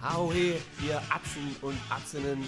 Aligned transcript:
Ahoi, 0.00 0.54
ihr 0.86 1.02
Atzen 1.10 1.56
und 1.60 1.76
Atzinnen. 1.90 2.44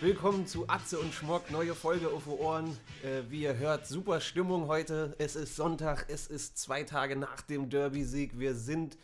Willkommen 0.00 0.46
zu 0.46 0.68
Atze 0.68 0.98
und 0.98 1.12
Schmock, 1.14 1.50
neue 1.50 1.74
Folge 1.74 2.08
auf 2.08 2.26
Ohren. 2.26 2.76
Äh, 3.04 3.22
wie 3.28 3.42
ihr 3.42 3.56
hört, 3.56 3.86
super 3.86 4.20
Stimmung 4.20 4.66
heute. 4.66 5.14
Es 5.18 5.36
ist 5.36 5.54
Sonntag, 5.54 6.06
es 6.08 6.26
ist 6.26 6.58
zwei 6.58 6.82
Tage 6.82 7.14
nach 7.16 7.42
dem 7.42 7.70
Derby-Sieg. 7.70 8.38
Wir 8.40 8.54
sind, 8.54 8.98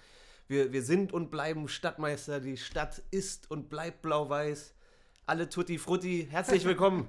wir, 0.48 0.72
wir 0.72 0.82
sind 0.82 1.12
und 1.12 1.30
bleiben 1.30 1.68
Stadtmeister. 1.68 2.40
Die 2.40 2.56
Stadt 2.56 3.02
ist 3.12 3.50
und 3.50 3.68
bleibt 3.68 4.02
blau-weiß. 4.02 4.74
Alle 5.26 5.48
Tutti 5.48 5.78
Frutti, 5.78 6.26
herzlich 6.28 6.64
willkommen. 6.66 7.08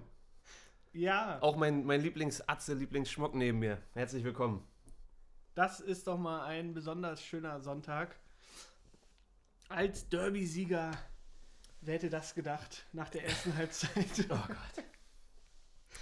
Ja, 0.93 1.39
Auch 1.41 1.55
mein, 1.55 1.85
mein 1.85 2.01
Lieblings-Atze, 2.01 2.73
Lieblingsschmock 2.75 3.33
neben 3.35 3.59
mir. 3.59 3.79
Herzlich 3.93 4.23
willkommen. 4.23 4.63
das 5.55 5.79
ist 5.79 6.05
doch 6.07 6.17
mal 6.19 6.45
ein 6.45 6.73
besonders 6.75 7.21
schöner 7.21 7.61
Sonntag. 7.61 8.15
Als 9.69 10.07
Derby-Sieger, 10.09 10.91
wer 11.81 11.93
hätte 11.95 12.09
das 12.09 12.33
gedacht 12.35 12.85
nach 12.93 13.09
der 13.09 13.25
ersten 13.25 13.55
Halbzeit? 13.55 14.05
Oh 14.29 14.35
Gott. 14.47 14.85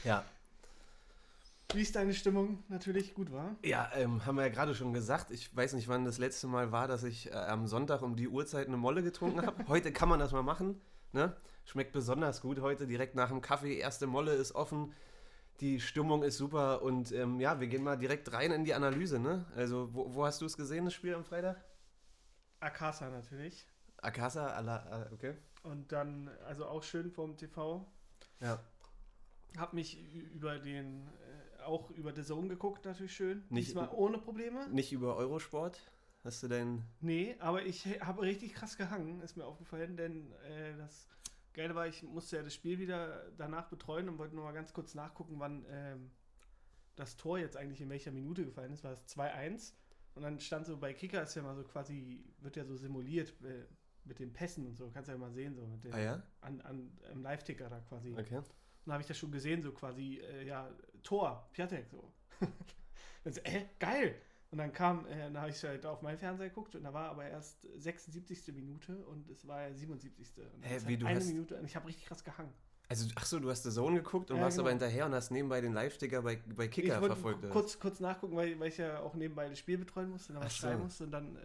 Ja, 0.03 0.23
Wie 1.73 1.81
ist 1.81 1.95
deine 1.95 2.13
Stimmung? 2.13 2.63
Natürlich 2.69 3.13
gut, 3.15 3.31
war. 3.31 3.55
Ja, 3.63 3.91
ähm, 3.95 4.25
haben 4.25 4.35
wir 4.35 4.43
ja 4.43 4.49
gerade 4.49 4.75
schon 4.75 4.93
gesagt. 4.93 5.31
Ich 5.31 5.53
weiß 5.55 5.73
nicht, 5.73 5.87
wann 5.87 6.05
das 6.05 6.19
letzte 6.19 6.47
Mal 6.47 6.71
war, 6.71 6.87
dass 6.87 7.03
ich 7.03 7.31
äh, 7.31 7.33
am 7.33 7.67
Sonntag 7.67 8.01
um 8.01 8.15
die 8.15 8.27
Uhrzeit 8.27 8.67
eine 8.67 8.77
Molle 8.77 9.01
getrunken 9.03 9.45
habe. 9.45 9.65
Heute 9.67 9.91
kann 9.91 10.09
man 10.09 10.19
das 10.19 10.31
mal 10.31 10.43
machen. 10.43 10.79
Ne? 11.11 11.35
Schmeckt 11.65 11.91
besonders 11.91 12.41
gut 12.41 12.61
heute, 12.61 12.87
direkt 12.87 13.15
nach 13.15 13.29
dem 13.29 13.41
Kaffee. 13.41 13.77
Erste 13.77 14.05
Molle 14.05 14.33
ist 14.33 14.53
offen. 14.53 14.93
Die 15.59 15.79
Stimmung 15.79 16.23
ist 16.23 16.37
super. 16.37 16.83
Und 16.83 17.11
ähm, 17.11 17.39
ja, 17.39 17.59
wir 17.59 17.67
gehen 17.67 17.83
mal 17.83 17.97
direkt 17.97 18.31
rein 18.31 18.51
in 18.51 18.63
die 18.63 18.73
Analyse. 18.73 19.19
Ne? 19.19 19.45
Also, 19.55 19.89
wo, 19.93 20.13
wo 20.13 20.25
hast 20.25 20.41
du 20.41 20.45
es 20.45 20.57
gesehen, 20.57 20.85
das 20.85 20.93
Spiel 20.93 21.15
am 21.15 21.23
Freitag? 21.23 21.57
Akasa 22.59 23.09
natürlich. 23.09 23.67
Akasa, 23.97 24.47
ala, 24.55 25.07
äh, 25.09 25.13
okay. 25.13 25.35
Und 25.63 25.91
dann, 25.91 26.27
also 26.45 26.65
auch 26.67 26.83
schön 26.83 27.11
vom 27.11 27.37
TV. 27.37 27.85
Ja. 28.39 28.59
Hab 29.57 29.73
mich 29.73 30.03
über 30.33 30.59
den, 30.59 31.07
äh, 31.57 31.61
auch 31.63 31.89
über 31.91 32.13
The 32.13 32.23
Zone 32.23 32.47
geguckt, 32.49 32.85
natürlich 32.85 33.15
schön. 33.15 33.43
Nicht- 33.49 33.69
Diesmal 33.69 33.89
ohne 33.89 34.17
Probleme. 34.19 34.67
Nicht 34.69 34.91
über 34.91 35.15
Eurosport. 35.15 35.79
Hast 36.23 36.41
du 36.43 36.47
dein. 36.47 36.83
Nee, 37.01 37.35
aber 37.39 37.63
ich 37.65 37.85
habe 38.01 38.23
richtig 38.23 38.53
krass 38.55 38.77
gehangen, 38.77 39.21
ist 39.21 39.37
mir 39.37 39.45
aufgefallen, 39.45 39.95
denn 39.95 40.31
äh, 40.43 40.75
das 40.75 41.07
Geile 41.53 41.75
war, 41.75 41.87
ich 41.87 42.01
musste 42.03 42.37
ja 42.37 42.43
das 42.43 42.53
Spiel 42.53 42.79
wieder 42.79 43.31
danach 43.37 43.69
betreuen 43.69 44.09
und 44.09 44.17
wollte 44.17 44.35
nur 44.35 44.43
mal 44.43 44.51
ganz 44.53 44.73
kurz 44.73 44.95
nachgucken, 44.95 45.35
wann 45.39 45.65
ähm, 45.69 46.11
das 46.95 47.15
Tor 47.15 47.37
jetzt 47.37 47.55
eigentlich 47.57 47.79
in 47.81 47.89
welcher 47.89 48.11
Minute 48.11 48.43
gefallen 48.43 48.73
ist. 48.73 48.83
War 48.83 48.91
es 48.91 49.05
2-1 49.07 49.73
und 50.15 50.23
dann 50.23 50.39
stand 50.39 50.65
so 50.65 50.77
bei 50.77 50.93
Kicker 50.93 51.23
ist 51.23 51.35
ja 51.35 51.41
mal 51.43 51.55
so 51.55 51.63
quasi, 51.63 52.23
wird 52.39 52.55
ja 52.55 52.65
so 52.65 52.75
simuliert 52.75 53.33
äh, 53.43 53.65
mit 54.05 54.19
den 54.19 54.33
Pässen 54.33 54.65
und 54.67 54.75
so, 54.77 54.89
kannst 54.91 55.09
ja 55.09 55.17
mal 55.17 55.31
sehen, 55.31 55.55
so 55.55 55.65
mit 55.65 55.83
den, 55.83 55.93
Ah 55.93 55.99
ja? 55.99 56.23
an, 56.41 56.61
an, 56.61 56.91
im 57.11 57.21
Live-Ticker 57.21 57.69
da 57.69 57.79
quasi. 57.81 58.11
Okay. 58.13 58.37
Und 58.37 58.45
dann 58.85 58.93
habe 58.93 59.01
ich 59.01 59.07
das 59.07 59.17
schon 59.17 59.31
gesehen, 59.31 59.61
so 59.63 59.71
quasi, 59.71 60.17
äh, 60.19 60.45
ja, 60.45 60.69
Tor, 61.03 61.49
Piatek, 61.53 61.87
so. 61.89 62.13
dann 63.23 63.33
so, 63.33 63.41
äh, 63.41 63.65
geil! 63.79 64.15
Und 64.51 64.59
dann 64.59 64.71
kam, 64.71 65.05
äh, 65.07 65.17
dann 65.17 65.37
habe 65.39 65.49
ich 65.49 65.61
halt 65.63 65.85
auf 65.85 66.01
meinen 66.01 66.17
Fernseher 66.19 66.49
geguckt 66.49 66.75
und 66.75 66.83
da 66.83 66.93
war 66.93 67.09
aber 67.09 67.25
erst 67.27 67.63
76. 67.75 68.53
Minute 68.53 69.05
und 69.07 69.27
es 69.29 69.45
war 69.47 69.63
ja 69.67 69.73
77. 69.73 70.37
Und 70.53 70.61
Hä, 70.63 70.77
wie, 70.85 70.93
hat 70.93 71.01
du 71.01 71.05
eine 71.07 71.19
hast- 71.19 71.27
Minute 71.27 71.57
und 71.57 71.65
ich 71.65 71.75
habe 71.75 71.87
richtig 71.87 72.05
krass 72.05 72.23
gehangen. 72.23 72.53
Also, 72.87 73.07
ach 73.15 73.25
so, 73.25 73.39
du 73.39 73.49
hast 73.49 73.63
The 73.63 73.71
Zone 73.71 73.97
geguckt 74.01 74.29
und 74.31 74.37
Ja, 74.37 74.43
warst 74.43 74.59
aber 74.59 74.69
genau. 74.69 74.81
hinterher 74.83 75.05
und 75.07 75.13
hast 75.15 75.31
nebenbei 75.31 75.59
den 75.61 75.73
Live-Sticker 75.73 76.21
bei, 76.21 76.37
bei 76.55 76.67
Kicker 76.67 76.95
ich 76.95 77.01
wollte 77.01 77.15
verfolgt. 77.15 77.49
kurz, 77.49 77.79
kurz 77.79 77.99
nachgucken, 77.99 78.35
weil, 78.35 78.59
weil 78.59 78.69
ich 78.69 78.77
ja 78.77 78.99
auch 78.99 79.15
nebenbei 79.15 79.49
das 79.49 79.57
Spiel 79.59 79.77
betreuen 79.77 80.09
musste, 80.09 80.33
dann 80.33 80.41
Ach 80.41 80.45
was 80.45 80.55
so. 80.57 80.67
schreiben 80.67 80.83
musste 80.83 81.03
und 81.05 81.11
dann 81.11 81.35
äh, 81.35 81.39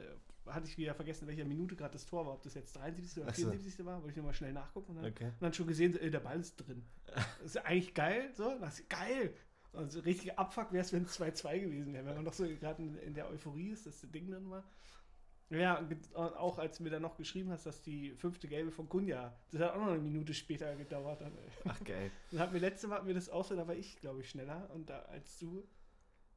hatte 0.51 0.67
ich 0.67 0.77
wieder 0.77 0.95
vergessen, 0.95 1.25
in 1.25 1.29
welcher 1.29 1.45
Minute 1.49 1.77
gerade 1.77 1.93
das 1.93 2.05
Tor 2.07 2.27
war, 2.27 2.35
ob 2.35 2.43
das 2.43 2.55
jetzt 2.55 2.77
73. 2.77 3.23
oder 3.23 3.31
Ach 3.31 3.35
so. 3.35 3.43
74. 3.51 3.85
war, 3.87 3.97
wollte 3.99 4.11
ich 4.11 4.17
nochmal 4.17 4.35
schnell 4.35 4.53
nachgucken 4.53 4.91
und 4.97 5.03
dann, 5.03 5.13
Okay. 5.13 5.27
und 5.27 5.41
dann 5.43 5.55
schon 5.55 5.67
gesehen, 5.67 5.97
äh, 5.99 6.11
der 6.11 6.21
Ball 6.21 6.41
ist 6.41 6.57
drin. 6.57 6.83
Das 7.07 7.27
ist 7.43 7.57
eigentlich 7.65 7.95
geil, 7.95 8.31
so, 8.37 8.57
das 8.61 8.81
ist 8.81 8.91
geil. 8.91 9.33
Also 9.73 10.01
richtiger 10.01 10.37
Abfuck 10.39 10.73
wäre 10.73 10.85
es, 10.85 10.93
wenn 10.93 11.05
es 11.05 11.19
2-2 11.19 11.61
gewesen 11.61 11.93
wäre, 11.93 12.05
wenn 12.05 12.17
man 12.17 12.25
noch 12.25 12.33
so 12.35 12.45
gerade 12.45 12.83
in, 12.83 12.97
in 12.97 13.15
der 13.15 13.31
Euphorie 13.31 13.69
ist, 13.71 13.87
dass 13.87 14.01
das 14.01 14.11
Ding 14.11 14.29
drin 14.29 14.51
war. 14.51 14.65
Ja, 15.51 15.85
auch 16.15 16.59
als 16.59 16.79
du 16.79 16.85
mir 16.85 16.91
dann 16.91 17.03
noch 17.03 17.17
geschrieben 17.17 17.51
hast, 17.51 17.67
dass 17.67 17.83
die 17.83 18.13
fünfte 18.13 18.47
Gelbe 18.47 18.71
von 18.71 18.89
Kunja, 18.89 19.35
das 19.51 19.61
hat 19.63 19.73
auch 19.73 19.79
noch 19.81 19.89
eine 19.89 19.99
Minute 19.99 20.33
später 20.33 20.77
gedauert. 20.77 21.21
Dann. 21.21 21.33
Ach, 21.65 21.83
geil. 21.85 22.11
Dann 22.31 22.41
hat 22.41 22.53
mir 22.53 22.61
letzte 22.61 22.87
Mal 22.87 22.97
hat 22.99 23.05
mir 23.05 23.15
das 23.15 23.29
auch 23.29 23.45
so, 23.45 23.57
da 23.57 23.67
war 23.67 23.75
ich, 23.75 23.99
glaube 24.01 24.21
ich, 24.21 24.31
schneller 24.31 24.71
und 24.73 24.89
da 24.89 25.01
als 25.03 25.39
du. 25.41 25.65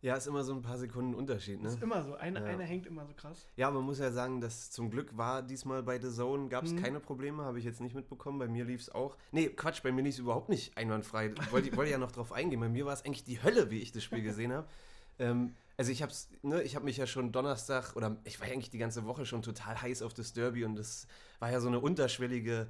Ja, 0.01 0.15
ist 0.15 0.27
immer 0.27 0.43
so 0.43 0.53
ein 0.53 0.61
paar 0.61 0.77
Sekunden 0.77 1.13
Unterschied, 1.13 1.61
ne? 1.61 1.69
Ist 1.69 1.81
immer 1.81 2.03
so, 2.03 2.15
einer, 2.15 2.41
Ja. 2.41 2.47
einer 2.47 2.63
hängt 2.65 2.87
immer 2.87 3.05
so 3.05 3.13
krass. 3.13 3.47
Ja, 3.55 3.71
man 3.71 3.83
muss 3.83 3.99
ja 3.99 4.11
sagen, 4.11 4.41
dass 4.41 4.69
zum 4.71 4.89
Glück 4.89 5.15
war 5.15 5.41
diesmal 5.43 5.81
bei 5.81 5.97
The 5.97 6.09
Zone, 6.09 6.49
gab 6.49 6.65
es 6.65 6.73
Mhm. 6.73 6.81
keine 6.81 6.99
Probleme, 6.99 7.43
habe 7.43 7.57
ich 7.59 7.63
jetzt 7.63 7.79
nicht 7.79 7.95
mitbekommen. 7.95 8.37
Bei 8.39 8.49
mir 8.49 8.65
lief 8.65 8.81
es 8.81 8.89
auch. 8.89 9.15
Nee, 9.31 9.47
Quatsch, 9.49 9.81
bei 9.81 9.93
mir 9.93 10.01
lief 10.01 10.15
es 10.15 10.19
überhaupt 10.19 10.49
nicht 10.49 10.75
einwandfrei. 10.77 11.33
Ich 11.39 11.51
wollte, 11.53 11.69
ich 11.69 11.77
wollte 11.77 11.91
ja 11.91 11.97
noch 11.99 12.11
drauf 12.11 12.33
eingehen. 12.33 12.59
Bei 12.59 12.67
mir 12.67 12.85
war 12.85 12.93
es 12.93 13.05
eigentlich 13.05 13.23
die 13.23 13.41
Hölle, 13.41 13.69
wie 13.71 13.79
ich 13.79 13.91
das 13.93 14.03
Spiel 14.03 14.23
gesehen 14.23 14.51
habe. 14.51 14.67
Ähm, 15.19 15.53
also 15.77 15.91
ich 15.91 16.01
hab's, 16.01 16.29
ne, 16.41 16.61
ich 16.61 16.75
habe 16.75 16.85
mich 16.85 16.97
ja 16.97 17.07
schon 17.07 17.31
Donnerstag 17.31 17.95
oder 17.95 18.17
ich 18.23 18.39
war 18.39 18.47
ja 18.47 18.53
eigentlich 18.53 18.69
die 18.69 18.77
ganze 18.77 19.05
Woche 19.05 19.25
schon 19.25 19.41
total 19.41 19.81
heiß 19.81 20.01
auf 20.01 20.13
das 20.13 20.33
Derby 20.33 20.65
und 20.65 20.75
das 20.75 21.07
war 21.39 21.51
ja 21.51 21.59
so 21.59 21.67
eine 21.67 21.79
unterschwellige, 21.79 22.69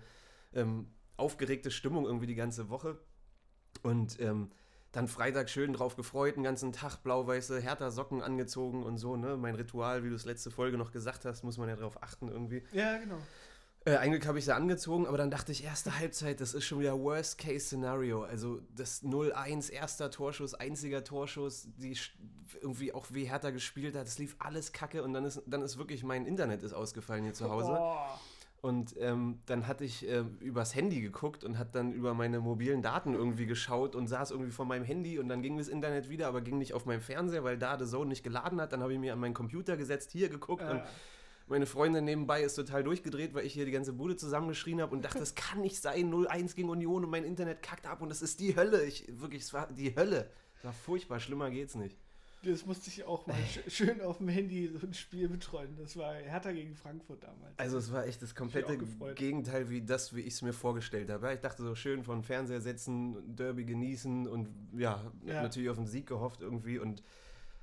ähm, 0.53 0.87
aufgeregte 1.17 1.71
Stimmung 1.71 2.05
irgendwie 2.05 2.27
die 2.27 2.35
ganze 2.35 2.69
Woche. 2.69 2.97
Und 3.81 4.19
ähm, 4.19 4.51
dann 4.91 5.07
Freitag 5.07 5.49
schön 5.49 5.73
drauf 5.73 5.95
gefreut, 5.95 6.35
den 6.35 6.43
ganzen 6.43 6.71
Tag 6.71 6.97
blau-weiße 6.97 7.59
härter 7.59 7.89
Socken 7.91 8.21
angezogen 8.21 8.83
und 8.83 8.97
so, 8.97 9.15
ne? 9.17 9.37
Mein 9.37 9.55
Ritual, 9.55 10.03
wie 10.03 10.09
du 10.09 10.15
es 10.15 10.25
letzte 10.25 10.51
Folge 10.51 10.77
noch 10.77 10.91
gesagt 10.91 11.25
hast, 11.25 11.43
muss 11.43 11.57
man 11.57 11.67
ja 11.67 11.75
drauf 11.75 12.01
achten 12.03 12.29
irgendwie. 12.29 12.63
Ja, 12.71 12.97
genau. 12.97 13.17
Äh, 13.85 13.97
eigentlich 13.97 14.25
habe 14.25 14.39
ich 14.39 14.45
sie 14.45 14.55
angezogen, 14.55 15.07
aber 15.07 15.17
dann 15.17 15.29
dachte 15.29 15.51
ich, 15.51 15.63
erste 15.65 15.99
Halbzeit, 15.99 16.39
das 16.39 16.53
ist 16.53 16.63
schon 16.63 16.79
wieder 16.79 16.97
Worst-Case-Szenario. 16.97 18.23
Also 18.23 18.61
das 18.75 19.03
0-1, 19.03 19.71
erster 19.71 20.09
Torschuss, 20.09 20.53
einziger 20.53 21.03
Torschuss, 21.03 21.67
die 21.77 21.97
irgendwie 22.61 22.93
auch 22.93 23.07
wie 23.09 23.25
härter 23.25 23.51
gespielt 23.51 23.95
hat, 23.95 24.07
es 24.07 24.19
lief 24.19 24.37
alles 24.39 24.71
kacke 24.71 25.03
und 25.03 25.13
dann 25.13 25.25
ist, 25.25 25.41
dann 25.47 25.61
ist 25.61 25.77
wirklich 25.77 26.03
mein 26.03 26.25
Internet 26.25 26.63
ist 26.63 26.71
ausgefallen 26.71 27.25
hier 27.25 27.33
zu 27.33 27.49
Hause. 27.49 27.77
Oh. 27.77 27.97
Und 28.61 28.95
ähm, 28.97 29.39
dann 29.45 29.67
hatte 29.67 29.83
ich 29.83 30.07
äh, 30.07 30.23
übers 30.39 30.73
Handy 30.73 31.01
geguckt 31.01 31.43
und 31.43 31.57
hat 31.57 31.75
dann 31.75 31.91
über 31.91 32.13
meine 32.13 32.39
mobilen 32.39 32.81
Daten 32.81 33.13
irgendwie 33.13 33.45
geschaut 33.45 33.93
und 33.93 34.07
saß 34.07 34.31
irgendwie 34.31 34.51
vor 34.51 34.63
meinem 34.63 34.85
Handy 34.85 35.19
und 35.19 35.27
dann 35.27 35.41
ging 35.41 35.57
das 35.57 35.67
Internet 35.67 36.07
wieder, 36.07 36.29
aber 36.29 36.39
ging 36.39 36.57
nicht 36.59 36.73
auf 36.73 36.85
meinem 36.85 37.01
Fernseher, 37.01 37.43
weil 37.43 37.57
da 37.57 37.77
The 37.77 37.85
Zone 37.85 38.07
nicht 38.07 38.23
geladen 38.23 38.61
hat. 38.61 38.71
Dann 38.71 38.81
habe 38.81 38.93
ich 38.93 38.99
mir 38.99 39.11
an 39.11 39.19
meinen 39.19 39.33
Computer 39.33 39.75
gesetzt, 39.75 40.11
hier 40.11 40.29
geguckt 40.29 40.63
und 40.63 40.77
Äh, 40.77 40.83
meine 41.47 41.65
Freundin 41.65 42.05
nebenbei 42.05 42.41
ist 42.41 42.55
total 42.55 42.83
durchgedreht, 42.83 43.33
weil 43.33 43.45
ich 43.45 43.53
hier 43.53 43.65
die 43.65 43.71
ganze 43.71 43.93
Bude 43.93 44.15
zusammengeschrien 44.15 44.81
habe 44.81 44.95
und 44.95 45.03
dachte, 45.03 45.19
das 45.25 45.35
kann 45.35 45.61
nicht 45.61 45.81
sein, 45.81 46.11
0-1 46.11 46.55
gegen 46.55 46.69
Union 46.69 47.03
und 47.03 47.09
mein 47.11 47.23
Internet 47.25 47.61
kackt 47.61 47.85
ab 47.85 48.01
und 48.01 48.09
das 48.09 48.21
ist 48.21 48.39
die 48.39 48.55
Hölle. 48.55 48.83
Ich, 48.85 49.05
wirklich, 49.19 49.43
es 49.43 49.53
war 49.53 49.71
die 49.71 49.95
Hölle. 49.95 50.29
Das 50.55 50.63
war 50.65 50.73
furchtbar, 50.73 51.19
schlimmer 51.19 51.49
geht's 51.51 51.75
nicht. 51.75 51.97
das 52.43 52.65
musste 52.65 52.89
ich 52.89 53.03
auch 53.05 53.27
mal 53.27 53.35
sch 53.47 53.59
schön 53.73 54.01
auf 54.01 54.17
dem 54.19 54.29
Handy 54.29 54.69
so 54.79 54.85
ein 54.87 54.93
Spiel 54.93 55.27
betreuen. 55.29 55.75
Das 55.77 55.95
war 55.97 56.13
Hertha 56.13 56.51
gegen 56.53 56.75
Frankfurt 56.75 57.23
damals. 57.23 57.57
Also 57.59 57.77
es 57.77 57.91
war 57.91 58.05
echt 58.05 58.21
das 58.21 58.33
komplette. 58.35 58.77
Gegenteil 59.15 59.69
wie 59.69 59.81
das, 59.81 60.15
wie 60.15 60.21
ich 60.21 60.35
es 60.35 60.41
mir 60.41 60.53
vorgestellt 60.53 61.09
habe. 61.09 61.33
Ich 61.33 61.39
dachte 61.41 61.63
so 61.63 61.75
schön 61.75 62.03
von 62.03 62.23
Fernseher 62.23 62.61
setzen, 62.61 63.35
Derby 63.35 63.65
genießen 63.65 64.27
und 64.27 64.47
ja, 64.77 65.11
Ja. 65.25 65.41
natürlich 65.43 65.69
auf 65.69 65.77
den 65.77 65.87
Sieg 65.87 66.07
gehofft 66.07 66.41
irgendwie 66.41 66.79
und 66.79 67.03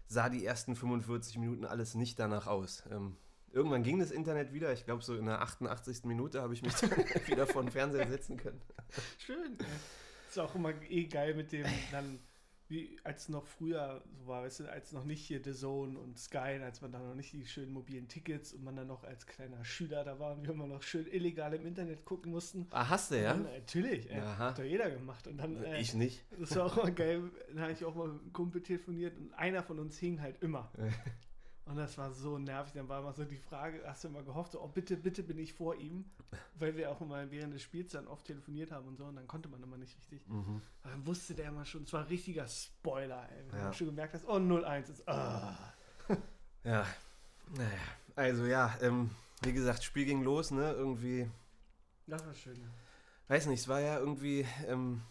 sah 0.06 0.28
die 0.28 0.44
ersten 0.44 0.74
45 0.76 1.38
Minuten 1.38 1.64
alles 1.64 1.94
nicht 1.94 2.18
danach 2.18 2.46
aus. 2.46 2.82
Ähm, 2.90 3.16
irgendwann 3.52 3.82
ging 3.82 3.98
das 3.98 4.10
Internet 4.10 4.52
wieder. 4.52 4.72
Ich 4.72 4.84
glaube 4.84 5.02
so 5.02 5.16
in 5.16 5.26
der 5.26 5.40
88. 5.42 6.04
Minute 6.04 6.42
habe 6.42 6.54
ich 6.54 6.62
mich 6.62 6.74
dann 6.74 6.90
wieder 7.26 7.46
vor 7.46 7.62
den 7.62 7.70
Fernseher 7.70 8.06
setzen 8.08 8.36
können. 8.36 8.60
Schön. 9.18 9.56
Ist 10.28 10.38
auch 10.38 10.54
immer 10.54 10.72
eh 10.88 11.04
geil 11.06 11.34
mit 11.34 11.50
dem 11.52 11.66
dann, 11.90 12.20
wie 12.68 12.96
als 13.02 13.28
noch 13.28 13.48
früher 13.48 14.00
so 14.12 14.28
war, 14.28 14.44
weißt 14.44 14.60
du, 14.60 14.70
als 14.70 14.92
noch 14.92 15.04
nicht 15.04 15.26
hier 15.26 15.42
The 15.42 15.52
Zone 15.52 15.98
und 15.98 16.16
Sky, 16.20 16.60
als 16.62 16.80
man 16.80 16.92
dann 16.92 17.04
noch 17.04 17.16
nicht 17.16 17.32
die 17.32 17.44
schönen 17.44 17.72
mobilen 17.72 18.06
Tickets 18.06 18.52
und 18.52 18.62
man 18.62 18.76
dann 18.76 18.86
noch 18.86 19.02
als 19.02 19.26
kleiner 19.26 19.64
Schüler 19.64 20.04
da 20.04 20.20
war 20.20 20.36
und 20.36 20.44
wir 20.44 20.50
immer 20.54 20.68
noch 20.68 20.84
schön 20.84 21.08
illegal 21.08 21.52
im 21.54 21.66
Internet 21.66 22.04
gucken 22.04 22.30
mussten. 22.30 22.68
Ah, 22.70 22.88
hast 22.88 23.10
du 23.10 23.20
ja? 23.20 23.32
Dann, 23.32 23.42
natürlich, 23.42 24.08
ey, 24.08 24.20
Aha. 24.20 24.38
hat 24.50 24.58
doch 24.60 24.62
jeder 24.62 24.88
gemacht. 24.88 25.26
Und 25.26 25.38
dann, 25.38 25.60
äh, 25.64 25.80
Ich 25.80 25.94
nicht. 25.94 26.24
das 26.38 26.54
war 26.54 26.66
auch 26.66 26.76
mal 26.76 26.94
geil, 26.94 27.24
dann 27.48 27.60
habe 27.62 27.72
ich 27.72 27.84
auch 27.84 27.96
mal 27.96 28.06
mit 28.06 28.22
einem 28.22 28.32
Kumpel 28.32 28.62
telefoniert 28.62 29.18
und 29.18 29.34
einer 29.34 29.64
von 29.64 29.80
uns 29.80 29.98
hing 29.98 30.20
halt 30.20 30.40
immer. 30.40 30.70
Und 31.66 31.76
das 31.76 31.96
war 31.98 32.10
so 32.12 32.38
nervig. 32.38 32.72
Dann 32.72 32.88
war 32.88 33.00
immer 33.00 33.12
so 33.12 33.24
die 33.24 33.36
Frage, 33.36 33.80
hast 33.86 34.02
du 34.02 34.08
immer 34.08 34.22
gehofft, 34.22 34.52
so, 34.52 34.60
oh 34.62 34.66
bitte, 34.68 34.96
bitte 34.96 35.22
bin 35.22 35.38
ich 35.38 35.52
vor 35.52 35.76
ihm, 35.76 36.04
weil 36.56 36.76
wir 36.76 36.90
auch 36.90 37.00
immer 37.00 37.30
während 37.30 37.54
des 37.54 37.62
Spiels 37.62 37.92
dann 37.92 38.08
oft 38.08 38.24
telefoniert 38.26 38.72
haben 38.72 38.88
und 38.88 38.96
so 38.96 39.04
und 39.04 39.14
dann 39.16 39.28
konnte 39.28 39.48
man 39.48 39.62
immer 39.62 39.76
nicht 39.76 39.96
richtig. 39.96 40.26
Mhm. 40.28 40.60
Dann 40.82 41.06
wusste 41.06 41.34
der 41.34 41.48
immer 41.48 41.64
schon, 41.64 41.84
es 41.84 41.92
war 41.92 42.00
ein 42.00 42.06
richtiger 42.08 42.48
Spoiler, 42.48 43.28
ey. 43.30 43.44
Wenn 43.50 43.60
Ja. 43.60 43.68
du 43.68 43.74
schon 43.74 43.86
gemerkt 43.86 44.14
hast, 44.14 44.24
oh 44.26 44.36
0-1 44.38 44.90
ist, 44.90 45.08
ah. 45.08 45.56
Ja, 46.64 46.84
naja. 47.56 47.78
Also 48.16 48.44
ja, 48.46 48.76
ähm, 48.82 49.10
wie 49.42 49.52
gesagt, 49.52 49.84
Spiel 49.84 50.04
ging 50.06 50.22
los, 50.22 50.50
ne? 50.50 50.72
Irgendwie 50.72 51.30
Das 52.06 52.26
war 52.26 52.34
schön. 52.34 52.60
Ja. 52.60 52.68
weiß 53.28 53.46
nicht, 53.46 53.60
es 53.60 53.68
war 53.68 53.80
ja 53.80 53.98
irgendwie, 53.98 54.44
ähm, 54.66 55.02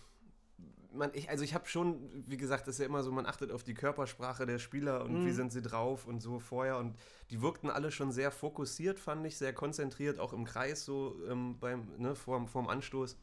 man, 0.92 1.12
ich, 1.14 1.30
also 1.30 1.44
ich 1.44 1.54
habe 1.54 1.68
schon, 1.68 2.10
wie 2.28 2.38
gesagt, 2.38 2.68
das 2.68 2.76
ist 2.76 2.80
ja 2.80 2.86
immer 2.86 3.04
so, 3.04 3.12
man 3.12 3.26
achtet 3.26 3.52
auf 3.52 3.64
die 3.64 3.74
Körpersprache 3.74 4.46
der 4.46 4.60
Spieler 4.60 5.04
und 5.04 5.22
Mhm. 5.22 5.26
wie 5.26 5.32
sind 5.32 5.52
sie 5.52 5.62
drauf 5.62 6.06
und 6.06 6.20
so 6.22 6.40
vorher. 6.40 6.78
Und 6.78 6.96
die 7.30 7.42
wirkten 7.42 7.70
alle 7.70 7.92
schon 7.92 8.12
sehr 8.12 8.32
fokussiert, 8.32 9.00
fand 9.00 9.26
ich, 9.26 9.38
sehr 9.38 9.54
konzentriert, 9.54 10.20
auch 10.20 10.34
im 10.34 10.46
Kreis, 10.46 10.86
so 10.86 11.16
ähm, 11.30 11.58
beim, 11.60 11.88
ne, 11.98 12.16
vorm, 12.16 12.48
vorm 12.48 12.68
Anstoß. 12.68 13.18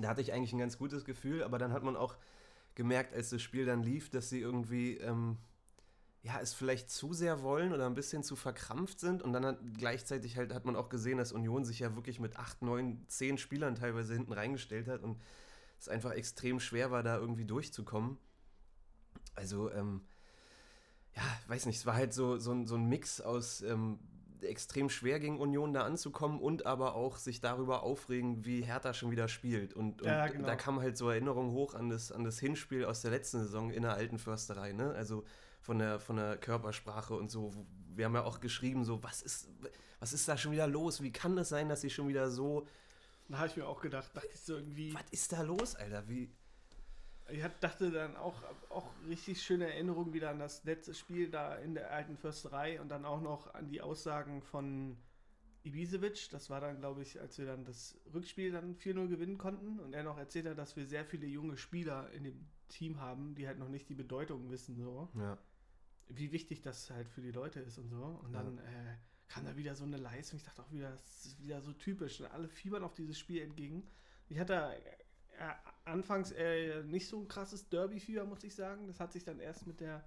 Da 0.00 0.08
hatte 0.08 0.20
ich 0.20 0.32
eigentlich 0.32 0.52
ein 0.52 0.58
ganz 0.58 0.76
gutes 0.76 1.04
Gefühl, 1.04 1.42
aber 1.42 1.58
dann 1.58 1.72
hat 1.72 1.82
man 1.82 1.96
auch 1.96 2.16
gemerkt, 2.74 3.14
als 3.14 3.30
das 3.30 3.40
Spiel 3.40 3.64
dann 3.64 3.82
lief, 3.82 4.10
dass 4.10 4.28
sie 4.28 4.40
irgendwie, 4.40 4.98
ähm, 4.98 5.38
ja, 6.22 6.38
es 6.40 6.52
vielleicht 6.52 6.90
zu 6.90 7.14
sehr 7.14 7.42
wollen 7.42 7.72
oder 7.72 7.86
ein 7.86 7.94
bisschen 7.94 8.22
zu 8.22 8.36
verkrampft 8.36 9.00
sind. 9.00 9.22
Und 9.22 9.32
dann 9.32 9.46
hat 9.46 9.58
gleichzeitig 9.78 10.36
halt 10.36 10.52
hat 10.52 10.66
man 10.66 10.76
auch 10.76 10.90
gesehen, 10.90 11.16
dass 11.18 11.32
Union 11.32 11.64
sich 11.64 11.78
ja 11.78 11.94
wirklich 11.94 12.20
mit 12.20 12.36
acht, 12.36 12.60
neun, 12.62 13.04
zehn 13.08 13.38
Spielern 13.38 13.76
teilweise 13.76 14.12
hinten 14.12 14.32
reingestellt 14.32 14.88
hat 14.88 15.02
und 15.02 15.16
es 15.78 15.88
einfach 15.88 16.12
extrem 16.12 16.60
schwer 16.60 16.90
war, 16.90 17.02
da 17.02 17.16
irgendwie 17.16 17.44
durchzukommen. 17.44 18.18
Also, 19.34 19.70
ähm, 19.72 20.02
ja, 21.14 21.22
weiß 21.48 21.66
nicht, 21.66 21.76
es 21.76 21.86
war 21.86 21.94
halt 21.94 22.12
so, 22.12 22.38
so, 22.38 22.52
ein, 22.52 22.66
so 22.66 22.76
ein 22.76 22.88
Mix 22.88 23.20
aus 23.20 23.62
ähm, 23.62 23.98
extrem 24.42 24.88
schwer 24.88 25.18
gegen 25.20 25.38
Union 25.40 25.72
da 25.72 25.82
anzukommen 25.84 26.40
und 26.40 26.66
aber 26.66 26.94
auch 26.94 27.16
sich 27.16 27.40
darüber 27.40 27.82
aufregen, 27.82 28.44
wie 28.44 28.62
Hertha 28.62 28.94
schon 28.94 29.10
wieder 29.10 29.28
spielt. 29.28 29.74
Und, 29.74 30.02
und 30.02 30.08
Ja, 30.08 30.28
genau. 30.28 30.46
da 30.46 30.56
kam 30.56 30.80
halt 30.80 30.96
so 30.96 31.08
Erinnerungen 31.08 31.52
hoch 31.52 31.74
an 31.74 31.88
das, 31.88 32.12
an 32.12 32.24
das 32.24 32.38
Hinspiel 32.38 32.84
aus 32.84 33.02
der 33.02 33.10
letzten 33.10 33.38
Saison 33.40 33.70
in 33.70 33.82
der 33.82 33.94
alten 33.94 34.18
Försterei, 34.18 34.72
ne? 34.72 34.92
Also 34.92 35.24
von 35.60 35.78
der, 35.78 36.00
von 36.00 36.16
der 36.16 36.36
Körpersprache 36.36 37.14
und 37.14 37.30
so. 37.30 37.52
Wir 37.94 38.04
haben 38.04 38.14
ja 38.14 38.24
auch 38.24 38.40
geschrieben, 38.40 38.84
so, 38.84 39.02
was 39.02 39.22
ist, 39.22 39.48
was 39.98 40.12
ist 40.12 40.28
da 40.28 40.36
schon 40.36 40.52
wieder 40.52 40.66
los? 40.66 41.02
Wie 41.02 41.12
kann 41.12 41.34
das 41.34 41.48
sein, 41.48 41.68
dass 41.68 41.80
sie 41.80 41.90
schon 41.90 42.08
wieder 42.08 42.30
so. 42.30 42.66
Da 43.28 43.38
habe 43.38 43.48
ich 43.48 43.56
mir 43.56 43.66
auch 43.66 43.80
gedacht, 43.80 44.10
dachte 44.14 44.28
ich 44.32 44.40
so 44.40 44.54
irgendwie. 44.56 44.94
Was 44.94 45.04
ist 45.10 45.32
da 45.32 45.42
los, 45.42 45.74
Alter? 45.74 46.08
Wie. 46.08 46.30
Ich 47.28 47.42
dachte 47.60 47.90
dann 47.90 48.16
auch, 48.16 48.40
auch 48.70 48.88
richtig 49.08 49.42
schöne 49.42 49.66
Erinnerungen 49.72 50.12
wieder 50.12 50.30
an 50.30 50.38
das 50.38 50.62
letzte 50.62 50.94
Spiel 50.94 51.28
da 51.28 51.56
in 51.56 51.74
der 51.74 51.90
alten 51.92 52.16
Försterei 52.16 52.80
und 52.80 52.88
dann 52.88 53.04
auch 53.04 53.20
noch 53.20 53.52
an 53.52 53.68
die 53.68 53.80
Aussagen 53.80 54.42
von 54.42 54.96
Ibisevic. 55.64 56.30
Das 56.30 56.50
war 56.50 56.60
dann, 56.60 56.78
glaube 56.78 57.02
ich, 57.02 57.20
als 57.20 57.36
wir 57.38 57.46
dann 57.46 57.64
das 57.64 57.98
Rückspiel 58.14 58.52
dann 58.52 58.76
4-0 58.76 59.08
gewinnen 59.08 59.38
konnten 59.38 59.80
und 59.80 59.92
er 59.92 60.04
noch 60.04 60.18
erzählt 60.18 60.46
hat, 60.46 60.56
dass 60.58 60.76
wir 60.76 60.86
sehr 60.86 61.04
viele 61.04 61.26
junge 61.26 61.56
Spieler 61.56 62.08
in 62.12 62.22
dem 62.22 62.46
Team 62.68 63.00
haben, 63.00 63.34
die 63.34 63.48
halt 63.48 63.58
noch 63.58 63.68
nicht 63.68 63.88
die 63.88 63.94
Bedeutung 63.94 64.48
wissen, 64.50 64.76
so. 64.76 65.08
Ja. 65.18 65.36
Wie 66.08 66.30
wichtig 66.30 66.62
das 66.62 66.90
halt 66.90 67.08
für 67.08 67.22
die 67.22 67.32
Leute 67.32 67.58
ist 67.58 67.78
und 67.78 67.88
so. 67.88 68.20
Und 68.22 68.32
Ja. 68.34 68.42
dann 68.44 68.58
äh, 68.58 68.96
kam 69.28 69.44
da 69.44 69.56
wieder 69.56 69.74
so 69.74 69.84
eine 69.84 69.96
Leistung. 69.96 70.36
Ich 70.38 70.44
dachte 70.44 70.62
auch 70.62 70.70
wieder, 70.70 70.90
das 70.90 71.26
ist 71.26 71.40
wieder 71.42 71.60
so 71.60 71.72
typisch. 71.72 72.20
Und 72.20 72.26
alle 72.26 72.48
fiebern 72.48 72.84
auf 72.84 72.94
dieses 72.94 73.18
Spiel 73.18 73.42
entgegen. 73.42 73.86
Ich 74.28 74.38
hatte 74.38 74.54
äh, 75.38 75.52
anfangs 75.84 76.32
äh, 76.32 76.82
nicht 76.84 77.08
so 77.08 77.20
ein 77.20 77.28
krasses 77.28 77.68
Derby-Fieber, 77.68 78.24
muss 78.24 78.44
ich 78.44 78.54
sagen. 78.54 78.86
Das 78.86 79.00
hat 79.00 79.12
sich 79.12 79.24
dann 79.24 79.40
erst 79.40 79.66
mit 79.66 79.80
der 79.80 80.04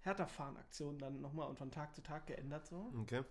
Hertha-Fahren-Aktion 0.00 0.98
dann 0.98 1.20
nochmal 1.20 1.48
und 1.48 1.58
von 1.58 1.70
Tag 1.70 1.94
zu 1.94 2.02
Tag 2.02 2.26
geändert 2.26 2.66
so. 2.66 2.92
Okay. 3.00 3.22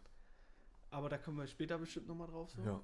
Aber 0.89 1.09
da 1.09 1.17
kommen 1.17 1.37
wir 1.37 1.47
später 1.47 1.77
bestimmt 1.77 2.07
nochmal 2.07 2.27
drauf 2.27 2.51
so. 2.51 2.61
Ja. 2.61 2.81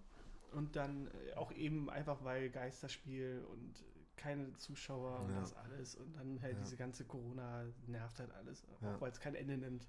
Und 0.51 0.75
dann 0.75 1.07
äh, 1.07 1.33
auch 1.33 1.51
eben 1.51 1.89
einfach, 1.89 2.23
weil 2.23 2.49
Geisterspiel 2.49 3.43
und 3.49 3.83
keine 4.15 4.55
Zuschauer 4.57 5.21
und 5.21 5.31
Ja. 5.31 5.39
das 5.39 5.53
alles. 5.55 5.95
Und 5.95 6.13
dann 6.13 6.41
halt 6.41 6.55
Ja. 6.57 6.63
diese 6.63 6.77
ganze 6.77 7.05
Corona 7.05 7.65
nervt 7.87 8.19
halt 8.19 8.31
alles, 8.31 8.65
auch 8.69 9.01
weil 9.01 9.11
es 9.11 9.19
kein 9.19 9.35
Ende 9.35 9.57
nimmt. 9.57 9.87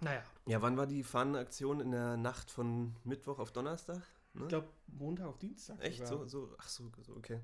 Naja, 0.00 0.22
Ja, 0.46 0.60
wann 0.62 0.76
war 0.76 0.86
die 0.86 1.02
Fahnenaktion 1.02 1.80
in 1.80 1.90
der 1.90 2.16
Nacht 2.16 2.50
von 2.50 2.94
Mittwoch 3.04 3.38
auf 3.38 3.52
Donnerstag? 3.52 4.02
Ne? 4.34 4.42
ich 4.42 4.48
glaube 4.48 4.68
Montag 4.88 5.26
auf 5.26 5.38
Dienstag. 5.38 5.80
Echt? 5.80 6.06
sogar. 6.06 6.26
So, 6.26 6.46
so, 6.46 6.54
ach 6.58 6.68
so, 6.68 6.90
so, 7.02 7.14
okay. 7.16 7.40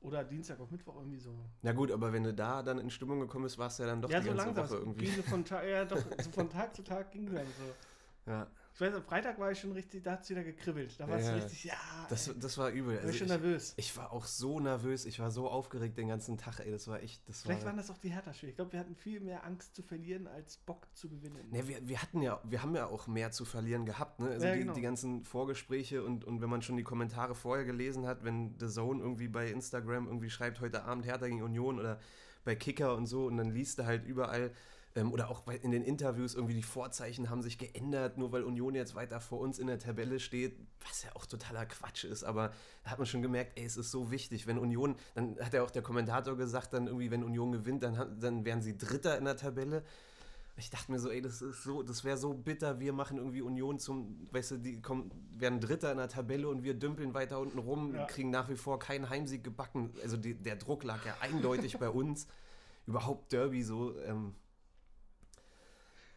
Oder 0.00 0.22
Dienstag 0.22 0.60
auf 0.60 0.70
Mittwoch 0.70 0.96
irgendwie 0.96 1.18
so. 1.18 1.34
Na 1.62 1.72
gut, 1.72 1.90
aber 1.90 2.12
wenn 2.12 2.24
du 2.24 2.34
da 2.34 2.62
dann 2.62 2.78
in 2.78 2.90
Stimmung 2.90 3.20
gekommen 3.20 3.44
bist, 3.44 3.56
warst 3.56 3.78
du 3.78 3.84
ja 3.84 3.88
dann 3.88 4.02
doch 4.02 4.10
ja, 4.10 4.20
die 4.20 4.28
so 4.28 4.34
ganze 4.34 4.46
langsam. 4.46 4.68
Woche 4.68 4.76
irgendwie. 4.76 5.04
Ging 5.06 5.16
so 5.16 5.22
von, 5.22 5.44
ja, 5.66 5.84
doch, 5.86 5.98
so 6.22 6.30
von 6.30 6.50
Tag 6.50 6.76
zu 6.76 6.84
Tag 6.84 7.10
ging 7.10 7.34
dann 7.34 7.46
so. 7.46 8.30
Ja, 8.30 8.46
Ich 8.74 8.80
weiß, 8.80 8.92
am 8.92 9.04
Freitag 9.04 9.38
war 9.38 9.52
ich 9.52 9.60
schon 9.60 9.70
richtig, 9.70 10.02
da 10.02 10.12
hat 10.12 10.22
es 10.24 10.30
wieder 10.30 10.42
gekribbelt. 10.42 10.98
Da 10.98 11.08
war 11.08 11.16
es 11.16 11.26
Ja, 11.26 11.34
richtig, 11.34 11.62
ja. 11.62 11.74
das, 12.08 12.26
ey, 12.26 12.34
das 12.40 12.58
war 12.58 12.70
übel. 12.70 12.94
war 12.96 13.02
ich 13.02 13.06
Also 13.06 13.18
schon 13.18 13.28
nervös. 13.28 13.72
ich 13.76 13.96
war 13.96 14.12
auch 14.12 14.24
so 14.24 14.58
nervös, 14.58 15.06
ich 15.06 15.20
war 15.20 15.30
so 15.30 15.48
aufgeregt 15.48 15.96
den 15.96 16.08
ganzen 16.08 16.36
Tag, 16.38 16.58
ey, 16.58 16.72
das 16.72 16.88
war 16.88 17.00
echt, 17.00 17.22
das 17.28 17.42
Vielleicht 17.42 17.60
war... 17.60 17.68
waren 17.68 17.76
das 17.76 17.88
auch 17.90 17.98
die 17.98 18.08
Hertha-Spiele. 18.08 18.50
Ich 18.50 18.56
glaube, 18.56 18.72
wir 18.72 18.80
hatten 18.80 18.96
viel 18.96 19.20
mehr 19.20 19.44
Angst 19.44 19.76
zu 19.76 19.82
verlieren, 19.84 20.26
als 20.26 20.56
Bock 20.56 20.88
zu 20.92 21.08
gewinnen. 21.08 21.48
Ne, 21.52 21.68
wir, 21.68 21.86
wir 21.86 22.02
hatten 22.02 22.20
ja, 22.20 22.40
wir 22.42 22.62
haben 22.62 22.74
ja 22.74 22.86
auch 22.86 23.06
mehr 23.06 23.30
zu 23.30 23.44
verlieren 23.44 23.86
gehabt, 23.86 24.18
ne? 24.18 24.30
Also 24.30 24.46
Ja, 24.46 24.54
die, 24.54 24.60
genau. 24.62 24.72
die 24.74 24.80
ganzen 24.82 25.22
Vorgespräche 25.24 26.02
und, 26.02 26.24
und 26.24 26.42
wenn 26.42 26.50
man 26.50 26.60
schon 26.60 26.76
die 26.76 26.82
Kommentare 26.82 27.36
vorher 27.36 27.64
gelesen 27.64 28.06
hat, 28.08 28.24
wenn 28.24 28.56
The 28.58 28.66
Zone 28.66 29.00
irgendwie 29.00 29.28
bei 29.28 29.50
Instagram 29.52 30.06
irgendwie 30.08 30.30
schreibt, 30.30 30.60
heute 30.60 30.82
Abend 30.82 31.06
Hertha 31.06 31.26
gegen 31.28 31.42
Union 31.44 31.78
oder 31.78 32.00
bei 32.44 32.56
Kicker 32.56 32.96
und 32.96 33.06
so 33.06 33.26
und 33.26 33.36
dann 33.36 33.50
liest 33.50 33.78
du 33.78 33.86
halt 33.86 34.04
überall 34.04 34.50
ähm, 34.96 35.12
oder 35.12 35.28
auch 35.30 35.46
in 35.48 35.70
den 35.70 35.82
Interviews 35.82 36.34
irgendwie 36.34 36.54
die 36.54 36.62
Vorzeichen 36.62 37.30
haben 37.30 37.42
sich 37.42 37.58
geändert, 37.58 38.16
nur 38.18 38.32
weil 38.32 38.42
Union 38.44 38.74
jetzt 38.74 38.94
weiter 38.94 39.20
vor 39.20 39.40
uns 39.40 39.58
in 39.58 39.66
der 39.66 39.78
Tabelle 39.78 40.20
steht, 40.20 40.56
was 40.86 41.02
ja 41.02 41.10
auch 41.14 41.26
totaler 41.26 41.66
Quatsch 41.66 42.04
ist, 42.04 42.24
aber 42.24 42.52
da 42.84 42.90
hat 42.90 42.98
man 42.98 43.06
schon 43.06 43.22
gemerkt, 43.22 43.58
ey, 43.58 43.64
es 43.64 43.76
ist 43.76 43.90
so 43.90 44.10
wichtig, 44.10 44.46
wenn 44.46 44.58
Union, 44.58 44.96
dann 45.14 45.36
hat 45.40 45.52
ja 45.52 45.62
auch 45.62 45.70
der 45.70 45.82
Kommentator 45.82 46.36
gesagt, 46.36 46.72
dann 46.72 46.86
irgendwie, 46.86 47.10
wenn 47.10 47.24
Union 47.24 47.52
gewinnt, 47.52 47.82
dann, 47.82 48.18
dann 48.20 48.44
wären 48.44 48.62
sie 48.62 48.76
Dritter 48.76 49.18
in 49.18 49.24
der 49.24 49.36
Tabelle. 49.36 49.82
Ich 50.56 50.70
dachte 50.70 50.92
mir 50.92 51.00
so, 51.00 51.10
ey, 51.10 51.20
das 51.20 51.42
ist 51.42 51.64
so, 51.64 51.82
das 51.82 52.04
wäre 52.04 52.16
so 52.16 52.32
bitter. 52.32 52.78
Wir 52.78 52.92
machen 52.92 53.16
irgendwie 53.18 53.42
Union 53.42 53.80
zum, 53.80 54.28
weißt 54.30 54.52
du, 54.52 54.56
die 54.58 54.80
kommen, 54.80 55.10
werden 55.36 55.58
Dritter 55.58 55.90
in 55.90 55.98
der 55.98 56.08
Tabelle 56.08 56.48
und 56.48 56.62
wir 56.62 56.74
dümpeln 56.74 57.12
weiter 57.12 57.40
unten 57.40 57.58
rum, 57.58 57.92
Ja. 57.92 58.04
kriegen 58.04 58.30
nach 58.30 58.48
wie 58.48 58.54
vor 58.54 58.78
keinen 58.78 59.10
Heimsieg 59.10 59.42
gebacken. 59.42 59.90
Also 60.00 60.16
die, 60.16 60.34
der 60.34 60.54
Druck 60.54 60.84
lag 60.84 61.04
ja 61.04 61.16
eindeutig 61.20 61.78
bei 61.78 61.88
uns. 61.88 62.28
Überhaupt 62.86 63.32
Derby 63.32 63.64
so. 63.64 63.98
Ähm, 64.02 64.36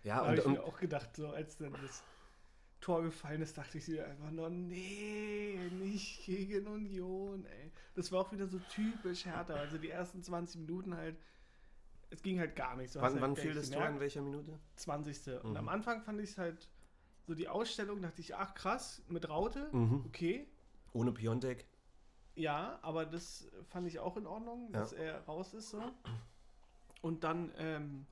ja, 0.08 0.16
da 0.16 0.22
habe 0.22 0.32
und, 0.32 0.40
ich 0.40 0.46
und 0.46 0.52
mir 0.54 0.64
auch 0.64 0.80
gedacht, 0.80 1.16
so 1.16 1.30
als 1.30 1.58
dann 1.58 1.74
das 1.82 2.04
Tor 2.80 3.02
gefallen 3.04 3.42
ist, 3.42 3.58
dachte 3.58 3.78
ich 3.80 3.88
mir 3.88 4.06
einfach 4.06 4.32
nur, 4.32 4.50
nee, 4.50 5.70
nicht 5.72 6.26
gegen 6.26 6.68
Union, 6.68 7.46
ey. 7.46 7.72
Das 7.96 8.12
war 8.12 8.22
auch 8.22 8.32
wieder 8.32 8.48
so 8.48 8.60
typisch 8.60 9.26
Hertha. 9.26 9.56
Also 9.56 9.78
die 9.78 9.90
ersten 9.90 10.22
20 10.24 10.62
Minuten 10.62 10.96
halt, 10.96 11.18
es 12.10 12.22
ging 12.22 12.40
halt 12.40 12.56
gar 12.56 12.76
nicht. 12.78 12.92
So 12.92 13.02
wann, 13.02 13.16
wann 13.16 13.32
halt 13.32 13.40
fiel 13.40 13.54
das 13.54 13.70
Tor? 13.70 13.88
In 13.88 14.00
welcher 14.00 14.22
Minute? 14.22 14.60
20. 14.76 15.44
Und 15.44 15.52
Mhm. 15.52 15.58
am 15.58 15.70
Anfang 15.70 16.02
fand 16.02 16.22
ich 16.22 16.32
es 16.32 16.38
halt, 16.38 16.70
so 17.26 17.34
die 17.34 17.50
Ausstellung, 17.50 18.02
dachte 18.02 18.22
ich, 18.22 18.36
ach 18.36 18.54
krass, 18.54 19.02
mit 19.08 19.28
Raute, 19.28 19.70
Mhm. 19.74 20.04
okay. 20.06 20.48
Ohne 20.94 21.12
Piontek. 21.12 21.66
Ja, 22.36 22.78
aber 22.84 23.06
das 23.06 23.50
fand 23.70 23.88
ich 23.88 24.00
auch 24.00 24.16
in 24.18 24.28
Ordnung, 24.28 24.70
Ja. 24.72 24.80
dass 24.80 24.94
er 24.94 25.22
raus 25.26 25.54
ist 25.56 25.72
so. 25.72 25.82
Und 27.02 27.24
dann 27.24 27.52
ähm, 27.58 28.06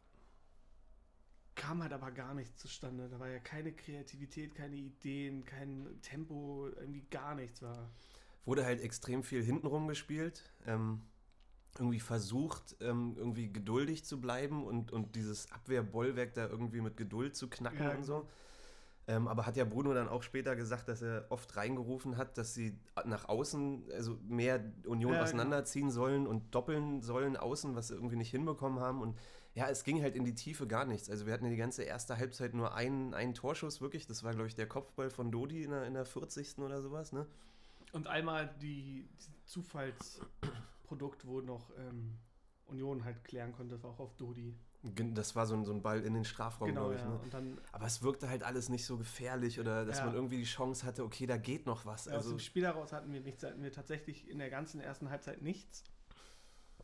kam 1.55 1.81
halt 1.83 1.93
aber 1.93 2.11
gar 2.11 2.33
nichts 2.33 2.57
zustande. 2.57 3.09
Da 3.09 3.19
war 3.19 3.29
ja 3.29 3.39
keine 3.39 3.73
Kreativität, 3.73 4.55
keine 4.55 4.75
Ideen, 4.75 5.45
kein 5.45 5.99
Tempo, 6.01 6.67
irgendwie 6.77 7.05
gar 7.09 7.35
nichts 7.35 7.61
war. 7.61 7.91
Wurde 8.45 8.65
halt 8.65 8.81
extrem 8.81 9.23
viel 9.23 9.43
hintenrum 9.43 9.87
gespielt. 9.87 10.43
Ähm, 10.67 11.01
irgendwie 11.79 11.99
versucht, 11.99 12.77
ähm, 12.81 13.15
irgendwie 13.17 13.51
geduldig 13.51 14.05
zu 14.05 14.21
bleiben 14.21 14.65
und, 14.65 14.91
und 14.91 15.15
dieses 15.15 15.51
Abwehrbollwerk 15.51 16.33
da 16.35 16.47
irgendwie 16.47 16.81
mit 16.81 16.97
Geduld 16.97 17.35
zu 17.35 17.49
knacken 17.49 17.79
Ja, 17.79 17.91
und 17.91 18.03
genau. 18.03 18.05
so. 18.05 18.29
Ähm, 19.07 19.27
aber 19.27 19.45
hat 19.45 19.57
ja 19.57 19.65
Bruno 19.65 19.93
dann 19.93 20.09
auch 20.09 20.23
später 20.23 20.55
gesagt, 20.55 20.87
dass 20.89 21.01
er 21.01 21.27
oft 21.29 21.55
reingerufen 21.57 22.17
hat, 22.17 22.37
dass 22.37 22.53
sie 22.55 22.79
nach 23.05 23.29
außen, 23.29 23.85
also 23.93 24.17
mehr 24.27 24.63
Union 24.85 25.11
Ja, 25.13 25.19
genau. 25.19 25.23
auseinanderziehen 25.23 25.91
sollen 25.91 26.27
und 26.27 26.55
doppeln 26.55 27.01
sollen 27.01 27.37
außen, 27.37 27.75
was 27.75 27.89
sie 27.89 27.95
irgendwie 27.95 28.17
nicht 28.17 28.31
hinbekommen 28.31 28.79
haben. 28.79 29.01
Und 29.01 29.17
ja, 29.55 29.69
es 29.69 29.83
ging 29.83 30.01
halt 30.03 30.15
in 30.15 30.25
die 30.25 30.35
Tiefe 30.35 30.67
gar 30.67 30.85
nichts. 30.85 31.09
Also 31.09 31.25
wir 31.25 31.33
hatten 31.33 31.45
ja 31.45 31.51
die 31.51 31.57
ganze 31.57 31.83
erste 31.83 32.17
Halbzeit 32.17 32.53
nur 32.53 32.75
einen, 32.75 33.13
einen 33.13 33.33
Torschuss 33.33 33.81
wirklich. 33.81 34.05
Das 34.05 34.23
war, 34.23 34.33
glaube 34.33 34.47
ich, 34.47 34.55
der 34.55 34.67
Kopfball 34.67 35.09
von 35.09 35.31
Dodi 35.31 35.63
in 35.63 35.71
der, 35.71 35.85
in 35.85 35.93
der 35.93 36.05
40. 36.05 36.59
oder 36.59 36.81
sowas, 36.81 37.11
ne? 37.13 37.25
Und 37.93 38.07
einmal 38.07 38.53
die, 38.61 39.07
die 39.25 39.45
Zufallsprodukt, 39.45 41.25
wo 41.25 41.41
noch 41.41 41.71
ähm, 41.77 42.17
Union 42.65 43.03
halt 43.05 43.23
klären 43.23 43.53
konnte, 43.53 43.75
das 43.75 43.83
war 43.83 43.91
auch 43.91 43.99
auf 43.99 44.15
Dodi. 44.17 44.53
Das 44.83 45.35
war 45.35 45.47
so 45.47 45.55
ein, 45.55 45.65
so 45.65 45.71
ein 45.71 45.81
Ball 45.81 46.01
in 46.03 46.13
den 46.13 46.25
Strafraum, 46.25 46.67
Genau, 46.67 46.89
glaube 46.89 46.95
ich. 46.95 47.01
ja. 47.01 47.07
Ne? 47.09 47.19
Dann 47.31 47.57
Aber 47.71 47.85
es 47.87 48.03
wirkte 48.03 48.29
halt 48.29 48.43
alles 48.43 48.69
nicht 48.69 48.85
so 48.85 48.97
gefährlich 48.97 49.59
oder 49.59 49.83
dass 49.85 49.97
Ja. 49.99 50.05
man 50.05 50.13
irgendwie 50.15 50.37
die 50.37 50.43
Chance 50.43 50.85
hatte, 50.85 51.03
okay, 51.03 51.25
da 51.25 51.37
geht 51.37 51.65
noch 51.65 51.85
was. 51.85 52.07
aus 52.07 52.13
Also, 52.13 52.29
dem 52.31 52.39
Spiel 52.39 52.65
heraus 52.65 52.91
hatten 52.93 53.11
wir 53.11 53.21
nichts, 53.21 53.43
hatten 53.43 53.63
wir 53.63 53.71
tatsächlich 53.71 54.29
in 54.29 54.37
der 54.37 54.49
ganzen 54.51 54.79
ersten 54.81 55.09
Halbzeit 55.09 55.41
nichts. 55.41 55.83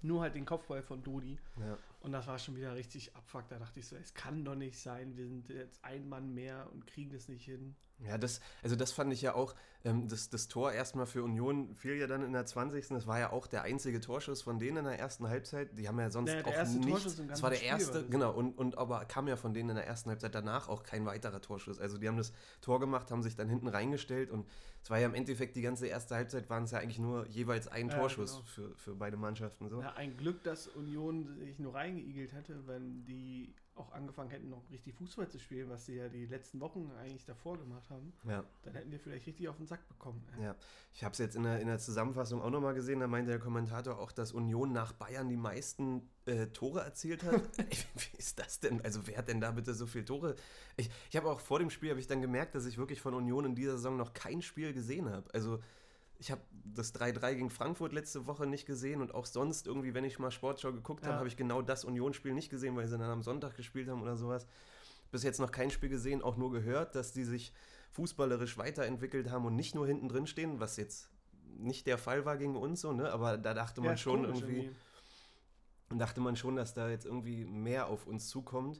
Nur 0.01 0.21
halt 0.21 0.35
den 0.35 0.45
Kopfball 0.45 0.81
von 0.81 1.03
Dodi. 1.03 1.37
ja. 1.59 1.77
Und 2.01 2.13
das 2.13 2.25
war 2.25 2.39
schon 2.39 2.55
wieder 2.55 2.75
richtig 2.75 3.15
abfuck. 3.15 3.47
Da 3.49 3.59
dachte 3.59 3.79
ich 3.79 3.85
so, 3.85 3.95
es 3.95 4.15
kann 4.15 4.43
doch 4.43 4.55
nicht 4.55 4.79
sein. 4.79 5.15
Wir 5.17 5.27
sind 5.27 5.49
jetzt 5.49 5.83
ein 5.85 6.09
Mann 6.09 6.33
mehr 6.33 6.67
und 6.73 6.87
kriegen 6.87 7.13
es 7.13 7.27
nicht 7.27 7.45
hin. 7.45 7.75
Ja, 8.07 8.17
das, 8.17 8.39
also 8.63 8.75
das 8.75 8.91
fand 8.91 9.13
ich 9.13 9.21
ja 9.21 9.35
auch, 9.35 9.55
ähm, 9.83 10.07
das, 10.07 10.29
das 10.29 10.47
Tor 10.47 10.71
erstmal 10.71 11.05
für 11.05 11.23
Union 11.23 11.75
fiel 11.75 11.95
ja 11.95 12.07
dann 12.07 12.23
in 12.23 12.33
der 12.33 12.45
20. 12.45 12.87
Das 12.89 13.07
war 13.07 13.19
ja 13.19 13.31
auch 13.31 13.47
der 13.47 13.63
einzige 13.63 13.99
Torschuss 13.99 14.41
von 14.41 14.59
denen 14.59 14.77
in 14.77 14.85
der 14.85 14.99
ersten 14.99 15.27
Halbzeit. 15.27 15.77
Die 15.77 15.87
haben 15.87 15.99
ja 15.99 16.09
sonst 16.09 16.31
Der- 16.31 16.43
der 16.43 16.47
auch 16.47 16.73
im 16.75 17.27
Das 17.27 17.43
war 17.43 17.49
der 17.51 17.57
Spiel 17.57 17.69
erste, 17.69 17.93
war 18.03 18.09
genau, 18.09 18.31
und, 18.31 18.57
und 18.57 18.77
aber 18.77 19.05
kam 19.05 19.27
ja 19.27 19.35
von 19.35 19.53
denen 19.53 19.69
in 19.69 19.75
der 19.75 19.87
ersten 19.87 20.09
Halbzeit 20.09 20.33
danach 20.35 20.67
auch 20.67 20.83
kein 20.83 21.05
weiterer 21.05 21.41
Torschuss. 21.41 21.79
Also 21.79 21.97
die 21.97 22.07
haben 22.07 22.17
das 22.17 22.33
Tor 22.61 22.79
gemacht, 22.79 23.11
haben 23.11 23.23
sich 23.23 23.35
dann 23.35 23.49
hinten 23.49 23.67
reingestellt 23.67 24.29
und 24.31 24.47
es 24.83 24.89
war 24.89 24.97
ja 24.99 25.05
im 25.05 25.13
Endeffekt 25.13 25.55
die 25.55 25.61
ganze 25.61 25.85
erste 25.87 26.15
Halbzeit 26.15 26.49
waren 26.49 26.63
es 26.63 26.71
ja 26.71 26.79
eigentlich 26.79 26.97
nur 26.99 27.27
jeweils 27.27 27.67
ein 27.67 27.89
Ja, 27.89 27.97
Torschuss 27.99 28.31
genau. 28.31 28.43
für, 28.45 28.75
für 28.77 28.95
beide 28.95 29.15
Mannschaften. 29.17 29.69
So. 29.69 29.79
Ja, 29.81 29.93
ein 29.93 30.17
Glück, 30.17 30.43
dass 30.43 30.67
Union 30.67 31.37
sich 31.37 31.59
nur 31.59 31.75
reingeigelt 31.75 32.33
hätte, 32.33 32.65
wenn 32.67 33.05
die 33.05 33.53
auch 33.75 33.91
angefangen 33.93 34.29
hätten, 34.29 34.49
noch 34.49 34.69
richtig 34.69 34.93
Fußball 34.95 35.29
zu 35.29 35.39
spielen, 35.39 35.69
was 35.69 35.85
sie 35.85 35.95
ja 35.95 36.09
die 36.09 36.25
letzten 36.25 36.59
Wochen 36.59 36.91
eigentlich 36.99 37.25
davor 37.25 37.57
gemacht 37.57 37.89
haben. 37.89 38.13
Ja. 38.27 38.43
Dann 38.63 38.75
hätten 38.75 38.91
wir 38.91 38.99
vielleicht 38.99 39.25
richtig 39.27 39.47
auf 39.47 39.57
den 39.57 39.65
Sack 39.65 39.87
bekommen. 39.87 40.23
ey. 40.35 40.43
Ja, 40.43 40.55
ich 40.93 41.03
habe 41.03 41.13
es 41.13 41.19
jetzt 41.19 41.35
in 41.35 41.43
der, 41.43 41.59
in 41.59 41.67
der 41.67 41.79
Zusammenfassung 41.79 42.41
auch 42.41 42.49
nochmal 42.49 42.73
gesehen, 42.73 42.99
da 42.99 43.07
meinte 43.07 43.31
der 43.31 43.39
Kommentator 43.39 43.97
auch, 43.97 44.11
dass 44.11 44.33
Union 44.33 44.71
nach 44.71 44.91
Bayern 44.93 45.29
die 45.29 45.37
meisten 45.37 46.09
äh, 46.25 46.47
Tore 46.47 46.81
erzielt 46.81 47.23
hat. 47.23 47.41
Wie 47.57 48.17
ist 48.17 48.39
das 48.39 48.59
denn? 48.59 48.81
Also 48.81 49.07
wer 49.07 49.17
hat 49.17 49.29
denn 49.29 49.41
da 49.41 49.51
bitte 49.51 49.73
so 49.73 49.87
viele 49.87 50.05
Tore? 50.05 50.35
Ich, 50.75 50.89
ich 51.09 51.15
habe 51.15 51.29
auch 51.29 51.39
vor 51.39 51.59
dem 51.59 51.69
Spiel, 51.69 51.91
habe 51.91 51.99
ich 51.99 52.07
dann 52.07 52.21
gemerkt, 52.21 52.55
dass 52.55 52.65
ich 52.65 52.77
wirklich 52.77 53.01
von 53.01 53.13
Union 53.13 53.45
in 53.45 53.55
dieser 53.55 53.73
Saison 53.73 53.97
noch 53.97 54.13
kein 54.13 54.41
Spiel 54.41 54.73
gesehen 54.73 55.09
habe. 55.09 55.33
Also 55.33 55.59
ich 56.21 56.29
habe 56.29 56.41
das 56.51 56.93
3-3 56.93 57.33
gegen 57.33 57.49
Frankfurt 57.49 57.93
letzte 57.93 58.27
Woche 58.27 58.45
nicht 58.45 58.67
gesehen 58.67 59.01
und 59.01 59.15
auch 59.15 59.25
sonst 59.25 59.65
irgendwie, 59.65 59.95
wenn 59.95 60.05
ich 60.05 60.19
mal 60.19 60.29
Sportschau 60.29 60.71
geguckt 60.71 61.01
habe, 61.01 61.13
Ja. 61.13 61.17
habe 61.17 61.27
ich 61.27 61.35
genau 61.35 61.63
das 61.63 61.83
Union-Spiel 61.83 62.33
nicht 62.33 62.51
gesehen, 62.51 62.75
weil 62.75 62.87
sie 62.87 62.97
dann 62.97 63.09
am 63.09 63.23
Sonntag 63.23 63.57
gespielt 63.57 63.89
haben 63.89 64.03
oder 64.03 64.15
sowas. 64.15 64.45
Bis 65.09 65.23
jetzt 65.23 65.39
noch 65.39 65.51
kein 65.51 65.71
Spiel 65.71 65.89
gesehen, 65.89 66.21
auch 66.21 66.37
nur 66.37 66.51
gehört, 66.51 66.93
dass 66.93 67.11
die 67.11 67.23
sich 67.23 67.53
fußballerisch 67.93 68.55
weiterentwickelt 68.59 69.31
haben 69.31 69.45
und 69.45 69.55
nicht 69.55 69.73
nur 69.73 69.87
hinten 69.87 70.09
drin 70.09 70.27
stehen, 70.27 70.59
was 70.59 70.77
jetzt 70.77 71.09
nicht 71.57 71.87
der 71.87 71.97
Fall 71.97 72.23
war 72.23 72.37
gegen 72.37 72.55
uns 72.55 72.81
so, 72.81 72.93
ne? 72.93 73.11
Aber 73.11 73.39
da 73.39 73.55
dachte 73.55 73.81
Ja, 73.81 73.85
man 73.87 73.95
ist 73.95 74.01
schon 74.01 74.23
komisch 74.23 74.43
irgendwie, 74.43 74.69
dachte 75.89 76.21
man 76.21 76.35
schon, 76.35 76.55
dass 76.55 76.75
da 76.75 76.87
jetzt 76.87 77.05
irgendwie 77.05 77.45
mehr 77.45 77.87
auf 77.87 78.05
uns 78.05 78.29
zukommt. 78.29 78.79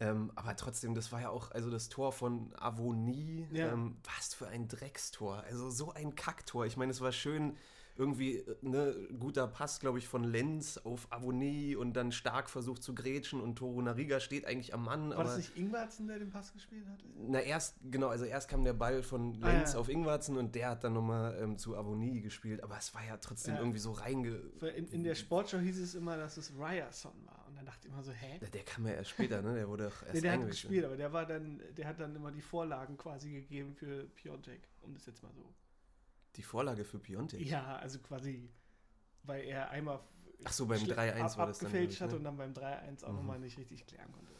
Ähm, 0.00 0.32
aber 0.34 0.56
trotzdem, 0.56 0.94
das 0.94 1.12
war 1.12 1.20
ja 1.20 1.30
auch, 1.30 1.50
also 1.52 1.70
das 1.70 1.88
Tor 1.88 2.12
von 2.12 2.52
Avonie, 2.58 3.46
Ja. 3.52 3.72
ähm, 3.72 3.96
was 4.16 4.34
für 4.34 4.48
ein 4.48 4.66
Dreckstor. 4.68 5.44
Also 5.48 5.70
so 5.70 5.92
ein 5.92 6.14
Kacktor. 6.16 6.66
Ich 6.66 6.76
meine, 6.76 6.90
es 6.90 7.00
war 7.00 7.12
schön, 7.12 7.56
irgendwie, 7.96 8.38
äh, 8.38 8.56
ne, 8.62 8.92
guter 9.20 9.46
Pass, 9.46 9.78
glaube 9.78 9.98
ich, 9.98 10.08
von 10.08 10.24
Lenz 10.24 10.78
auf 10.78 11.06
Avonie 11.12 11.76
und 11.76 11.92
dann 11.92 12.10
stark 12.10 12.50
versucht 12.50 12.82
zu 12.82 12.92
grätschen 12.92 13.40
und 13.40 13.54
Toru 13.54 13.82
Nariga 13.82 14.18
steht 14.18 14.46
eigentlich 14.46 14.74
am 14.74 14.82
Mann. 14.84 15.10
War 15.10 15.18
aber 15.18 15.24
das 15.28 15.36
nicht 15.36 15.56
Ingwertsen, 15.56 16.08
der 16.08 16.18
den 16.18 16.28
Pass 16.30 16.52
gespielt 16.52 16.88
hat? 16.88 16.98
na, 17.28 17.38
erst, 17.38 17.76
genau, 17.92 18.08
also 18.08 18.24
erst 18.24 18.48
kam 18.48 18.64
der 18.64 18.72
Ball 18.72 19.04
von 19.04 19.38
Ah, 19.42 19.46
Lenz 19.52 19.74
ja. 19.74 19.78
auf 19.78 19.88
Ingwarzen 19.88 20.36
und 20.36 20.56
der 20.56 20.70
hat 20.70 20.82
dann 20.82 20.94
nochmal 20.94 21.38
ähm, 21.40 21.56
zu 21.56 21.76
Avonie 21.76 22.20
gespielt, 22.20 22.64
aber 22.64 22.76
es 22.76 22.92
war 22.96 23.04
ja 23.06 23.16
trotzdem 23.16 23.54
Ja. 23.54 23.60
irgendwie 23.60 23.78
so 23.78 23.92
reinge... 23.92 24.40
In, 24.76 24.88
in 24.88 25.04
der 25.04 25.14
Sportschau 25.14 25.58
hieß 25.58 25.78
es 25.78 25.94
immer, 25.94 26.16
dass 26.16 26.36
es 26.36 26.50
Ryerson 26.58 27.12
war. 27.26 27.43
Dann 27.64 27.72
dachte 27.72 27.88
ich 27.88 27.92
immer 27.94 28.02
so, 28.02 28.12
hä? 28.12 28.38
Der, 28.40 28.50
der 28.50 28.62
kam 28.62 28.86
ja 28.86 28.92
erst 28.92 29.10
später, 29.10 29.40
ne? 29.40 29.54
Der 29.54 29.66
wurde 29.68 29.88
auch 29.88 30.02
erst 30.02 30.14
Nee, 30.14 30.20
der 30.20 30.32
hat 30.32 30.46
gespielt, 30.46 30.84
aber 30.84 30.96
der 30.98 31.12
war 31.14 31.24
dann, 31.24 31.62
der 31.74 31.88
hat 31.88 31.98
dann 31.98 32.14
immer 32.14 32.30
die 32.30 32.42
Vorlagen 32.42 32.96
quasi 32.98 33.30
gegeben 33.32 33.74
für 33.74 34.04
Piontek, 34.04 34.68
um 34.82 34.92
das 34.92 35.06
jetzt 35.06 35.22
mal 35.22 35.32
so. 35.32 35.54
Die 36.36 36.42
Vorlage 36.42 36.84
für 36.84 36.98
Piontek. 36.98 37.40
Ja, 37.40 37.76
also 37.76 38.00
quasi, 38.00 38.50
weil 39.22 39.44
er 39.44 39.70
einmal 39.70 40.00
Ach 40.44 40.52
so, 40.52 40.66
beim 40.66 40.78
schle- 40.82 40.94
3-1 40.94 41.20
ab- 41.20 41.38
war 41.38 41.46
das 41.46 41.58
dann, 41.58 41.66
abgefälscht 41.68 41.94
ich, 41.94 42.00
hat 42.02 42.10
ne? 42.10 42.16
und 42.16 42.24
dann 42.24 42.36
beim 42.36 42.52
3-1 42.52 43.02
auch 43.04 43.10
Mhm. 43.10 43.16
nochmal 43.16 43.38
nicht 43.40 43.56
richtig 43.56 43.86
klären 43.86 44.12
konnte. 44.12 44.32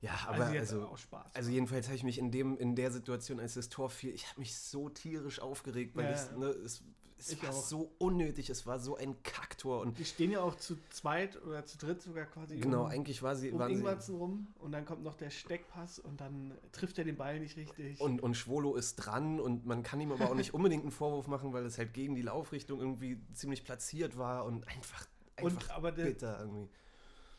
Ja, 0.00 0.18
aber 0.26 0.50
jetzt 0.52 0.72
also, 0.72 0.86
auch 0.86 0.96
Spaß. 0.96 1.34
also 1.34 1.50
jedenfalls 1.50 1.86
habe 1.86 1.96
ich 1.96 2.02
mich 2.04 2.18
in, 2.18 2.30
dem, 2.30 2.56
in 2.56 2.74
der 2.76 2.90
Situation, 2.90 3.40
als 3.40 3.54
das 3.54 3.68
Tor 3.68 3.90
fiel, 3.90 4.14
ich 4.14 4.26
habe 4.30 4.40
mich 4.40 4.56
so 4.56 4.88
tierisch 4.88 5.40
aufgeregt, 5.40 5.96
weil 5.96 6.04
Ja, 6.06 6.12
ich's, 6.12 6.28
ja. 6.30 6.36
ne, 6.38 6.46
es, 6.46 6.82
es 7.24 7.32
Ich 7.32 7.42
war 7.42 7.50
auch. 7.50 7.62
so 7.62 7.90
unnötig, 7.98 8.50
es 8.50 8.66
war 8.66 8.78
so 8.78 8.96
ein 8.96 9.22
Kacktor 9.22 9.80
und 9.80 9.98
die 9.98 10.04
stehen 10.04 10.30
ja 10.30 10.40
auch 10.40 10.54
zu 10.56 10.76
zweit 10.90 11.42
oder 11.42 11.64
zu 11.64 11.78
dritt 11.78 12.02
sogar 12.02 12.26
quasi 12.26 12.56
genau, 12.56 12.84
um, 12.84 12.90
eigentlich 12.90 13.22
war 13.22 13.34
sie, 13.34 13.50
um 13.50 13.58
waren 13.58 13.98
rum 14.10 14.48
und 14.58 14.72
dann 14.72 14.84
kommt 14.84 15.02
noch 15.02 15.14
der 15.14 15.30
Steckpass 15.30 15.98
und 15.98 16.20
dann 16.20 16.52
trifft 16.72 16.98
er 16.98 17.04
den 17.04 17.16
Ball 17.16 17.40
nicht 17.40 17.56
richtig. 17.56 18.00
Und, 18.00 18.22
und 18.22 18.36
Schwolo 18.36 18.74
ist 18.74 18.96
dran 18.96 19.40
und 19.40 19.64
man 19.64 19.82
kann 19.82 20.00
ihm 20.00 20.12
aber 20.12 20.30
auch 20.30 20.34
nicht 20.34 20.52
unbedingt 20.54 20.82
einen 20.82 20.92
Vorwurf 20.92 21.26
machen, 21.26 21.52
weil 21.52 21.64
es 21.64 21.78
halt 21.78 21.94
gegen 21.94 22.14
die 22.14 22.22
Laufrichtung 22.22 22.80
irgendwie 22.80 23.18
ziemlich 23.32 23.64
platziert 23.64 24.18
war 24.18 24.44
und 24.44 24.68
einfach, 24.68 25.06
Und 25.40 25.52
einfach 25.52 25.70
aber 25.70 25.92
der, 25.92 26.04
bitter 26.04 26.40
irgendwie. 26.40 26.68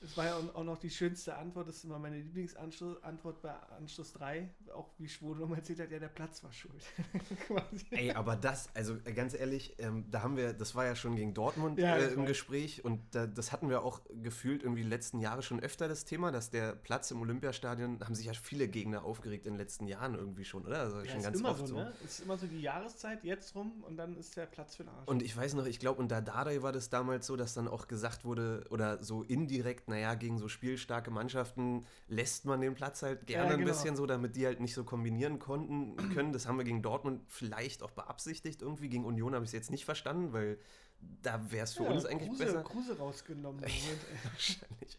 Es 0.05 0.15
war 0.17 0.25
ja 0.25 0.35
auch- 0.38 0.63
noch 0.63 0.77
die 0.77 0.89
schönste 0.89 1.35
Antwort, 1.38 1.67
das 1.67 1.77
ist 1.77 1.83
immer 1.85 2.00
meine 2.00 2.17
Lieblingsantwort 2.17 3.41
bei 3.41 3.51
Anschluss 3.77 4.13
3, 4.13 4.50
auch 4.74 4.89
wie 4.97 5.07
Schwolo 5.09 5.41
nochmal 5.41 5.59
erzählt 5.59 5.79
hat, 5.79 5.91
ja, 5.91 6.00
der 6.00 6.07
Platz 6.09 6.43
war 6.43 6.51
schuld. 6.53 6.83
Ey, 7.91 8.12
aber 8.12 8.35
das, 8.35 8.69
also 8.74 8.97
ganz 9.15 9.33
ehrlich, 9.33 9.75
ähm, 9.79 10.05
da 10.12 10.21
haben 10.21 10.38
wir, 10.38 10.53
das 10.53 10.75
war 10.75 10.85
ja 10.85 10.95
schon 10.95 11.15
gegen 11.15 11.33
Dortmund 11.33 11.79
Ja, 11.79 11.95
äh, 11.97 12.13
im. 12.13 12.25
Gespräch 12.25 12.83
und 12.83 13.01
da, 13.13 13.27
das 13.27 13.51
hatten 13.51 13.69
wir 13.69 13.83
auch 13.83 14.01
gefühlt 14.24 14.63
irgendwie 14.63 14.81
die 14.81 14.89
letzten 14.89 15.19
Jahre 15.19 15.43
schon 15.43 15.59
öfter 15.59 15.88
das 15.88 16.05
Thema, 16.05 16.31
dass 16.31 16.50
der 16.50 16.74
Platz 16.75 17.12
im 17.12 17.21
Olympiastadion, 17.21 18.00
haben 18.03 18.15
sich 18.15 18.25
ja 18.25 18.33
viele 18.33 18.67
Gegner 18.67 19.03
aufgeregt 19.05 19.45
in 19.45 19.53
den 19.53 19.59
letzten 19.59 19.85
Jahren 19.88 20.15
irgendwie 20.15 20.43
schon, 20.43 20.65
oder? 20.65 20.79
Also 20.79 21.00
Ja, 21.01 21.05
schon 21.05 21.17
ist 21.19 21.24
ganz 21.24 21.39
immer 21.39 21.50
oft 21.51 21.59
so, 21.59 21.67
so. 21.67 21.75
ne? 21.75 21.93
Ist 22.03 22.19
immer 22.21 22.38
so 22.38 22.47
die 22.47 22.62
Jahreszeit 22.62 23.24
jetzt 23.24 23.53
rum 23.55 23.83
und 23.88 23.97
dann 23.97 24.17
ist 24.17 24.35
der 24.38 24.47
Platz 24.47 24.75
für 24.75 24.83
den 24.83 24.89
Arsch. 24.89 25.07
Und 25.07 25.21
ich 25.21 25.35
weiß 25.38 25.53
noch, 25.53 25.65
ich 25.67 25.79
glaube, 25.79 26.00
unter 26.01 26.21
Dardai 26.21 26.62
war 26.63 26.71
das 26.71 26.89
damals 26.89 27.27
so, 27.27 27.35
dass 27.35 27.53
dann 27.53 27.67
auch 27.67 27.88
gesagt 27.88 28.25
wurde, 28.25 28.63
oder 28.71 29.03
so 29.03 29.21
indirekt, 29.24 29.88
naja, 29.95 30.13
gegen 30.15 30.37
so 30.37 30.49
spielstarke 30.49 31.09
Mannschaften 31.09 31.85
lässt 32.09 32.43
man 32.45 32.59
den 32.59 32.75
Platz 32.75 33.01
halt 33.01 33.25
gerne 33.27 33.47
Ja, 33.47 33.53
ein 33.53 33.59
genau. 33.59 33.71
bisschen 33.71 33.95
so, 33.95 34.05
damit 34.05 34.35
die 34.35 34.45
halt 34.45 34.59
nicht 34.59 34.73
so 34.73 34.83
kombinieren 34.83 35.39
konnten 35.39 35.95
können. 36.13 36.33
Das 36.33 36.47
haben 36.47 36.57
wir 36.57 36.65
gegen 36.65 36.81
Dortmund 36.81 37.21
vielleicht 37.27 37.81
auch 37.81 37.91
beabsichtigt 37.91 38.61
irgendwie. 38.61 38.89
Gegen 38.89 39.05
Union 39.05 39.33
habe 39.33 39.45
ich 39.45 39.49
es 39.49 39.53
jetzt 39.53 39.71
nicht 39.71 39.85
verstanden, 39.85 40.33
weil 40.33 40.59
da 40.99 41.49
wäre 41.51 41.63
es 41.63 41.73
für 41.75 41.83
Ja, 41.83 41.91
uns 41.91 42.05
eigentlich 42.05 42.29
Kruse, 42.29 42.45
besser. 42.45 42.63
Kruse 42.63 42.97
rausgenommen. 42.97 43.61
Wahrscheinlich. 44.33 44.97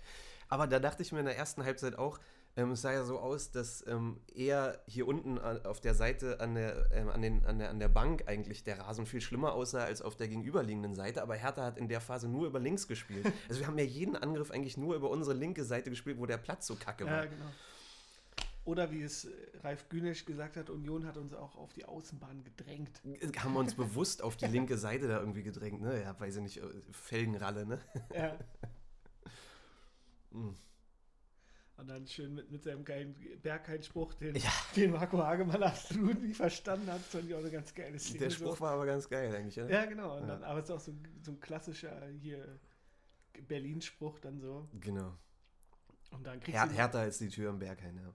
Aber 0.48 0.66
da 0.66 0.78
dachte 0.78 1.02
ich 1.02 1.12
mir 1.12 1.20
in 1.20 1.26
der 1.26 1.36
ersten 1.36 1.62
Halbzeit 1.64 1.98
auch, 1.98 2.18
ähm, 2.56 2.70
es 2.70 2.82
sah 2.82 2.92
ja 2.92 3.04
so 3.04 3.18
aus, 3.18 3.50
dass 3.50 3.86
ähm, 3.86 4.18
eher 4.34 4.80
hier 4.86 5.06
unten 5.06 5.38
auf 5.38 5.80
der 5.80 5.94
Seite 5.94 6.40
an 6.40 6.54
der, 6.54 6.90
ähm, 6.92 7.10
an, 7.10 7.20
den, 7.20 7.44
an, 7.44 7.58
der, 7.58 7.68
an 7.68 7.78
der 7.78 7.88
Bank 7.88 8.24
eigentlich 8.26 8.64
der 8.64 8.80
Rasen 8.80 9.04
viel 9.04 9.20
schlimmer 9.20 9.52
aussah 9.52 9.84
als 9.84 10.00
auf 10.00 10.16
der 10.16 10.28
gegenüberliegenden 10.28 10.94
Seite. 10.94 11.22
Aber 11.22 11.34
Hertha 11.34 11.62
hat 11.62 11.76
in 11.76 11.88
der 11.88 12.00
Phase 12.00 12.28
nur 12.28 12.46
über 12.46 12.58
links 12.58 12.88
gespielt. 12.88 13.26
Also 13.48 13.60
wir 13.60 13.66
haben 13.66 13.78
ja 13.78 13.84
jeden 13.84 14.16
Angriff 14.16 14.50
eigentlich 14.50 14.76
nur 14.76 14.96
über 14.96 15.10
unsere 15.10 15.36
linke 15.36 15.64
Seite 15.64 15.90
gespielt, 15.90 16.18
wo 16.18 16.26
der 16.26 16.38
Platz 16.38 16.66
so 16.66 16.74
kacke 16.74 17.04
ja, 17.04 17.10
war. 17.10 17.26
genau. 17.26 17.44
Oder 18.64 18.90
wie 18.90 19.02
es 19.02 19.26
äh, 19.26 19.30
Ralf 19.62 19.88
Günesch 19.88 20.24
gesagt 20.24 20.56
hat, 20.56 20.70
Union 20.70 21.06
hat 21.06 21.16
uns 21.16 21.34
auch 21.34 21.56
auf 21.56 21.72
die 21.74 21.84
Außenbahn 21.84 22.42
gedrängt. 22.42 23.00
Haben 23.38 23.52
wir 23.52 23.60
uns 23.60 23.74
bewusst 23.76 24.22
auf 24.22 24.36
die 24.36 24.46
linke 24.46 24.76
Seite 24.76 25.06
da 25.06 25.20
irgendwie 25.20 25.44
gedrängt, 25.44 25.82
ne? 25.82 26.02
Ja, 26.02 26.18
weiß 26.18 26.36
ich 26.36 26.42
nicht, 26.42 26.56
äh, 26.58 26.66
Felgenralle, 26.90 27.66
ne? 27.66 27.80
Ja. 28.14 28.36
Mm. 30.32 30.54
Und 31.78 31.88
dann 31.88 32.06
schön 32.06 32.34
mit, 32.34 32.50
mit 32.50 32.62
seinem 32.62 32.84
geilen 32.84 33.14
Bergheim-Spruch, 33.42 34.14
den, 34.14 34.34
Ja. 34.36 34.50
den 34.74 34.92
Marco 34.92 35.18
Hagemann 35.18 35.62
absolut 35.62 36.22
nicht 36.22 36.36
verstanden 36.36 36.90
hat. 36.90 37.00
Fand 37.02 37.26
ich 37.28 37.34
auch 37.34 37.40
eine 37.40 37.50
ganz 37.50 37.74
geile 37.74 37.98
Szene. 37.98 38.18
Der 38.20 38.30
Spruch 38.30 38.56
so. 38.56 38.60
war 38.60 38.72
aber 38.72 38.86
ganz 38.86 39.06
geil 39.08 39.34
eigentlich, 39.34 39.60
oder? 39.60 39.70
Ja, 39.70 39.84
genau. 39.84 40.16
Und 40.16 40.22
Ja. 40.22 40.26
Dann, 40.36 40.44
aber 40.44 40.60
es 40.60 40.64
ist 40.66 40.70
auch 40.74 40.80
so, 40.80 40.94
so 41.22 41.32
ein 41.32 41.40
klassischer 41.40 42.06
hier 42.20 42.58
Berlin-Spruch 43.46 44.18
dann 44.20 44.40
so. 44.40 44.66
Genau. 44.80 45.12
Und 46.12 46.26
dann 46.26 46.40
kriegst 46.40 46.58
Her 46.58 46.66
du. 46.66 46.72
Hertha 46.74 47.04
ist 47.04 47.20
die 47.20 47.28
Tür 47.28 47.50
im 47.50 47.58
Berghain, 47.58 47.96
ja. 47.98 48.14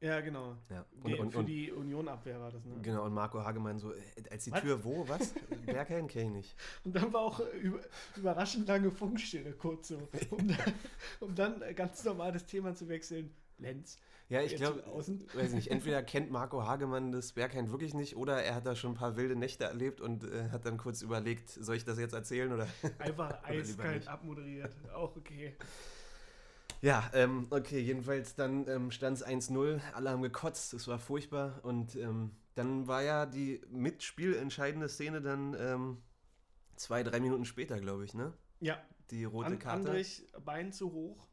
Ja, 0.00 0.20
genau. 0.20 0.56
ja. 0.68 0.84
Nee, 1.04 1.16
für 1.30 1.44
die 1.44 1.72
Union-Abwehr 1.72 2.38
war 2.38 2.50
das, 2.50 2.64
ne? 2.64 2.74
Genau, 2.82 3.04
und 3.06 3.14
Marco 3.14 3.42
Hagemann 3.42 3.78
so, 3.78 3.92
äh, 3.92 4.00
als 4.30 4.44
die 4.44 4.52
Was? 4.52 4.60
Tür 4.60 4.84
wo, 4.84 5.08
was? 5.08 5.34
Berghain 5.64 6.06
kenne 6.06 6.26
ich 6.26 6.30
nicht. 6.30 6.56
Und 6.84 6.94
dann 6.94 7.12
war 7.12 7.22
auch 7.22 7.40
äh, 7.40 7.56
über, 7.58 7.80
überraschend 8.16 8.68
lange 8.68 8.90
Funkstille, 8.90 9.52
kurz 9.52 9.88
so. 9.88 10.08
Um 10.30 10.48
dann, 10.48 10.74
um 11.20 11.34
dann 11.34 11.74
ganz 11.74 12.04
normal 12.04 12.32
das 12.32 12.44
Thema 12.44 12.74
zu 12.74 12.88
wechseln. 12.88 13.34
Lenz. 13.58 13.98
Ja, 14.28 14.42
ich 14.42 14.56
glaube, 14.56 14.82
weiß 15.34 15.52
nicht, 15.52 15.70
entweder 15.70 16.02
kennt 16.02 16.32
Marco 16.32 16.64
Hagemann 16.64 17.12
das 17.12 17.32
Berghain 17.32 17.70
wirklich 17.70 17.94
nicht 17.94 18.16
oder 18.16 18.42
er 18.42 18.56
hat 18.56 18.66
da 18.66 18.74
schon 18.74 18.92
ein 18.92 18.96
paar 18.96 19.16
wilde 19.16 19.36
Nächte 19.36 19.64
erlebt 19.64 20.00
und 20.00 20.24
äh, 20.24 20.50
hat 20.50 20.66
dann 20.66 20.78
kurz 20.78 21.00
überlegt, 21.00 21.48
soll 21.48 21.76
ich 21.76 21.84
das 21.84 21.96
jetzt 21.98 22.12
erzählen 22.12 22.52
oder? 22.52 22.66
Einfach 22.98 23.40
eiskalt 23.44 24.08
abmoderiert. 24.08 24.74
Auch 24.92 25.14
okay. 25.16 25.54
Ja, 26.86 27.10
ähm, 27.14 27.48
okay, 27.50 27.80
jedenfalls 27.80 28.36
dann 28.36 28.68
ähm, 28.68 28.92
stand 28.92 29.16
es 29.16 29.26
1-0, 29.26 29.80
alle 29.94 30.10
haben 30.10 30.22
gekotzt, 30.22 30.72
es 30.72 30.86
war 30.86 31.00
furchtbar 31.00 31.58
und 31.64 31.96
ähm, 31.96 32.30
dann 32.54 32.86
war 32.86 33.02
ja 33.02 33.26
die 33.26 33.60
mitspielentscheidende 33.70 34.88
Szene 34.88 35.20
dann 35.20 35.56
ähm, 35.58 35.98
zwei, 36.76 37.02
drei 37.02 37.18
Minuten 37.18 37.44
später, 37.44 37.80
glaube 37.80 38.04
ich, 38.04 38.14
ne? 38.14 38.32
Ja, 38.60 38.80
Die 39.10 39.24
rote 39.24 39.48
An 39.48 39.58
Karte. 39.58 39.88
Andrich, 39.88 40.28
Bein 40.44 40.72
zu 40.72 40.92
hoch. 40.92 41.26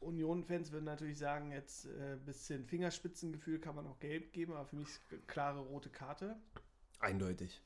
Union-Fans 0.00 0.72
würden 0.72 0.86
natürlich 0.86 1.18
sagen, 1.18 1.52
jetzt 1.52 1.84
äh, 1.84 2.16
bisschen 2.24 2.64
Fingerspitzengefühl 2.64 3.58
kann 3.58 3.74
man 3.74 3.86
auch 3.86 4.00
gelb 4.00 4.32
geben, 4.32 4.54
aber 4.54 4.64
für 4.64 4.76
mich 4.76 4.88
ist 4.88 5.28
klare 5.28 5.60
rote 5.60 5.90
Karte. 5.90 6.40
Eindeutig. 7.00 7.60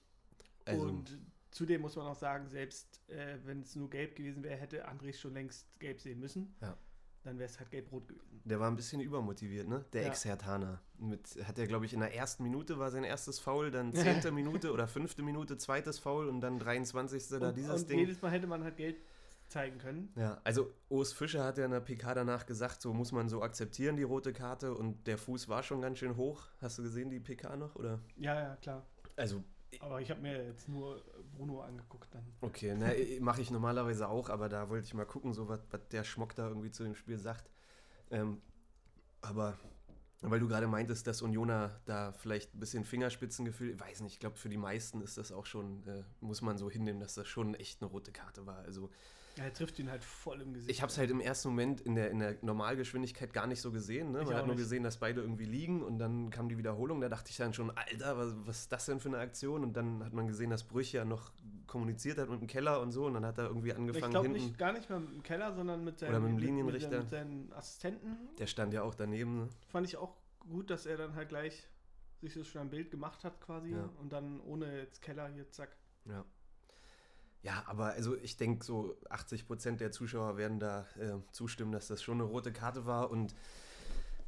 Also, 0.65 0.83
Und 0.83 1.17
zudem 1.57 1.81
muss 1.81 1.97
man 1.97 2.07
auch 2.07 2.15
sagen, 2.15 2.49
selbst 2.49 3.01
äh, 3.09 3.39
wenn 3.45 3.63
es 3.63 3.75
nur 3.77 3.89
gelb 3.91 4.15
gewesen 4.15 4.43
wäre, 4.43 4.57
hätte 4.57 4.87
Andrich 4.87 5.19
schon 5.19 5.33
längst 5.35 5.67
gelb 5.79 6.01
sehen 6.01 6.21
müssen. 6.21 6.55
Ja. 6.61 6.77
dann 7.25 7.39
wäre 7.39 7.49
es 7.51 7.59
halt 7.59 7.71
gelb-rot 7.73 8.07
gewesen. 8.07 8.41
Der 8.45 8.61
war 8.61 8.71
ein 8.71 8.77
bisschen 8.77 9.01
übermotiviert, 9.01 9.67
ne? 9.67 9.85
Der 9.93 10.03
Ja. 10.03 10.09
Ex-Hertaner. 10.09 10.81
Mit, 10.99 11.27
hat 11.45 11.59
er, 11.59 11.67
glaube 11.67 11.85
ich, 11.85 11.93
in 11.93 11.99
der 11.99 12.15
ersten 12.15 12.45
Minute 12.45 12.79
war 12.79 12.91
sein 12.93 13.03
erstes 13.03 13.41
Foul, 13.41 13.71
dann 13.73 13.93
zehnte 13.95 14.31
Minute 14.31 14.71
oder 14.73 14.87
fünfte 14.87 15.23
Minute 15.23 15.59
zweites 15.59 15.99
Foul 15.99 16.29
und 16.29 16.41
dann 16.41 16.59
23. 16.61 17.27
da 17.41 17.49
und, 17.49 17.57
dieses 17.57 17.83
und 17.83 17.91
Ding. 17.91 17.99
jedes 17.99 18.23
Mal 18.23 18.31
hätte 18.31 18.47
man 18.47 18.63
halt 18.63 18.77
Geld 18.77 18.99
zeigen 19.49 19.79
können. 19.79 20.13
Ja, 20.15 20.41
also 20.45 20.71
Urs 20.89 21.13
Fischer 21.13 21.43
hat 21.45 21.59
ja 21.59 21.65
in 21.65 21.71
der 21.73 21.81
PK 21.81 22.15
danach 22.15 22.47
gesagt, 22.47 22.81
so 22.83 22.93
muss 22.93 23.11
man 23.13 23.29
so 23.29 23.43
akzeptieren, 23.43 23.97
die 23.97 24.03
rote 24.05 24.33
Karte 24.33 24.75
und 24.75 25.07
der 25.09 25.19
Fuß 25.19 25.49
war 25.49 25.63
schon 25.65 25.81
ganz 25.81 25.99
schön 25.99 26.17
hoch. 26.17 26.47
Hast 26.61 26.79
du 26.79 26.83
gesehen, 26.85 27.11
die 27.11 27.19
PK 27.21 27.57
noch? 27.57 27.75
Oder? 27.77 27.99
Ja, 28.19 28.35
ja, 28.41 28.57
klar. 28.57 28.87
Also, 29.17 29.43
Aber 29.81 30.01
ich 30.01 30.11
habe 30.11 30.21
mir 30.21 30.47
jetzt 30.47 30.69
nur 30.69 31.03
Bruno 31.35 31.61
angeguckt 31.61 32.15
dann. 32.15 32.25
okay, 32.41 32.75
ne, 32.75 32.95
mache 33.21 33.41
ich 33.41 33.51
normalerweise 33.51 34.09
auch, 34.09 34.31
aber 34.31 34.49
da 34.49 34.69
wollte 34.69 34.87
ich 34.87 34.95
mal 34.95 35.05
gucken, 35.05 35.33
so 35.33 35.49
was 35.49 35.61
der 35.91 36.05
Schmock 36.05 36.35
da 36.35 36.49
irgendwie 36.49 36.71
zu 36.71 36.85
dem 36.85 36.95
Spiel 36.95 37.19
sagt. 37.19 37.51
Ähm, 38.11 38.41
aber 39.21 39.59
weil 40.23 40.41
du 40.41 40.49
gerade 40.49 40.67
meintest, 40.67 41.07
dass 41.07 41.23
Unioner 41.23 41.79
da 41.85 42.13
vielleicht 42.13 42.55
ein 42.55 42.61
bisschen 42.61 42.85
Fingerspitzengefühl, 42.85 43.71
ich 43.71 43.81
weiß 43.81 44.01
nicht, 44.01 44.15
ich 44.15 44.21
glaube 44.21 44.37
für 44.37 44.49
die 44.49 44.57
meisten 44.57 45.01
ist 45.03 45.19
das 45.19 45.31
auch 45.31 45.47
schon, 45.47 45.87
äh, 45.87 46.05
muss 46.21 46.43
man 46.43 46.57
so 46.59 46.71
hinnehmen, 46.71 47.01
dass 47.01 47.15
das 47.15 47.29
schon 47.29 47.55
echt 47.55 47.83
eine 47.83 47.91
rote 47.91 48.13
Karte 48.13 48.47
war. 48.47 48.59
Also 48.61 48.91
Ja, 49.37 49.45
er 49.45 49.53
trifft 49.53 49.79
ihn 49.79 49.91
halt 49.91 50.03
voll 50.03 50.41
im 50.41 50.55
Gesicht. 50.55 50.71
Ich 50.71 50.81
habe 50.81 50.91
es 50.91 50.97
halt 50.97 51.11
im 51.11 51.21
ersten 51.21 51.49
Moment 51.49 51.83
in 51.83 51.95
der, 51.95 52.11
in 52.11 52.21
der 52.21 52.37
Normalgeschwindigkeit 52.43 53.33
gar 53.35 53.47
nicht 53.47 53.61
so 53.61 53.71
gesehen. 53.71 54.13
Ne? 54.13 54.21
Ich 54.23 54.27
Man 54.29 54.35
hat 54.37 54.47
nur 54.47 54.55
nicht. 54.55 54.65
gesehen, 54.65 54.83
dass 54.83 54.97
beide 54.97 55.21
irgendwie 55.21 55.45
liegen 55.45 55.83
und 55.83 55.99
dann 55.99 56.31
kam 56.31 56.49
die 56.49 56.57
Wiederholung. 56.57 57.01
Da 57.03 57.09
dachte 57.11 57.31
ich 57.31 57.37
dann 57.37 57.53
schon, 57.53 57.71
Alter, 57.77 58.17
was, 58.17 58.35
was 58.47 58.59
ist 58.61 58.73
das 58.73 58.87
denn 58.87 58.99
für 58.99 59.09
eine 59.09 59.19
Aktion? 59.19 59.63
Und 59.63 59.75
dann 59.77 60.03
hat 60.03 60.15
man 60.15 60.27
gesehen, 60.27 60.49
dass 60.49 60.65
Brüch 60.65 60.93
ja 60.93 61.05
noch 61.05 61.33
kommuniziert 61.67 62.17
hat 62.19 62.31
mit 62.31 62.41
dem 62.41 62.47
Keller 62.47 62.81
und 62.81 62.93
so. 62.93 63.05
Und 63.07 63.15
dann 63.15 63.27
hat 63.27 63.37
er 63.37 63.49
irgendwie 63.49 63.69
Ich 63.69 63.77
angefangen 63.77 64.11
glaube 64.11 64.27
hinten. 64.29 64.43
nicht, 64.43 64.59
gar 64.59 64.73
nicht 64.73 64.89
mal 64.89 65.01
mit 65.01 65.11
dem 65.13 65.23
Keller, 65.23 65.53
sondern 65.55 65.85
mit 65.85 65.99
seinen, 65.99 66.11
Oder 66.11 66.21
mit 66.21 66.29
dem 66.31 66.35
Mit, 66.37 66.45
Linienrichter. 66.45 66.99
mit 67.01 67.11
seinen 67.11 67.53
Assistenten. 67.53 68.17
Der 68.39 68.47
stand 68.47 68.73
ja 68.73 68.83
auch 68.83 68.95
daneben. 68.95 69.41
Ne? 69.41 69.49
Fand 69.69 69.87
ich 69.87 69.99
auch 69.99 70.17
gut, 70.49 70.71
dass 70.71 70.87
er 70.87 70.97
dann 70.97 71.15
halt 71.15 71.29
gleich 71.29 71.69
sich 72.23 72.33
so 72.33 72.43
schon 72.43 72.63
ein 72.63 72.71
Bild 72.71 72.91
gemacht 72.91 73.23
hat 73.25 73.39
quasi 73.43 73.73
Ja. 73.73 73.91
und 74.01 74.11
dann 74.15 74.41
ohne 74.41 74.79
jetzt 74.79 75.03
Keller 75.03 75.29
hier 75.29 75.51
zack. 75.51 75.77
Ja. 76.07 76.25
Ja, 77.47 77.63
aber 77.69 77.93
also 77.93 78.17
ich 78.17 78.37
denke, 78.37 78.65
so 78.65 78.97
80 79.09 79.47
Prozent 79.47 79.81
der 79.81 79.93
Zuschauer 79.93 80.37
werden 80.37 80.59
da 80.59 80.85
äh, 80.99 81.13
zustimmen, 81.31 81.71
dass 81.71 81.87
das 81.87 82.03
schon 82.03 82.21
eine 82.21 82.25
rote 82.25 82.53
Karte 82.53 82.87
war 82.87 83.09
und 83.09 83.37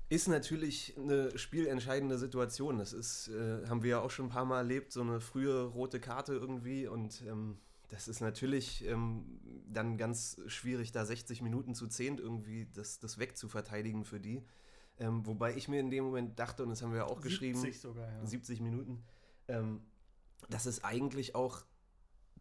ist 0.09 0.29
natürlich 0.29 0.97
eine 0.97 1.37
spielentscheidende 1.37 2.17
Situation. 2.17 2.79
Das 2.79 2.93
ist, 2.93 3.27
äh, 3.27 3.67
haben 3.67 3.83
wir 3.83 3.91
ja 3.91 4.01
auch 4.03 4.13
schon 4.13 4.27
ein 4.27 4.31
paar 4.31 4.45
Mal 4.45 4.59
erlebt, 4.59 4.93
so 4.93 5.01
eine 5.01 5.21
frühe 5.21 5.65
rote 5.65 5.99
Karte 5.99 6.35
irgendwie 6.35 6.87
und 6.87 7.25
ähm, 7.27 7.59
das 7.89 8.07
ist 8.07 8.21
natürlich 8.21 8.87
ähm, 8.87 9.41
dann 9.67 9.99
ganz 9.99 10.41
schwierig, 10.47 10.93
da 10.93 11.05
60 11.05 11.43
Minuten 11.43 11.75
zu 11.75 11.89
zehnt 11.89 12.21
irgendwie 12.21 12.69
das, 12.73 13.01
das 13.01 13.19
wegzuverteidigen 13.19 14.05
für 14.05 14.21
die. 14.21 14.45
Ähm, 15.01 15.27
wobei 15.27 15.57
ich 15.57 15.67
mir 15.67 15.81
in 15.81 15.91
dem 15.91 16.05
Moment 16.05 16.39
dachte, 16.39 16.63
und 16.63 16.69
das 16.69 16.83
haben 16.83 16.93
wir 16.93 16.99
ja 16.99 17.07
auch 17.07 17.21
geschrieben, 17.21 17.59
70 17.59 17.81
sogar, 17.81 18.07
ja. 18.07 18.25
70 18.25 18.61
Minuten, 18.61 19.03
ähm, 19.49 19.81
dass 20.49 20.67
es 20.67 20.85
eigentlich 20.85 21.35
auch 21.35 21.65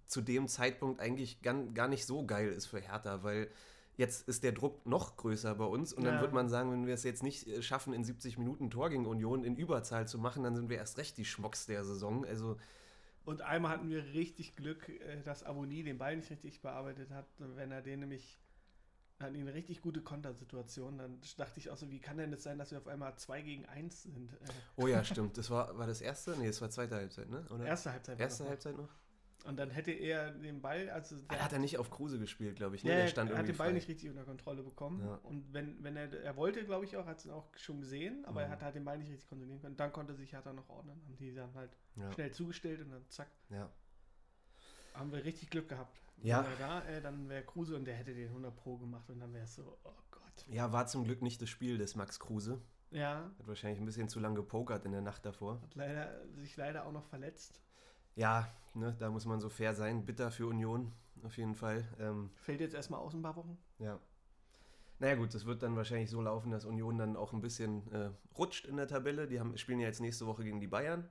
zu 0.08 0.22
dem 0.22 0.48
Zeitpunkt 0.48 1.00
eigentlich 1.00 1.42
gar, 1.42 1.54
gar 1.74 1.88
nicht 1.88 2.06
so 2.06 2.26
geil 2.26 2.50
ist 2.52 2.66
für 2.68 2.80
Hertha, 2.80 3.24
weil 3.24 3.50
jetzt 3.98 4.28
ist 4.28 4.44
der 4.44 4.52
Druck 4.52 4.86
noch 4.86 5.18
größer 5.18 5.56
bei 5.56 5.66
uns 5.66 5.92
und 5.92 6.04
dann 6.04 6.16
Ja. 6.16 6.22
wird 6.22 6.32
man 6.34 6.50
sagen, 6.50 6.72
wenn 6.72 6.86
wir 6.86 6.94
es 6.94 7.04
jetzt 7.04 7.24
nicht 7.24 7.48
äh, 7.48 7.62
schaffen, 7.62 7.94
in 7.94 8.04
70 8.04 8.38
Minuten 8.38 8.70
Tor 8.70 8.90
gegen 8.90 9.06
Union 9.06 9.44
in 9.44 9.56
Überzahl 9.56 10.08
zu 10.08 10.20
machen, 10.20 10.44
dann 10.44 10.56
sind 10.56 10.70
wir 10.70 10.78
erst 10.78 10.98
recht 10.98 11.18
die 11.18 11.26
Schmocks 11.26 11.66
der 11.66 11.84
Saison. 11.84 12.24
Also 12.26 12.58
Und 13.26 13.42
einmal 13.42 13.72
hatten 13.72 13.90
wir 13.90 14.04
richtig 14.14 14.56
Glück, 14.56 14.88
äh, 14.90 15.22
dass 15.24 15.44
Aboni 15.44 15.84
den 15.84 15.98
Ball 15.98 16.16
nicht 16.16 16.30
richtig 16.30 16.62
bearbeitet 16.62 17.10
hat. 17.12 17.26
Wenn 17.40 17.72
er 17.72 17.82
den 17.82 18.02
nämlich, 18.02 18.40
hatten 19.20 19.36
eine 19.36 19.54
richtig 19.56 19.82
gute 19.82 20.02
Kontersituation, 20.02 21.00
dann 21.00 21.20
dachte 21.38 21.60
ich 21.60 21.72
auch 21.72 21.78
so, 21.78 21.90
wie 21.90 22.00
kann 22.00 22.18
denn 22.18 22.30
das 22.30 22.44
sein, 22.44 22.60
dass 22.60 22.70
wir 22.70 22.78
auf 22.78 22.88
einmal 22.88 23.16
2 23.18 23.42
gegen 23.42 23.66
1 23.66 24.04
sind? 24.04 24.32
Äh, 24.32 24.46
Oh 24.76 24.86
ja, 24.88 25.04
stimmt. 25.04 25.38
Das 25.40 25.50
war, 25.50 25.76
war 25.78 25.88
das 25.88 26.02
erste? 26.02 26.38
Nee, 26.38 26.46
das 26.48 26.62
war 26.62 26.70
zweite 26.70 26.96
Halbzeit, 26.96 27.30
ne? 27.30 27.44
Oder? 27.50 27.66
erste 27.66 27.92
Halbzeit. 27.92 28.20
erste 28.20 28.44
noch. 28.44 28.50
Halbzeit 28.52 28.78
noch? 28.78 28.90
Und 29.46 29.58
dann 29.58 29.70
hätte 29.70 29.92
er 29.92 30.32
den 30.32 30.62
Ball, 30.62 30.90
also 30.90 31.16
der 31.22 31.42
hat 31.44 31.54
er 31.54 31.60
nicht 31.60 31.78
auf 31.78 31.90
Kruse 31.90 32.20
gespielt, 32.20 32.58
glaube 32.58 32.76
ich. 32.76 32.84
Ne? 32.84 32.92
Ja, 32.92 32.98
der 32.98 33.08
stand 33.08 33.32
er 33.32 33.38
hat 33.38 33.48
den 33.48 33.56
Ball 33.56 33.68
frei. 33.68 33.74
nicht 33.74 33.88
richtig 33.88 34.10
unter 34.10 34.24
Kontrolle 34.26 34.62
bekommen. 34.64 35.00
Ja. 35.06 35.16
Und 35.24 35.54
wenn, 35.54 35.82
wenn 35.84 35.96
er, 35.96 36.12
er 36.22 36.36
wollte, 36.36 36.66
glaube 36.66 36.84
ich 36.86 36.98
auch, 36.98 37.06
hat 37.06 37.20
es 37.20 37.30
auch 37.30 37.48
schon 37.56 37.80
gesehen, 37.80 38.26
aber 38.26 38.42
er 38.42 38.48
Mhm. 38.48 38.52
hat 38.52 38.62
halt 38.64 38.76
den 38.76 38.84
Ball 38.84 38.98
nicht 38.98 39.10
richtig 39.10 39.30
kontrollieren 39.30 39.62
können. 39.62 39.78
Dann 39.78 39.94
konnte 39.94 40.16
sich 40.16 40.34
Hertha 40.34 40.52
noch 40.52 40.68
ordnen, 40.70 41.02
haben 41.06 41.16
die 41.18 41.34
dann 41.34 41.54
halt 41.54 41.72
Ja, 41.96 42.12
schnell 42.12 42.32
zugestellt 42.32 42.82
und 42.82 42.92
dann 42.92 43.06
zack, 43.10 43.30
ja. 43.50 43.70
haben 44.94 45.12
wir 45.12 45.24
richtig 45.24 45.50
Glück 45.50 45.70
gehabt. 45.70 45.96
Ja. 46.24 46.44
Wenn 46.44 46.52
er 46.52 46.58
da, 46.58 46.86
äh, 46.88 47.02
dann 47.02 47.30
wäre 47.30 47.44
Kruse 47.44 47.76
und 47.76 47.86
der 47.86 47.94
hätte 47.96 48.14
den 48.14 48.30
100 48.30 48.56
Pro 48.56 48.78
gemacht 48.78 49.10
und 49.10 49.20
dann 49.20 49.34
wäre 49.34 49.44
es 49.46 49.56
so, 49.56 49.78
oh 49.84 49.94
Gott. 50.12 50.46
ja, 50.48 50.72
war 50.74 50.88
zum 50.88 51.04
Glück 51.06 51.22
nicht 51.22 51.42
das 51.42 51.50
Spiel 51.50 51.78
des 51.78 51.96
Max 51.96 52.20
Kruse. 52.20 52.60
Ja, 52.90 53.30
Hat 53.38 53.48
wahrscheinlich 53.48 53.80
ein 53.80 53.86
bisschen 53.86 54.10
zu 54.10 54.20
lange 54.20 54.36
gepokert 54.36 54.84
in 54.86 54.94
der 54.94 55.02
Nacht 55.02 55.26
davor. 55.26 55.62
hat 55.62 55.76
leider, 55.76 56.26
sich 56.36 56.56
leider 56.58 56.86
auch 56.86 56.92
noch 56.92 57.06
verletzt. 57.06 57.62
Ja, 58.18 58.52
ne, 58.74 58.96
da 59.00 59.10
muss 59.12 59.26
man 59.26 59.40
so 59.40 59.48
fair 59.48 59.76
sein. 59.76 60.04
Bitter 60.06 60.32
für 60.32 60.48
Union, 60.48 60.92
auf 61.24 61.38
jeden 61.38 61.54
Fall. 61.56 61.88
Ähm, 62.00 62.32
Fällt 62.36 62.60
jetzt 62.62 62.74
erstmal 62.74 63.00
aus 63.00 63.14
ein 63.14 63.22
paar 63.22 63.36
Wochen. 63.36 63.58
ja. 63.80 64.00
Naja 65.00 65.14
gut, 65.14 65.36
das 65.36 65.46
wird 65.46 65.62
dann 65.62 65.76
wahrscheinlich 65.76 66.10
so 66.10 66.20
laufen, 66.24 66.50
dass 66.50 66.66
Union 66.66 66.98
dann 66.98 67.16
auch 67.16 67.32
ein 67.32 67.40
bisschen 67.40 67.86
äh, 67.92 68.10
rutscht 68.36 68.66
in 68.66 68.78
der 68.78 68.88
Tabelle. 68.88 69.28
Die 69.28 69.40
haben, 69.40 69.56
spielen 69.56 69.80
ja 69.80 69.86
jetzt 69.86 70.02
nächste 70.02 70.26
Woche 70.26 70.44
gegen 70.44 70.60
die 70.60 70.66
Bayern. 70.66 71.08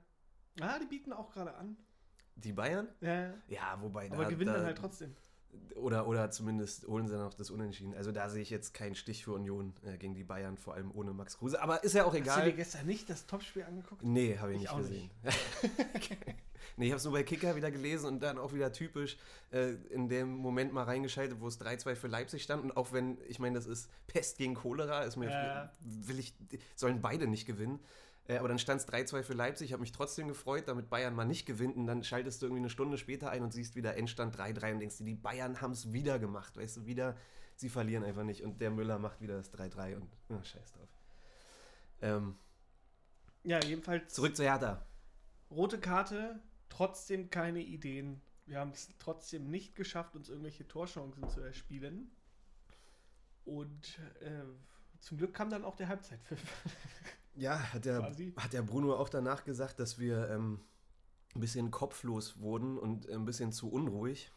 Ah, 0.59 0.77
die 0.77 0.87
bieten 0.87 1.13
auch 1.13 1.29
gerade 1.31 1.55
an. 1.55 1.77
Die 2.35 2.51
Bayern? 2.51 2.89
Ja, 2.99 3.33
Ja, 3.47 3.77
wobei 3.81 4.11
aber 4.11 4.23
da, 4.23 4.29
gewinnen 4.29 4.47
da, 4.51 4.57
dann 4.57 4.65
halt 4.65 4.77
trotzdem. 4.77 5.15
Oder, 5.75 6.07
oder 6.07 6.31
zumindest 6.31 6.87
holen 6.87 7.05
sie 7.07 7.13
dann 7.13 7.21
noch 7.23 7.35
das 7.35 7.51
Unentschieden. 7.51 7.93
Also 7.93 8.11
da 8.11 8.29
sehe 8.29 8.41
ich 8.41 8.49
jetzt 8.49 8.73
keinen 8.73 8.95
Stich 8.95 9.23
für 9.23 9.33
Union 9.33 9.73
äh, 9.85 9.97
gegen 9.97 10.15
die 10.15 10.23
Bayern, 10.23 10.57
vor 10.57 10.73
allem 10.73 10.89
ohne 10.91 11.13
Max 11.13 11.37
Kruse. 11.37 11.61
Aber 11.61 11.83
ist 11.83 11.93
ja 11.93 12.03
auch 12.03 12.07
Hast 12.07 12.15
du 12.17 12.23
dir 12.23 12.31
egal. 12.31 12.53
gestern 12.53 12.87
nicht 12.87 13.07
das 13.09 13.27
Topspiel 13.27 13.61
angeguckt? 13.63 14.01
Nee, 14.03 14.37
habe 14.39 14.51
ich, 14.51 14.55
Ich 14.55 14.61
nicht 14.63 14.71
auch 14.71 14.77
gesehen. 14.79 15.09
nee, 16.77 16.85
ich 16.87 16.91
habe 16.91 16.97
es 16.97 17.03
nur 17.03 17.13
bei 17.13 17.23
Kicker 17.23 17.55
wieder 17.55 17.71
gelesen 17.71 18.07
und 18.07 18.19
dann 18.21 18.37
auch 18.37 18.53
wieder 18.53 18.71
typisch 18.73 19.17
äh, 19.51 19.73
in 19.91 20.09
dem 20.09 20.29
Moment 20.35 20.73
mal 20.73 20.83
reingeschaltet, 20.83 21.39
wo 21.39 21.47
es 21.47 21.59
3-2 21.61 21.95
für 21.95 22.07
Leipzig 22.07 22.43
stand. 22.43 22.63
Und 22.63 22.75
auch 22.75 22.91
wenn, 22.91 23.17
ich 23.27 23.39
meine, 23.39 23.55
das 23.55 23.65
ist 23.67 23.89
Pest 24.07 24.37
gegen 24.39 24.55
Cholera, 24.55 25.03
ist 25.03 25.15
mir, 25.15 25.29
Ja. 25.29 25.71
will 25.81 26.19
ich, 26.19 26.33
sollen 26.75 27.01
beide 27.01 27.27
nicht 27.27 27.45
gewinnen. 27.45 27.79
Äh, 28.27 28.37
aber 28.37 28.47
dann 28.47 28.59
stand 28.59 28.81
es 28.81 28.87
3-2 28.87 29.23
für 29.23 29.33
Leipzig, 29.33 29.71
habe 29.73 29.81
mich 29.81 29.91
trotzdem 29.91 30.27
gefreut, 30.27 30.67
damit 30.67 30.89
Bayern 30.89 31.15
mal 31.15 31.25
nicht 31.25 31.45
gewinnt. 31.45 31.75
Und 31.77 31.87
dann 31.87 32.03
schaltest 32.03 32.41
du 32.41 32.47
irgendwie 32.47 32.61
eine 32.61 32.69
Stunde 32.69 32.97
später 32.97 33.29
ein 33.29 33.43
und 33.43 33.53
siehst 33.53 33.75
wieder 33.75 33.95
Endstand 33.95 34.35
3-3 34.37 34.73
und 34.73 34.79
denkst 34.79 34.97
dir, 34.97 35.05
die 35.05 35.15
Bayern 35.15 35.61
haben 35.61 35.71
es 35.71 35.93
wieder 35.93 36.19
gemacht. 36.19 36.57
Weißt 36.57 36.77
du, 36.77 36.85
wieder, 36.85 37.15
sie 37.55 37.69
verlieren 37.69 38.03
einfach 38.03 38.23
nicht. 38.23 38.43
Und 38.43 38.59
der 38.61 38.71
Müller 38.71 38.99
macht 38.99 39.21
wieder 39.21 39.37
das 39.37 39.53
3-3 39.53 39.95
und 39.95 40.09
ja, 40.29 40.43
scheiß 40.43 40.73
drauf. 40.73 40.89
Ähm, 42.01 42.35
Ja, 43.43 43.59
jedenfalls. 43.63 44.13
zurück 44.13 44.35
zu 44.35 44.43
Hertha. 44.43 44.85
Rote 45.49 45.79
Karte, 45.79 46.39
trotzdem 46.69 47.29
keine 47.29 47.61
Ideen. 47.61 48.21
Wir 48.45 48.59
haben 48.59 48.71
es 48.71 48.89
trotzdem 48.99 49.49
nicht 49.49 49.75
geschafft, 49.75 50.15
uns 50.15 50.29
irgendwelche 50.29 50.67
Torchancen 50.67 51.27
zu 51.29 51.41
erspielen. 51.41 52.11
Und 53.45 53.99
äh, 54.19 54.43
zum 54.99 55.17
Glück 55.17 55.33
kam 55.33 55.49
dann 55.49 55.63
auch 55.63 55.75
der 55.75 55.87
Halbzeitpfiff. 55.87 56.41
Ja, 57.39 57.59
hat 57.71 57.85
der, 57.85 57.99
Quasi. 57.99 58.33
hat 58.35 58.51
der 58.51 58.63
Bruno 58.63 58.95
auch 58.95 59.09
danach 59.09 59.43
gesagt, 59.43 59.79
dass 59.79 59.99
wir 59.99 60.27
ähm, 60.31 60.59
ein 61.35 61.39
bisschen 61.39 61.69
kopflos 61.69 62.39
wurden 62.39 62.79
und 62.79 63.07
ein 63.07 63.25
bisschen 63.25 63.51
zu 63.51 63.69
unruhig. 63.71 64.31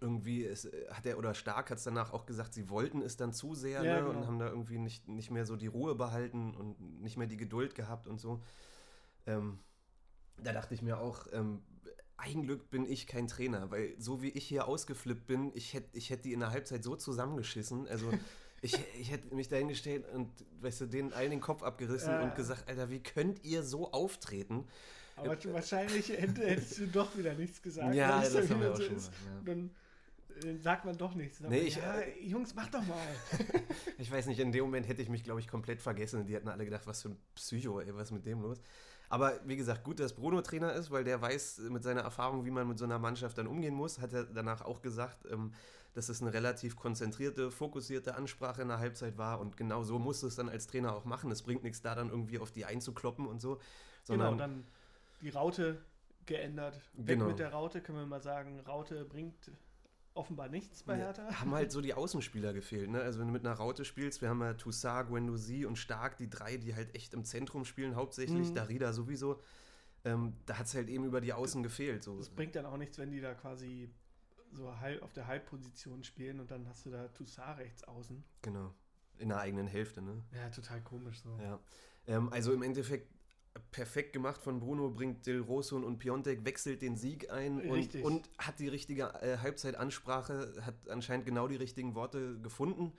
Irgendwie 0.00 0.42
ist, 0.42 0.66
äh, 0.66 0.86
hat 0.90 1.04
er, 1.04 1.18
oder 1.18 1.34
Stark 1.34 1.68
hat 1.68 1.78
es 1.78 1.84
danach 1.84 2.12
auch 2.12 2.26
gesagt, 2.26 2.54
sie 2.54 2.70
wollten 2.70 3.02
es 3.02 3.16
dann 3.16 3.32
zu 3.32 3.56
sehr 3.56 3.82
Ja, 3.82 3.94
ne, 3.94 4.06
genau. 4.06 4.10
und 4.20 4.26
haben 4.28 4.38
da 4.38 4.46
irgendwie 4.48 4.78
nicht, 4.78 5.08
nicht 5.08 5.32
mehr 5.32 5.44
so 5.44 5.56
die 5.56 5.66
Ruhe 5.66 5.96
behalten 5.96 6.54
und 6.54 6.80
nicht 7.00 7.16
mehr 7.16 7.26
die 7.26 7.36
Geduld 7.36 7.74
gehabt 7.74 8.06
und 8.06 8.20
so. 8.20 8.40
Ähm, 9.26 9.58
da 10.36 10.52
dachte 10.52 10.74
ich 10.74 10.82
mir 10.82 11.00
auch, 11.00 11.26
ähm, 11.32 11.60
Eigenglück 12.16 12.70
bin 12.70 12.84
ich 12.86 13.08
kein 13.08 13.26
Trainer, 13.26 13.68
weil 13.72 13.96
so 13.98 14.22
wie 14.22 14.28
ich 14.28 14.46
hier 14.46 14.68
ausgeflippt 14.68 15.26
bin, 15.26 15.50
ich 15.54 15.74
hätte 15.74 15.88
ich 15.96 16.10
hätt 16.10 16.24
die 16.24 16.34
in 16.34 16.40
der 16.40 16.50
Halbzeit 16.50 16.84
so 16.84 16.94
zusammengeschissen. 16.94 17.88
Also 17.88 18.12
ich, 18.62 18.78
ich 18.98 19.10
hätte 19.10 19.34
mich 19.34 19.48
dahingestellt 19.48 20.04
und, 20.12 20.28
weißt 20.60 20.82
du, 20.82 20.86
denen 20.86 21.12
allen 21.12 21.30
den 21.30 21.40
Kopf 21.40 21.62
abgerissen 21.62 22.10
Ja. 22.12 22.22
und 22.22 22.34
gesagt, 22.34 22.68
Alter, 22.68 22.90
wie 22.90 23.02
könnt 23.02 23.44
ihr 23.44 23.62
so 23.62 23.90
auftreten? 23.92 24.66
Aber 25.16 25.36
wahrscheinlich 25.52 26.08
hätte, 26.08 26.46
hättest 26.46 26.78
du 26.78 26.86
doch 26.86 27.16
wieder 27.16 27.34
nichts 27.34 27.60
gesagt. 27.60 27.94
Ja, 27.94 28.20
das 28.20 28.32
dann 28.32 28.48
haben 28.48 28.60
wir 28.60 28.72
auch 28.72 28.76
so 28.76 28.82
schon 28.84 28.96
ist. 28.96 29.10
mal, 29.12 29.34
ja. 29.34 29.42
Dann 29.44 29.70
äh, 30.44 30.56
sagt 30.58 30.84
man 30.84 30.96
doch 30.96 31.14
nichts. 31.14 31.40
Nee, 31.40 31.48
man, 31.48 31.66
ich, 31.66 31.76
ja, 31.76 32.00
äh, 32.00 32.22
Jungs, 32.24 32.54
mach 32.54 32.68
doch 32.68 32.84
mal. 32.86 33.06
Ich 33.98 34.10
weiß 34.10 34.26
nicht, 34.26 34.40
in 34.40 34.50
dem 34.50 34.64
Moment 34.64 34.88
hätte 34.88 35.02
ich 35.02 35.10
mich, 35.10 35.24
glaube 35.24 35.40
ich, 35.40 35.48
komplett 35.48 35.82
vergessen. 35.82 36.24
Die 36.24 36.34
hätten 36.34 36.48
alle 36.48 36.64
gedacht, 36.64 36.86
was 36.86 37.02
für 37.02 37.10
ein 37.10 37.16
Psycho, 37.34 37.80
ey, 37.80 37.94
was 37.94 38.04
ist 38.08 38.12
mit 38.12 38.24
dem 38.24 38.40
los? 38.40 38.62
Aber 39.10 39.38
wie 39.44 39.56
gesagt, 39.56 39.84
gut, 39.84 40.00
dass 40.00 40.14
Bruno 40.14 40.40
Trainer 40.40 40.72
ist, 40.72 40.90
weil 40.90 41.04
der 41.04 41.20
weiß 41.20 41.58
mit 41.68 41.82
seiner 41.82 42.00
Erfahrung, 42.00 42.46
wie 42.46 42.50
man 42.50 42.66
mit 42.66 42.78
so 42.78 42.86
einer 42.86 42.98
Mannschaft 42.98 43.36
dann 43.36 43.46
umgehen 43.46 43.74
muss. 43.74 43.98
Hat 43.98 44.14
er 44.14 44.24
danach 44.24 44.62
auch 44.62 44.80
gesagt, 44.80 45.26
ähm, 45.30 45.52
dass 45.92 46.08
es 46.08 46.22
eine 46.22 46.32
relativ 46.32 46.76
konzentrierte, 46.76 47.50
fokussierte 47.50 48.14
Ansprache 48.14 48.62
in 48.62 48.68
der 48.68 48.78
Halbzeit 48.78 49.18
war. 49.18 49.40
Und 49.40 49.56
genau 49.56 49.82
so 49.82 49.98
musst 49.98 50.22
du 50.22 50.26
es 50.28 50.36
dann 50.36 50.48
als 50.48 50.66
Trainer 50.66 50.94
auch 50.94 51.04
machen. 51.04 51.30
Es 51.30 51.42
bringt 51.42 51.62
nichts 51.64 51.82
da 51.82 51.94
dann 51.94 52.10
irgendwie 52.10 52.38
auf 52.38 52.52
die 52.52 52.64
einzukloppen 52.64 53.26
und 53.26 53.40
so. 53.40 53.60
Sondern 54.04 54.32
genau, 54.32 54.38
dann 54.38 54.64
die 55.20 55.30
Raute 55.30 55.80
geändert. 56.26 56.80
Weg 56.94 57.06
Genau. 57.18 57.26
mit 57.26 57.38
der 57.38 57.50
Raute, 57.52 57.80
können 57.80 57.98
wir 57.98 58.06
mal 58.06 58.22
sagen, 58.22 58.60
Raute 58.60 59.04
bringt 59.04 59.50
offenbar 60.14 60.48
nichts 60.48 60.82
bei 60.82 60.94
Ja, 60.98 61.06
Hertha. 61.06 61.40
haben 61.40 61.54
halt 61.54 61.70
so 61.72 61.80
die 61.80 61.94
Außenspieler 61.94 62.52
gefehlt. 62.52 62.90
Ne? 62.90 63.00
Also 63.00 63.18
wenn 63.20 63.26
du 63.28 63.32
mit 63.32 63.44
einer 63.46 63.54
Raute 63.54 63.84
spielst, 63.84 64.20
wir 64.22 64.28
haben 64.28 64.40
ja 64.40 64.54
Toussaint, 64.54 65.08
Guendouzi 65.08 65.64
und 65.66 65.76
Stark, 65.76 66.16
die 66.16 66.28
drei, 66.28 66.56
die 66.56 66.74
halt 66.74 66.94
echt 66.94 67.14
im 67.14 67.24
Zentrum 67.24 67.64
spielen, 67.64 67.94
hauptsächlich, 67.96 68.50
Mhm. 68.50 68.54
Darida 68.54 68.92
sowieso. 68.92 69.40
Ähm, 70.04 70.34
da 70.46 70.58
hat 70.58 70.66
es 70.66 70.74
halt 70.74 70.88
eben 70.88 71.04
über 71.04 71.20
die 71.20 71.32
Außen 71.32 71.62
gefehlt. 71.62 72.02
So. 72.02 72.16
Das 72.16 72.28
bringt 72.30 72.54
dann 72.56 72.66
auch 72.66 72.76
nichts, 72.76 72.98
wenn 72.98 73.10
die 73.10 73.20
da 73.20 73.34
quasi 73.34 73.90
so 74.52 74.68
auf 74.68 75.12
der 75.12 75.26
Halbposition 75.26 76.04
spielen 76.04 76.40
und 76.40 76.50
dann 76.50 76.66
hast 76.68 76.86
du 76.86 76.90
da 76.90 77.08
Toussaint 77.08 77.58
rechts 77.58 77.84
außen. 77.84 78.22
Genau. 78.42 78.74
In 79.18 79.28
der 79.28 79.38
eigenen 79.38 79.66
Hälfte, 79.66 80.00
ne? 80.02 80.22
Ja, 80.34 80.48
total 80.50 80.80
komisch 80.82 81.20
so. 81.20 81.38
Ja. 81.42 81.58
Ähm, 82.06 82.32
also 82.32 82.52
im 82.52 82.62
Endeffekt 82.62 83.08
perfekt 83.72 84.12
gemacht 84.12 84.42
von 84.42 84.60
Bruno, 84.60 84.90
bringt 84.90 85.26
Del 85.26 85.40
Rosso 85.40 85.76
und 85.76 85.98
Piontek, 85.98 86.44
wechselt 86.44 86.82
den 86.82 86.96
Sieg 86.96 87.30
ein 87.30 87.60
und, 87.68 87.94
und 87.96 88.30
hat 88.38 88.58
die 88.60 88.68
richtige 88.68 89.12
äh, 89.20 89.38
Halbzeitansprache, 89.38 90.54
hat 90.64 90.88
anscheinend 90.88 91.26
genau 91.26 91.48
die 91.48 91.56
richtigen 91.56 91.94
Worte 91.94 92.38
gefunden. 92.40 92.92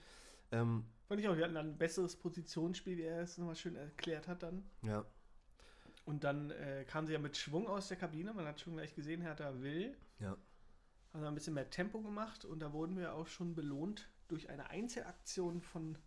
Ähm, 0.52 0.86
Fand 1.08 1.20
ich 1.22 1.28
auch, 1.28 1.36
wir 1.36 1.44
hatten 1.46 1.56
dann 1.56 1.70
ein 1.72 1.78
besseres 1.78 2.16
Positionsspiel, 2.16 2.98
wie 2.98 3.04
er 3.04 3.22
es 3.22 3.38
nochmal 3.38 3.56
schön 3.56 3.76
erklärt 3.76 4.28
hat 4.28 4.44
dann. 4.44 4.64
ja, 4.84 5.06
Und 6.06 6.24
dann 6.24 6.52
äh, 6.52 6.86
kam 6.86 7.08
sie 7.08 7.14
ja 7.14 7.20
mit 7.20 7.36
Schwung 7.38 7.68
aus 7.68 7.88
der 7.88 7.98
Kabine. 7.98 8.34
Man 8.34 8.46
hat 8.46 8.60
schon 8.60 8.74
gleich 8.74 8.94
gesehen, 8.94 9.22
Hertha 9.22 9.54
will. 9.62 9.98
ja. 10.20 10.38
Haben 11.14 11.26
ein 11.26 11.36
bisschen 11.36 11.54
mehr 11.56 11.70
Tempo 11.70 12.02
gemacht 12.02 12.46
und 12.46 12.60
da 12.60 12.72
wurden 12.72 12.98
wir 12.98 13.14
auch 13.14 13.28
schon 13.28 13.54
belohnt 13.56 14.10
durch 14.28 14.50
eine 14.50 14.70
Einzelaktion 14.70 15.62
von 15.62 15.98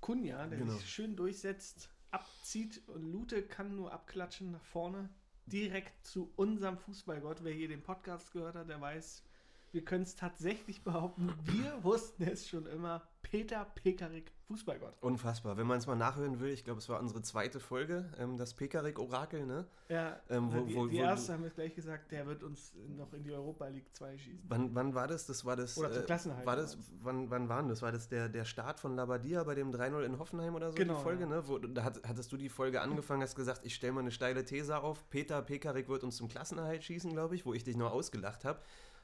Kunja, 0.00 0.46
der 0.46 0.58
Genau. 0.58 0.72
sich 0.74 0.88
schön 0.88 1.16
durchsetzt, 1.16 1.90
abzieht 2.10 2.82
und 2.88 3.02
Lute 3.02 3.42
kann 3.42 3.74
nur 3.76 3.92
abklatschen 3.92 4.52
nach 4.52 4.64
vorne. 4.64 5.08
Direkt 5.46 6.06
zu 6.06 6.32
unserem 6.36 6.78
Fußballgott. 6.78 7.42
Wer 7.42 7.52
hier 7.52 7.66
den 7.68 7.82
Podcast 7.82 8.32
gehört 8.32 8.54
hat, 8.54 8.68
der 8.68 8.80
weiß, 8.80 9.24
wir 9.72 9.84
können 9.84 10.04
es 10.04 10.14
tatsächlich 10.14 10.84
behaupten. 10.84 11.32
Wir 11.44 11.82
wussten 11.82 12.22
es 12.22 12.48
schon 12.48 12.66
immer. 12.66 13.02
Peter 13.22 13.64
Pekarik, 13.64 14.30
Fußballgott. 14.48 14.94
Unfassbar. 15.00 15.56
Wenn 15.56 15.66
man 15.66 15.78
es 15.78 15.86
mal 15.86 15.94
nachhören 15.96 16.40
will, 16.40 16.50
ich 16.50 16.64
glaube, 16.64 16.80
es 16.80 16.88
war 16.88 17.00
unsere 17.00 17.22
zweite 17.22 17.60
Folge, 17.60 18.12
ähm, 18.18 18.36
das 18.36 18.52
Pekarik-Orakel, 18.52 19.46
ne? 19.46 19.66
Ja, 19.88 20.20
Ähm, 20.28 20.52
wo- 20.52 20.60
die, 20.64 20.74
wo- 20.74 20.86
die 20.88 20.98
wo- 20.98 21.02
erste 21.02 21.32
haben 21.32 21.42
wir 21.44 21.50
gleich 21.50 21.74
gesagt, 21.74 22.10
der 22.12 22.26
wird 22.26 22.42
uns 22.42 22.74
noch 22.96 23.12
in 23.14 23.22
die 23.22 23.32
Europa 23.32 23.68
League 23.68 23.86
2 23.94 24.18
schießen. 24.18 24.44
Wann, 24.48 24.74
wann 24.74 24.94
war 24.94 25.06
das? 25.08 25.24
Das 25.26 25.44
war 25.44 25.56
das. 25.56 25.78
Oder 25.78 25.92
zum 25.92 26.02
äh, 26.02 26.06
Klassenerhalt 26.06 26.46
War 26.46 26.56
das, 26.56 26.76
wann, 27.00 27.30
wann 27.30 27.48
war 27.48 27.62
das? 27.62 27.80
War 27.80 27.92
das 27.92 28.08
der, 28.08 28.28
der 28.28 28.44
Start 28.44 28.80
von 28.80 28.96
Labadia 28.96 29.44
bei 29.44 29.54
dem 29.54 29.70
3-0 29.72 30.02
in 30.02 30.18
Hoffenheim 30.18 30.54
oder 30.54 30.70
so? 30.72 30.76
Genau, 30.76 30.96
die 30.98 31.02
Folge, 31.02 31.22
ja. 31.22 31.28
ne? 31.30 31.48
Wo, 31.48 31.58
da 31.58 31.84
hat, 31.84 32.00
hattest 32.06 32.30
du 32.32 32.36
die 32.36 32.48
Folge 32.50 32.82
angefangen, 32.82 33.22
hast 33.22 33.36
gesagt, 33.36 33.62
ich 33.64 33.74
stelle 33.74 33.92
mal 33.94 34.00
eine 34.00 34.10
steile 34.10 34.44
These 34.44 34.78
auf. 34.82 35.08
Peter 35.08 35.40
Pekarik 35.40 35.88
wird 35.88 36.04
uns 36.04 36.16
zum 36.16 36.28
Klassenerhalt 36.28 36.84
schießen, 36.84 37.10
glaube 37.12 37.34
ich, 37.36 37.46
wo 37.46 37.54
ich 37.54 37.64
dich 37.64 37.76
noch 37.76 37.92
ausgelacht 37.92 38.44
habe. 38.44 38.60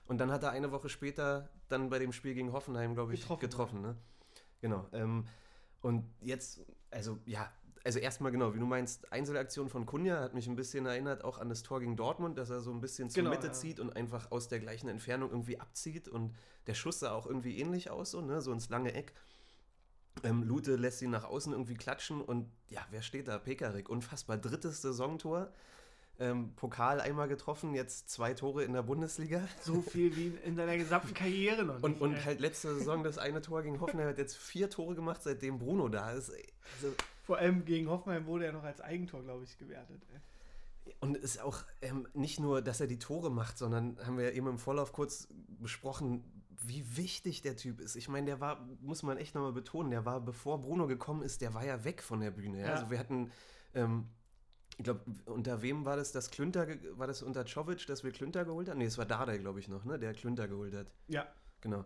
Und 0.09 0.19
dann 0.19 0.33
hat 0.33 0.43
er 0.43 0.51
eine 0.51 0.73
Woche 0.73 0.89
später 0.89 1.51
dann 1.69 1.91
bei 1.91 1.99
dem 1.99 2.13
Spiel 2.13 2.35
gegen 2.35 2.53
Hoffenheim, 2.53 2.95
glaube 2.95 3.15
ich, 3.15 3.21
Getroffen, 3.21 3.41
getroffen. 3.41 3.83
ne? 3.83 3.97
Genau. 4.61 4.87
Ähm, 4.93 5.27
und 5.83 6.05
jetzt, 6.21 6.65
also 6.91 7.19
ja, 7.27 7.53
also 7.85 7.99
erstmal 7.99 8.33
genau, 8.33 8.55
wie 8.55 8.59
du 8.59 8.67
meinst, 8.67 9.13
Einzelaktion 9.13 9.69
von 9.69 9.87
Kunja 9.87 10.21
hat 10.21 10.35
mich 10.35 10.49
ein 10.49 10.57
bisschen 10.57 10.87
erinnert 10.87 11.25
auch 11.25 11.39
an 11.39 11.49
das 11.49 11.63
Tor 11.63 11.81
gegen 11.81 11.97
Dortmund, 11.97 12.37
dass 12.39 12.51
er 12.51 12.61
so 12.61 12.71
ein 12.71 12.81
bisschen 12.81 13.11
zur 13.11 13.23
Genau, 13.23 13.35
Mitte 13.35 13.49
ja. 13.49 13.53
zieht 13.53 13.81
und 13.81 13.95
einfach 13.97 14.31
aus 14.31 14.49
der 14.49 14.61
gleichen 14.61 14.89
Entfernung 14.89 15.31
irgendwie 15.31 15.61
abzieht. 15.61 16.09
Und 16.09 16.35
der 16.67 16.75
Schuss 16.75 17.01
sah 17.01 17.13
auch 17.13 17.27
irgendwie 17.27 17.59
ähnlich 17.59 17.91
aus, 17.91 18.11
so, 18.11 18.21
ne? 18.21 18.41
so 18.41 18.53
ins 18.53 18.69
lange 18.69 18.95
Eck. 18.95 19.13
Ähm, 20.25 20.43
Lute 20.43 20.77
lässt 20.77 21.01
ihn 21.03 21.11
nach 21.11 21.25
außen 21.25 21.53
irgendwie 21.53 21.77
klatschen 21.77 22.21
und 22.21 22.51
ja, 22.69 22.85
wer 22.91 23.03
steht 23.03 23.29
da? 23.29 23.39
Pekarik, 23.39 23.89
unfassbar. 23.89 24.37
Drittes 24.39 24.83
Saisontor. 24.83 25.53
Ähm, 26.21 26.53
Pokal 26.57 27.01
einmal 27.01 27.29
getroffen, 27.29 27.75
jetzt 27.75 28.11
zwei 28.11 28.35
Tore 28.35 28.65
in 28.65 28.73
der 28.73 28.83
Bundesliga. 28.83 29.47
So 29.61 29.81
viel 29.83 30.17
wie 30.17 30.33
in 30.45 30.57
deiner 30.57 30.77
gesamten 30.77 31.15
Karriere 31.15 31.65
noch 31.65 31.81
Und, 31.83 31.93
nicht. 31.93 32.01
und 32.01 32.15
ey. 32.15 32.23
halt 32.23 32.41
letzte 32.41 32.75
Saison 32.75 33.05
das 33.05 33.19
eine 33.19 33.41
Tor 33.41 33.63
gegen 33.63 33.81
Hoffenheim 33.81 34.09
hat 34.09 34.19
jetzt 34.19 34.37
vier 34.37 34.69
Tore 34.69 34.97
gemacht, 34.97 35.23
seitdem 35.23 35.59
Bruno 35.61 35.89
da 35.89 36.11
ist. 36.11 36.31
Also, 36.31 36.95
Vor 37.23 37.39
allem 37.39 37.65
gegen 37.65 37.89
Hoffenheim 37.89 38.27
wurde 38.27 38.47
er 38.47 38.53
noch 38.53 38.65
als 38.65 38.81
Eigentor, 38.81 39.23
glaube 39.23 39.45
ich, 39.45 39.57
gewertet. 39.59 40.03
Ey. 40.13 40.95
und 41.01 41.17
es 41.19 41.23
ist 41.37 41.41
auch 41.41 41.59
ähm, 41.83 42.09
nicht 42.15 42.41
nur, 42.41 42.63
dass 42.63 42.81
er 42.81 42.89
die 42.89 42.99
Tore 42.99 43.31
macht, 43.31 43.57
sondern 43.59 43.97
haben 44.05 44.17
wir 44.19 44.25
ja 44.25 44.31
eben 44.33 44.49
im 44.49 44.59
Vorlauf 44.59 44.93
kurz 44.93 45.29
besprochen, 45.61 46.25
wie 46.61 46.97
wichtig 46.97 47.43
der 47.43 47.55
Typ 47.57 47.79
ist. 47.81 47.95
Ich 47.95 48.09
meine, 48.09 48.27
der 48.27 48.41
war, 48.41 48.67
muss 48.81 49.05
man 49.05 49.19
echt 49.19 49.37
nochmal 49.37 49.53
betonen, 49.53 49.91
der 49.93 50.05
war, 50.05 50.21
bevor 50.21 50.61
Bruno 50.61 50.89
gekommen 50.89 51.23
ist, 51.23 51.43
der 51.43 51.55
war 51.55 51.65
ja 51.65 51.85
weg 51.85 52.03
von 52.03 52.19
der 52.21 52.33
Bühne. 52.33 52.59
Ja? 52.61 52.67
Ja. 52.67 52.73
Also 52.75 52.91
wir 52.91 52.99
hatten, 52.99 53.31
ähm, 53.75 54.09
ich 54.79 54.85
glaube, 54.85 55.01
unter 55.27 55.61
wem 55.61 55.85
war 55.85 55.97
das, 55.97 56.13
dass 56.13 56.31
Klünter, 56.31 56.67
war 56.97 57.07
das 57.07 57.23
unter 57.23 57.45
Czovic, 57.45 57.87
dass 57.87 58.05
wir 58.05 58.13
Klünter 58.13 58.45
geholt 58.45 58.69
haben? 58.69 58.79
Nee, 58.79 58.85
es 58.87 58.97
war 58.97 59.05
Dardai, 59.07 59.39
glaube 59.39 59.59
ich 59.61 59.69
noch, 59.69 59.85
ne? 59.85 59.99
der 59.99 60.15
Klünter 60.15 60.49
geholt 60.49 60.75
hat. 60.75 60.87
Ja, 61.09 61.27
Genau. 61.61 61.85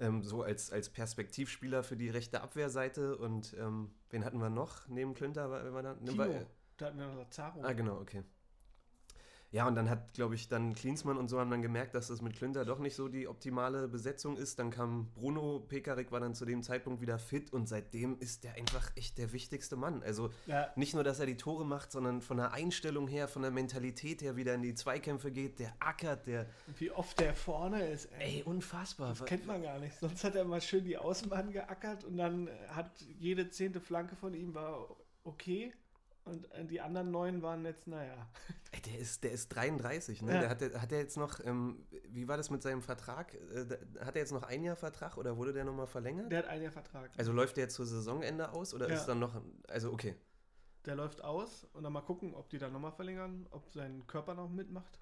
Ähm, 0.00 0.22
so 0.22 0.42
als, 0.42 0.72
als 0.72 0.88
Perspektivspieler 0.88 1.82
für 1.84 1.94
die 1.94 2.08
rechte 2.08 2.40
Abwehrseite. 2.40 3.18
Und 3.18 3.54
ähm, 3.60 3.90
wen 4.08 4.24
hatten 4.24 4.38
wir 4.38 4.48
noch 4.48 4.88
neben 4.88 5.12
Klünter? 5.12 5.50
War, 5.50 5.72
war 5.74 5.82
da? 5.82 5.92
Ne, 6.00 6.04
Timo. 6.06 6.18
war- 6.20 6.46
Da 6.78 6.86
hatten 6.86 6.98
wir 6.98 7.06
noch 7.06 7.16
Lazaro. 7.18 7.60
Ah, 7.62 7.74
genau, 7.74 7.98
okay. 8.00 8.22
Ja, 9.52 9.66
und 9.66 9.74
dann 9.74 9.90
hat, 9.90 10.14
glaube 10.14 10.36
ich, 10.36 10.48
dann 10.48 10.74
Klinsmann 10.74 11.16
und 11.16 11.28
so 11.28 11.40
haben 11.40 11.50
dann 11.50 11.62
gemerkt, 11.62 11.94
dass 11.94 12.06
das 12.06 12.22
mit 12.22 12.36
Klünter 12.36 12.64
doch 12.64 12.78
nicht 12.78 12.94
so 12.94 13.08
die 13.08 13.26
optimale 13.26 13.88
Besetzung 13.88 14.36
ist. 14.36 14.60
Dann 14.60 14.70
kam 14.70 15.10
Bruno, 15.12 15.58
Pekarik 15.58 16.12
war 16.12 16.20
dann 16.20 16.34
zu 16.34 16.44
dem 16.44 16.62
Zeitpunkt 16.62 17.00
wieder 17.00 17.18
fit 17.18 17.52
und 17.52 17.68
seitdem 17.68 18.16
ist 18.20 18.44
der 18.44 18.54
einfach 18.54 18.92
echt 18.94 19.18
der 19.18 19.32
wichtigste 19.32 19.74
Mann. 19.74 20.02
Also 20.04 20.30
Ja, 20.46 20.70
nicht 20.76 20.94
nur, 20.94 21.02
dass 21.02 21.18
er 21.18 21.26
die 21.26 21.36
Tore 21.36 21.66
macht, 21.66 21.90
sondern 21.90 22.20
von 22.20 22.36
der 22.36 22.52
Einstellung 22.52 23.08
her, 23.08 23.26
von 23.26 23.42
der 23.42 23.50
Mentalität 23.50 24.22
her 24.22 24.36
wieder 24.36 24.54
in 24.54 24.62
die 24.62 24.74
Zweikämpfe 24.74 25.32
geht, 25.32 25.58
der 25.58 25.74
ackert, 25.80 26.28
der. 26.28 26.46
wie 26.78 26.92
oft 26.92 27.18
der 27.18 27.34
vorne 27.34 27.88
ist. 27.88 28.06
Ey. 28.18 28.36
Ey, 28.36 28.42
unfassbar. 28.44 29.10
Das 29.10 29.24
kennt 29.24 29.46
man 29.46 29.62
gar 29.62 29.80
nicht. 29.80 29.98
Sonst 29.98 30.22
hat 30.22 30.36
er 30.36 30.44
mal 30.44 30.60
schön 30.60 30.84
die 30.84 30.96
Außenbahn 30.96 31.50
geackert 31.50 32.04
und 32.04 32.16
dann 32.16 32.48
hat 32.68 32.90
jede 33.18 33.50
zehnte 33.50 33.80
Flanke 33.80 34.14
von 34.14 34.32
ihm 34.34 34.54
war 34.54 34.96
okay. 35.24 35.72
Und 36.24 36.50
äh, 36.52 36.64
die 36.64 36.80
anderen 36.80 37.10
neun 37.10 37.42
waren 37.42 37.64
jetzt, 37.64 37.86
naja. 37.86 38.28
Ey, 38.72 38.80
der 38.82 38.98
ist, 38.98 39.24
der 39.24 39.32
ist 39.32 39.48
33, 39.48 40.22
ne? 40.22 40.34
Ja. 40.34 40.40
Der 40.40 40.48
hat, 40.50 40.60
der- 40.60 40.80
hat 40.82 40.92
er 40.92 40.98
jetzt 40.98 41.16
noch, 41.16 41.40
ähm, 41.44 41.84
wie 42.08 42.28
war 42.28 42.36
das 42.36 42.50
mit 42.50 42.62
seinem 42.62 42.82
Vertrag? 42.82 43.34
Äh, 43.34 43.66
hat 44.04 44.14
er 44.16 44.20
jetzt 44.22 44.32
noch 44.32 44.42
ein 44.42 44.62
Jahr 44.62 44.76
Vertrag 44.76 45.16
oder 45.16 45.36
wurde 45.36 45.52
der 45.52 45.64
nochmal 45.64 45.86
verlängert? 45.86 46.30
Der 46.30 46.40
hat 46.40 46.48
ein 46.48 46.62
Jahr 46.62 46.72
Vertrag. 46.72 47.10
also 47.16 47.32
läuft 47.32 47.56
der 47.56 47.64
jetzt 47.64 47.74
zur 47.74 47.86
Saisonende 47.86 48.52
aus 48.52 48.74
oder 48.74 48.88
Ja. 48.88 48.94
ist 48.94 49.06
dann 49.06 49.18
noch, 49.18 49.40
also 49.68 49.92
okay. 49.92 50.14
Der 50.86 50.94
läuft 50.94 51.22
aus 51.24 51.66
und 51.72 51.82
dann 51.82 51.92
mal 51.92 52.00
gucken, 52.02 52.34
ob 52.34 52.48
die 52.48 52.58
dann 52.58 52.72
nochmal 52.72 52.92
verlängern, 52.92 53.46
ob 53.50 53.70
sein 53.72 54.06
Körper 54.06 54.34
noch 54.34 54.48
mitmacht. 54.48 54.98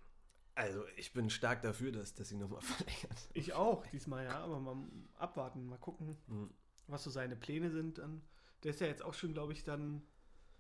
Also 0.55 0.83
ich 0.97 1.13
bin 1.13 1.31
stark 1.31 1.63
dafür, 1.63 1.93
dass, 1.93 2.15
dass 2.15 2.29
sie 2.31 2.37
nochmal 2.37 2.61
verlängert. 2.63 3.29
Ich 3.35 3.53
auch 3.53 3.87
diesmal, 3.87 4.25
ja, 4.25 4.39
aber 4.39 4.59
mal 4.61 4.77
abwarten, 5.17 5.67
mal 5.67 5.79
gucken, 5.79 6.17
Hm. 6.29 6.51
was 6.89 7.05
so 7.05 7.11
seine 7.11 7.37
Pläne 7.37 7.71
sind. 7.71 7.99
Dann. 7.99 8.23
Der 8.65 8.71
ist 8.71 8.81
ja 8.81 8.87
jetzt 8.89 9.05
auch 9.05 9.15
schon, 9.15 9.35
glaube 9.35 9.53
ich, 9.53 9.63
dann 9.63 10.03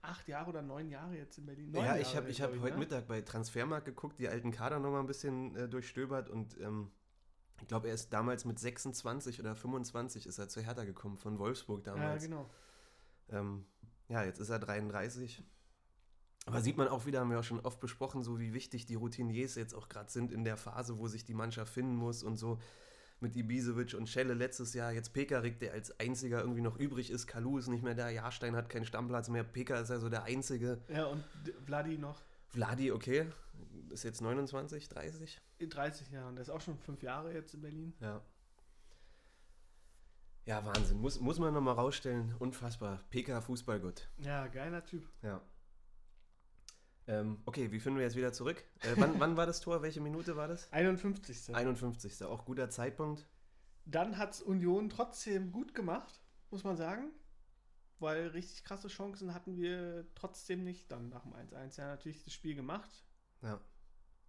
acht 0.03 0.29
Jahre 0.29 0.51
oder 0.51 0.63
neun 0.63 0.89
Jahre 0.89 1.17
jetzt 1.17 1.39
in 1.39 1.47
Berlin. 1.47 1.71
Neun 1.71 1.85
Ja, 1.85 1.97
ich 1.97 2.17
habe 2.17 2.31
ich 2.31 2.41
hab 2.41 2.51
heute 2.61 2.75
ne? 2.75 2.79
Mittag 2.79 3.07
bei 3.07 3.21
Transfermarkt 3.21 3.87
geguckt, 3.87 4.19
die 4.19 4.29
alten 4.29 4.51
Kader 4.51 4.79
nochmal 4.79 5.01
ein 5.01 5.07
bisschen 5.07 5.55
äh, 5.57 5.69
durchstöbert 5.69 6.29
und 6.31 6.59
ähm, 6.61 6.91
ich 7.61 7.67
glaube, 7.67 7.89
er 7.89 7.95
ist 7.95 8.13
damals 8.13 8.45
mit 8.45 8.59
26 8.59 9.41
oder 9.41 9.57
25 9.57 10.27
ist 10.27 10.39
er 10.39 10.49
zu 10.49 10.61
Hertha 10.61 10.85
gekommen, 10.85 11.17
von 11.17 11.39
Wolfsburg 11.39 11.85
Ja, 11.87 11.95
damals. 11.95 12.23
genau. 12.25 12.49
Ähm, 13.31 13.67
ja, 14.09 14.23
jetzt 14.23 14.39
ist 14.39 14.51
er 14.51 14.59
33. 14.59 15.43
Aber 16.47 16.63
sieht 16.63 16.79
man 16.79 16.89
auch 16.89 17.05
wieder, 17.05 17.21
haben 17.21 17.31
wir 17.31 17.41
auch 17.41 17.45
schon 17.45 17.61
oft 17.61 17.79
besprochen, 17.81 18.23
so 18.23 18.39
wie 18.39 18.55
wichtig 18.55 18.87
die 18.87 18.95
Routiniers 18.95 19.55
jetzt 19.57 19.75
auch 19.75 19.89
gerade 19.89 20.11
sind 20.11 20.33
in 20.33 20.45
der 20.45 20.57
Phase, 20.57 20.99
wo 20.99 21.07
sich 21.09 21.25
die 21.25 21.35
Mannschaft 21.35 21.73
finden 21.75 21.95
muss 21.95 22.23
und 22.23 22.37
so 22.39 22.59
mit 23.21 23.37
Ibisevic 23.37 23.95
und 23.95 24.09
Schelle 24.09 24.35
letztes 24.35 24.75
Jahr, 24.75 24.93
jetzt 24.93 25.13
Pekarik, 25.13 25.59
der 25.59 25.73
als 25.73 25.99
einziger 25.99 26.41
irgendwie 26.41 26.61
noch 26.61 26.79
übrig 26.79 27.11
ist, 27.11 27.27
Kalu 27.27 27.59
ist 27.59 27.69
nicht 27.69 27.83
mehr 27.83 27.95
da, 27.95 28.09
Jahrstein 28.09 28.55
hat 28.55 28.69
keinen 28.69 28.85
Stammplatz 28.85 29.29
mehr, 29.29 29.45
Peka 29.45 29.81
ist 29.81 29.91
ja 29.91 29.99
so 29.99 30.09
der 30.09 30.25
einzige. 30.25 30.79
Ja, 30.89 31.07
und 31.07 31.25
Vladi 31.65 31.99
noch 31.99 32.21
Vladi, 32.49 32.93
okay, 32.93 33.27
ist 33.91 34.05
jetzt 34.05 34.23
29, 34.23 34.89
30? 34.89 35.39
in 35.59 35.71
30 35.71 36.11
Jahren. 36.11 36.37
Der 36.37 36.43
ist 36.43 36.51
auch 36.51 36.61
schon 36.61 36.79
fünf 36.79 37.03
Jahre 37.03 37.33
jetzt 37.33 37.55
in 37.55 37.61
Berlin. 37.61 37.93
Ja. 38.01 38.23
Ja, 40.47 40.65
Wahnsinn, 40.65 40.99
muss, 40.99 41.21
muss 41.21 41.39
man 41.39 41.53
nochmal 41.53 41.75
rausstellen, 41.75 42.35
unfassbar. 42.39 43.01
Peka, 43.11 43.43
Fußballgott. 43.43 44.09
Ja, 44.19 44.47
geiler 44.47 44.83
Typ. 44.85 45.07
Ja. 45.23 45.43
Ähm, 47.09 47.41
okay, 47.47 47.73
wie 47.73 47.81
finden 47.81 47.99
wir 47.99 48.05
jetzt 48.05 48.17
wieder 48.17 48.33
zurück? 48.35 48.63
Äh, 48.81 48.93
wann, 48.97 49.19
wann 49.19 49.37
war 49.37 49.47
das 49.47 49.61
Tor? 49.61 49.81
Welche 49.83 50.01
Minute 50.03 50.37
war 50.37 50.47
das? 50.47 50.71
51. 50.73 51.55
51. 51.57 52.23
Auch 52.25 52.45
guter 52.45 52.69
Zeitpunkt. 52.69 53.27
Dann 53.87 54.19
hat 54.19 54.35
es 54.35 54.43
Union 54.43 54.91
trotzdem 54.91 55.51
gut 55.51 55.75
gemacht, 55.75 56.21
muss 56.51 56.65
man 56.65 56.77
sagen. 56.77 57.11
Weil 57.99 58.29
richtig 58.29 58.63
krasse 58.63 58.89
Chancen 58.89 59.33
hatten 59.35 59.57
wir 59.57 60.07
trotzdem 60.15 60.63
nicht 60.63 60.93
dann 60.93 61.09
nach 61.09 61.23
dem 61.23 61.33
1-1. 61.33 61.79
Ja, 61.79 61.87
natürlich 61.89 62.23
das 62.23 62.33
Spiel 62.35 62.55
gemacht, 62.55 62.91
Ja. 63.43 63.59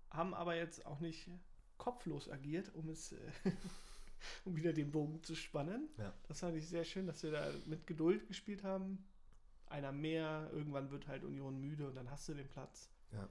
haben 0.09 0.33
aber 0.33 0.55
jetzt 0.55 0.85
auch 0.85 1.01
nicht 1.01 1.29
kopflos 1.77 2.29
agiert, 2.29 2.73
um 2.73 2.89
es 2.89 3.11
äh, 3.11 3.17
um 4.45 4.55
wieder 4.55 4.71
den 4.73 4.89
Bogen 4.89 5.21
zu 5.21 5.35
spannen. 5.35 5.89
Ja. 5.97 6.13
Das 6.29 6.39
fand 6.39 6.55
ich 6.55 6.67
sehr 6.67 6.83
schön, 6.85 7.05
dass 7.05 7.21
wir 7.21 7.31
da 7.31 7.45
mit 7.65 7.85
Geduld 7.85 8.25
gespielt 8.27 8.63
haben. 8.63 9.05
Einer 9.69 9.91
mehr, 9.91 10.49
irgendwann 10.51 10.91
wird 10.91 11.07
halt 11.07 11.23
Union 11.23 11.59
müde 11.59 11.87
und 11.87 11.95
dann 11.95 12.09
hast 12.09 12.27
du 12.27 12.33
den 12.33 12.47
Platz. 12.47 12.89
Ja. 13.11 13.29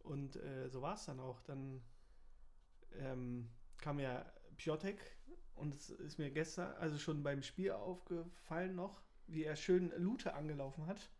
Und 0.00 0.36
äh, 0.36 0.68
so 0.68 0.82
war 0.82 0.94
es 0.94 1.04
dann 1.04 1.20
auch. 1.20 1.40
Dann 1.42 1.82
ähm, 2.92 3.48
kam 3.78 3.98
ja 3.98 4.24
Piotek, 4.56 4.98
und 5.60 5.74
es 5.74 5.90
ist 5.90 6.18
mir 6.18 6.30
gestern, 6.30 6.72
also 6.76 6.98
schon 6.98 7.22
beim 7.22 7.42
Spiel 7.42 7.72
aufgefallen 7.72 8.74
noch, 8.74 9.02
wie 9.26 9.44
er 9.44 9.56
schön 9.56 9.92
Lute 9.98 10.34
angelaufen 10.34 10.86
hat. 10.86 11.10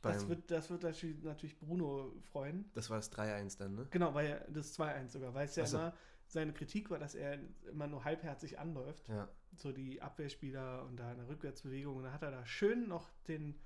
Das 0.00 0.28
wird, 0.28 0.50
das 0.50 0.68
wird 0.68 0.82
natürlich, 0.82 1.58
Bruno 1.60 2.12
freuen. 2.32 2.68
Das 2.74 2.90
war 2.90 2.96
das 2.96 3.12
3-1 3.12 3.58
dann, 3.58 3.74
ne? 3.76 3.86
Genau, 3.90 4.14
weil 4.14 4.44
das 4.48 4.76
2-1 4.76 5.10
sogar, 5.10 5.32
weil 5.34 5.44
es 5.44 5.54
ja 5.54 5.64
so. 5.64 5.76
immer 5.76 5.94
seine 6.26 6.52
Kritik 6.52 6.90
war, 6.90 6.98
dass 6.98 7.14
er 7.14 7.38
immer 7.70 7.86
nur 7.86 8.02
halbherzig 8.02 8.58
anläuft. 8.58 9.08
Ja. 9.08 9.28
So 9.54 9.70
die 9.70 10.00
Abwehrspieler 10.02 10.84
und 10.86 10.96
da 10.96 11.10
eine 11.10 11.28
Rückwärtsbewegung. 11.28 11.96
Und 11.96 12.04
da 12.04 12.12
hat 12.12 12.22
er 12.22 12.32
da 12.32 12.44
schön 12.46 12.88
noch 12.88 13.10
den, 13.28 13.60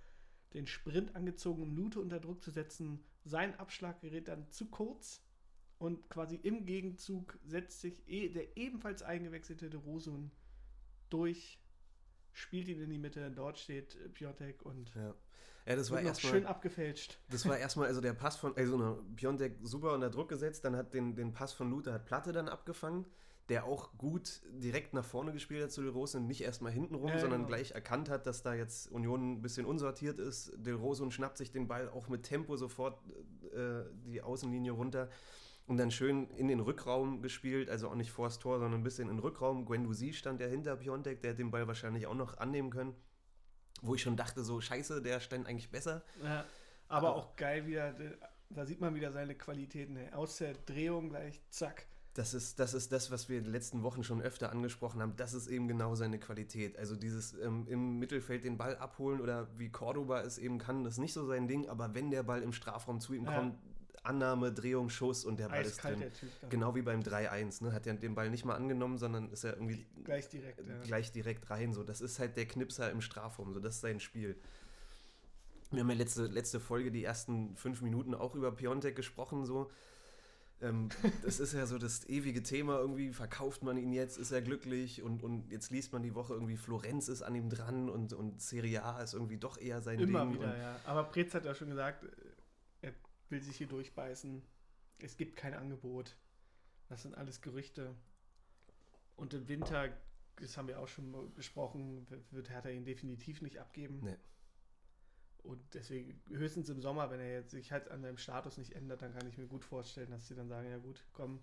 den 0.55 0.67
Sprint 0.67 1.15
angezogen, 1.17 1.63
um 1.63 1.77
Lute 1.77 2.01
unter 2.01 2.21
Druck 2.21 2.43
zu 2.43 2.51
setzen. 2.51 3.05
Sein 3.25 3.59
Abschlag 3.59 4.01
gerät 4.01 4.29
dann 4.29 4.51
zu 4.51 4.67
kurz. 4.67 5.23
Und 5.79 6.09
quasi 6.09 6.37
im 6.37 6.65
Gegenzug 6.65 7.39
setzt 7.45 7.83
sich 7.83 8.09
eh, 8.09 8.31
der 8.31 8.57
ebenfalls 8.57 9.03
eingewechselte 9.03 9.69
De 9.69 9.79
Rosun 9.79 10.31
durch, 11.11 11.61
spielt 12.33 12.69
ihn 12.69 12.81
in 12.81 12.89
die 12.89 12.99
Mitte. 12.99 13.31
Dort 13.31 13.59
steht 13.59 13.95
äh, 13.97 14.09
Piotek 14.09 14.63
und 14.63 14.95
Ja. 14.95 15.15
Ja, 15.67 15.75
das 15.75 15.91
war 15.91 16.01
erstmal. 16.01 16.33
schön 16.33 16.47
abgefälscht. 16.47 17.19
Das 17.29 17.45
war 17.45 17.59
erstmal, 17.59 17.89
also 17.89 18.01
der 18.01 18.13
Pass 18.13 18.37
von, 18.37 18.57
also 18.57 18.77
ne, 18.77 19.03
Piontek 19.17 19.59
super 19.63 19.95
unter 19.95 20.11
Druck 20.11 20.29
gesetzt, 20.29 20.65
dann 20.65 20.77
hat 20.77 20.95
den, 20.95 21.17
den 21.17 21.33
Pass 21.33 21.53
von 21.53 21.71
Luther 21.71 21.93
hat 21.93 22.07
Platte 22.07 22.31
dann 22.31 22.49
abgefangen, 22.49 23.05
der 23.49 23.65
auch 23.65 23.97
gut 23.97 24.41
direkt 24.51 24.93
nach 24.93 25.05
vorne 25.05 25.33
gespielt 25.33 25.63
hat 25.63 25.71
zu 25.71 25.81
Del 25.83 25.91
Rose 25.91 26.19
und 26.19 26.27
nicht 26.27 26.43
erstmal 26.43 26.73
hinten 26.73 26.95
rum, 26.97 27.09
Ja, 27.09 27.19
sondern 27.19 27.41
genau. 27.43 27.49
gleich 27.49 27.71
erkannt 27.73 28.09
hat, 28.11 28.27
dass 28.27 28.43
da 28.43 28.55
jetzt 28.55 28.91
Union 28.91 29.35
ein 29.35 29.43
bisschen 29.43 29.67
unsortiert 29.67 30.19
ist. 30.19 30.53
Del 30.57 30.75
Rose 30.75 31.03
und 31.03 31.13
schnappt 31.13 31.39
sich 31.39 31.53
den 31.53 31.69
Ball 31.69 31.89
auch 31.89 32.09
mit 32.09 32.25
Tempo 32.25 32.57
sofort 32.57 32.99
äh, 33.55 33.85
die 34.05 34.21
Außenlinie 34.21 34.73
runter 34.73 35.09
und 35.69 35.77
dann 35.77 35.91
schön 35.93 36.29
in 36.31 36.49
den 36.49 36.61
Rückraum 36.61 37.23
gespielt, 37.23 37.71
also 37.71 37.89
auch 37.89 37.95
nicht 37.95 38.11
vors 38.11 38.39
Tor, 38.41 38.59
sondern 38.59 38.81
ein 38.81 38.85
bisschen 38.85 39.09
in 39.09 39.17
den 39.17 39.21
Rückraum. 39.23 39.65
Guendouzi 39.65 40.13
stand 40.13 40.41
ja 40.41 40.47
hinter 40.49 40.77
Piontek, 40.77 41.23
der 41.23 41.33
hat 41.33 41.39
den 41.39 41.51
Ball 41.53 41.67
wahrscheinlich 41.69 42.07
auch 42.07 42.15
noch 42.15 42.39
annehmen 42.39 42.71
können. 42.71 42.95
Wo 43.83 43.95
ich 43.95 44.03
schon 44.03 44.17
dachte, 44.17 44.43
so 44.43 44.61
scheiße, 44.61 45.03
der 45.03 45.21
stand 45.21 45.47
eigentlich 45.47 45.71
besser. 45.71 46.03
Ja, 46.23 46.45
aber 46.89 47.09
Aber- 47.09 47.17
auch 47.17 47.37
geil 47.37 47.67
wieder, 47.67 47.95
da 48.49 48.65
sieht 48.65 48.81
man 48.81 48.95
wieder 48.95 49.13
seine 49.13 49.35
Qualitäten. 49.35 49.97
ey. 49.97 50.13
Aus 50.13 50.39
der 50.39 50.55
Drehung 50.55 51.11
gleich, 51.11 51.43
zack. 51.51 51.87
Das 52.17 52.33
ist, 52.33 52.59
das 52.59 52.73
ist 52.73 52.93
das, 52.93 53.11
was 53.11 53.29
wir 53.29 53.37
in 53.37 53.45
den 53.45 53.53
letzten 53.53 53.83
Wochen 53.83 54.03
schon 54.03 54.23
öfter 54.23 54.51
angesprochen 54.51 55.03
haben. 55.03 55.13
Das 55.19 55.35
ist 55.35 55.49
eben 55.49 55.69
genau 55.69 55.95
seine 55.95 56.19
Qualität. 56.19 56.79
Also 56.79 56.97
dieses 56.97 57.35
ähm, 57.35 57.67
im 57.69 57.99
Mittelfeld 57.99 58.43
den 58.45 58.57
Ball 58.57 58.75
abholen 58.79 59.21
oder 59.21 59.49
wie 59.59 59.69
Cordoba 59.69 60.23
es 60.23 60.39
eben 60.39 60.59
kann, 60.59 60.83
das 60.83 60.95
ist 60.95 60.99
nicht 60.99 61.13
so 61.13 61.27
sein 61.27 61.47
Ding. 61.47 61.69
Aber 61.69 61.95
wenn 61.95 62.11
der 62.11 62.23
Ball 62.23 62.43
im 62.43 62.55
Strafraum 62.55 63.01
zu 63.01 63.13
ihm 63.13 63.27
Ja. 63.27 63.37
kommt, 63.37 63.59
Annahme, 64.03 64.51
Drehung, 64.53 64.89
Schuss 64.89 65.25
und 65.27 65.39
der 65.39 65.49
Ball 65.49 65.61
ist 65.63 65.73
Eiskalt 65.79 65.95
drin. 65.97 66.01
der 66.01 66.13
Typ. 66.15 66.31
Genau 66.49 66.75
wie 66.75 66.81
beim 66.83 67.01
3-1. 67.01 67.63
Ne? 67.65 67.73
Hat 67.75 67.87
er 67.87 67.93
den 67.95 68.15
Ball 68.15 68.31
nicht 68.31 68.45
mal 68.47 68.55
angenommen, 68.55 68.97
sondern 68.97 69.31
ist 69.31 69.45
er 69.45 69.55
irgendwie 69.55 69.85
Gleich 70.05 70.29
direkt. 70.31 70.61
Ja. 70.67 70.79
gleich 70.85 71.13
direkt 71.13 71.51
rein. 71.51 71.75
So. 71.75 71.83
Das 71.83 72.01
ist 72.01 72.19
halt 72.19 72.37
der 72.39 72.47
Knipser 72.47 72.91
im 72.91 73.03
Strafraum. 73.03 73.53
So. 73.53 73.61
Das 73.61 73.75
ist 73.75 73.81
sein 73.83 74.01
Spiel. 74.01 74.37
Wir 75.71 75.81
haben 75.81 75.91
ja 75.91 75.97
letzte, 75.97 76.27
letzte 76.27 76.61
Folge, 76.61 76.91
die 76.93 77.05
ersten 77.05 77.57
fünf 77.57 77.83
Minuten, 77.83 78.15
auch 78.15 78.35
über 78.37 78.53
Piontek 78.53 78.97
gesprochen. 78.97 79.45
So. 79.45 79.71
Ähm, 80.63 80.89
das 81.23 81.39
ist 81.41 81.53
ja 81.53 81.67
so 81.67 81.79
das 81.79 82.09
ewige 82.09 82.43
Thema. 82.43 82.79
Irgendwie 82.79 83.13
verkauft 83.13 83.63
man 83.63 83.77
ihn 83.77 83.93
jetzt, 83.93 84.17
ist 84.19 84.33
er 84.33 84.43
glücklich 84.43 85.03
und, 85.03 85.23
und 85.23 85.51
jetzt 85.51 85.71
liest 85.71 85.93
man 85.93 86.03
die 86.03 86.15
Woche 86.15 86.35
irgendwie, 86.35 86.57
Florenz 86.57 87.09
ist 87.09 87.23
an 87.23 87.35
ihm 87.35 87.51
dran 87.51 87.89
und, 87.89 88.13
und 88.13 88.41
Serie 88.41 88.83
A 88.83 89.03
ist 89.03 89.15
irgendwie 89.15 89.37
doch 89.37 89.59
eher 89.59 89.83
sein 89.83 90.01
Immer 90.01 90.25
Ding. 90.25 90.35
wieder, 90.35 90.57
ja. 90.57 90.81
Aber 90.85 91.05
Pretz 91.05 91.35
hat 91.35 91.45
ja 91.45 91.55
schon 91.55 91.69
gesagt, 91.69 92.07
er 92.81 92.93
will 93.29 93.43
sich 93.43 93.57
hier 93.57 93.69
durchbeißen. 93.69 94.43
Es 94.99 95.17
gibt 95.17 95.37
kein 95.37 95.55
Angebot. 95.55 96.17
Das 96.89 97.03
sind 97.03 97.17
alles 97.17 97.43
Gerüchte. 97.43 97.95
Und 99.17 99.35
im 99.35 99.49
Winter, 99.49 99.89
das 100.37 100.57
haben 100.57 100.69
wir 100.69 100.81
auch 100.81 100.89
schon 100.89 101.35
besprochen, 101.35 102.07
wird 102.31 102.51
Hertha 102.51 102.69
ihn 102.69 102.85
definitiv 102.85 103.43
nicht 103.43 103.59
abgeben. 103.59 104.01
Nee. 104.03 104.17
Und 105.47 105.61
deswegen, 105.75 106.21
höchstens 106.29 106.69
im 106.69 106.81
Sommer, 106.81 107.11
wenn 107.11 107.21
er 107.21 107.33
jetzt 107.33 107.51
sich 107.53 107.73
halt 107.73 107.91
an 107.91 108.03
seinem 108.03 108.19
Status 108.19 108.59
nicht 108.59 108.73
ändert, 108.73 109.03
dann 109.03 109.13
kann 109.13 109.27
ich 109.29 109.39
mir 109.39 109.47
gut 109.47 109.65
vorstellen, 109.65 110.11
dass 110.11 110.27
sie 110.29 110.35
dann 110.35 110.49
sagen, 110.49 110.69
ja 110.71 110.79
gut, 110.79 111.05
komm, 111.13 111.41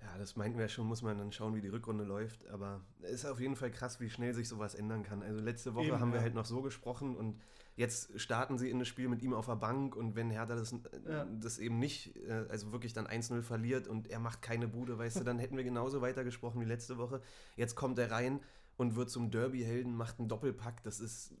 Ja, 0.00 0.16
das 0.18 0.36
meinten 0.36 0.58
wir 0.58 0.68
schon, 0.68 0.86
muss 0.86 1.02
man 1.02 1.18
dann 1.18 1.32
schauen, 1.32 1.54
wie 1.54 1.60
die 1.60 1.68
Rückrunde 1.68 2.04
läuft. 2.04 2.46
Aber 2.48 2.82
es 3.02 3.10
ist 3.12 3.24
auf 3.26 3.40
jeden 3.40 3.56
Fall 3.56 3.70
krass, 3.72 3.98
wie 4.00 4.10
schnell 4.10 4.32
sich 4.34 4.48
sowas 4.48 4.74
ändern 4.76 5.02
kann. 5.02 5.22
Also 5.22 5.40
letzte 5.40 5.74
Woche 5.74 5.86
Eben, 5.88 6.00
haben 6.00 6.10
wir 6.12 6.18
ja. 6.18 6.22
halt 6.22 6.34
noch 6.34 6.44
so 6.44 6.62
gesprochen 6.62 7.16
und 7.16 7.40
jetzt 7.74 8.20
starten 8.20 8.58
sie 8.58 8.70
in 8.70 8.78
das 8.78 8.86
Spiel 8.88 9.08
mit 9.08 9.22
ihm 9.22 9.32
auf 9.34 9.46
der 9.46 9.56
Bank 9.56 9.96
und 9.96 10.14
wenn 10.14 10.30
Hertha 10.30 10.54
das, 10.56 10.72
äh, 10.72 10.78
Ja. 11.08 11.24
das 11.24 11.58
eben 11.58 11.78
nicht, 11.78 12.16
äh, 12.16 12.46
also 12.48 12.70
wirklich 12.72 12.92
dann 12.92 13.06
1-0 13.06 13.42
verliert 13.42 13.88
und 13.88 14.08
er 14.08 14.18
macht 14.20 14.40
keine 14.42 14.68
Bude, 14.68 14.98
weißt 14.98 15.20
du, 15.20 15.24
dann 15.24 15.38
hätten 15.38 15.56
wir 15.56 15.64
genauso 15.64 16.00
weitergesprochen 16.00 16.60
wie 16.60 16.64
letzte 16.66 16.98
Woche. 16.98 17.20
Jetzt 17.56 17.74
kommt 17.76 17.98
er 17.98 18.10
rein 18.10 18.40
und 18.76 18.94
wird 18.94 19.10
zum 19.10 19.30
Derby-Helden, 19.30 19.94
macht 19.96 20.18
einen 20.20 20.28
Doppelpack. 20.28 20.82
Das 20.84 21.00
ist 21.00 21.34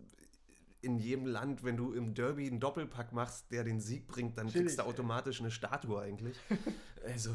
in 0.80 0.98
jedem 0.98 1.26
Land, 1.26 1.64
wenn 1.64 1.76
du 1.76 1.92
im 1.92 2.14
Derby 2.14 2.46
einen 2.46 2.60
Doppelpack 2.60 3.12
machst, 3.12 3.50
der 3.50 3.64
den 3.64 3.80
Sieg 3.80 4.06
bringt, 4.06 4.38
dann 4.38 4.48
Chillig, 4.48 4.66
kriegst 4.66 4.78
du 4.78 4.84
automatisch 4.84 5.40
eine 5.40 5.50
Statue 5.50 6.00
eigentlich. 6.00 6.36
also 7.04 7.34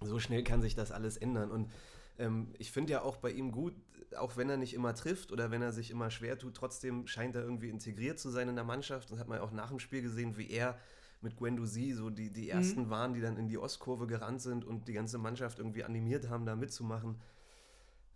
so 0.00 0.18
schnell 0.18 0.42
kann 0.42 0.62
sich 0.62 0.74
das 0.74 0.90
alles 0.90 1.16
ändern. 1.16 1.50
Und 1.50 1.70
ähm, 2.18 2.48
ich 2.58 2.72
finde 2.72 2.92
ja 2.92 3.02
auch 3.02 3.16
bei 3.16 3.30
ihm 3.30 3.52
gut, 3.52 3.74
auch 4.16 4.36
wenn 4.36 4.50
er 4.50 4.56
nicht 4.56 4.74
immer 4.74 4.94
trifft 4.94 5.32
oder 5.32 5.50
wenn 5.50 5.62
er 5.62 5.72
sich 5.72 5.90
immer 5.90 6.10
schwer 6.10 6.38
tut, 6.38 6.54
trotzdem 6.54 7.06
scheint 7.06 7.34
er 7.34 7.42
irgendwie 7.42 7.70
integriert 7.70 8.18
zu 8.18 8.30
sein 8.30 8.48
in 8.48 8.56
der 8.56 8.64
Mannschaft. 8.64 9.10
Das 9.10 9.18
hat 9.18 9.28
man 9.28 9.38
ja 9.38 9.44
auch 9.44 9.52
nach 9.52 9.68
dem 9.68 9.78
Spiel 9.78 10.02
gesehen, 10.02 10.36
wie 10.36 10.50
er 10.50 10.78
mit 11.22 11.36
Guendouzi 11.36 11.92
so 11.92 12.10
die, 12.10 12.30
die 12.30 12.50
ersten 12.50 12.90
waren, 12.90 13.14
die 13.14 13.20
dann 13.20 13.36
in 13.36 13.48
die 13.48 13.58
Ostkurve 13.58 14.06
gerannt 14.06 14.42
sind 14.42 14.64
und 14.64 14.88
die 14.88 14.92
ganze 14.92 15.18
Mannschaft 15.18 15.58
irgendwie 15.58 15.84
animiert 15.84 16.28
haben, 16.28 16.44
da 16.44 16.56
mitzumachen. 16.56 17.20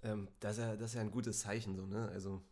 Ähm, 0.02 0.28
das, 0.40 0.58
ist 0.58 0.64
ja, 0.64 0.76
das 0.76 0.90
ist 0.90 0.94
ja 0.94 1.00
ein 1.02 1.12
gutes 1.12 1.40
Zeichen, 1.40 1.76
so, 1.76 1.86
ne? 1.86 2.08
Also, 2.08 2.42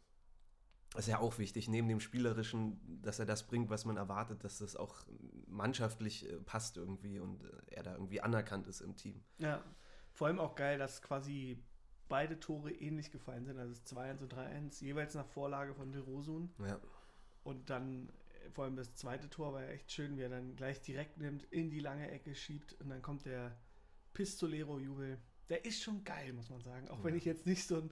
ist 0.94 1.08
ja 1.08 1.18
auch 1.18 1.38
wichtig, 1.38 1.68
neben 1.68 1.88
dem 1.88 2.00
Spielerischen, 2.00 3.00
dass 3.02 3.18
er 3.18 3.26
das 3.26 3.46
bringt, 3.46 3.68
was 3.70 3.84
man 3.84 3.96
erwartet, 3.96 4.44
dass 4.44 4.58
das 4.58 4.76
auch 4.76 4.94
mannschaftlich 5.48 6.28
äh, 6.28 6.36
passt 6.40 6.76
irgendwie 6.76 7.18
und 7.18 7.42
äh, 7.44 7.48
er 7.72 7.82
da 7.82 7.92
irgendwie 7.94 8.20
anerkannt 8.20 8.66
ist 8.66 8.80
im 8.80 8.94
Team. 8.96 9.22
Ja, 9.38 9.62
vor 10.12 10.28
allem 10.28 10.38
auch 10.38 10.54
geil, 10.54 10.78
dass 10.78 11.02
quasi 11.02 11.62
beide 12.08 12.38
Tore 12.38 12.70
ähnlich 12.70 13.10
gefallen 13.10 13.44
sind. 13.44 13.58
Also 13.58 13.74
das 13.74 13.84
2-1 13.96 14.20
und 14.22 14.34
3-1, 14.34 14.84
jeweils 14.84 15.14
nach 15.14 15.26
Vorlage 15.26 15.74
von 15.74 15.90
De 15.90 16.00
Rosun. 16.00 16.54
Ja. 16.64 16.78
Und 17.42 17.70
dann 17.70 18.08
äh, 18.44 18.50
vor 18.50 18.64
allem 18.64 18.76
das 18.76 18.94
zweite 18.94 19.28
Tor 19.28 19.52
war 19.52 19.62
ja 19.62 19.70
echt 19.70 19.90
schön, 19.90 20.16
wie 20.16 20.22
er 20.22 20.28
dann 20.28 20.54
gleich 20.54 20.80
direkt 20.80 21.18
nimmt, 21.18 21.42
in 21.44 21.70
die 21.70 21.80
lange 21.80 22.08
Ecke 22.10 22.34
schiebt 22.36 22.74
und 22.80 22.88
dann 22.90 23.02
kommt 23.02 23.24
der 23.24 23.56
Pistolero-Jubel. 24.12 25.18
Der 25.50 25.64
ist 25.64 25.82
schon 25.82 26.04
geil, 26.04 26.32
muss 26.32 26.48
man 26.50 26.62
sagen. 26.62 26.88
Auch 26.88 27.02
wenn 27.04 27.14
Ja. 27.14 27.18
ich 27.18 27.24
jetzt 27.24 27.46
nicht 27.46 27.66
so 27.66 27.76
ein, 27.78 27.90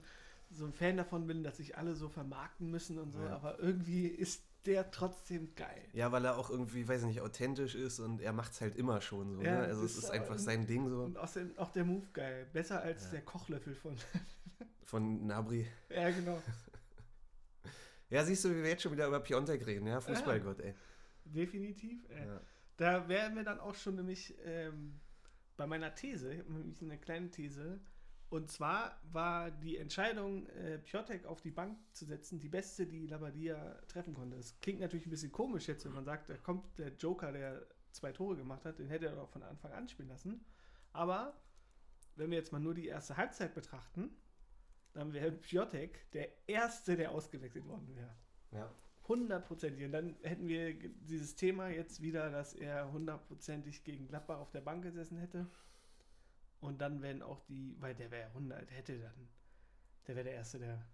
so 0.53 0.65
ein 0.65 0.73
Fan 0.73 0.97
davon 0.97 1.27
bin, 1.27 1.43
dass 1.43 1.57
sich 1.57 1.77
alle 1.77 1.95
so 1.95 2.09
vermarkten 2.09 2.69
müssen 2.71 2.97
und 2.99 3.11
so, 3.11 3.19
Ja. 3.23 3.35
aber 3.35 3.59
irgendwie 3.59 4.07
ist 4.07 4.43
der 4.65 4.91
trotzdem 4.91 5.53
geil. 5.55 5.81
Ja, 5.91 6.11
weil 6.13 6.23
er 6.23 6.37
auch 6.37 6.49
irgendwie, 6.49 6.87
weiß 6.87 7.01
ich 7.01 7.07
nicht, 7.07 7.21
authentisch 7.21 7.75
ist 7.75 7.99
und 7.99 8.21
er 8.21 8.31
macht 8.31 8.53
es 8.53 8.61
halt 8.61 8.75
immer 8.77 9.01
schon 9.01 9.33
so. 9.35 9.41
Ja, 9.41 9.59
ne? 9.61 9.63
Also 9.65 9.83
es 9.83 9.97
ist 9.97 10.09
einfach 10.09 10.37
sein 10.39 10.65
Ding 10.67 10.87
so 10.87 11.03
Und 11.03 11.17
außerdem 11.17 11.57
auch 11.57 11.71
der 11.71 11.83
Move 11.83 12.05
geil. 12.13 12.47
Besser 12.53 12.81
als 12.81 13.05
Ja. 13.05 13.11
der 13.11 13.21
Kochlöffel 13.23 13.75
von. 13.75 13.97
von 14.83 15.25
Nabri. 15.27 15.67
ja, 15.89 16.09
genau. 16.11 16.41
Ja, 18.09 18.23
siehst 18.23 18.45
du, 18.45 18.49
wie 18.51 18.61
wir 18.61 18.69
jetzt 18.69 18.83
schon 18.83 18.91
wieder 18.91 19.07
über 19.07 19.19
Piontek 19.19 19.65
reden, 19.65 19.87
ja? 19.87 19.99
Fußballgott, 19.99 20.59
ey. 20.61 20.75
Definitiv. 21.25 22.07
Ja. 22.09 22.41
Da 22.77 23.07
wären 23.09 23.35
wir 23.35 23.43
dann 23.43 23.59
auch 23.59 23.75
schon 23.75 23.95
nämlich 23.95 24.35
ähm, 24.45 24.99
bei 25.57 25.65
meiner 25.67 25.93
These, 25.95 26.31
ich 26.33 26.39
habe 26.39 26.53
nämlich 26.53 26.81
eine 26.81 26.97
kleine 26.97 27.31
These. 27.31 27.79
Und 28.33 28.49
zwar 28.49 28.99
war 29.11 29.51
die 29.51 29.77
Entscheidung, 29.77 30.47
äh, 30.47 30.79
Piotek 30.79 31.27
auf 31.27 31.41
die 31.41 31.51
Bank 31.51 31.77
zu 31.91 32.03
setzen, 32.03 32.39
die 32.39 32.49
beste, 32.49 32.87
die 32.87 33.05
Labadia 33.05 33.79
treffen 33.87 34.15
konnte. 34.15 34.37
Das 34.37 34.59
klingt 34.59 34.79
natürlich 34.79 35.05
ein 35.05 35.11
bisschen 35.11 35.31
komisch 35.31 35.67
jetzt, 35.67 35.85
wenn 35.85 35.93
man 35.93 36.03
sagt, 36.03 36.31
da 36.31 36.37
kommt 36.37 36.79
der 36.79 36.95
Joker, 36.95 37.31
der 37.31 37.63
zwei 37.91 38.11
Tore 38.11 38.35
gemacht 38.35 38.65
hat, 38.65 38.79
den 38.79 38.87
hätte 38.87 39.05
er 39.05 39.15
doch 39.15 39.29
von 39.29 39.43
Anfang 39.43 39.71
an 39.73 39.87
spielen 39.87 40.09
lassen. 40.09 40.43
Aber 40.93 41.39
wenn 42.15 42.31
wir 42.31 42.39
jetzt 42.39 42.51
mal 42.51 42.57
nur 42.57 42.73
die 42.73 42.87
erste 42.87 43.17
Halbzeit 43.17 43.53
betrachten, 43.53 44.09
dann 44.93 45.13
wäre 45.13 45.31
Piotek 45.31 46.09
der 46.13 46.29
Erste, 46.47 46.97
der 46.97 47.11
ausgewechselt 47.11 47.67
worden 47.67 47.95
wäre. 47.95 48.15
Ja. 48.49 48.73
Hundertprozentig. 49.07 49.85
Und 49.85 49.91
dann 49.91 50.15
hätten 50.23 50.47
wir 50.47 50.73
dieses 50.73 51.35
Thema 51.35 51.69
jetzt 51.69 52.01
wieder, 52.01 52.31
dass 52.31 52.55
er 52.55 52.91
hundertprozentig 52.91 53.83
gegen 53.83 54.07
Gladbach 54.07 54.39
auf 54.39 54.49
der 54.49 54.61
Bank 54.61 54.81
gesessen 54.81 55.19
hätte. 55.19 55.45
Und 56.63 56.79
dann 56.79 57.01
wären 57.01 57.21
auch 57.21 57.41
die, 57.41 57.75
weil 57.79 57.93
der 57.93 58.09
wäre 58.09 58.27
100, 58.29 58.71
hätte 58.71 58.99
dann, 58.99 59.29
der 60.07 60.15
wäre 60.15 60.25
der 60.25 60.33
Erste, 60.35 60.59
der. 60.59 60.85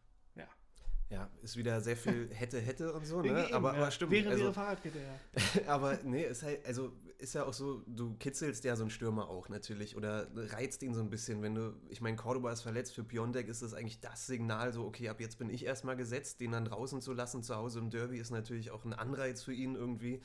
ja, 1.10 1.28
ist 1.42 1.58
wieder 1.58 1.82
sehr 1.82 1.98
viel 1.98 2.30
hätte, 2.34 2.60
hätte 2.60 2.94
und 2.94 3.06
so, 3.06 3.24
Eben, 3.24 3.34
ne? 3.34 3.54
Aber, 3.54 3.74
ja. 3.74 3.82
aber 3.82 3.92
stimmt. 3.92 4.12
Wäre, 4.12 4.30
also, 4.30 4.44
wäre 4.44 4.54
Fahrradkette, 4.54 5.00
ja. 5.00 5.62
aber 5.68 5.98
nee, 6.04 6.24
ist 6.24 6.44
halt, 6.44 6.66
also 6.66 6.94
ist 7.18 7.34
ja 7.34 7.44
auch 7.44 7.54
so, 7.54 7.84
du 7.88 8.16
kitzelst 8.16 8.64
ja 8.64 8.76
so 8.76 8.84
einen 8.84 8.92
Stürmer 8.92 9.28
auch 9.28 9.50
natürlich 9.50 9.98
oder 9.98 10.28
reizt 10.36 10.84
ihn 10.84 10.94
so 10.94 11.02
ein 11.02 11.10
bisschen, 11.10 11.42
wenn 11.42 11.56
du, 11.56 11.76
ich 11.90 12.00
meine, 12.00 12.16
Cordoba 12.16 12.52
ist 12.52 12.62
verletzt, 12.62 12.94
für 12.94 13.04
Piontek 13.04 13.48
ist 13.48 13.62
das 13.62 13.74
eigentlich 13.74 14.00
das 14.00 14.28
Signal, 14.28 14.72
so, 14.72 14.86
okay, 14.86 15.10
ab 15.10 15.20
jetzt 15.20 15.38
bin 15.38 15.50
ich 15.50 15.66
erstmal 15.66 15.98
gesetzt, 15.98 16.40
den 16.42 16.52
dann 16.52 16.66
draußen 16.66 17.02
zu 17.02 17.14
lassen, 17.14 17.44
zu 17.44 17.56
Hause 17.56 17.80
im 17.80 17.90
Derby 17.90 18.20
ist 18.20 18.30
natürlich 18.30 18.72
auch 18.72 18.86
ein 18.86 18.94
Anreiz 18.94 19.44
für 19.44 19.54
ihn 19.54 19.76
irgendwie. 19.76 20.22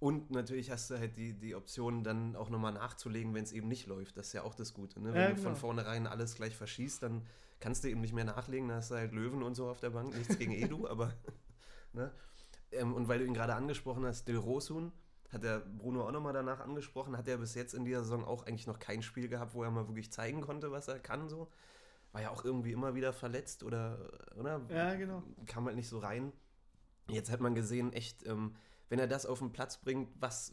Und 0.00 0.30
natürlich 0.30 0.70
hast 0.70 0.90
du 0.90 0.98
halt 0.98 1.16
die, 1.16 1.32
die 1.32 1.54
Option, 1.54 2.04
dann 2.04 2.36
auch 2.36 2.50
nochmal 2.50 2.72
nachzulegen, 2.72 3.32
wenn 3.34 3.44
es 3.44 3.52
eben 3.52 3.68
nicht 3.68 3.86
läuft. 3.86 4.16
Das 4.16 4.26
ist 4.28 4.32
ja 4.34 4.42
auch 4.42 4.54
das 4.54 4.74
Gute. 4.74 5.00
Ne? 5.00 5.14
Wenn 5.14 5.20
Ja, 5.20 5.28
du 5.28 5.34
genau. 5.36 5.48
von 5.48 5.56
vornherein 5.56 6.06
alles 6.06 6.34
gleich 6.34 6.56
verschießt, 6.56 7.02
dann 7.02 7.26
kannst 7.60 7.84
du 7.84 7.88
eben 7.88 8.00
nicht 8.00 8.12
mehr 8.12 8.24
nachlegen. 8.24 8.68
Da 8.68 8.76
hast 8.76 8.90
du 8.90 8.96
halt 8.96 9.12
Löwen 9.12 9.42
und 9.42 9.54
so 9.54 9.68
auf 9.68 9.80
der 9.80 9.90
Bank. 9.90 10.14
Nichts 10.16 10.36
gegen 10.38 10.52
Edu, 10.52 10.86
aber. 10.88 11.14
Ne? 11.92 12.12
Ähm, 12.72 12.92
und 12.94 13.08
weil 13.08 13.20
du 13.20 13.24
ihn 13.24 13.34
gerade 13.34 13.54
angesprochen 13.54 14.04
hast, 14.04 14.26
Dil 14.28 14.36
Rosun, 14.36 14.92
hat 15.30 15.42
der 15.42 15.60
Bruno 15.60 16.06
auch 16.06 16.12
nochmal 16.12 16.32
danach 16.32 16.60
angesprochen, 16.60 17.16
hat 17.16 17.26
er 17.26 17.38
bis 17.38 17.54
jetzt 17.54 17.72
in 17.74 17.84
dieser 17.84 18.00
Saison 18.04 18.24
auch 18.24 18.46
eigentlich 18.46 18.66
noch 18.66 18.78
kein 18.78 19.02
Spiel 19.02 19.28
gehabt, 19.28 19.54
wo 19.54 19.62
er 19.64 19.70
mal 19.70 19.88
wirklich 19.88 20.12
zeigen 20.12 20.42
konnte, 20.42 20.70
was 20.70 20.88
er 20.88 20.98
kann. 20.98 21.28
So. 21.28 21.48
War 22.12 22.20
ja 22.22 22.30
auch 22.30 22.44
irgendwie 22.44 22.72
immer 22.72 22.94
wieder 22.94 23.12
verletzt 23.12 23.62
oder, 23.64 24.10
oder? 24.36 24.60
Ja, 24.68 24.94
genau. 24.94 25.22
Kam 25.46 25.66
halt 25.66 25.76
nicht 25.76 25.88
so 25.88 25.98
rein. 25.98 26.32
Jetzt 27.08 27.30
hat 27.30 27.40
man 27.40 27.54
gesehen, 27.54 27.92
echt, 27.92 28.24
ähm, 28.26 28.54
wenn 28.88 28.98
er 28.98 29.06
das 29.06 29.26
auf 29.26 29.38
den 29.38 29.52
Platz 29.52 29.78
bringt, 29.78 30.08
was, 30.20 30.52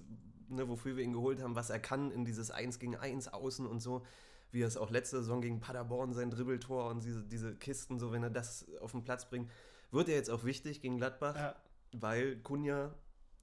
ne, 0.49 0.67
wofür 0.67 0.95
wir 0.97 1.03
ihn 1.03 1.13
geholt 1.13 1.41
haben, 1.41 1.55
was 1.55 1.69
er 1.69 1.79
kann 1.79 2.11
in 2.11 2.25
dieses 2.25 2.51
1 2.51 2.79
gegen 2.79 2.95
1 2.95 3.27
außen 3.33 3.65
und 3.65 3.79
so, 3.79 4.03
wie 4.51 4.61
er 4.61 4.67
es 4.67 4.77
auch 4.77 4.89
letzte 4.89 5.17
Saison 5.17 5.41
gegen 5.41 5.59
Paderborn, 5.59 6.13
sein 6.13 6.29
Dribbeltor 6.29 6.89
und 6.89 7.03
diese, 7.03 7.23
diese 7.23 7.55
Kisten, 7.55 7.99
so, 7.99 8.11
wenn 8.11 8.23
er 8.23 8.29
das 8.29 8.65
auf 8.81 8.91
den 8.91 9.03
Platz 9.03 9.29
bringt, 9.29 9.49
wird 9.91 10.09
er 10.09 10.15
jetzt 10.15 10.29
auch 10.29 10.43
wichtig 10.43 10.81
gegen 10.81 10.97
Gladbach, 10.97 11.35
Ja. 11.35 11.55
weil 11.93 12.37
Kunja, 12.37 12.93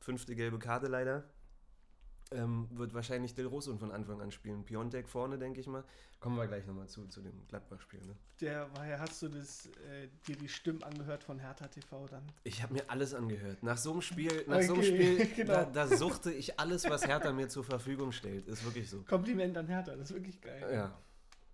fünfte 0.01 0.35
gelbe 0.37 0.59
Karte 0.59 0.87
leider, 0.87 1.25
ähm, 2.33 2.69
wird 2.71 2.95
wahrscheinlich 2.95 3.35
Del 3.35 3.47
Rosso 3.47 3.77
von 3.77 3.91
Anfang 3.93 4.21
an 4.21 4.31
spielen. 4.31 4.65
Piontek 4.65 5.09
vorne, 5.09 5.39
denke 5.39 5.61
ich 5.61 5.67
mal. 5.67 5.85
Kommen 6.21 6.37
wir 6.37 6.47
gleich 6.49 6.67
nochmal 6.67 6.89
zu, 6.89 7.07
zu 7.07 7.21
dem 7.21 7.47
Gladbach-Spiel. 7.49 8.01
Ne? 8.01 8.17
Der 8.41 8.69
ja, 8.89 8.99
hast 8.99 9.23
du 9.23 9.29
das, 9.29 9.67
äh, 9.67 10.09
dir 10.27 10.37
die 10.37 10.49
Stimmen 10.49 10.83
angehört 10.83 11.23
von 11.23 11.39
Hertha 11.39 11.69
TV 11.69 12.07
dann? 12.09 12.25
Ich 12.43 12.63
habe 12.63 12.75
mir 12.75 12.83
alles 12.89 13.15
angehört. 13.15 13.63
Nach 13.63 13.79
so 13.79 13.93
einem 13.93 14.03
Spiel, 14.03 14.45
nach 14.49 14.61
so 14.63 14.75
einem 14.75 14.83
Okay, 14.83 15.17
Spiel, 15.17 15.27
genau. 15.37 15.53
da, 15.53 15.65
da 15.65 15.87
suchte 15.87 16.33
ich 16.33 16.59
alles, 16.59 16.85
was 16.91 17.07
Hertha 17.07 17.33
mir 17.33 17.49
zur 17.49 17.63
Verfügung 17.63 18.11
stellt. 18.11 18.49
Ist 18.49 18.65
wirklich 18.65 18.91
so. 18.91 19.03
Kompliment 19.03 19.57
an 19.57 19.69
Hertha, 19.69 19.95
das 19.95 20.11
ist 20.11 20.15
wirklich 20.17 20.41
geil. 20.41 20.65
Ja. 20.73 20.99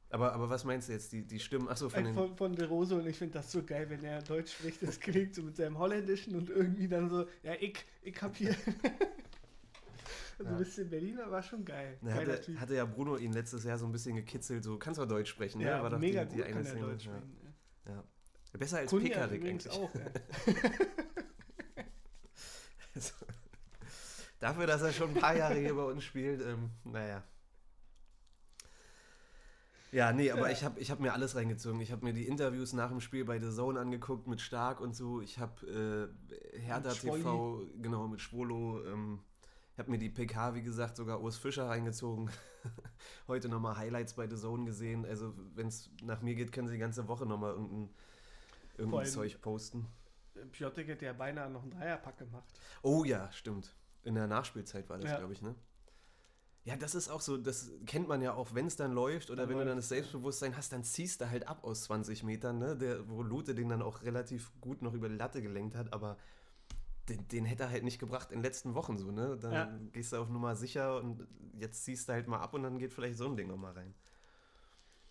Aber, 0.09 0.33
aber 0.33 0.49
was 0.49 0.65
meinst 0.65 0.89
du 0.89 0.93
jetzt? 0.93 1.13
Die, 1.13 1.27
die 1.27 1.41
Stimmen, 1.41 1.69
achso, 1.69 1.89
von 1.89 2.05
Von, 2.05 2.05
den. 2.05 2.15
von, 2.15 2.37
von 2.37 2.57
De 2.57 2.67
Rose 2.67 2.95
und 2.95 3.07
ich 3.07 3.19
finde 3.19 3.35
das 3.35 3.51
so 3.51 3.63
geil, 3.65 3.91
wenn 3.91 4.03
er 4.05 4.23
Deutsch 4.23 4.53
spricht, 4.53 4.83
das 4.83 5.01
klingt 5.01 5.35
so 5.35 5.43
mit 5.43 5.57
seinem 5.57 5.77
Holländischen 5.77 6.37
und 6.37 6.49
irgendwie 6.51 6.89
dann 6.89 7.11
so, 7.11 7.27
ja, 7.43 7.53
ich, 7.61 7.85
ich 8.01 8.23
hab 8.23 8.37
hier. 8.37 8.55
also 10.39 10.45
Ja. 10.45 10.51
ein 10.51 10.59
bisschen 10.59 10.91
Berliner 10.91 11.31
war 11.31 11.43
schon 11.43 11.65
geil. 11.65 11.99
Na, 12.01 12.15
hatte, 12.15 12.41
hatte 12.61 12.75
ja 12.75 12.85
Bruno 12.85 13.17
ihn 13.17 13.33
letztes 13.33 13.65
Jahr 13.65 13.79
so 13.79 13.87
ein 13.87 13.93
bisschen 13.93 14.17
gekitzelt, 14.17 14.65
so 14.65 14.79
kannst 14.79 15.01
du 15.01 15.07
Deutsch 15.07 15.31
sprechen, 15.31 15.59
ne? 15.59 15.67
ja, 15.67 15.83
War 15.83 15.91
doch 15.91 15.99
mega 15.99 16.25
die, 16.25 16.37
gut 16.37 16.47
die 16.47 16.51
kann 16.51 16.59
eine 16.61 16.69
Szene. 16.71 16.81
Deutsch 16.87 17.07
ja. 17.07 17.13
sprechen. 17.13 17.55
Ja. 17.87 18.05
Besser 18.59 18.79
als 18.79 18.91
Kunja 18.91 19.09
Pekarik 19.09 19.45
eigentlich. 19.45 19.73
auch. 19.73 19.91
Ja. 19.95 20.01
Dafür, 24.41 24.67
dass 24.67 24.83
er 24.83 24.93
schon 24.93 25.11
ein 25.11 25.21
paar 25.21 25.35
Jahre 25.37 25.55
hier 25.59 25.75
bei 25.75 25.83
uns 25.85 26.05
spielt, 26.05 26.41
ähm, 26.43 26.71
naja. 26.85 27.25
Ja, 29.91 30.13
nee, 30.13 30.31
aber 30.31 30.49
Ja. 30.49 30.53
ich 30.53 30.65
habe 30.65 30.81
ich 30.81 30.91
hab 30.91 30.99
mir 31.01 31.13
alles 31.13 31.37
reingezogen. 31.37 31.81
Ich 31.81 31.93
habe 31.93 32.05
mir 32.05 32.13
die 32.13 32.27
Interviews 32.27 32.73
nach 32.73 32.91
dem 32.91 33.01
Spiel 33.01 33.25
bei 33.25 33.39
The 33.39 33.51
Zone 33.51 33.79
angeguckt 33.79 34.27
mit 34.27 34.41
Stark 34.41 34.81
und 34.81 34.95
so. 34.95 35.21
Ich 35.21 35.39
habe 35.39 36.11
äh, 36.55 36.59
Hertha. 36.59 36.91
TV, 36.93 37.65
genau, 37.81 38.09
mit 38.09 38.21
Schwolo. 38.21 38.85
Ähm, 38.87 39.21
ich 39.75 39.79
habe 39.81 39.91
mir 39.91 39.99
die 39.99 40.09
PK, 40.09 40.55
wie 40.55 40.63
gesagt, 40.63 40.97
sogar 40.97 41.21
Urs 41.21 41.37
Fischer 41.37 41.69
reingezogen. 41.69 42.31
Heute 43.29 43.49
nochmal 43.49 43.77
Highlights 43.77 44.15
bei 44.15 44.29
The 44.29 44.37
Zone 44.37 44.65
gesehen. 44.65 45.05
Also, 45.05 45.35
wenn 45.55 45.67
es 45.67 45.91
nach 46.01 46.23
mir 46.23 46.37
geht, 46.37 46.53
können 46.53 46.69
sie 46.69 46.75
die 46.75 46.81
ganze 46.81 47.09
Woche 47.09 47.27
nochmal 47.27 47.55
irgendein, 47.55 47.91
irgendein 48.79 49.07
Zeug 49.07 49.41
posten. 49.41 49.87
Piotek 50.53 50.87
hätte 50.87 51.07
ja 51.07 51.13
beinahe 51.13 51.51
noch 51.51 51.63
einen 51.63 51.73
Dreierpack 51.73 52.19
gemacht. 52.19 52.49
Oh 52.83 53.03
ja, 53.05 53.31
stimmt. 53.33 53.75
In 54.05 54.15
der 54.15 54.29
Nachspielzeit 54.29 54.89
war 54.89 54.99
das, 54.99 55.11
Ja. 55.11 55.19
glaube 55.19 55.33
ich, 55.33 55.43
ne? 55.43 55.57
Ja, 56.63 56.77
das 56.77 56.95
ist 56.95 57.09
auch 57.09 57.21
so, 57.21 57.37
das 57.37 57.71
kennt 57.85 58.07
man 58.09 58.23
ja 58.23 58.33
auch, 58.33 58.55
wenn 58.55 58.67
es 58.67 58.77
dann 58.77 58.93
läuft 58.93 59.31
oder 59.31 59.43
Dann 59.43 59.51
wenn 59.51 59.59
du 59.59 59.65
dann 59.67 59.77
das. 59.77 59.89
Selbstbewusstsein 59.89 60.57
hast, 60.57 60.73
dann 60.73 60.85
ziehst 60.85 61.21
du 61.21 61.29
halt 61.29 61.49
ab 61.49 61.65
aus 61.65 61.83
20 61.83 62.23
Metern, 62.23 62.59
ne? 62.59 62.77
Der, 62.77 63.09
wo 63.09 63.23
Lute 63.23 63.55
den 63.57 63.69
dann 63.69 63.83
auch 63.83 64.03
relativ 64.03 64.53
gut 64.61 64.83
noch 64.83 64.95
über 64.95 65.09
die 65.09 65.17
Latte 65.17 65.43
gelenkt 65.43 65.75
hat, 65.75 65.93
aber 65.93 66.17
den, 67.09 67.27
den 67.29 67.45
hätte 67.45 67.65
er 67.65 67.71
halt 67.71 67.85
nicht 67.85 67.99
gebracht 67.99 68.31
in 68.31 68.39
den 68.39 68.45
letzten 68.45 68.75
Wochen 68.75 68.97
so, 68.99 69.11
ne? 69.11 69.37
Dann 69.39 69.53
Ja. 69.53 69.79
gehst 69.93 70.13
du 70.13 70.17
auf 70.17 70.29
Nummer 70.31 70.57
sicher 70.57 70.97
und 70.99 71.27
jetzt 71.59 71.85
ziehst 71.85 72.09
du 72.09 72.13
halt 72.15 72.29
mal 72.29 72.41
ab 72.41 72.55
und 72.55 72.63
dann 72.63 72.79
geht 72.79 72.93
vielleicht 72.93 73.19
so 73.19 73.27
ein 73.27 73.37
Ding 73.37 73.49
nochmal 73.49 73.73
rein. 73.73 73.95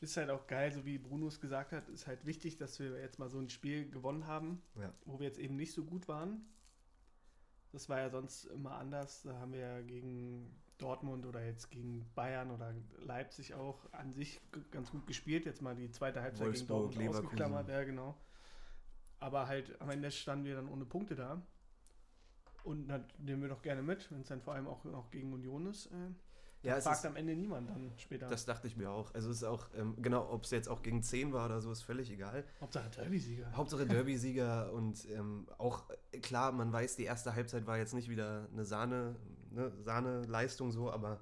Ist 0.01 0.17
halt 0.17 0.29
auch 0.31 0.47
geil, 0.47 0.71
so 0.73 0.83
wie 0.85 0.97
Bruno 0.97 1.27
es 1.27 1.39
gesagt 1.39 1.71
hat, 1.71 1.87
ist 1.87 2.07
halt 2.07 2.25
wichtig, 2.25 2.57
dass 2.57 2.77
wir 2.79 2.99
jetzt 2.99 3.19
mal 3.19 3.29
so 3.29 3.39
ein 3.39 3.49
Spiel 3.49 3.89
gewonnen 3.89 4.27
haben, 4.27 4.61
Ja. 4.75 4.91
wo 5.05 5.19
wir 5.19 5.27
jetzt 5.27 5.39
eben 5.39 5.55
nicht 5.55 5.71
so 5.71 5.85
gut 5.85 6.07
waren. 6.09 6.45
Das 7.71 7.87
war 7.89 7.99
ja 7.99 8.09
sonst 8.09 8.45
immer 8.45 8.71
anders. 8.75 9.21
Da 9.23 9.33
haben 9.39 9.53
wir 9.53 9.59
ja 9.61 9.81
gegen 9.81 10.53
Dortmund 10.77 11.25
oder 11.25 11.43
jetzt 11.45 11.71
gegen 11.71 12.05
Bayern 12.15 12.51
oder 12.51 12.73
Leipzig 12.99 13.53
auch 13.53 13.91
an 13.93 14.11
sich 14.11 14.41
ganz 14.71 14.91
gut 14.91 15.07
gespielt. 15.07 15.45
Jetzt 15.45 15.61
mal 15.61 15.73
die 15.75 15.89
zweite 15.89 16.21
Halbzeit 16.21 16.47
Wolfsburg, 16.47 16.91
gegen 16.91 17.05
Dortmund 17.05 17.15
Leverkusen. 17.23 17.25
ausgeklammert. 17.27 17.69
Ja, 17.69 17.83
genau. 17.85 18.17
Aber 19.19 19.47
halt 19.47 19.79
am 19.81 19.89
Ende 19.89 20.11
standen 20.11 20.43
wir 20.45 20.55
dann 20.55 20.67
ohne 20.67 20.83
Punkte 20.85 21.15
da. 21.15 21.41
Und 22.63 22.87
dann 22.87 23.05
nehmen 23.19 23.41
wir 23.41 23.49
doch 23.49 23.61
gerne 23.61 23.81
mit, 23.81 24.09
wenn 24.11 24.21
es 24.21 24.27
dann 24.27 24.41
vor 24.41 24.53
allem 24.53 24.67
auch 24.67 24.83
noch 24.85 25.11
gegen 25.11 25.33
Union 25.33 25.65
ist. 25.67 25.87
Äh, 25.87 26.11
Ja, 26.61 26.77
es 26.77 26.85
fragt 26.85 26.99
ist, 26.99 27.05
am 27.05 27.17
Ende 27.17 27.35
niemand 27.35 27.69
dann 27.69 27.91
später. 27.97 28.29
das 28.29 28.45
dachte 28.45 28.67
ich 28.67 28.77
mir 28.77 28.89
auch. 28.89 29.13
Also 29.13 29.29
es 29.31 29.37
ist 29.37 29.43
auch, 29.43 29.67
ähm, 29.75 29.95
genau, 30.01 30.29
ob 30.31 30.43
es 30.45 30.51
jetzt 30.51 30.69
auch 30.69 30.81
gegen 30.81 31.03
10 31.03 31.33
war 31.33 31.47
oder 31.47 31.59
so, 31.59 31.71
ist 31.73 31.81
völlig 31.81 32.09
egal. 32.09 32.45
Hauptsache 32.61 32.89
Derby-Sieger. 32.89 33.51
Hauptsache 33.57 33.85
Derby-Sieger 33.85 34.71
und 34.71 35.05
ähm, 35.09 35.45
auch 35.57 35.83
äh, 36.13 36.19
klar, 36.19 36.53
man 36.53 36.71
weiß, 36.71 36.95
die 36.95 37.03
erste 37.03 37.35
Halbzeit 37.35 37.67
war 37.67 37.77
jetzt 37.77 37.93
nicht 37.93 38.09
wieder 38.09 38.47
eine 38.53 38.63
Sahne, 38.63 39.17
ne, 39.51 39.73
Sahne-Leistung 39.81 40.71
so, 40.71 40.89
aber 40.89 41.19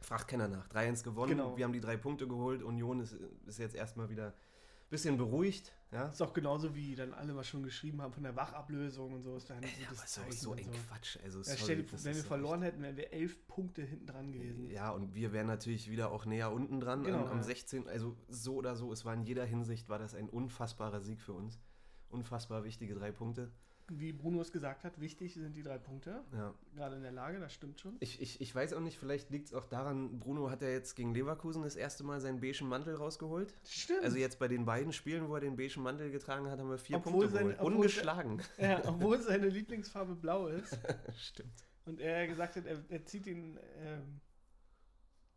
fragt 0.00 0.28
keiner 0.28 0.46
nach. 0.46 0.68
3-1 0.70 1.02
gewonnen, 1.02 1.30
Genau. 1.32 1.56
wir 1.56 1.64
haben 1.64 1.72
die 1.72 1.80
drei 1.80 1.96
Punkte 1.96 2.28
geholt, 2.28 2.62
Union 2.62 3.00
ist, 3.00 3.16
ist 3.46 3.58
jetzt 3.58 3.74
erstmal 3.74 4.08
wieder 4.08 4.28
ein 4.28 4.90
bisschen 4.90 5.16
beruhigt. 5.16 5.72
Ja, 5.92 6.06
ist 6.06 6.22
auch 6.22 6.32
genauso 6.32 6.72
wie 6.74 6.94
dann 6.94 7.12
alle 7.14 7.32
mal 7.32 7.42
schon 7.42 7.64
geschrieben 7.64 8.00
haben 8.00 8.12
von 8.12 8.22
der 8.22 8.36
Wachablösung 8.36 9.12
und 9.12 9.22
so. 9.22 9.36
Ist 9.36 9.50
dann 9.50 9.56
ein 9.56 9.64
ja 9.64 9.88
aber 9.88 10.04
ist 10.04 10.20
auch 10.20 10.32
so 10.32 10.52
ein 10.52 10.64
und 10.66 10.88
Quatsch. 10.88 11.18
Also, 11.24 11.38
Ja, 11.38 11.44
sorry, 11.44 11.58
stell 11.58 11.76
dir, 11.82 11.92
wenn 11.92 12.04
wir 12.04 12.22
so 12.22 12.28
verloren 12.28 12.62
hätten, 12.62 12.82
wären 12.82 12.96
wir 12.96 13.12
elf 13.12 13.46
Punkte 13.48 13.82
hinten 13.82 14.06
dran 14.06 14.30
gewesen. 14.30 14.70
Ja, 14.70 14.90
und 14.90 15.14
wir 15.16 15.32
wären 15.32 15.48
natürlich 15.48 15.90
wieder 15.90 16.12
auch 16.12 16.26
näher 16.26 16.52
unten 16.52 16.78
dran 16.78 17.02
Genau, 17.02 17.24
am, 17.24 17.26
am 17.32 17.36
ja. 17.38 17.42
16. 17.42 17.88
Also 17.88 18.16
so 18.28 18.54
oder 18.54 18.76
so, 18.76 18.92
es 18.92 19.04
war 19.04 19.14
in 19.14 19.24
jeder 19.24 19.44
Hinsicht 19.44 19.88
war 19.88 19.98
das 19.98 20.14
ein 20.14 20.28
unfassbarer 20.28 21.00
Sieg 21.00 21.20
für 21.20 21.32
uns. 21.32 21.60
Unfassbar 22.08 22.62
wichtige 22.62 22.94
drei 22.94 23.10
Punkte. 23.10 23.50
Wie 23.92 24.12
Bruno 24.12 24.40
es 24.40 24.52
gesagt 24.52 24.84
hat, 24.84 25.00
wichtig 25.00 25.34
sind 25.34 25.56
die 25.56 25.64
drei 25.64 25.76
Punkte. 25.76 26.22
Ja. 26.32 26.54
Gerade 26.76 26.94
in 26.94 27.02
der 27.02 27.10
Lage, 27.10 27.40
das 27.40 27.52
stimmt 27.52 27.80
schon. 27.80 27.96
Ich, 27.98 28.20
ich, 28.22 28.40
ich 28.40 28.54
weiß 28.54 28.72
auch 28.74 28.80
nicht, 28.80 28.96
vielleicht 28.98 29.30
liegt 29.30 29.46
es 29.48 29.52
auch 29.54 29.64
daran, 29.64 30.20
Bruno 30.20 30.48
hat 30.48 30.62
ja 30.62 30.68
jetzt 30.68 30.94
gegen 30.94 31.12
Leverkusen 31.12 31.62
das 31.64 31.74
erste 31.74 32.04
Mal 32.04 32.20
seinen 32.20 32.40
beigen 32.40 32.68
Mantel 32.68 32.94
rausgeholt. 32.94 33.52
Stimmt. 33.68 34.04
Also 34.04 34.16
jetzt 34.16 34.38
bei 34.38 34.46
den 34.46 34.64
beiden 34.64 34.92
Spielen, 34.92 35.28
wo 35.28 35.34
er 35.34 35.40
den 35.40 35.56
beigen 35.56 35.82
Mantel 35.82 36.12
getragen 36.12 36.48
hat, 36.48 36.60
haben 36.60 36.70
wir 36.70 36.78
vier 36.78 36.98
Obwohl 36.98 37.12
Punkte 37.12 37.28
sein- 37.30 37.38
geholt. 37.42 37.56
obwohl 37.58 37.74
Ungeschlagen. 37.74 38.42
ja, 38.58 38.80
obwohl 38.88 39.20
seine 39.20 39.48
Lieblingsfarbe 39.48 40.14
blau 40.14 40.46
ist 40.46 40.78
Stimmt. 41.18 41.64
und 41.84 42.00
er 42.00 42.28
gesagt 42.28 42.54
hat, 42.56 42.66
er, 42.66 42.78
er 42.88 43.04
zieht 43.06 43.26
ihn 43.26 43.58
ähm, 43.78 44.20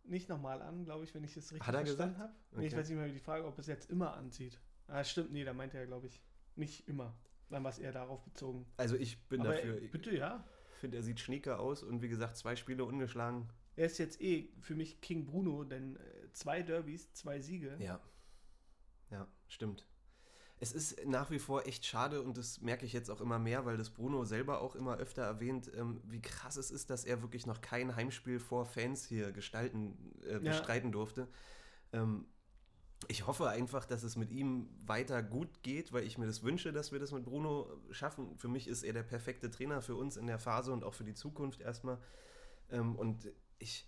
nicht 0.04 0.30
nochmal 0.30 0.62
an, 0.62 0.86
glaube 0.86 1.06
ich, 1.06 1.16
wenn 1.16 1.24
ich 1.24 1.34
das 1.34 1.46
richtig 1.52 1.66
Hat 1.68 1.74
er 1.74 1.82
verstanden 1.86 2.14
gesagt? 2.16 2.30
habe. 2.30 2.40
Nee, 2.60 2.68
ich 2.68 2.74
Okay. 2.74 2.82
weiß 2.82 2.90
nicht 2.90 2.98
mehr, 3.00 3.08
wie 3.08 3.14
die 3.14 3.20
Frage, 3.20 3.46
ob 3.48 3.58
es 3.58 3.66
jetzt 3.66 3.90
immer 3.90 4.14
anzieht. 4.16 4.60
Ah, 4.88 5.04
stimmt, 5.04 5.32
nee, 5.32 5.44
da 5.44 5.54
meinte 5.54 5.78
er, 5.78 5.88
glaube 5.88 6.06
ich, 6.06 6.22
nicht 6.56 6.88
immer. 6.88 7.16
Dann 7.50 7.64
war 7.64 7.72
es 7.72 7.80
eher 7.80 7.92
darauf 7.92 8.24
bezogen. 8.24 8.66
Also 8.78 8.96
ich 8.96 9.22
bin 9.28 9.42
Aber 9.42 9.54
dafür, 9.54 9.82
ich 9.82 9.92
bitte, 9.92 10.16
ja. 10.16 10.44
finde, 10.80 10.98
er 10.98 11.04
sieht 11.04 11.20
schnieker 11.20 11.60
aus 11.60 11.84
und 11.84 12.02
wie 12.02 12.10
gesagt, 12.10 12.38
zwei 12.38 12.56
Spiele 12.56 12.84
ungeschlagen. 12.86 13.48
Er 13.76 13.86
ist 13.88 13.98
jetzt 13.98 14.22
eh 14.22 14.50
für 14.62 14.76
mich 14.76 15.02
King 15.02 15.26
Bruno, 15.26 15.64
denn 15.64 15.96
äh, 15.98 16.32
zwei 16.34 16.62
Derbys, 16.62 17.12
zwei 17.14 17.40
Siege. 17.42 17.76
Ja. 17.80 18.00
Ja, 19.12 19.28
stimmt. 19.48 19.86
Es 20.60 20.72
ist 20.72 21.06
nach 21.06 21.30
wie 21.30 21.40
vor 21.40 21.68
echt 21.68 21.86
schade 21.86 22.22
und 22.22 22.38
das 22.38 22.62
merke 22.62 22.86
ich 22.86 22.94
jetzt 22.94 23.10
auch 23.10 23.20
immer 23.20 23.38
mehr, 23.38 23.66
weil 23.66 23.76
das 23.76 23.90
Bruno 23.90 24.24
selber 24.24 24.62
auch 24.62 24.76
immer 24.76 24.98
öfter 24.98 25.24
erwähnt, 25.24 25.70
ähm, 25.76 26.02
wie 26.06 26.22
krass 26.22 26.56
es 26.56 26.72
ist, 26.72 26.90
dass 26.90 27.04
er 27.04 27.22
wirklich 27.22 27.46
noch 27.46 27.60
kein 27.62 27.96
Heimspiel 27.96 28.40
vor 28.40 28.66
Fans 28.66 29.04
hier 29.06 29.32
gestalten, 29.34 30.14
äh, 30.24 30.34
Ja. 30.34 30.40
bestreiten 30.40 30.92
durfte. 30.92 31.28
Ähm, 31.92 32.26
ich 33.08 33.28
hoffe 33.28 33.50
einfach, 33.50 33.86
dass 33.86 34.04
es 34.04 34.16
mit 34.16 34.32
ihm 34.32 34.70
weiter 34.86 35.24
gut 35.24 35.64
geht, 35.64 35.94
weil 35.94 36.04
ich 36.04 36.18
mir 36.18 36.26
das 36.26 36.44
wünsche, 36.44 36.72
dass 36.74 36.92
wir 36.92 37.00
das 37.00 37.12
mit 37.12 37.24
Bruno 37.24 37.68
schaffen. 37.92 38.38
Für 38.38 38.48
mich 38.48 38.68
ist 38.68 38.84
er 38.84 38.94
der 38.94 39.04
perfekte 39.04 39.50
Trainer 39.50 39.82
für 39.82 39.96
uns 39.96 40.18
in 40.18 40.28
der 40.28 40.40
Phase 40.40 40.74
und 40.74 40.84
auch 40.84 40.94
für 40.94 41.04
die 41.04 41.14
Zukunft 41.14 41.62
erstmal. 41.62 41.98
Ähm, 42.70 42.96
und 42.96 43.32
ich 43.60 43.88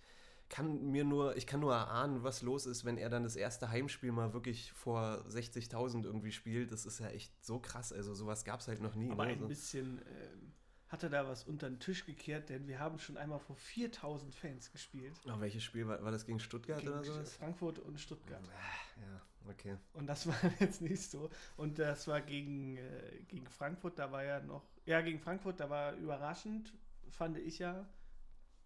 kann 0.49 0.91
mir 0.91 1.03
nur, 1.03 1.35
ich 1.37 1.47
kann 1.47 1.59
nur 1.59 1.73
erahnen, 1.73 2.23
was 2.23 2.41
los 2.41 2.65
ist, 2.65 2.85
wenn 2.85 2.97
er 2.97 3.09
dann 3.09 3.23
das 3.23 3.35
erste 3.35 3.69
Heimspiel 3.69 4.11
mal 4.11 4.33
wirklich 4.33 4.71
vor 4.73 5.25
60.000 5.27 6.03
irgendwie 6.03 6.31
spielt. 6.31 6.71
Das 6.71 6.85
ist 6.85 6.99
ja 6.99 7.07
echt 7.07 7.33
so 7.43 7.59
krass. 7.59 7.91
Also 7.91 8.13
sowas 8.13 8.45
gab 8.45 8.59
es 8.59 8.67
halt 8.67 8.81
noch 8.81 8.95
nie. 8.95 9.09
Aber 9.11 9.25
ne? 9.25 9.33
ein 9.33 9.47
bisschen 9.47 10.01
ähm, 10.07 10.53
hat 10.87 11.03
er 11.03 11.09
da 11.09 11.27
was 11.27 11.43
unter 11.43 11.69
den 11.69 11.79
Tisch 11.79 12.05
gekehrt, 12.05 12.49
denn 12.49 12.67
wir 12.67 12.79
haben 12.79 12.99
schon 12.99 13.17
einmal 13.17 13.39
vor 13.39 13.55
4000 13.55 14.33
Fans 14.35 14.71
gespielt. 14.71 15.13
Oh, 15.25 15.39
welches 15.39 15.63
Spiel 15.63 15.87
war, 15.87 16.03
war 16.03 16.11
das 16.11 16.25
gegen 16.25 16.39
Stuttgart 16.39 16.79
Gegen 16.79 16.91
oder 16.91 17.03
sowas? 17.03 17.33
Frankfurt 17.35 17.79
und 17.79 17.99
Stuttgart. 17.99 18.41
Ah, 18.43 19.01
Ja, 19.01 19.49
okay. 19.51 19.77
Und 19.93 20.07
das 20.07 20.27
war 20.27 20.35
jetzt 20.59 20.81
nicht 20.81 21.01
so. 21.01 21.29
Und 21.57 21.79
das 21.79 22.07
war 22.07 22.21
gegen, 22.21 22.77
äh, 22.77 23.23
gegen 23.27 23.47
Frankfurt, 23.47 23.97
da 23.97 24.11
war 24.11 24.23
ja 24.23 24.39
noch. 24.41 24.63
Ja, 24.85 25.01
gegen 25.01 25.19
Frankfurt, 25.19 25.59
da 25.59 25.69
war 25.69 25.93
überraschend, 25.93 26.73
fand 27.09 27.37
ich 27.37 27.59
ja, 27.59 27.87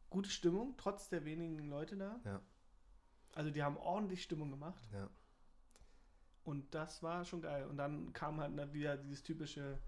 gute 0.10 0.30
Stimmung, 0.30 0.76
trotz 0.78 1.10
der 1.10 1.24
wenigen 1.24 1.70
Leute 1.70 1.96
da. 1.96 2.20
Ja. 2.26 2.42
Also 3.34 3.52
die 3.52 3.64
haben 3.64 3.78
ordentlich 3.78 4.24
Stimmung 4.24 4.52
gemacht. 4.52 4.82
Ja. 4.92 5.10
Und 6.44 6.74
das 6.74 7.04
war 7.04 7.26
schon 7.26 7.42
geil. 7.42 7.66
Und 7.68 7.78
dann 7.78 8.12
kam 8.12 8.40
halt 8.40 8.74
wieder 8.74 8.98
dieses 8.98 9.24
typische, 9.24 9.80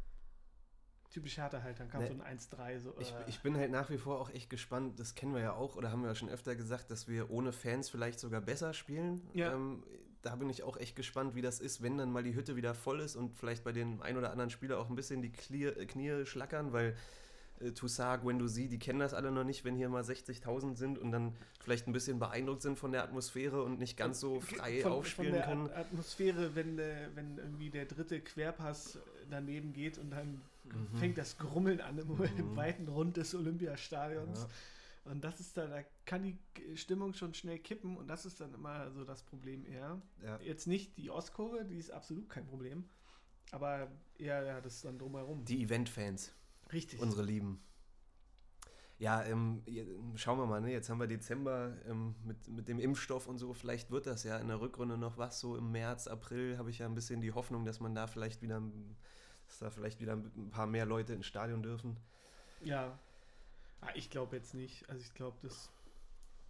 typisch 1.12 1.38
Härte 1.38 1.62
halt. 1.64 1.80
Dann 1.80 1.90
kam 1.90 2.02
Ne, 2.02 2.08
so 2.08 2.14
ein 2.24 2.38
1-3. 2.38 2.80
So, 2.80 2.96
Ich, 3.00 3.12
äh, 3.12 3.16
ich 3.28 3.42
bin 3.42 3.56
halt 3.58 3.72
nach 3.72 3.90
wie 3.90 3.98
vor 3.98 4.20
auch 4.20 4.30
echt 4.30 4.50
gespannt, 4.50 5.00
das 5.00 5.14
kennen 5.16 5.34
wir 5.34 5.42
ja 5.42 5.54
auch 5.54 5.76
oder 5.76 5.92
haben 5.92 6.02
wir 6.02 6.10
ja 6.10 6.16
schon 6.16 6.30
öfter 6.30 6.56
gesagt, 6.56 6.90
dass 6.92 7.08
wir 7.08 7.30
ohne 7.30 7.52
Fans 7.52 7.90
vielleicht 7.90 8.20
sogar 8.20 8.42
besser 8.42 8.74
spielen. 8.74 9.22
Ja. 9.34 9.54
Ähm, 9.54 9.84
da 10.24 10.36
bin 10.36 10.50
ich 10.50 10.64
auch 10.64 10.78
echt 10.78 10.96
gespannt, 10.96 11.34
wie 11.36 11.42
das 11.42 11.60
ist, 11.60 11.82
wenn 11.82 11.98
dann 11.98 12.12
mal 12.12 12.22
die 12.24 12.36
Hütte 12.36 12.56
wieder 12.56 12.74
voll 12.76 13.00
ist 13.00 13.16
und 13.16 13.34
vielleicht 13.36 13.64
bei 13.64 13.72
den 13.72 14.02
ein 14.04 14.18
oder 14.18 14.32
anderen 14.32 14.50
Spieler 14.52 14.78
auch 14.80 14.90
ein 14.90 14.96
bisschen 14.96 15.22
die 15.22 15.32
Knie, 15.32 15.66
äh, 15.66 15.86
Knie 15.88 16.26
schlackern, 16.28 16.74
weil 16.74 16.96
äh, 17.60 17.72
Toussaint, 17.72 18.22
Guendouzi, 18.22 18.68
die 18.70 18.78
kennen 18.80 19.00
das 19.00 19.14
alle 19.16 19.32
noch 19.32 19.44
nicht, 19.44 19.66
wenn 19.66 19.76
hier 19.76 19.90
mal 19.90 20.04
60.000 20.04 20.76
sind 20.76 21.00
und 21.00 21.12
dann 21.12 21.36
vielleicht 21.60 21.88
ein 21.88 21.92
bisschen 21.94 22.20
beeindruckt 22.20 22.62
sind 22.62 22.78
von 22.78 22.92
der 22.92 23.04
Atmosphäre 23.04 23.64
und 23.64 23.80
nicht 23.80 23.98
ganz 23.98 24.20
so 24.20 24.40
frei 24.42 24.82
von, 24.82 24.92
aufspielen 24.92 25.32
von 25.32 25.40
der 25.40 25.48
können. 25.48 25.70
At- 25.72 25.78
Atmosphäre, 25.88 26.56
wenn, 26.56 26.78
äh, 26.78 27.08
wenn 27.16 27.38
irgendwie 27.40 27.70
der 27.72 27.86
dritte 27.86 28.22
Querpass 28.22 29.00
daneben 29.30 29.74
geht 29.74 29.98
und 29.98 30.12
dann 30.12 30.40
Mhm. 30.74 30.98
fängt 30.98 31.18
das 31.18 31.38
Grummeln 31.38 31.82
an 31.82 31.98
im, 31.98 32.10
im 32.38 32.52
Mhm. 32.52 32.56
weiten 32.56 32.88
Rund 32.88 33.18
des 33.18 33.34
Olympiastadions. 33.36 34.42
Ja. 34.42 35.12
Und 35.12 35.24
das 35.24 35.40
ist 35.40 35.58
dann, 35.58 35.72
da 35.72 35.82
kann 36.06 36.22
die 36.24 36.38
Stimmung 36.76 37.14
schon 37.14 37.34
schnell 37.34 37.58
kippen 37.58 37.98
und 37.98 38.08
das 38.08 38.26
ist 38.26 38.40
dann 38.40 38.54
immer 38.54 38.92
so 38.92 39.04
das 39.04 39.24
Problem 39.24 39.66
eher. 39.66 40.00
Ja. 40.24 40.40
Jetzt 40.42 40.68
nicht 40.68 40.96
die 40.98 41.10
Ostkurve, 41.10 41.66
die 41.66 41.78
ist 41.78 41.90
absolut 41.90 42.30
kein 42.30 42.46
Problem. 42.46 42.86
Aber 43.52 43.92
eher 44.18 44.44
ja, 44.44 44.62
das 44.62 44.82
dann 44.82 45.00
drumherum. 45.00 45.44
Die 45.46 45.64
Event-Fans. 45.64 46.32
Richtig. 46.72 47.02
Unsere 47.02 47.24
Lieben. 47.24 47.62
Ja, 49.00 49.24
ähm, 49.24 49.64
schauen 50.16 50.38
wir 50.38 50.46
mal, 50.46 50.62
ne? 50.62 50.72
jetzt 50.72 50.88
haben 50.92 51.00
wir 51.00 51.08
Dezember 51.08 51.76
ähm, 51.90 52.14
mit, 52.24 52.48
mit 52.50 52.68
dem 52.68 52.78
Impfstoff 52.80 53.26
und 53.26 53.40
so, 53.40 53.52
vielleicht 53.52 53.90
wird 53.90 54.06
das 54.06 54.24
ja 54.24 54.38
in 54.38 54.48
der 54.48 54.62
Rückrunde 54.62 54.96
noch 54.96 55.18
was, 55.18 55.40
so 55.40 55.58
im 55.58 55.72
März, 55.72 56.06
April 56.06 56.60
habe 56.60 56.70
ich 56.70 56.78
ja 56.78 56.86
ein 56.86 56.94
bisschen 56.94 57.20
die 57.20 57.32
Hoffnung, 57.32 57.66
dass 57.66 57.80
man 57.80 57.96
da 57.96 58.06
vielleicht 58.06 58.44
wieder, 58.44 58.62
dass 59.52 59.60
da 59.60 59.70
vielleicht 59.70 60.00
wieder 60.00 60.14
ein 60.14 60.50
paar 60.50 60.66
mehr 60.66 60.86
Leute 60.86 61.14
ins 61.14 61.26
Stadion 61.26 61.62
dürfen. 61.62 61.98
Ja. 62.62 62.98
Ah, 63.82 63.90
ich 63.96 64.10
glaube 64.10 64.38
jetzt 64.38 64.54
nicht. 64.54 64.88
Also 64.90 65.02
ich 65.02 65.14
glaube, 65.14 65.38
dass 65.42 65.70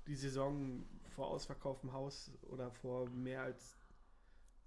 die 0.06 0.16
Saison 0.16 0.84
vor 1.16 1.28
ausverkauftem 1.28 1.94
Haus 1.94 2.32
oder 2.44 2.70
vor 2.70 3.10
mehr 3.10 3.42
als, 3.42 3.76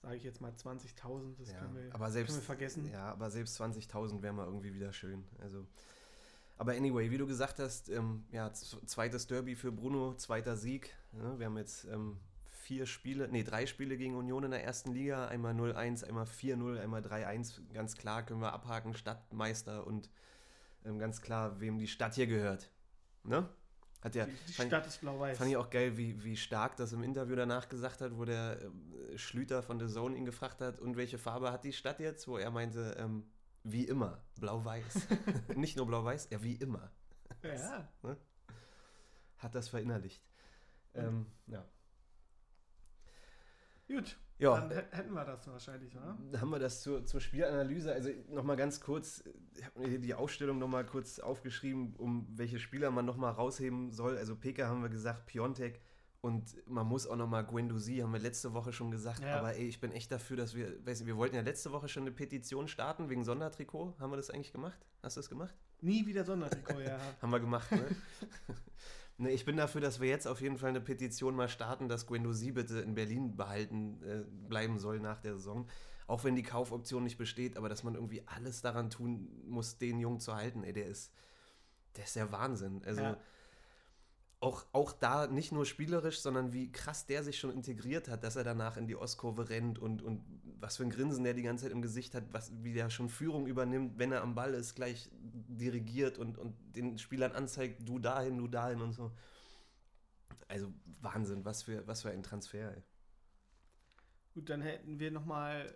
sage 0.03 0.17
ich 0.17 0.25
jetzt 0.25 0.41
mal, 0.41 0.51
20.000, 0.51 1.37
das 1.39 1.53
ja, 1.53 1.59
können, 1.59 1.75
wir, 1.77 1.87
aber 1.95 1.99
können 1.99 2.13
selbst, 2.13 2.35
wir 2.35 2.43
vergessen. 2.43 2.91
Ja, 2.91 3.13
aber 3.13 3.31
selbst 3.31 3.61
20.000 3.61 4.21
wäre 4.23 4.33
mal 4.33 4.47
irgendwie 4.47 4.75
wieder 4.75 4.93
schön. 4.93 5.25
Also, 5.41 5.65
aber 6.57 6.73
anyway, 6.73 7.11
wie 7.11 7.19
du 7.19 7.27
gesagt 7.27 7.61
hast, 7.61 7.89
ähm, 7.89 8.25
ja, 8.33 8.53
zweites 8.53 9.29
Derby 9.29 9.55
für 9.55 9.71
Bruno, 9.71 10.15
zweiter 10.15 10.57
Sieg. 10.57 10.93
Ja, 11.13 11.39
wir 11.39 11.47
haben 11.47 11.57
jetzt 11.57 11.85
ähm, 11.85 12.19
vier 12.65 12.87
Spiele, 12.87 13.29
nee, 13.29 13.43
drei 13.45 13.67
Spiele 13.67 13.97
gegen 13.97 14.17
Union 14.17 14.45
in 14.45 14.51
der 14.51 14.65
ersten 14.65 14.93
Liga. 14.93 15.29
Einmal 15.29 15.53
0-1, 15.55 16.05
einmal 16.05 16.25
4-0, 16.25 16.81
einmal 16.81 17.03
3-1. 17.03 17.61
Ganz 17.73 17.97
klar 17.97 18.25
können 18.25 18.41
wir 18.41 18.53
abhaken, 18.53 18.95
Stadtmeister 18.95 19.87
und 19.87 20.09
ähm, 20.85 20.99
ganz 20.99 21.21
klar, 21.21 21.61
wem 21.61 21.79
die 21.79 21.87
Stadt 21.89 22.15
hier 22.15 22.27
gehört. 22.27 22.71
Ne? 23.23 23.49
Hat 24.01 24.15
ja, 24.15 24.27
die 24.27 24.33
die 24.49 24.53
fand- 24.53 24.69
Stadt 24.69 24.87
ist 24.87 25.01
blau-weiß. 25.01 25.39
Fand 25.39 25.51
ich 25.51 25.57
auch 25.57 25.71
geil, 25.71 25.97
wie, 25.97 26.23
wie 26.25 26.37
stark 26.37 26.77
das 26.77 26.93
im 26.93 27.03
Interview 27.03 27.37
danach 27.37 27.69
gesagt 27.69 28.01
hat, 28.01 28.17
wo 28.19 28.25
der 28.25 28.61
äh, 28.61 29.19
Schlüter 29.19 29.63
von 29.63 29.79
The 29.79 29.87
Zone 29.93 30.17
ihn 30.17 30.25
gefragt 30.25 30.61
hat, 30.61 30.79
und 30.81 30.97
welche 30.97 31.19
Farbe 31.19 31.53
hat 31.53 31.65
die 31.65 31.73
Stadt 31.73 32.01
jetzt? 32.01 32.27
Wo 32.29 32.37
er 32.39 32.51
meinte, 32.51 32.97
ähm, 32.99 33.25
wie 33.63 33.85
immer, 33.85 34.23
blau-weiß. 34.41 35.09
Nicht 35.57 35.77
nur 35.77 35.87
blau-weiß, 35.87 36.29
ja, 36.31 36.43
wie 36.43 36.55
immer. 36.57 36.91
ja. 37.43 37.89
Hat 39.39 39.55
das 39.55 39.69
verinnerlicht. 39.69 40.23
Ähm, 40.95 41.27
ja. 41.47 41.65
Gut, 43.89 44.17
Ja, 44.39 44.59
dann 44.59 44.71
hä- 44.71 44.85
hätten 44.93 45.13
wir 45.13 45.25
das 45.25 45.47
wahrscheinlich, 45.47 45.95
oder? 45.97 46.17
Dann 46.33 46.41
haben 46.41 46.51
wir 46.51 46.59
das 46.59 46.83
zur, 46.83 47.05
zur 47.05 47.21
Spielanalyse. 47.21 47.93
Also 47.93 48.11
nochmal 48.31 48.57
ganz 48.57 48.81
kurz, 48.81 49.23
ich 49.55 49.65
habe 49.65 49.81
mir 49.81 49.99
die 49.99 50.15
Ausstellung 50.15 50.59
nochmal 50.59 50.85
kurz 50.87 51.19
aufgeschrieben, 51.19 51.95
um 51.97 52.27
welche 52.37 52.59
Spieler 52.59 52.91
man 52.91 53.05
nochmal 53.05 53.33
rausheben 53.33 53.91
soll. 53.93 54.17
Also 54.17 54.37
Peka 54.37 54.67
haben 54.67 54.83
wir 54.83 54.89
gesagt, 54.89 55.27
Piontek 55.27 55.81
und 56.23 56.57
man 56.67 56.87
muss 56.87 57.07
auch 57.07 57.17
nochmal 57.17 57.45
Guendouzi, 57.45 57.99
haben 57.99 58.13
wir 58.15 58.19
letzte 58.21 58.55
Woche 58.55 58.73
schon 58.73 58.91
gesagt. 58.91 59.21
Ja. 59.21 59.39
Aber 59.39 59.55
ey, 59.55 59.69
ich 59.69 59.79
bin 59.81 59.93
echt 59.93 60.11
dafür, 60.11 60.39
dass 60.39 60.55
wir, 60.55 60.85
weiß 60.87 61.01
nicht, 61.01 61.07
wir 61.07 61.19
wollten 61.19 61.37
ja 61.37 61.43
letzte 61.43 61.71
Woche 61.71 61.89
schon 61.89 62.05
eine 62.05 62.13
Petition 62.13 62.67
starten 62.67 63.11
wegen 63.11 63.25
Sondertrikot. 63.25 63.95
Haben 64.01 64.11
wir 64.13 64.17
das 64.17 64.31
eigentlich 64.31 64.53
gemacht? 64.53 64.79
Hast 65.03 65.17
du 65.17 65.21
das 65.21 65.29
gemacht? 65.29 65.55
Nie 65.83 66.07
wieder 66.07 66.25
Sondertrikot, 66.25 66.81
ja. 66.81 66.99
Haben 67.21 67.31
wir 67.33 67.41
gemacht, 67.41 67.71
ne? 67.71 67.85
ne? 69.19 69.31
Ich 69.31 69.45
bin 69.45 69.57
dafür, 69.57 69.81
dass 69.81 70.01
wir 70.01 70.09
jetzt 70.09 70.27
auf 70.27 70.41
jeden 70.41 70.59
Fall 70.59 70.71
eine 70.71 70.81
Petition 70.81 71.35
mal 71.35 71.49
starten, 71.49 71.89
dass 71.89 72.07
Guendouzi 72.07 72.53
bitte 72.53 72.81
in 72.81 72.95
Berlin 72.95 73.37
behalten 73.37 74.03
äh, 74.03 74.25
bleiben 74.49 74.79
soll 74.79 75.01
nach 75.01 75.21
der 75.21 75.35
Saison. 75.35 75.67
Auch 76.07 76.25
wenn 76.25 76.37
die 76.37 76.43
Kaufoption 76.43 77.05
nicht 77.05 77.17
besteht, 77.17 77.57
aber 77.57 77.69
dass 77.69 77.83
man 77.83 77.95
irgendwie 77.95 78.23
alles 78.27 78.61
daran 78.61 78.91
tun 78.91 79.29
muss, 79.47 79.79
den 79.79 79.99
Jungen 80.01 80.21
zu 80.21 80.35
halten. 80.35 80.63
Ey, 80.63 80.73
der 80.73 80.87
ist, 80.87 81.13
der 81.97 82.05
ist 82.05 82.17
der 82.17 82.31
Wahnsinn. 82.31 82.83
Also 82.85 83.01
Ja. 83.03 83.17
Auch, 84.45 84.67
auch 84.73 84.93
da 84.93 85.27
nicht 85.27 85.53
nur 85.53 85.65
spielerisch, 85.65 86.21
sondern 86.21 86.53
wie 86.53 86.71
krass 86.71 87.07
der 87.07 87.25
sich 87.25 87.39
schon 87.39 87.51
integriert 87.51 88.09
hat, 88.09 88.23
dass 88.25 88.37
er 88.37 88.45
danach 88.45 88.77
in 88.77 88.87
die 88.87 88.95
Ostkurve 88.95 89.49
rennt 89.49 89.79
und, 89.79 90.03
und 90.03 90.23
was 90.61 90.77
für 90.77 90.83
ein 90.83 90.91
Grinsen 90.91 91.25
der 91.25 91.33
die 91.33 91.43
ganze 91.43 91.65
Zeit 91.65 91.73
im 91.73 91.81
Gesicht 91.81 92.15
hat, 92.15 92.25
was, 92.31 92.53
wie 92.63 92.75
der 92.75 92.91
schon 92.91 93.09
Führung 93.09 93.47
übernimmt, 93.47 93.99
wenn 93.99 94.13
er 94.13 94.21
am 94.21 94.35
Ball 94.35 94.53
ist, 94.53 94.75
gleich 94.75 95.09
dirigiert 95.13 96.19
und, 96.19 96.37
und 96.37 96.55
den 96.77 96.99
Spielern 96.99 97.33
anzeigt, 97.33 97.89
du 97.89 97.99
dahin, 97.99 98.37
du 98.37 98.47
dahin 98.47 98.83
und 98.83 98.93
so. 98.93 99.13
Also 100.47 100.71
Wahnsinn, 101.01 101.47
was 101.47 101.63
für, 101.63 101.87
was 101.87 102.03
für 102.03 102.11
ein 102.11 102.23
Transfer, 102.23 102.77
ey. 102.77 102.83
Gut, 104.35 104.51
dann 104.51 104.61
hätten 104.61 104.99
wir 104.99 105.11
nochmal, 105.11 105.75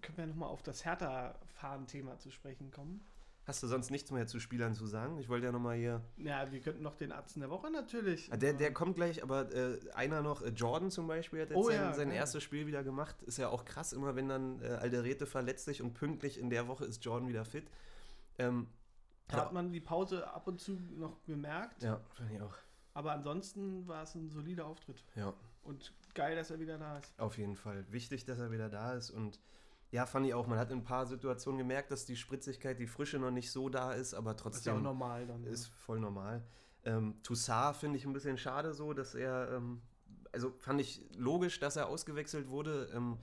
können 0.00 0.18
wir 0.18 0.26
nochmal 0.26 0.48
auf 0.48 0.62
das 0.62 0.84
Hertha-Fahren-Thema 0.84 2.18
zu 2.18 2.30
sprechen 2.30 2.70
kommen. 2.70 3.04
Hast 3.44 3.60
du 3.62 3.66
sonst 3.66 3.90
nichts 3.90 4.10
mehr 4.12 4.26
zu 4.28 4.38
Spielern 4.38 4.74
zu 4.74 4.86
sagen? 4.86 5.18
Ich 5.18 5.28
wollte 5.28 5.46
ja 5.46 5.52
nochmal 5.52 5.76
hier. 5.76 6.00
Ja, 6.16 6.50
wir 6.52 6.60
könnten 6.60 6.82
noch 6.82 6.94
den 6.94 7.10
Atzen 7.10 7.40
der 7.40 7.50
Woche 7.50 7.70
natürlich. 7.72 8.32
Ah, 8.32 8.36
Der, 8.36 8.52
der 8.52 8.72
kommt 8.72 8.94
gleich, 8.94 9.20
aber 9.22 9.52
äh, 9.52 9.78
einer 9.94 10.22
noch, 10.22 10.42
äh, 10.42 10.50
Jordan 10.50 10.92
zum 10.92 11.08
Beispiel, 11.08 11.42
hat 11.42 11.50
jetzt 11.50 11.58
Oh 11.58 11.64
sein, 11.68 11.74
ja, 11.74 11.92
sein 11.92 12.10
erstes 12.12 12.42
Spiel 12.44 12.68
wieder 12.68 12.84
gemacht. 12.84 13.20
Ist 13.22 13.38
ja 13.38 13.48
auch 13.48 13.64
krass, 13.64 13.92
immer 13.92 14.14
wenn 14.14 14.28
dann 14.28 14.62
äh, 14.62 14.68
Alderete 14.68 15.26
verletzt 15.26 15.64
sich 15.64 15.82
und 15.82 15.92
pünktlich 15.94 16.38
in 16.38 16.50
der 16.50 16.68
Woche 16.68 16.84
ist 16.84 17.04
Jordan 17.04 17.28
wieder 17.28 17.44
fit. 17.44 17.68
Ähm, 18.38 18.68
hat 19.32 19.52
man 19.52 19.72
die 19.72 19.80
Pause 19.80 20.30
ab 20.32 20.46
und 20.46 20.60
zu 20.60 20.78
noch 20.96 21.16
bemerkt. 21.20 21.82
ja, 21.82 22.00
fand 22.14 22.30
ich 22.32 22.40
auch. 22.40 22.54
Aber 22.94 23.12
ansonsten 23.12 23.88
war 23.88 24.02
es 24.04 24.14
ein 24.14 24.28
solider 24.28 24.66
Auftritt. 24.66 25.02
Ja, 25.16 25.32
Und 25.62 25.92
geil, 26.14 26.36
dass 26.36 26.50
er 26.50 26.60
wieder 26.60 26.76
da 26.78 26.98
ist. 26.98 27.12
auf 27.18 27.38
jeden 27.38 27.56
Fall. 27.56 27.84
Wichtig, 27.90 28.24
dass 28.26 28.38
er 28.38 28.52
wieder 28.52 28.68
da 28.68 28.92
ist 28.92 29.10
und 29.10 29.40
ja, 29.92 30.06
fand 30.06 30.26
ich 30.26 30.34
auch. 30.34 30.46
Man 30.46 30.58
hat 30.58 30.70
in 30.72 30.78
ein 30.78 30.84
paar 30.84 31.06
Situationen 31.06 31.58
gemerkt, 31.58 31.90
dass 31.92 32.04
die 32.04 32.16
Spritzigkeit, 32.16 32.78
die 32.80 32.86
Frische 32.86 33.18
noch 33.18 33.30
nicht 33.30 33.50
so 33.52 33.68
da 33.68 33.92
ist, 33.92 34.14
aber 34.14 34.34
Das 34.34 34.40
ist 34.56 34.64
ja 34.66 34.72
auch 34.72 34.76
trotzdem 34.76 34.82
normal 34.82 35.26
dann. 35.26 35.42
ne? 35.42 35.48
ist 35.48 35.66
voll 35.66 36.00
normal. 36.00 36.42
Ähm, 36.84 37.22
Toussaint 37.22 37.76
finde 37.76 37.98
ich 37.98 38.04
ein 38.06 38.12
bisschen 38.12 38.36
schade 38.38 38.72
so, 38.74 38.92
dass 38.94 39.14
er, 39.14 39.52
ähm, 39.52 39.82
also 40.32 40.50
fand 40.58 40.80
ich 40.80 41.06
logisch, 41.16 41.60
dass 41.60 41.76
er 41.76 41.86
ausgewechselt 41.88 42.48
wurde. 42.48 42.90
Ähm, 42.94 43.18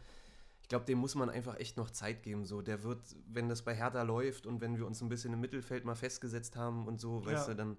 ich 0.61 0.69
glaube, 0.69 0.85
dem 0.85 0.99
muss 0.99 1.15
man 1.15 1.31
einfach 1.31 1.57
echt 1.59 1.75
noch 1.75 1.89
Zeit 1.89 2.21
geben. 2.21 2.45
So, 2.45 2.61
der 2.61 2.83
wird, 2.83 2.99
wenn 3.27 3.49
das 3.49 3.63
bei 3.63 3.73
Hertha 3.75 4.03
läuft 4.03 4.45
und 4.45 4.61
wenn 4.61 4.77
wir 4.77 4.85
uns 4.85 5.01
ein 5.01 5.09
bisschen 5.09 5.33
im 5.33 5.39
Mittelfeld 5.41 5.83
mal 5.83 5.95
festgesetzt 5.95 6.55
haben 6.55 6.87
und 6.87 7.01
so, 7.01 7.25
weißt 7.25 7.47
Ja. 7.47 7.53
du, 7.55 7.57
dann 7.57 7.77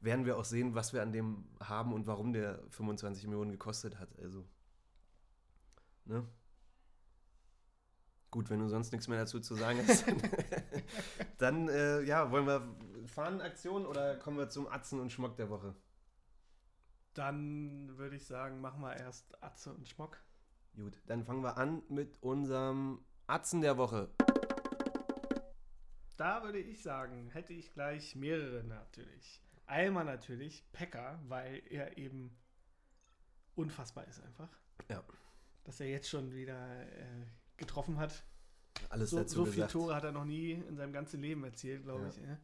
werden 0.00 0.24
wir 0.24 0.38
auch 0.38 0.44
sehen, 0.46 0.74
was 0.74 0.94
wir 0.94 1.02
an 1.02 1.12
dem 1.12 1.44
haben 1.60 1.92
und 1.92 2.06
warum 2.06 2.32
der 2.32 2.60
25 2.70 3.24
Millionen 3.26 3.50
gekostet 3.52 3.98
hat. 3.98 4.08
Also, 4.18 4.44
ne? 6.06 6.26
Gut, 8.32 8.48
wenn 8.48 8.60
du 8.60 8.68
sonst 8.68 8.92
nichts 8.92 9.08
mehr 9.08 9.18
dazu 9.18 9.40
zu 9.40 9.54
sagen 9.54 9.78
hast, 9.86 10.06
dann 11.36 11.68
äh, 11.68 12.00
ja, 12.00 12.30
wollen 12.30 12.46
wir 12.46 12.66
Fahnenaktion 13.06 13.84
oder 13.84 14.16
kommen 14.16 14.38
wir 14.38 14.48
zum 14.48 14.66
Atzen 14.66 15.00
und 15.00 15.12
Schmock 15.12 15.36
der 15.36 15.50
Woche? 15.50 15.74
Dann 17.12 17.94
würde 17.98 18.16
ich 18.16 18.26
sagen, 18.26 18.62
machen 18.62 18.80
wir 18.80 18.96
erst 18.96 19.42
Atze 19.44 19.74
und 19.74 19.86
Schmock. 19.86 20.16
Gut, 20.74 21.02
dann 21.06 21.24
fangen 21.24 21.42
wir 21.42 21.58
an 21.58 21.82
mit 21.90 22.22
unserem 22.22 23.04
Atzen 23.26 23.60
der 23.60 23.76
Woche. 23.76 24.08
Da 26.16 26.42
würde 26.42 26.58
ich 26.58 26.82
sagen, 26.82 27.28
hätte 27.28 27.52
ich 27.52 27.74
gleich 27.74 28.16
mehrere 28.16 28.64
natürlich. 28.64 29.42
Einmal 29.66 30.06
natürlich 30.06 30.64
Pekka, 30.72 31.20
weil 31.28 31.62
er 31.68 31.98
eben 31.98 32.34
unfassbar 33.56 34.06
ist 34.06 34.22
einfach. 34.22 34.48
Ja. 34.88 35.04
Dass 35.64 35.80
er 35.80 35.88
jetzt 35.88 36.08
schon 36.08 36.32
wieder 36.32 36.80
äh, 36.86 37.26
getroffen 37.56 37.98
hat. 37.98 38.24
Alles 38.88 39.10
So, 39.10 39.18
dazu 39.18 39.36
so 39.36 39.44
viele 39.44 39.54
gesagt. 39.66 39.72
Tore 39.72 39.94
hat 39.94 40.04
er 40.04 40.12
noch 40.12 40.24
nie 40.24 40.52
in 40.52 40.76
seinem 40.76 40.92
ganzen 40.92 41.20
Leben 41.20 41.44
erzielt, 41.44 41.84
glaube 41.84 42.02
Ja, 42.02 42.08
ich. 42.08 42.16
ja. 42.16 42.38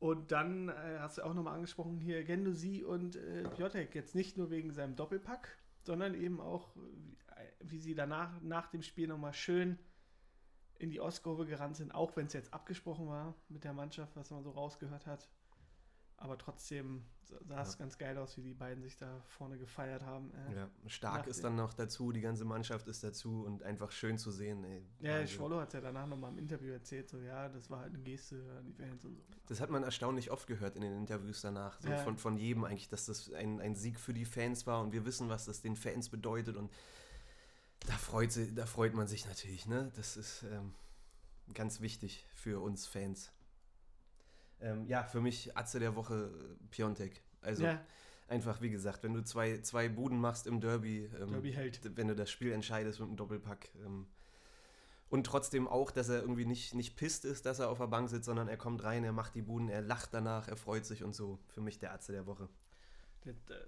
Und 0.00 0.30
dann 0.30 0.68
äh, 0.68 0.98
hast 1.00 1.18
du 1.18 1.22
auch 1.24 1.34
nochmal 1.34 1.54
angesprochen 1.54 1.98
hier 1.98 2.22
Gendosi 2.22 2.84
und 2.84 3.16
äh, 3.16 3.48
Piotek. 3.48 3.94
Jetzt 3.94 4.14
nicht 4.14 4.36
nur 4.36 4.50
wegen 4.50 4.72
seinem 4.72 4.94
Doppelpack, 4.94 5.58
sondern 5.82 6.14
eben 6.14 6.40
auch, 6.40 6.76
äh, 6.76 6.80
wie 7.60 7.80
sie 7.80 7.94
danach 7.94 8.40
nach 8.42 8.68
dem 8.68 8.82
Spiel 8.82 9.08
nochmal 9.08 9.32
schön 9.34 9.78
in 10.78 10.90
die 10.90 11.00
Ostkurve 11.00 11.46
gerannt 11.46 11.76
sind, 11.76 11.92
auch 11.92 12.14
wenn 12.16 12.26
es 12.26 12.32
jetzt 12.32 12.54
abgesprochen 12.54 13.08
war 13.08 13.34
mit 13.48 13.64
der 13.64 13.72
Mannschaft, 13.72 14.14
was 14.14 14.30
man 14.30 14.44
so 14.44 14.50
rausgehört 14.50 15.06
hat. 15.06 15.28
Aber 16.20 16.36
trotzdem 16.36 17.04
sah 17.22 17.62
es 17.62 17.72
Ja. 17.74 17.78
ganz 17.78 17.96
geil 17.96 18.18
aus, 18.18 18.36
wie 18.36 18.42
die 18.42 18.54
beiden 18.54 18.82
sich 18.82 18.96
da 18.96 19.20
vorne 19.28 19.56
gefeiert 19.56 20.02
haben. 20.02 20.32
Äh, 20.34 20.56
Ja, 20.56 20.70
stark 20.88 21.18
Nach 21.18 21.26
ist 21.28 21.44
dann 21.44 21.54
noch 21.54 21.74
dazu, 21.74 22.10
die 22.10 22.20
ganze 22.20 22.44
Mannschaft 22.44 22.88
ist 22.88 23.04
dazu 23.04 23.44
und 23.44 23.62
einfach 23.62 23.92
schön 23.92 24.18
zu 24.18 24.32
sehen. 24.32 24.64
Ey, 24.64 24.82
Ja. 24.98 25.24
Schwollo 25.28 25.60
hat 25.60 25.68
es 25.68 25.74
ja 25.74 25.80
danach 25.80 26.06
nochmal 26.08 26.32
im 26.32 26.38
Interview 26.38 26.72
erzählt, 26.72 27.08
so 27.08 27.20
ja, 27.20 27.48
das 27.48 27.70
war 27.70 27.80
halt 27.80 27.94
eine 27.94 28.02
Geste 28.02 28.36
an 28.58 28.66
die 28.66 28.72
Fans 28.72 29.04
und 29.04 29.14
so. 29.16 29.22
Das 29.46 29.60
hat 29.60 29.70
man 29.70 29.84
erstaunlich 29.84 30.30
oft 30.32 30.48
gehört 30.48 30.74
in 30.74 30.82
den 30.82 30.96
Interviews 30.96 31.40
danach. 31.40 31.80
So 31.80 31.90
Ja. 31.90 31.96
von, 31.98 32.18
von 32.18 32.36
jedem 32.36 32.64
eigentlich, 32.64 32.88
dass 32.88 33.06
das 33.06 33.32
ein, 33.32 33.60
ein 33.60 33.76
Sieg 33.76 34.00
für 34.00 34.12
die 34.12 34.24
Fans 34.24 34.66
war 34.66 34.80
und 34.82 34.92
wir 34.92 35.04
wissen, 35.04 35.28
was 35.28 35.44
das 35.44 35.60
den 35.62 35.76
Fans 35.76 36.08
bedeutet. 36.08 36.56
Und 36.56 36.72
da 37.86 37.92
freut, 37.92 38.32
sie, 38.32 38.52
da 38.54 38.66
freut 38.66 38.94
man 38.94 39.06
sich 39.06 39.24
natürlich, 39.26 39.66
ne? 39.66 39.92
Das 39.94 40.16
ist 40.16 40.42
ähm, 40.50 40.74
ganz 41.54 41.80
wichtig 41.80 42.26
für 42.34 42.60
uns 42.60 42.86
Fans. 42.86 43.30
Ähm, 44.60 44.86
ja, 44.86 45.04
für 45.04 45.20
mich 45.20 45.56
Atze 45.56 45.78
der 45.78 45.94
Woche 45.94 46.30
äh, 46.32 46.66
Piontek. 46.70 47.22
Also 47.40 47.64
ja, 47.64 47.80
einfach, 48.28 48.60
wie 48.60 48.70
gesagt, 48.70 49.02
wenn 49.02 49.14
du 49.14 49.22
zwei, 49.22 49.60
zwei 49.60 49.88
Buden 49.88 50.20
machst 50.20 50.46
im 50.46 50.60
Derby, 50.60 51.10
ähm, 51.20 51.30
Derby 51.30 51.52
hält. 51.52 51.80
wenn 51.96 52.08
du 52.08 52.14
das 52.14 52.30
Spiel 52.30 52.52
entscheidest 52.52 53.00
mit 53.00 53.08
einem 53.08 53.16
Doppelpack. 53.16 53.70
Ähm, 53.84 54.06
und 55.10 55.24
trotzdem 55.24 55.66
auch, 55.66 55.90
dass 55.90 56.10
er 56.10 56.20
irgendwie 56.20 56.44
nicht, 56.44 56.74
nicht 56.74 56.96
pisst 56.96 57.24
ist, 57.24 57.46
dass 57.46 57.60
er 57.60 57.70
auf 57.70 57.78
der 57.78 57.86
Bank 57.86 58.10
sitzt, 58.10 58.26
sondern 58.26 58.48
er 58.48 58.58
kommt 58.58 58.84
rein, 58.84 59.04
er 59.04 59.12
macht 59.12 59.34
die 59.34 59.42
Buden, 59.42 59.70
er 59.70 59.80
lacht 59.80 60.12
danach, 60.12 60.48
er 60.48 60.56
freut 60.56 60.84
sich 60.84 61.02
und 61.02 61.14
so. 61.14 61.38
Für 61.48 61.62
mich 61.62 61.78
der 61.78 61.94
Atze 61.94 62.12
der 62.12 62.26
Woche. 62.26 62.48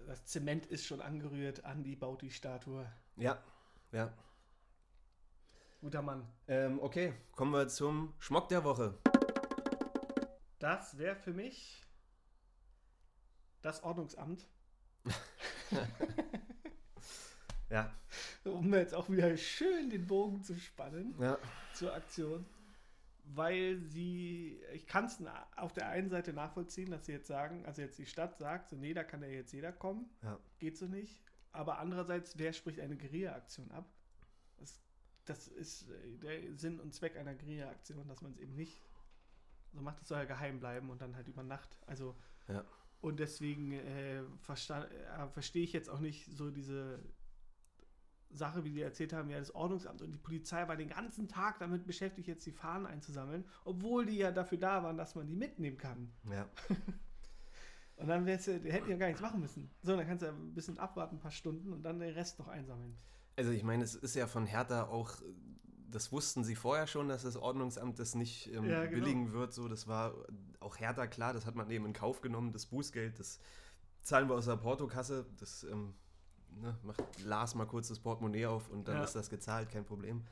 Das 0.06 0.24
Zement 0.26 0.66
ist 0.66 0.86
schon 0.86 1.00
angerührt, 1.00 1.64
Andi 1.64 1.96
baut 1.96 2.22
die 2.22 2.30
Statue. 2.30 2.86
Ja, 3.16 3.42
ja. 3.92 4.12
Guter 5.80 6.02
Mann. 6.02 6.26
Ähm, 6.46 6.78
okay, 6.80 7.14
kommen 7.34 7.52
wir 7.52 7.68
zum 7.68 8.12
Schmock 8.18 8.48
der 8.48 8.64
Woche. 8.64 8.98
Das 10.60 10.98
wäre 10.98 11.16
für 11.16 11.32
mich 11.32 11.82
das 13.62 13.82
Ordnungsamt. 13.82 14.46
Ja, 17.70 17.94
Um 18.42 18.74
jetzt 18.74 18.94
auch 18.94 19.08
wieder 19.08 19.36
schön 19.36 19.90
den 19.90 20.04
Bogen 20.08 20.42
zu 20.42 20.56
spannen 20.56 21.14
ja, 21.20 21.38
zur 21.72 21.94
Aktion. 21.94 22.44
Weil 23.22 23.78
sie, 23.78 24.60
ich 24.72 24.88
kann 24.88 25.04
es 25.04 25.22
auf 25.54 25.72
der 25.72 25.86
einen 25.88 26.10
Seite 26.10 26.32
nachvollziehen, 26.32 26.90
dass 26.90 27.06
sie 27.06 27.12
jetzt 27.12 27.28
sagen, 27.28 27.64
also 27.66 27.80
jetzt 27.80 27.96
die 27.96 28.06
Stadt 28.06 28.36
sagt, 28.38 28.70
so 28.70 28.76
nee, 28.76 28.92
da 28.92 29.04
kann 29.04 29.22
ja 29.22 29.28
jetzt 29.28 29.52
jeder 29.52 29.72
kommen. 29.72 30.10
ja. 30.22 30.36
Geht 30.58 30.76
so 30.78 30.86
nicht. 30.86 31.22
Aber 31.52 31.78
andererseits, 31.78 32.38
wer 32.38 32.52
spricht 32.52 32.80
eine 32.80 32.96
Guerilla-Aktion 32.96 33.70
ab? 33.70 33.88
Das, 34.56 34.80
das 35.26 35.46
ist 35.46 35.88
äh, 35.90 36.18
der 36.18 36.56
Sinn 36.56 36.80
und 36.80 36.92
Zweck 36.92 37.16
einer 37.16 37.34
Guerilla-Aktion, 37.36 38.08
dass 38.08 38.20
man 38.20 38.32
es 38.32 38.38
eben 38.38 38.56
nicht 38.56 38.82
so 39.72 39.80
macht. 39.82 40.00
Es 40.02 40.08
soll 40.08 40.18
ja 40.18 40.24
geheim 40.24 40.60
bleiben 40.60 40.90
und 40.90 41.00
dann 41.02 41.16
halt 41.16 41.28
über 41.28 41.42
Nacht. 41.42 41.78
Also 41.86 42.14
Ja. 42.48 42.64
und 43.00 43.20
deswegen 43.20 43.72
äh, 43.72 44.18
äh, 44.20 44.24
verstehe 45.32 45.64
ich 45.64 45.72
jetzt 45.72 45.88
auch 45.88 46.00
nicht 46.00 46.26
so 46.26 46.50
diese 46.50 47.00
Sache, 48.32 48.62
wie 48.62 48.70
die 48.70 48.80
erzählt 48.82 49.12
haben, 49.12 49.28
ja, 49.28 49.38
das 49.40 49.52
Ordnungsamt 49.54 50.02
und 50.02 50.12
die 50.12 50.18
Polizei 50.18 50.68
war 50.68 50.76
den 50.76 50.88
ganzen 50.88 51.26
Tag 51.26 51.58
damit 51.58 51.84
beschäftigt, 51.84 52.28
jetzt 52.28 52.46
die 52.46 52.52
Fahnen 52.52 52.86
einzusammeln, 52.86 53.44
obwohl 53.64 54.06
die 54.06 54.18
ja 54.18 54.30
dafür 54.30 54.58
da 54.58 54.82
waren, 54.84 54.96
dass 54.96 55.16
man 55.16 55.26
die 55.26 55.34
mitnehmen 55.34 55.78
kann. 55.78 56.12
ja. 56.30 56.48
Und 57.96 58.06
dann 58.08 58.24
wär's, 58.24 58.46
ja- 58.46 58.58
die 58.58 58.72
hätten 58.72 58.88
ja 58.88 58.96
gar 58.96 59.08
nichts 59.08 59.20
machen 59.20 59.40
müssen. 59.40 59.70
So, 59.82 59.94
dann 59.94 60.06
kannst 60.06 60.22
du 60.22 60.26
ja 60.28 60.32
ein 60.32 60.54
bisschen 60.54 60.78
abwarten, 60.78 61.16
ein 61.16 61.20
paar 61.20 61.30
Stunden 61.30 61.70
und 61.70 61.82
dann 61.82 61.98
den 62.00 62.14
Rest 62.14 62.38
noch 62.38 62.48
einsammeln. 62.48 62.96
Also 63.36 63.50
ich 63.50 63.62
meine, 63.62 63.84
es 63.84 63.94
ist 63.94 64.14
ja 64.14 64.26
von 64.26 64.46
Hertha 64.46 64.84
auch, 64.84 65.20
das 65.90 66.12
wussten 66.12 66.44
sie 66.44 66.54
vorher 66.54 66.86
schon, 66.86 67.08
dass 67.08 67.22
das 67.22 67.36
Ordnungsamt 67.36 67.98
das 67.98 68.14
nicht 68.14 68.52
ähm, 68.52 68.64
Ja, 68.64 68.82
genau. 68.86 68.92
billigen 68.94 69.32
wird. 69.32 69.52
So, 69.52 69.68
das 69.68 69.86
war 69.86 70.14
auch 70.60 70.78
Hertha 70.78 71.06
klar, 71.06 71.32
das 71.32 71.46
hat 71.46 71.54
man 71.56 71.70
eben 71.70 71.86
in 71.86 71.92
Kauf 71.92 72.20
genommen, 72.20 72.52
das 72.52 72.66
Bußgeld, 72.66 73.18
das 73.18 73.38
zahlen 74.02 74.28
wir 74.28 74.34
aus 74.34 74.46
der 74.46 74.56
Portokasse, 74.56 75.26
das 75.38 75.64
ähm, 75.64 75.94
ne, 76.50 76.78
macht 76.82 77.02
Lars 77.24 77.54
mal 77.54 77.66
kurz 77.66 77.88
das 77.88 77.98
Portemonnaie 77.98 78.46
auf 78.46 78.68
und 78.70 78.88
dann 78.88 78.96
Ja. 78.96 79.04
ist 79.04 79.14
das 79.14 79.28
gezahlt, 79.30 79.68
kein 79.70 79.84
Problem. 79.84 80.24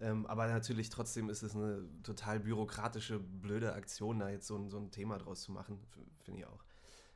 Ähm, 0.00 0.26
aber 0.26 0.48
natürlich 0.48 0.88
trotzdem 0.90 1.28
ist 1.28 1.42
es 1.42 1.54
eine 1.54 1.86
total 2.02 2.40
bürokratische, 2.40 3.20
blöde 3.20 3.74
Aktion, 3.74 4.18
da 4.18 4.28
jetzt 4.28 4.46
so 4.46 4.56
ein, 4.56 4.68
so 4.68 4.78
ein 4.78 4.90
Thema 4.90 5.18
draus 5.18 5.42
zu 5.42 5.52
machen, 5.52 5.78
finde 6.24 6.40
ich 6.40 6.46
auch. 6.46 6.64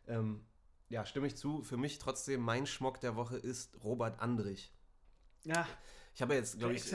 Ähm, 0.07 0.45
ja, 0.89 1.05
stimme 1.05 1.27
ich 1.27 1.37
zu. 1.37 1.63
Für 1.63 1.77
mich 1.77 1.99
trotzdem 1.99 2.41
mein 2.41 2.67
Schmock 2.67 3.01
der 3.01 3.17
Woche 3.17 3.37
ist 3.37 3.83
Robert 3.83 4.21
Andrich. 4.21 4.73
Ja, 5.43 5.67
Ich 6.19 6.23
habe 6.23 6.35
jetzt, 6.35 6.59
glaube 6.59 6.73
ich, 6.75 6.91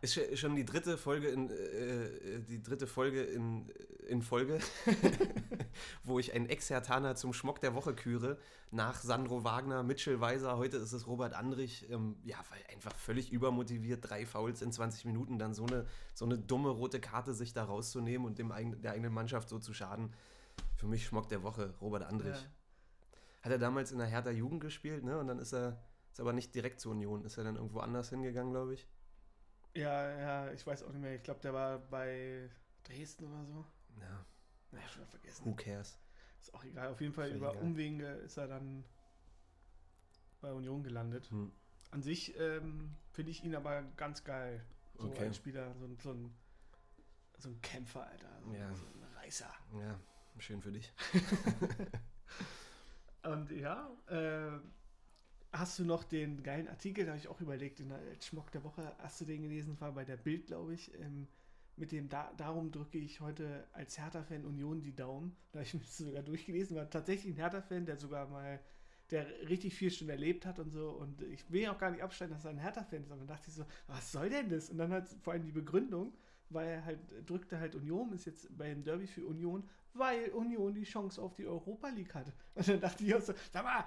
ist 0.00 0.16
sch- 0.16 0.36
schon 0.36 0.56
die 0.56 0.64
dritte 0.64 0.98
Folge 0.98 1.28
in 1.28 1.50
äh, 1.50 2.40
die 2.48 2.60
dritte 2.60 2.88
Folge 2.88 3.22
in, 3.22 3.70
in 4.08 4.22
Folge, 4.22 4.58
wo 6.02 6.18
ich 6.18 6.34
einen 6.34 6.48
Ex-Hertaner 6.48 7.14
zum 7.14 7.32
Schmock 7.32 7.60
der 7.60 7.76
Woche 7.76 7.94
küre. 7.94 8.38
Nach 8.72 9.00
Sandro 9.00 9.44
Wagner, 9.44 9.84
Mitchell 9.84 10.20
Weiser, 10.20 10.56
heute 10.56 10.78
ist 10.78 10.92
es 10.92 11.06
Robert 11.06 11.34
Andrich. 11.34 11.88
Ähm, 11.92 12.16
ja, 12.24 12.38
weil 12.50 12.58
einfach 12.74 12.96
völlig 12.96 13.30
übermotiviert, 13.30 14.00
drei 14.10 14.26
Fouls 14.26 14.60
in 14.62 14.72
20 14.72 15.04
Minuten, 15.04 15.38
dann 15.38 15.54
so 15.54 15.64
eine, 15.64 15.86
so 16.12 16.24
eine 16.24 16.36
dumme 16.36 16.70
rote 16.70 16.98
Karte 16.98 17.34
sich 17.34 17.52
da 17.52 17.62
rauszunehmen 17.62 18.26
und 18.26 18.40
dem 18.40 18.50
eigen, 18.50 18.82
der 18.82 18.94
eigenen 18.94 19.14
Mannschaft 19.14 19.48
so 19.48 19.60
zu 19.60 19.74
schaden. 19.74 20.12
Für 20.74 20.88
mich 20.88 21.06
Schmock 21.06 21.28
der 21.28 21.44
Woche, 21.44 21.72
Robert 21.80 22.02
Andrich. 22.02 22.34
Ja. 22.34 23.42
Hat 23.42 23.52
er 23.52 23.58
damals 23.58 23.92
in 23.92 23.98
der 23.98 24.08
Hertha 24.08 24.30
Jugend 24.30 24.60
gespielt, 24.60 25.04
ne? 25.04 25.18
Und 25.18 25.28
dann 25.28 25.38
ist 25.38 25.52
er, 25.54 25.78
ist 26.16 26.20
aber 26.20 26.32
nicht 26.32 26.54
direkt 26.54 26.80
zur 26.80 26.92
Union, 26.92 27.26
ist 27.26 27.36
er 27.36 27.44
dann 27.44 27.56
irgendwo 27.56 27.80
anders 27.80 28.08
hingegangen, 28.08 28.50
glaube 28.50 28.72
ich. 28.72 28.88
ja, 29.74 30.18
ja, 30.18 30.50
ich 30.52 30.66
weiß 30.66 30.82
auch 30.84 30.92
nicht 30.92 31.02
mehr. 31.02 31.14
Ich 31.14 31.22
glaube, 31.22 31.40
der 31.40 31.52
war 31.52 31.78
bei 31.78 32.48
Dresden 32.84 33.26
oder 33.26 33.44
so. 33.44 33.66
Ja, 34.00 34.24
Ja, 34.72 34.88
schon 34.88 35.06
vergessen. 35.06 35.44
who 35.44 35.54
cares? 35.54 35.98
Ist 36.40 36.54
auch 36.54 36.64
egal. 36.64 36.88
Auf 36.88 37.02
jeden 37.02 37.12
Fall 37.12 37.24
Völlig 37.26 37.36
über 37.36 37.50
egal. 37.50 37.62
Umwege 37.64 38.06
ist 38.24 38.38
er 38.38 38.48
dann 38.48 38.82
bei 40.40 40.50
Union 40.54 40.82
gelandet. 40.82 41.30
Hm. 41.30 41.52
An 41.90 42.02
sich 42.02 42.34
ähm, 42.40 42.96
finde 43.10 43.32
ich 43.32 43.44
ihn 43.44 43.54
aber 43.54 43.82
ganz 43.98 44.24
geil. 44.24 44.64
So 44.96 45.08
Okay. 45.08 45.26
ein 45.26 45.34
Spieler, 45.34 45.74
so 45.74 45.84
ein, 45.84 45.98
so 45.98 46.12
ein, 46.12 46.34
so 47.36 47.50
ein 47.50 47.60
Kämpfer, 47.60 48.06
Alter. 48.06 48.40
So, 48.42 48.54
Ja. 48.54 48.74
so 48.74 48.86
ein 48.86 49.02
Reißer. 49.18 49.52
Ja, 49.78 50.00
schön 50.38 50.62
für 50.62 50.72
dich. 50.72 50.94
Und 53.22 53.50
ja, 53.50 53.90
äh, 54.06 54.58
hast 55.58 55.78
du 55.78 55.84
noch 55.84 56.04
den 56.04 56.42
geilen 56.42 56.68
Artikel, 56.68 57.04
da 57.04 57.12
habe 57.12 57.20
ich 57.20 57.28
auch 57.28 57.40
überlegt, 57.40 57.80
in 57.80 57.88
der 57.88 58.00
Schmock 58.20 58.50
der 58.52 58.64
Woche, 58.64 58.94
hast 58.98 59.20
du 59.20 59.24
den 59.24 59.42
gelesen, 59.42 59.80
war 59.80 59.92
bei 59.92 60.04
der 60.04 60.16
Bild, 60.16 60.46
glaube 60.46 60.74
ich, 60.74 60.92
ähm, 61.00 61.26
mit 61.76 61.92
dem 61.92 62.08
da, 62.08 62.32
Darum 62.36 62.72
drücke 62.72 62.98
ich 62.98 63.20
heute 63.20 63.66
als 63.72 63.98
Hertha-Fan 63.98 64.44
Union 64.44 64.82
die 64.82 64.94
Daumen. 64.94 65.36
Da 65.52 65.58
habe 65.58 65.66
ich 65.66 65.74
mir 65.74 65.80
das 65.80 65.98
sogar 65.98 66.22
durchgelesen, 66.22 66.76
war 66.76 66.88
tatsächlich 66.88 67.34
ein 67.34 67.38
Hertha-Fan, 67.38 67.86
der 67.86 67.96
sogar 67.96 68.28
mal, 68.28 68.60
der 69.10 69.26
richtig 69.48 69.74
viel 69.74 69.90
schon 69.90 70.08
erlebt 70.08 70.46
hat 70.46 70.58
und 70.58 70.70
so. 70.70 70.90
Und 70.90 71.22
ich 71.22 71.50
will 71.50 71.68
auch 71.68 71.78
gar 71.78 71.90
nicht 71.90 72.02
abstreiten, 72.02 72.34
dass 72.34 72.44
er 72.44 72.50
ein 72.50 72.58
Hertha-Fan 72.58 73.02
ist, 73.02 73.12
aber 73.12 73.24
dachte 73.24 73.48
ich 73.48 73.54
so, 73.54 73.64
was 73.86 74.10
soll 74.10 74.30
denn 74.30 74.48
das? 74.48 74.70
Und 74.70 74.78
dann 74.78 74.90
hat 74.90 75.08
vor 75.22 75.34
allem 75.34 75.44
die 75.44 75.52
Begründung, 75.52 76.14
weil 76.48 76.68
er 76.68 76.84
halt 76.84 77.00
drückte 77.26 77.58
halt 77.58 77.74
Union, 77.74 78.12
ist 78.12 78.24
jetzt 78.24 78.56
beim 78.56 78.82
Derby 78.82 79.06
für 79.06 79.26
Union, 79.26 79.68
weil 79.94 80.30
Union 80.30 80.74
die 80.74 80.84
Chance 80.84 81.20
auf 81.20 81.34
die 81.34 81.46
Europa 81.46 81.88
League 81.88 82.14
hat. 82.14 82.32
Und 82.54 82.68
dann 82.68 82.80
dachte 82.80 83.04
ich 83.04 83.14
auch 83.14 83.20
so, 83.20 83.34
sag 83.52 83.64
mal, 83.64 83.84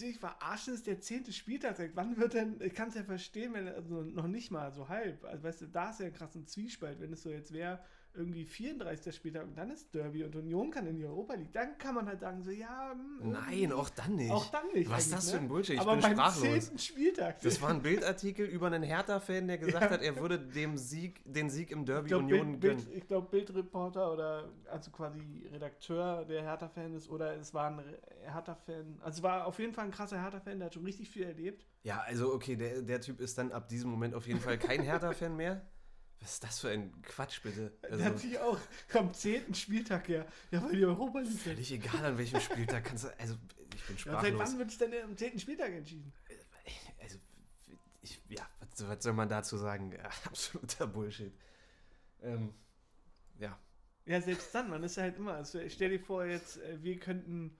mich 0.00 0.18
verarschen, 0.18 0.74
ist 0.74 0.86
der 0.86 1.00
zehnte 1.00 1.32
Spieltag. 1.32 1.78
Wann 1.94 2.16
wird 2.16 2.34
denn, 2.34 2.60
ich 2.60 2.74
kann 2.74 2.88
es 2.88 2.94
ja 2.94 3.04
verstehen, 3.04 3.54
wenn 3.54 3.68
also 3.68 4.02
noch 4.02 4.26
nicht 4.26 4.50
mal 4.50 4.72
so 4.72 4.88
halb. 4.88 5.24
Also 5.24 5.44
weißt 5.44 5.62
du, 5.62 5.66
da 5.66 5.90
ist 5.90 6.00
ja 6.00 6.06
ein 6.06 6.12
krassen 6.12 6.46
Zwiespalt, 6.46 7.00
wenn 7.00 7.12
es 7.12 7.22
so 7.22 7.30
jetzt 7.30 7.52
wäre, 7.52 7.80
irgendwie 8.14 8.44
34. 8.44 9.14
Spieltag 9.14 9.44
und 9.44 9.56
dann 9.56 9.70
ist 9.70 9.94
Derby 9.94 10.24
und 10.24 10.34
Union 10.36 10.70
kann 10.70 10.86
in 10.86 10.96
die 10.96 11.04
Europa 11.04 11.34
League. 11.34 11.52
Dann 11.52 11.78
kann 11.78 11.94
man 11.94 12.06
halt 12.06 12.20
sagen, 12.20 12.42
so, 12.42 12.50
ja, 12.50 12.92
hm, 12.92 13.30
Nein, 13.30 13.72
auch 13.72 13.88
dann 13.90 14.16
nicht. 14.16 14.30
auch 14.30 14.50
dann 14.50 14.66
nicht. 14.72 14.90
Was 14.90 15.06
ist 15.06 15.12
das 15.14 15.30
für 15.30 15.36
ein 15.38 15.44
ne? 15.44 15.48
Bullshit? 15.48 15.74
Ich 15.76 15.80
Aber 15.80 15.92
bin 15.92 16.02
beim 16.02 16.12
sprachlos. 16.12 16.42
zehnten 16.42 16.78
Spieltag. 16.78 17.40
Das 17.40 17.60
war 17.62 17.70
ein 17.70 17.82
Bildartikel 17.82 18.46
über 18.46 18.66
einen 18.66 18.82
Hertha-Fan, 18.82 19.46
der 19.48 19.58
gesagt 19.58 19.90
hat, 19.90 20.02
er 20.02 20.16
würde 20.16 20.38
dem 20.38 20.76
Sieg, 20.76 21.20
den 21.24 21.50
Sieg 21.50 21.70
im 21.70 21.84
Derby 21.84 22.08
glaube, 22.08 22.24
Union 22.24 22.60
Bild, 22.60 22.62
gönnen. 22.62 22.84
Bild, 22.84 22.96
ich 22.96 23.06
glaub, 23.06 23.30
Bildreporter 23.30 24.12
oder 24.12 24.48
also 24.70 24.90
quasi 24.90 25.46
Redakteur, 25.50 26.24
der 26.24 26.42
Hertha-Fan 26.42 26.94
ist, 26.94 27.08
oder 27.08 27.36
es 27.36 27.54
war 27.54 27.70
ein 27.70 27.82
Hertha-Fan. 28.24 28.98
Also 29.02 29.18
es 29.18 29.22
war 29.22 29.46
auf 29.46 29.58
jeden 29.58 29.72
Fall 29.72 29.86
ein 29.86 29.90
krasser 29.90 30.20
Hertha-Fan, 30.20 30.58
der 30.58 30.66
hat 30.66 30.74
schon 30.74 30.84
richtig 30.84 31.08
viel 31.10 31.24
erlebt. 31.24 31.66
Ja, 31.82 32.00
also 32.00 32.32
okay, 32.32 32.56
der, 32.56 32.82
der 32.82 33.00
Typ 33.00 33.20
ist 33.20 33.38
dann 33.38 33.52
ab 33.52 33.68
diesem 33.68 33.90
Moment 33.90 34.14
auf 34.14 34.26
jeden 34.26 34.40
Fall 34.40 34.58
kein 34.58 34.82
Hertha-Fan 34.82 35.34
mehr. 35.36 35.62
Was 36.22 36.34
ist 36.34 36.44
das 36.44 36.60
für 36.60 36.70
ein 36.70 37.02
Quatsch, 37.02 37.42
bitte? 37.42 37.76
Also, 37.82 38.04
hat 38.04 38.18
sich 38.20 38.38
auch 38.38 38.58
am 38.94 39.12
10. 39.12 39.54
Spieltag 39.54 40.08
ja, 40.08 40.24
ja, 40.52 40.62
weil 40.62 40.76
die 40.76 40.84
Europa 40.84 41.18
League. 41.20 41.38
völlig 41.38 41.72
egal, 41.72 42.04
an 42.04 42.16
welchem 42.16 42.40
Spieltag 42.40 42.84
kannst 42.84 43.04
du. 43.04 43.18
Also, 43.18 43.36
ich 43.74 43.84
bin 43.86 43.96
Ja, 44.06 44.20
seit 44.20 44.34
sprachlos. 44.34 44.38
wann 44.38 44.58
wird 44.58 44.70
es 44.70 44.78
denn 44.78 44.94
am 45.02 45.16
10. 45.16 45.38
Spieltag 45.40 45.72
entschieden? 45.72 46.12
Also, 47.00 47.18
ich, 48.02 48.22
ja, 48.28 48.48
was, 48.60 48.86
was 48.88 49.02
soll 49.02 49.14
man 49.14 49.28
dazu 49.28 49.56
sagen? 49.56 49.92
Ja, 49.92 50.04
absoluter 50.24 50.86
Bullshit. 50.86 51.32
Ähm, 52.22 52.54
ja, 53.38 53.58
Ja, 54.06 54.20
selbst 54.20 54.54
dann, 54.54 54.70
man 54.70 54.82
ist 54.84 54.96
ja 54.96 55.02
halt 55.02 55.16
immer. 55.16 55.34
Also 55.34 55.58
stell 55.68 55.90
dir 55.90 56.00
vor, 56.00 56.24
jetzt, 56.24 56.58
äh, 56.58 56.82
wir 56.82 56.98
könnten 57.00 57.58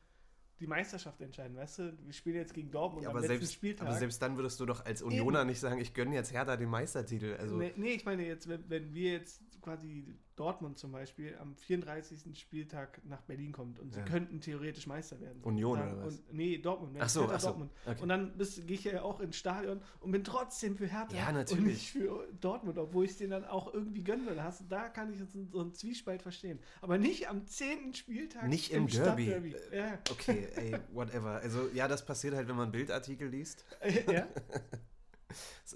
die 0.63 0.67
Meisterschaft 0.69 1.21
entscheiden, 1.21 1.57
weißt 1.57 1.79
du? 1.81 1.93
Wir 2.05 2.13
spielen 2.13 2.37
jetzt 2.37 2.55
gegen 2.55 2.71
Dortmund 2.71 3.03
Ja, 3.03 3.11
am 3.11 3.17
aber 3.17 3.21
letzten 3.27 3.39
selbst, 3.41 3.53
Spieltag. 3.55 3.89
aber 3.89 3.99
selbst 3.99 4.23
dann 4.23 4.37
würdest 4.37 4.59
du 4.61 4.67
doch 4.67 4.85
als 4.87 5.03
Unioner 5.03 5.45
nicht 5.45 5.61
sagen, 5.61 5.79
ich 5.81 5.93
gönne 5.93 6.15
jetzt 6.15 6.33
Hertha 6.33 6.57
den 6.57 6.71
Meistertitel. 6.71 7.37
Also, 7.39 7.57
nee, 7.57 7.73
nee, 7.77 7.95
ich 7.95 8.05
meine 8.05 8.25
jetzt, 8.25 8.49
wenn, 8.49 8.65
wenn 8.69 8.95
wir 8.95 9.13
jetzt 9.13 9.43
quasi 9.63 10.05
Dortmund 10.37 10.77
zum 10.79 10.93
Beispiel 10.93 11.37
am 11.41 11.55
34. 11.57 12.39
Spieltag 12.39 13.01
nach 13.05 13.21
Berlin 13.23 13.53
kommt 13.53 13.79
und 13.79 13.93
sie 13.93 14.01
Ja. 14.01 14.05
könnten 14.07 14.41
theoretisch 14.41 14.87
Meister 14.87 15.21
werden. 15.21 15.43
Union 15.43 15.79
dann, 15.79 15.93
oder 15.95 16.07
was? 16.07 16.15
Und, 16.17 16.33
nee, 16.35 16.59
Dortmund. 16.59 16.97
Ach 16.99 17.09
so, 17.09 17.29
ach 17.31 17.39
so, 17.41 17.49
Dortmund. 17.49 17.71
okay. 17.87 18.03
Und 18.03 18.09
dann 18.09 18.33
gehe 18.39 18.77
ich 18.77 18.85
ja 18.85 19.03
auch 19.03 19.21
ins 19.21 19.37
Stadion 19.37 19.81
und 20.01 20.11
bin 20.11 20.25
trotzdem 20.25 20.77
für 20.77 20.87
Hertha 20.87 21.15
Ja, 21.17 21.29
und 21.29 21.35
natürlich. 21.35 21.65
nicht 21.65 21.91
für 21.93 22.27
Dortmund, 22.41 22.79
obwohl 22.79 23.05
ich 23.05 23.13
es 23.13 23.19
denen 23.19 23.31
dann 23.31 23.45
auch 23.45 23.73
irgendwie 23.73 24.03
gönnen 24.03 24.27
würde. 24.27 24.43
Hast, 24.43 24.65
da 24.71 24.89
kann 24.89 25.13
ich 25.13 25.21
jetzt 25.21 25.35
so 25.53 25.61
einen 25.61 25.75
Zwiespalt 25.75 26.23
verstehen. 26.23 26.59
Aber 26.81 26.99
nicht 26.99 27.29
am 27.29 27.47
10. 27.47 27.95
Spieltag 27.95 28.49
Nicht 28.49 28.73
im 28.73 28.87
Derby. 28.89 29.27
Stadtderby. 29.27 29.57
Ja. 29.73 29.99
Okay, 30.11 30.49
ey, 30.57 30.77
whatever. 30.93 31.33
Also, 31.43 31.69
ja, 31.75 31.87
das 31.89 32.05
passiert 32.05 32.35
halt, 32.35 32.49
wenn 32.49 32.57
man 32.57 32.73
Bildartikel 32.73 33.29
liest. 33.29 33.65
ja. 34.11 34.27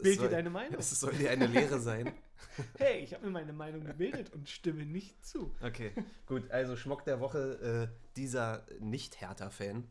Bild 0.03 0.21
dir 0.21 0.29
deine 0.29 0.51
Meinung. 0.51 0.75
Es 0.79 0.91
soll 0.99 1.15
dir 1.15 1.31
eine 1.31 1.47
Lehre 1.47 1.81
sein. 1.81 2.13
Hey, 2.79 3.01
ich 3.03 3.13
habe 3.13 3.25
mir 3.27 3.33
meine 3.33 3.53
Meinung 3.53 3.85
gebildet 3.85 4.33
und 4.33 4.49
stimme 4.49 4.85
nicht 4.87 5.25
zu. 5.27 5.55
Okay, 5.63 5.93
gut. 6.27 6.51
Also, 6.51 6.77
Schmock 6.77 7.05
der 7.05 7.21
Woche, 7.21 7.91
äh, 7.91 8.15
dieser 8.17 8.67
Nicht-Hertha-Fan. 8.79 9.85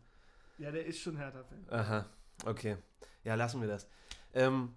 Ja, 0.57 0.71
der 0.71 0.85
ist 0.85 0.99
schon 0.99 1.17
Hertha-Fan. 1.17 1.65
Aha, 1.69 2.09
okay. 2.45 2.77
Ja, 3.23 3.35
lassen 3.35 3.61
wir 3.61 3.67
das. 3.67 3.87
Ähm, 4.33 4.73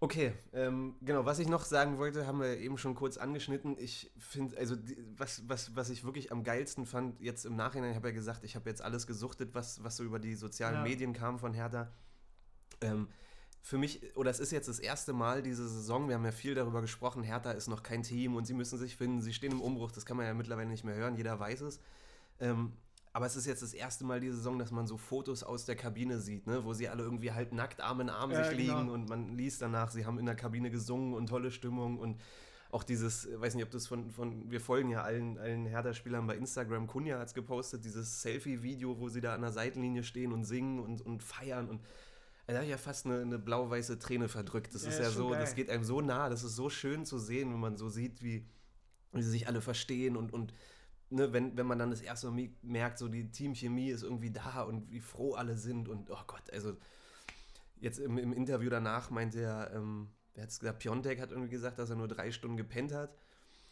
okay, 0.00 0.32
ähm, 0.52 0.96
genau, 1.00 1.24
was 1.24 1.38
ich 1.38 1.48
noch 1.48 1.64
sagen 1.64 1.98
wollte, 1.98 2.26
haben 2.26 2.40
wir 2.40 2.58
eben 2.58 2.76
schon 2.78 2.94
kurz 2.94 3.16
angeschnitten. 3.16 3.76
Ich 3.78 4.10
finde, 4.18 4.56
also 4.58 4.76
die, 4.76 4.96
was, 5.16 5.48
was, 5.48 5.74
was 5.76 5.90
ich 5.90 6.04
wirklich 6.04 6.30
am 6.32 6.42
geilsten 6.44 6.86
fand, 6.86 7.20
jetzt 7.20 7.44
im 7.44 7.56
Nachhinein, 7.56 7.90
ich 7.90 7.96
habe 7.96 8.08
ja 8.08 8.14
gesagt, 8.14 8.44
ich 8.44 8.56
habe 8.56 8.68
jetzt 8.68 8.82
alles 8.82 9.06
gesuchtet, 9.06 9.54
was, 9.54 9.82
was 9.82 9.96
so 9.96 10.04
über 10.04 10.18
die 10.18 10.34
sozialen 10.34 10.76
Ja. 10.76 10.82
Medien 10.82 11.12
kam 11.12 11.38
von 11.38 11.54
Hertha. 11.54 11.92
Ähm, 12.82 13.08
für 13.62 13.78
mich, 13.78 14.16
oder 14.16 14.30
es 14.30 14.40
ist 14.40 14.52
jetzt 14.52 14.68
das 14.68 14.78
erste 14.78 15.12
Mal 15.12 15.42
diese 15.42 15.68
Saison, 15.68 16.08
wir 16.08 16.14
haben 16.14 16.24
ja 16.24 16.32
viel 16.32 16.54
darüber 16.54 16.80
gesprochen, 16.80 17.22
Hertha 17.22 17.50
ist 17.52 17.68
noch 17.68 17.82
kein 17.82 18.02
Team 18.02 18.34
und 18.36 18.46
sie 18.46 18.54
müssen 18.54 18.78
sich 18.78 18.96
finden, 18.96 19.20
sie 19.20 19.34
stehen 19.34 19.52
im 19.52 19.60
Umbruch, 19.60 19.92
das 19.92 20.06
kann 20.06 20.16
man 20.16 20.26
ja 20.26 20.34
mittlerweile 20.34 20.68
nicht 20.68 20.84
mehr 20.84 20.94
hören, 20.94 21.14
jeder 21.16 21.38
weiß 21.38 21.60
es. 21.62 21.80
Ähm, 22.40 22.72
aber 23.12 23.26
es 23.26 23.36
ist 23.36 23.46
jetzt 23.46 23.62
das 23.62 23.74
erste 23.74 24.04
Mal 24.04 24.20
diese 24.20 24.36
Saison, 24.36 24.58
dass 24.58 24.70
man 24.70 24.86
so 24.86 24.96
Fotos 24.96 25.42
aus 25.42 25.64
der 25.64 25.74
Kabine 25.74 26.20
sieht, 26.20 26.46
ne? 26.46 26.64
wo 26.64 26.72
sie 26.72 26.88
alle 26.88 27.02
irgendwie 27.02 27.32
halt 27.32 27.52
nackt 27.52 27.80
Arm 27.80 28.00
in 28.00 28.08
Arm 28.08 28.30
Ja, 28.30 28.44
sich 28.44 28.56
liegen 28.56 28.78
genau. 28.78 28.92
und 28.92 29.08
man 29.08 29.36
liest 29.36 29.60
danach, 29.62 29.90
sie 29.90 30.06
haben 30.06 30.18
in 30.18 30.26
der 30.26 30.36
Kabine 30.36 30.70
gesungen 30.70 31.14
und 31.14 31.28
tolle 31.28 31.50
Stimmung 31.50 31.98
und 31.98 32.20
auch 32.70 32.84
dieses, 32.84 33.28
weiß 33.34 33.56
nicht, 33.56 33.64
ob 33.64 33.70
das 33.70 33.88
von, 33.88 34.10
von 34.10 34.48
wir 34.48 34.60
folgen 34.60 34.90
ja 34.90 35.02
allen, 35.02 35.38
allen 35.38 35.66
Hertha-Spielern 35.66 36.26
bei 36.28 36.36
Instagram, 36.36 36.86
Kunja 36.86 37.18
hat 37.18 37.26
es 37.26 37.34
gepostet, 37.34 37.84
dieses 37.84 38.22
Selfie-Video, 38.22 39.00
wo 39.00 39.08
sie 39.08 39.20
da 39.20 39.34
an 39.34 39.40
der 39.40 39.50
Seitenlinie 39.50 40.04
stehen 40.04 40.32
und 40.32 40.44
singen 40.44 40.78
und, 40.78 41.02
und 41.04 41.24
feiern 41.24 41.68
und 41.68 41.80
da 42.52 42.56
habe 42.58 42.64
ich 42.66 42.70
ja 42.70 42.78
fast 42.78 43.06
eine, 43.06 43.20
eine 43.20 43.38
blau-weiße 43.38 43.98
Träne 43.98 44.28
verdrückt. 44.28 44.74
Das 44.74 44.84
Ja, 44.84 44.88
ist 44.90 44.98
ja 44.98 45.10
so, 45.10 45.34
das 45.34 45.50
geil. 45.50 45.54
geht 45.56 45.70
einem 45.70 45.84
so 45.84 46.00
nah, 46.00 46.28
das 46.28 46.42
ist 46.44 46.56
so 46.56 46.70
schön 46.70 47.04
zu 47.04 47.18
sehen, 47.18 47.52
wenn 47.52 47.60
man 47.60 47.76
so 47.76 47.88
sieht, 47.88 48.22
wie, 48.22 48.46
wie 49.12 49.22
sie 49.22 49.30
sich 49.30 49.48
alle 49.48 49.60
verstehen 49.60 50.16
und, 50.16 50.32
und 50.32 50.52
ne, 51.10 51.32
wenn, 51.32 51.56
wenn 51.56 51.66
man 51.66 51.78
dann 51.78 51.90
das 51.90 52.00
erste 52.00 52.30
Mal 52.30 52.50
merkt, 52.62 52.98
so 52.98 53.08
die 53.08 53.30
Teamchemie 53.30 53.90
ist 53.90 54.02
irgendwie 54.02 54.30
da 54.30 54.62
und 54.62 54.90
wie 54.90 55.00
froh 55.00 55.34
alle 55.34 55.56
sind 55.56 55.88
und 55.88 56.10
oh 56.10 56.24
Gott, 56.26 56.50
also 56.52 56.76
jetzt 57.80 57.98
im, 57.98 58.18
im 58.18 58.32
Interview 58.32 58.70
danach 58.70 59.10
meinte 59.10 59.40
er, 59.40 59.72
ähm, 59.74 60.08
wer 60.34 60.44
hat 60.44 60.50
es 60.50 60.60
gesagt, 60.60 60.80
Piontek 60.80 61.20
hat 61.20 61.30
irgendwie 61.30 61.50
gesagt, 61.50 61.78
dass 61.78 61.90
er 61.90 61.96
nur 61.96 62.08
drei 62.08 62.30
Stunden 62.32 62.56
gepennt 62.56 62.92
hat. 62.92 63.16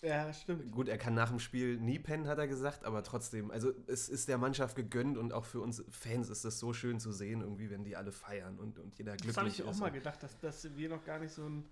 Ja, 0.02 0.32
stimmt. 0.32 0.70
Gut, 0.70 0.88
er 0.88 0.96
kann 0.98 1.14
nach 1.14 1.30
dem 1.30 1.40
Spiel 1.40 1.76
nie 1.78 1.98
pennen, 1.98 2.28
hat 2.28 2.38
er 2.38 2.46
gesagt, 2.46 2.84
aber 2.84 3.02
trotzdem, 3.02 3.50
also 3.50 3.72
es 3.88 4.08
ist 4.08 4.28
der 4.28 4.38
Mannschaft 4.38 4.76
gegönnt 4.76 5.18
und 5.18 5.32
auch 5.32 5.44
für 5.44 5.60
uns 5.60 5.84
Fans 5.90 6.28
ist 6.28 6.44
das 6.44 6.58
so 6.60 6.72
schön 6.72 7.00
zu 7.00 7.10
sehen, 7.10 7.40
irgendwie, 7.40 7.68
wenn 7.70 7.82
die 7.84 7.96
alle 7.96 8.12
feiern 8.12 8.58
und, 8.58 8.78
und 8.78 8.96
jeder 8.96 9.12
glücklich 9.12 9.34
Das 9.34 9.36
habe 9.38 9.48
ich 9.48 9.62
auch 9.64 9.70
ist. 9.72 9.80
mal 9.80 9.90
gedacht, 9.90 10.22
dass, 10.22 10.38
dass 10.38 10.76
wir 10.76 10.88
noch 10.88 11.04
gar 11.04 11.18
nicht 11.18 11.32
so 11.32 11.48
ein 11.48 11.64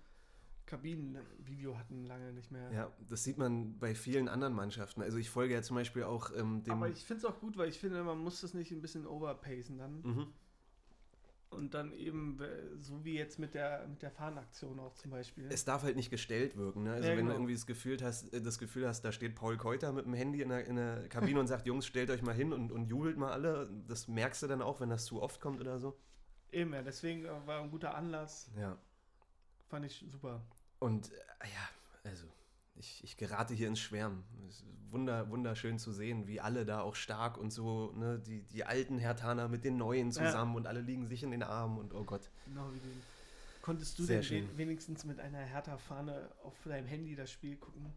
Kabinenvideo 0.65 1.77
hatten, 1.77 2.05
lange 2.05 2.33
nicht 2.33 2.51
mehr. 2.51 2.69
Ja, 2.71 2.91
das 3.07 3.23
sieht 3.23 3.37
man 3.37 3.79
bei 3.79 3.95
vielen 3.95 4.27
anderen 4.27 4.53
Mannschaften. 4.53 5.01
Also 5.01 5.17
ich 5.17 5.29
folge 5.29 5.53
ja 5.53 5.61
zum 5.61 5.77
Beispiel 5.77 6.03
auch 6.03 6.29
ähm, 6.35 6.63
dem. 6.63 6.73
Aber 6.73 6.89
ich 6.89 7.05
finde 7.05 7.19
es 7.19 7.25
auch 7.25 7.39
gut, 7.39 7.57
weil 7.57 7.69
ich 7.69 7.79
finde, 7.79 8.03
man 8.03 8.17
muss 8.17 8.41
das 8.41 8.53
nicht 8.53 8.71
ein 8.71 8.81
bisschen 8.81 9.07
overpacen 9.07 9.77
dann. 9.77 10.01
mhm. 10.01 10.27
Und 11.57 11.73
dann 11.73 11.91
eben, 11.93 12.39
so 12.79 13.03
wie 13.03 13.15
jetzt 13.15 13.39
mit 13.39 13.53
der, 13.53 13.87
mit 13.87 14.01
der 14.01 14.11
Fahnenaktion 14.11 14.79
auch 14.79 14.93
zum 14.93 15.11
Beispiel. 15.11 15.47
Es 15.51 15.65
darf 15.65 15.83
halt 15.83 15.95
nicht 15.95 16.09
gestellt 16.09 16.55
wirken. 16.55 16.83
Ne? 16.83 16.93
Also 16.93 17.09
Ja, 17.09 17.11
wenn 17.11 17.17
genau. 17.19 17.29
du 17.31 17.35
irgendwie 17.37 17.53
das 17.53 17.65
Gefühl 17.65 17.97
hast, 18.01 18.31
äh, 18.33 18.41
das 18.41 18.59
Gefühl 18.59 18.87
hast, 18.87 19.01
da 19.01 19.11
steht 19.11 19.35
Paul 19.35 19.57
Keuter 19.57 19.91
mit 19.91 20.05
dem 20.05 20.13
Handy 20.13 20.41
in 20.41 20.49
der, 20.49 20.65
in 20.65 20.75
der 20.75 21.09
Kabine 21.09 21.39
und 21.39 21.47
sagt, 21.47 21.65
Jungs, 21.65 21.85
stellt 21.85 22.09
euch 22.09 22.21
mal 22.21 22.35
hin 22.35 22.53
und, 22.53 22.71
und 22.71 22.85
jubelt 22.85 23.17
mal 23.17 23.31
alle. 23.31 23.69
Das 23.87 24.07
merkst 24.07 24.43
du 24.43 24.47
dann 24.47 24.61
auch, 24.61 24.79
wenn 24.79 24.89
das 24.89 25.05
zu 25.05 25.21
oft 25.21 25.41
kommt 25.41 25.59
oder 25.59 25.79
so. 25.79 25.97
Eben, 26.51 26.73
ja, 26.73 26.81
deswegen 26.81 27.25
äh, 27.25 27.29
war 27.45 27.61
ein 27.61 27.71
guter 27.71 27.95
Anlass. 27.95 28.49
Ja. 28.57 28.77
Fand 29.67 29.85
ich 29.85 30.05
super. 30.07 30.41
Und 30.79 31.11
äh, 31.11 31.15
ja, 31.43 31.69
also 32.09 32.27
ich, 32.77 33.03
ich 33.03 33.17
gerate 33.17 33.53
hier 33.53 33.67
ins 33.67 33.79
Schwärmen. 33.79 34.23
Es 34.47 34.55
ist 34.61 34.65
wunder, 34.89 35.29
wunderschön 35.29 35.79
zu 35.79 35.91
sehen, 35.91 36.27
wie 36.27 36.39
alle 36.39 36.65
da 36.65 36.81
auch 36.81 36.95
stark 36.95 37.37
und 37.37 37.51
so, 37.51 37.91
ne, 37.93 38.19
die, 38.19 38.43
die 38.43 38.63
alten 38.63 38.97
Hertaner 38.99 39.47
mit 39.49 39.63
den 39.65 39.77
neuen 39.77 40.11
zusammen 40.11 40.55
und 40.55 40.65
alle 40.67 40.81
liegen 40.81 41.07
sich 41.07 41.23
in 41.23 41.31
den 41.31 41.43
Armen 41.43 41.77
und 41.77 41.93
oh 41.93 42.03
Gott. 42.03 42.29
Genau 42.45 42.69
wie 42.73 42.79
den. 42.79 43.01
Konntest 43.61 43.99
du 43.99 44.03
Sehr 44.03 44.17
denn 44.17 44.23
schön. 44.23 44.49
wen- 44.51 44.57
wenigstens 44.57 45.03
mit 45.03 45.19
einer 45.19 45.39
Hertha-Fahne 45.39 46.29
auf 46.43 46.55
deinem 46.63 46.87
Handy 46.87 47.15
das 47.17 47.29
Spiel 47.31 47.57
gucken? 47.57 47.93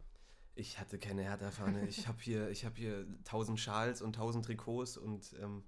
Ich 0.57 0.81
hatte 0.81 0.99
keine 0.99 1.23
Hertha-Fahne. 1.23 1.87
Ich 1.87 2.09
habe 2.09 2.19
hier, 2.21 2.51
ich 2.51 2.65
hab 2.65 2.77
hier 2.77 3.07
tausend 3.25 3.61
Schals 3.61 4.03
und 4.03 4.15
tausend 4.17 4.45
Trikots 4.45 4.97
und 4.97 5.33
ähm, 5.41 5.63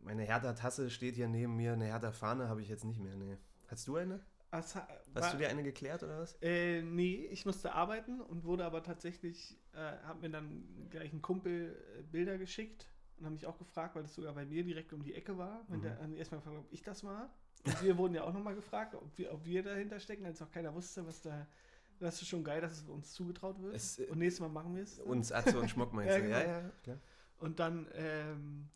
meine 0.00 0.22
Hertha-Tasse 0.22 0.90
steht 0.90 1.16
hier 1.16 1.26
neben 1.28 1.56
mir. 1.56 1.72
Eine 1.72 1.86
Hertha-Fahne 1.86 2.48
habe 2.48 2.62
ich 2.62 2.68
jetzt 2.68 2.84
nicht 2.84 3.00
mehr. 3.00 3.16
Nee. 3.16 3.36
Hast 3.66 3.88
du 3.88 3.96
eine? 3.96 4.20
Ha- 4.54 4.88
Hast 5.14 5.34
du 5.34 5.38
dir 5.38 5.48
eine 5.48 5.62
geklärt 5.62 6.02
oder 6.02 6.20
was? 6.20 6.36
Äh, 6.40 6.82
nee, 6.82 7.26
ich 7.30 7.44
musste 7.46 7.72
arbeiten 7.74 8.20
und 8.20 8.44
wurde 8.44 8.64
aber 8.64 8.82
tatsächlich, 8.82 9.56
äh, 9.72 9.78
hat 9.78 10.20
mir 10.20 10.30
dann 10.30 10.64
gleich 10.90 11.12
ein 11.12 11.22
Kumpel 11.22 11.76
äh, 11.98 12.02
Bilder 12.02 12.38
geschickt 12.38 12.88
und 13.18 13.26
hat 13.26 13.32
mich 13.32 13.46
auch 13.46 13.58
gefragt, 13.58 13.94
weil 13.94 14.02
das 14.02 14.14
sogar 14.14 14.34
bei 14.34 14.44
mir 14.44 14.64
direkt 14.64 14.92
um 14.92 15.02
die 15.02 15.14
Ecke 15.14 15.36
war. 15.38 15.64
Mhm. 15.68 15.82
der 15.82 16.06
mich 16.08 16.18
erstmal 16.18 16.40
gefragt, 16.40 16.58
ob 16.58 16.72
ich 16.72 16.82
das 16.82 17.04
war. 17.04 17.32
Und 17.64 17.82
wir 17.82 17.96
wurden 17.98 18.14
ja 18.14 18.24
auch 18.24 18.32
nochmal 18.32 18.54
gefragt, 18.54 18.94
ob 18.94 19.16
wir, 19.16 19.32
ob 19.32 19.44
wir 19.44 19.62
dahinter 19.62 19.98
stecken, 20.00 20.24
als 20.26 20.40
auch 20.42 20.50
keiner 20.50 20.74
wusste, 20.74 21.06
was 21.06 21.20
da. 21.20 21.46
Das 22.00 22.20
ist 22.20 22.28
schon 22.28 22.42
geil, 22.42 22.60
dass 22.60 22.72
es 22.72 22.88
uns 22.88 23.12
zugetraut 23.12 23.60
wird. 23.62 23.74
Es, 23.74 23.98
äh, 23.98 24.06
und 24.06 24.18
nächstes 24.18 24.40
Mal 24.40 24.48
machen 24.48 24.74
wir 24.74 24.82
es. 24.82 24.98
Uns 25.00 25.30
Atze 25.32 25.58
und 25.58 25.68
Schmuck 25.70 25.92
meinst 25.92 26.12
Ja, 26.14 26.18
du? 26.20 26.26
genau. 26.26 26.38
Ja, 26.38 26.60
ja, 26.62 26.70
klar. 26.82 26.98
Und 27.38 27.60
dann 27.60 27.88
ähm, 27.94 28.68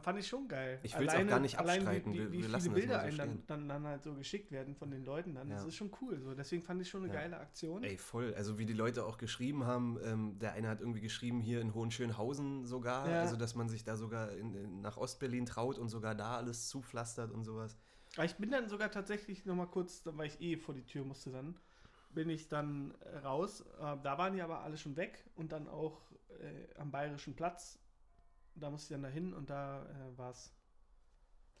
fand 0.00 0.18
ich 0.18 0.26
schon 0.26 0.48
geil. 0.48 0.78
Ich 0.82 0.98
will's 0.98 1.10
auch 1.10 1.14
Alleine- 1.14 1.30
gar 1.30 1.40
nicht 1.40 1.58
allein 1.58 1.78
abstreiten. 1.80 2.12
Wie, 2.12 2.18
Wir- 2.18 2.28
wie 2.28 2.32
wir 2.32 2.40
viele 2.40 2.52
lassen 2.52 2.70
das 2.70 2.74
Bilder 2.80 3.10
so 3.10 3.16
dann, 3.18 3.42
dann, 3.46 3.68
dann 3.68 3.86
halt 3.86 4.02
so 4.02 4.14
geschickt 4.14 4.50
werden 4.50 4.74
von 4.74 4.90
den 4.90 5.04
Leuten 5.04 5.34
dann. 5.34 5.48
Das 5.50 5.62
Ja. 5.62 5.68
ist 5.68 5.76
schon 5.76 5.90
cool. 6.00 6.18
So. 6.20 6.34
Deswegen 6.34 6.62
fand 6.62 6.80
ich 6.82 6.88
schon 6.88 7.04
eine 7.04 7.12
Ja. 7.14 7.20
geile 7.20 7.38
Aktion. 7.38 7.82
Ey, 7.84 7.96
voll. 7.98 8.34
Also 8.34 8.58
wie 8.58 8.66
die 8.66 8.72
Leute 8.72 9.04
auch 9.04 9.18
geschrieben 9.18 9.64
haben, 9.64 9.98
ähm, 10.04 10.38
der 10.38 10.52
eine 10.52 10.68
hat 10.68 10.80
irgendwie 10.80 11.00
geschrieben, 11.00 11.40
hier 11.40 11.60
in 11.60 11.74
Hohenschönhausen 11.74 12.64
sogar, 12.66 13.08
Ja. 13.08 13.20
also 13.20 13.36
dass 13.36 13.54
man 13.54 13.68
sich 13.68 13.84
da 13.84 13.96
sogar 13.96 14.32
in, 14.32 14.54
in, 14.54 14.80
nach 14.80 14.96
Ostberlin 14.96 15.46
traut 15.46 15.78
und 15.78 15.88
sogar 15.88 16.14
da 16.14 16.36
alles 16.38 16.68
zupflastert 16.68 17.30
und 17.30 17.44
sowas. 17.44 17.76
Aber 18.16 18.24
ich 18.24 18.36
bin 18.36 18.50
dann 18.50 18.68
sogar 18.68 18.90
tatsächlich 18.90 19.44
noch 19.44 19.54
mal 19.56 19.66
kurz, 19.66 20.02
weil 20.04 20.28
ich 20.28 20.40
eh 20.40 20.56
vor 20.56 20.74
die 20.74 20.84
Tür 20.86 21.04
musste 21.04 21.30
dann, 21.30 21.56
bin 22.10 22.30
ich 22.30 22.48
dann 22.48 22.94
äh, 23.00 23.18
raus. 23.18 23.62
Äh, 23.80 23.96
da 24.02 24.16
waren 24.18 24.34
die 24.34 24.40
aber 24.40 24.60
alle 24.60 24.76
schon 24.76 24.96
weg 24.96 25.24
und 25.34 25.52
dann 25.52 25.68
auch 25.68 26.00
äh, 26.40 26.78
am 26.78 26.90
Bayerischen 26.90 27.34
Platz. 27.34 27.78
Da 28.56 28.70
musste 28.70 28.86
ich 28.86 28.94
dann 28.94 29.02
dahin 29.02 29.32
und 29.34 29.50
da 29.50 29.84
äh, 29.86 30.18
war 30.18 30.30
es 30.30 30.52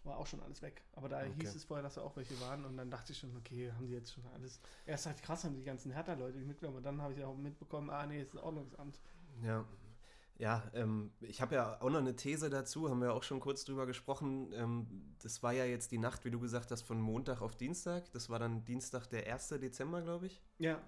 war 0.04 0.18
auch 0.18 0.26
schon 0.26 0.42
alles 0.42 0.60
weg. 0.62 0.82
Aber 0.92 1.08
da 1.08 1.20
Okay. 1.20 1.32
hieß 1.40 1.54
es 1.54 1.64
vorher, 1.64 1.82
dass 1.82 1.94
da 1.94 2.02
auch 2.02 2.14
welche 2.16 2.38
waren 2.40 2.64
und 2.64 2.76
dann 2.76 2.90
dachte 2.90 3.12
ich 3.12 3.18
schon, 3.18 3.34
okay, 3.36 3.72
haben 3.72 3.86
die 3.86 3.94
jetzt 3.94 4.12
schon 4.12 4.26
alles. 4.34 4.60
Erst 4.86 5.06
ich, 5.06 5.22
krass, 5.22 5.44
haben 5.44 5.54
die 5.54 5.64
ganzen 5.64 5.92
Hertha-Leute 5.92 6.38
mitgenommen 6.38 6.76
und 6.78 6.82
dann 6.82 7.00
habe 7.00 7.14
ich 7.14 7.24
auch 7.24 7.34
mitbekommen, 7.36 7.90
ah 7.90 8.06
nee, 8.06 8.20
ist 8.20 8.34
ein 8.34 8.38
Ordnungsamt. 8.38 9.00
Ja. 9.42 9.64
Ja, 10.36 10.68
ähm, 10.74 11.12
ich 11.20 11.40
habe 11.40 11.54
ja 11.54 11.80
auch 11.80 11.90
noch 11.90 12.00
eine 12.00 12.16
These 12.16 12.50
dazu, 12.50 12.90
haben 12.90 13.00
wir 13.00 13.14
auch 13.14 13.22
schon 13.22 13.38
kurz 13.38 13.64
drüber 13.64 13.86
gesprochen. 13.86 14.52
Ähm, 14.52 15.14
das 15.22 15.44
war 15.44 15.52
ja 15.52 15.64
jetzt 15.64 15.92
die 15.92 15.98
Nacht, 15.98 16.24
wie 16.24 16.30
du 16.32 16.40
gesagt 16.40 16.72
hast, 16.72 16.82
von 16.82 17.00
Montag 17.00 17.40
auf 17.40 17.54
Dienstag. 17.54 18.10
Das 18.10 18.28
war 18.28 18.40
dann 18.40 18.64
Dienstag, 18.64 19.06
der 19.06 19.32
1. 19.32 19.48
Dezember, 19.60 20.02
glaube 20.02 20.26
ich. 20.26 20.42
Ja, 20.58 20.80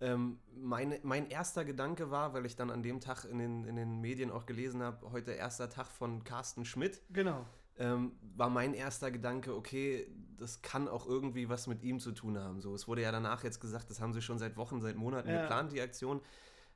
Ähm, 0.00 0.38
meine, 0.54 0.98
mein 1.02 1.28
erster 1.28 1.64
Gedanke 1.64 2.10
war, 2.10 2.32
weil 2.32 2.46
ich 2.46 2.56
dann 2.56 2.70
an 2.70 2.82
dem 2.82 3.00
Tag 3.00 3.24
in 3.24 3.38
den, 3.38 3.64
in 3.64 3.76
den 3.76 4.00
Medien 4.00 4.30
auch 4.30 4.46
gelesen 4.46 4.82
habe, 4.82 5.10
heute 5.12 5.32
erster 5.32 5.68
Tag 5.68 5.88
von 5.88 6.24
Carsten 6.24 6.64
Schmidt, 6.64 7.02
genau. 7.10 7.44
ähm, 7.78 8.12
war 8.34 8.48
mein 8.48 8.72
erster 8.72 9.10
Gedanke, 9.10 9.54
okay, 9.54 10.06
das 10.38 10.62
kann 10.62 10.88
auch 10.88 11.06
irgendwie 11.06 11.50
was 11.50 11.66
mit 11.66 11.82
ihm 11.82 12.00
zu 12.00 12.12
tun 12.12 12.38
haben. 12.38 12.62
So, 12.62 12.74
es 12.74 12.88
wurde 12.88 13.02
ja 13.02 13.12
danach 13.12 13.44
jetzt 13.44 13.60
gesagt, 13.60 13.90
das 13.90 14.00
haben 14.00 14.14
sie 14.14 14.22
schon 14.22 14.38
seit 14.38 14.56
Wochen, 14.56 14.80
seit 14.80 14.96
Monaten 14.96 15.28
Ja. 15.28 15.42
geplant, 15.42 15.72
die 15.72 15.82
Aktion. 15.82 16.22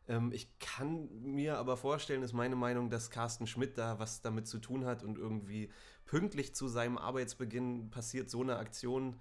Ähm, 0.07 0.31
ich 0.33 0.59
kann 0.59 1.09
mir 1.22 1.57
aber 1.57 1.79
vorstellen, 1.79 2.22
ist 2.22 2.35
meine 2.35 2.57
Meinung, 2.57 2.91
dass 2.91 3.11
Carsten 3.11 3.47
Schmidt 3.47 3.79
da 3.79 3.99
was 3.99 4.20
damit 4.20 4.47
zu 4.47 4.59
tun 4.59 4.85
hat 4.85 5.03
und 5.03 5.16
irgendwie 5.16 5.70
pünktlich 6.05 6.55
zu 6.55 6.68
seinem 6.68 6.99
Arbeitsbeginn 6.99 7.89
passiert 7.91 8.29
so 8.29 8.43
eine 8.43 8.57
Aktion. 8.59 9.16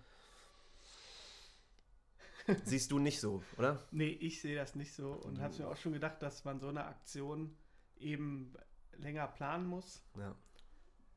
Siehst 2.65 2.91
du 2.91 2.99
nicht 2.99 3.19
so, 3.21 3.41
oder? 3.57 3.79
Nee, 3.91 4.09
ich 4.09 4.41
sehe 4.41 4.55
das 4.55 4.75
nicht 4.75 4.93
so 4.93 5.13
und 5.13 5.37
Du- 5.37 5.41
habe 5.41 5.55
mir 5.57 5.67
auch 5.69 5.77
schon 5.77 5.93
gedacht, 5.93 6.21
dass 6.21 6.43
man 6.43 6.59
so 6.59 6.67
eine 6.67 6.85
Aktion 6.85 7.55
eben 7.97 8.53
länger 8.97 9.27
planen 9.27 9.65
muss. 9.65 10.03
Ja. 10.17 10.35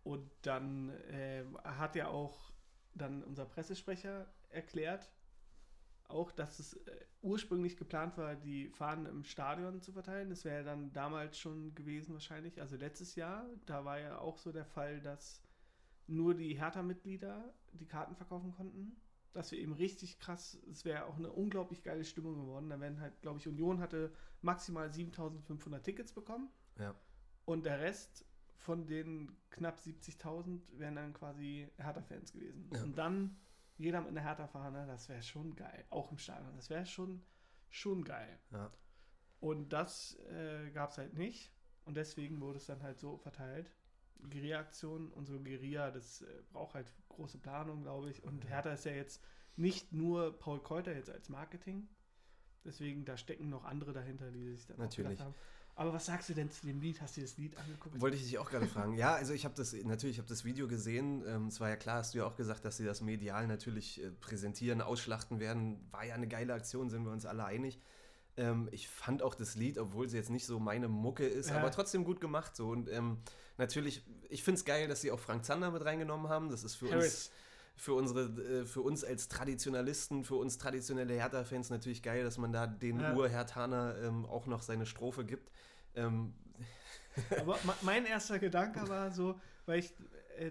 Und 0.05 0.31
dann 0.43 0.91
äh, 1.11 1.45
hat 1.65 1.97
ja 1.97 2.09
auch 2.09 2.53
dann 2.95 3.25
unser 3.25 3.45
Pressesprecher 3.45 4.27
erklärt, 4.51 5.11
auch, 6.09 6.31
dass 6.31 6.61
es 6.61 6.75
äh, 6.75 7.05
ursprünglich 7.23 7.77
geplant 7.77 8.17
war, 8.17 8.37
die 8.37 8.69
Fahnen 8.71 9.07
im 9.07 9.25
Stadion 9.25 9.83
zu 9.83 9.93
verteilen. 9.93 10.31
Das 10.31 10.45
wäre 10.45 10.63
dann 10.63 10.93
damals 10.93 11.37
schon 11.39 11.75
gewesen 11.75 12.13
wahrscheinlich, 12.13 12.61
also 12.61 12.77
letztes 12.77 13.17
Jahr. 13.17 13.45
Da 13.67 13.85
war 13.85 13.99
ja 13.99 14.19
auch 14.19 14.39
so 14.39 14.53
der 14.53 14.65
Fall, 14.65 15.01
dass 15.01 15.43
nur 16.07 16.35
die 16.35 16.57
Hertha-Mitglieder 16.57 17.53
die 17.73 17.87
Karten 17.87 18.15
verkaufen 18.15 18.53
konnten. 18.53 18.97
Das 19.37 19.53
wäre 19.53 19.61
eben 19.61 19.75
richtig 19.75 20.19
krass. 20.19 20.59
Es 20.71 20.85
wäre 20.85 21.05
auch 21.05 21.17
eine 21.17 21.31
unglaublich 21.31 21.83
geile 21.83 22.05
Stimmung 22.05 22.37
geworden. 22.37 22.71
Da 22.71 22.81
werden 22.81 23.01
halt, 23.01 23.21
glaube 23.21 23.39
ich, 23.39 23.47
Union 23.47 23.81
hatte 23.81 24.13
maximal 24.41 24.91
7500 24.91 25.85
Tickets 25.85 26.13
bekommen. 26.13 26.49
Ja. 26.79 26.95
Und 27.45 27.67
der 27.67 27.81
Rest 27.81 28.25
von 28.57 28.87
den 28.87 29.37
knapp 29.51 29.79
70.000 29.79 30.61
wären 30.79 30.97
dann 30.97 31.13
quasi 31.13 31.69
Hertha-Fans 31.77 32.33
gewesen. 32.33 32.71
Ja. 32.73 32.83
Und 32.83 32.97
dann 32.97 33.37
jeder 33.77 34.01
mit 34.01 34.11
einer 34.11 34.23
Hertha-Fahne, 34.23 34.87
das 34.87 35.09
wäre 35.09 35.23
schon 35.23 35.55
geil. 35.55 35.85
Auch 35.91 36.11
im 36.11 36.19
Stadion. 36.19 36.57
Das 36.57 36.71
wäre 36.71 36.87
schon, 36.87 37.23
schon 37.69 38.05
geil. 38.05 38.39
Ja. 38.53 38.73
Und 39.41 39.69
das 39.73 40.19
äh, 40.31 40.71
gab 40.71 40.91
es 40.91 40.99
halt 40.99 41.15
nicht. 41.15 41.53
Und 41.85 41.97
deswegen 41.97 42.41
wurde 42.41 42.57
es 42.57 42.67
dann 42.67 42.83
halt 42.83 42.99
so 42.99 43.19
verteilt. 43.19 43.71
Guerilla-Aktion. 44.23 45.13
Unsere 45.13 45.41
Guerilla, 45.41 45.91
das 45.91 46.23
äh, 46.23 46.43
braucht 46.51 46.75
halt 46.75 46.91
große 47.17 47.39
Planung, 47.39 47.83
glaube 47.83 48.11
ich. 48.11 48.23
Und 48.23 48.49
Hertha 48.49 48.73
ist 48.73 48.85
ja 48.85 48.93
jetzt 48.93 49.23
nicht 49.57 49.93
nur 49.93 50.39
Paul 50.39 50.61
Keuter 50.61 50.95
jetzt 50.95 51.11
als 51.11 51.29
Marketing. 51.29 51.89
Deswegen, 52.65 53.05
da 53.05 53.17
stecken 53.17 53.49
noch 53.49 53.65
andere 53.65 53.93
dahinter, 53.93 54.31
die 54.31 54.51
sich 54.51 54.67
dann 54.67 54.77
auch 54.77 54.81
Natürlich. 54.81 55.21
haben. 55.21 55.35
Aber 55.79 55.93
was 55.93 56.07
sagst 56.07 56.31
du 56.31 56.35
denn 56.35 56.51
zu 56.51 56.67
dem 56.67 56.81
Lied? 56.81 57.01
Hast 57.03 57.17
du 57.17 57.21
dir 57.21 57.27
das 57.27 57.37
Lied 57.37 57.57
angeguckt? 57.59 58.01
Wollte 58.01 58.17
ich 58.17 58.25
dich 58.25 58.39
auch 58.39 58.49
gerade 58.49 58.67
fragen. 58.67 58.95
Ja, 58.95 59.15
also 59.15 59.35
ich 59.35 59.45
habe 59.45 59.55
das, 59.55 59.75
natürlich, 59.75 60.17
ich 60.17 60.19
habe 60.19 60.29
das 60.29 60.45
Video 60.45 60.69
gesehen. 60.69 61.23
Ähm, 61.27 61.49
es 61.49 61.61
war 61.61 61.69
ja 61.69 61.77
klar, 61.77 61.99
hast 61.99 62.15
du 62.15 62.19
ja 62.19 62.27
auch 62.27 62.35
gesagt, 62.35 62.65
dass 62.65 62.79
sie 62.79 62.85
das 62.85 63.03
medial 63.03 63.47
natürlich 63.47 64.03
äh, 64.03 64.11
präsentieren, 64.11 64.81
ausschlachten 64.81 65.39
werden. 65.39 65.87
War 65.91 66.05
ja 66.05 66.15
eine 66.15 66.29
geile 66.29 66.55
Aktion, 66.55 66.89
sind 66.89 67.05
wir 67.05 67.13
uns 67.13 67.27
alle 67.27 67.45
einig. 67.45 67.79
Ähm, 68.37 68.69
ich 68.73 68.89
fand 68.89 69.23
auch 69.23 69.35
das 69.35 69.55
Lied, 69.55 69.79
obwohl 69.79 70.09
sie 70.09 70.17
jetzt 70.17 70.31
nicht 70.31 70.45
so 70.47 70.59
meine 70.59 70.89
Mucke 70.89 71.27
ist, 71.27 71.51
Ja. 71.51 71.57
aber 71.59 71.71
trotzdem 71.71 72.05
gut 72.05 72.21
gemacht. 72.21 72.55
So. 72.55 72.69
Und 72.69 72.89
ähm, 72.91 73.19
natürlich, 73.57 74.03
ich 74.29 74.43
finde 74.43 74.59
es 74.59 74.65
geil, 74.65 74.89
dass 74.89 75.01
sie 75.01 75.11
auch 75.11 75.19
Frank 75.21 75.45
Zander 75.45 75.71
mit 75.71 75.85
reingenommen 75.85 76.29
haben. 76.29 76.51
Das 76.51 76.63
ist 76.65 76.75
für 76.75 76.85
uns 76.87 76.95
Harris. 76.95 77.31
für 77.77 77.95
unsere, 77.95 78.23
äh, 78.43 78.65
für 78.67 78.83
uns 78.83 79.05
als 79.05 79.29
Traditionalisten, 79.29 80.25
für 80.25 80.35
uns 80.37 80.59
traditionelle 80.59 81.15
Hertha-Fans 81.15 81.71
natürlich 81.71 82.03
geil, 82.03 82.25
dass 82.25 82.37
man 82.39 82.53
da 82.53 82.67
den 82.67 83.01
Ja. 83.01 83.15
Ur-Hertaner 83.15 83.97
ähm, 84.03 84.27
auch 84.27 84.47
noch 84.47 84.63
seine 84.63 84.85
Strophe 84.87 85.25
gibt. 85.25 85.51
Ähm, 85.95 86.35
Aber 87.41 87.59
mein 87.83 88.05
erster 88.05 88.39
Gedanke 88.39 88.81
war 88.89 89.11
so, 89.11 89.41
weil 89.65 89.79
ich 89.79 89.95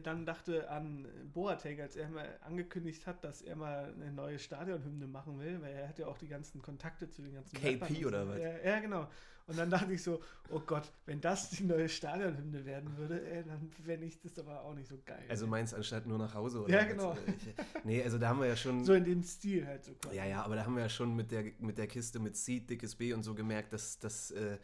dann 0.04 0.26
dachte 0.26 0.70
an 0.70 1.08
Boateng, 1.34 1.80
als 1.82 1.96
er 1.96 2.10
mal 2.10 2.28
angekündigt 2.42 3.06
hat, 3.08 3.24
dass 3.24 3.42
er 3.42 3.56
mal 3.56 3.94
eine 3.94 4.12
neue 4.12 4.40
Stadionhymne 4.40 5.08
machen 5.08 5.40
will, 5.40 5.62
weil 5.62 5.74
er 5.74 5.88
hat 5.90 6.00
ja 6.00 6.08
auch 6.08 6.18
die 6.18 6.28
ganzen 6.28 6.62
Kontakte 6.62 7.10
zu 7.10 7.22
den 7.22 7.34
ganzen 7.34 7.56
KP 7.58 7.98
und 8.00 8.06
oder 8.08 8.26
so. 8.26 8.32
was? 8.32 8.40
Ja, 8.40 8.58
ja, 8.64 8.80
genau. 8.80 9.08
Und 9.48 9.60
dann 9.60 9.70
dachte 9.70 9.94
ich 9.94 10.02
so, 10.02 10.22
oh 10.50 10.60
Gott, 10.60 10.92
wenn 11.06 11.22
das 11.22 11.52
die 11.52 11.64
neue 11.66 11.88
Stadionhymne 11.88 12.66
werden 12.66 12.98
würde, 12.98 13.24
ey, 13.30 13.44
dann 13.44 13.70
fände 13.86 14.08
ich 14.08 14.20
das 14.20 14.40
aber 14.40 14.64
auch 14.64 14.74
nicht 14.74 14.88
so 14.90 14.98
geil. 15.06 15.24
also 15.30 15.46
meinst 15.46 15.76
anstatt 15.76 16.08
nur 16.08 16.18
nach 16.18 16.34
Hause 16.34 16.64
oder 16.64 16.74
Ja, 16.74 16.84
genau. 16.84 17.12
Äh, 17.14 17.18
Ich, 17.38 17.84
nee, 17.84 18.04
also 18.04 18.18
da 18.18 18.30
haben 18.30 18.40
wir 18.40 18.48
ja 18.48 18.56
schon. 18.56 18.84
so 18.84 18.94
in 18.94 19.04
dem 19.04 19.22
Stil 19.22 19.68
halt 19.68 19.86
so 19.86 19.94
quasi. 19.94 20.16
ja, 20.16 20.26
ja, 20.26 20.42
aber 20.44 20.56
da 20.56 20.66
haben 20.66 20.76
wir 20.76 20.82
ja 20.82 20.90
schon 20.90 21.16
mit 21.16 21.30
der, 21.30 21.44
mit 21.60 21.78
der 21.78 21.86
Kiste 21.86 22.18
mit 22.20 22.36
Seed, 22.36 22.68
dickes 22.72 22.96
B 22.96 23.14
und 23.14 23.22
so 23.22 23.36
gemerkt, 23.36 23.72
dass, 23.72 24.00
dass 24.00 24.32
äh, 24.32 24.58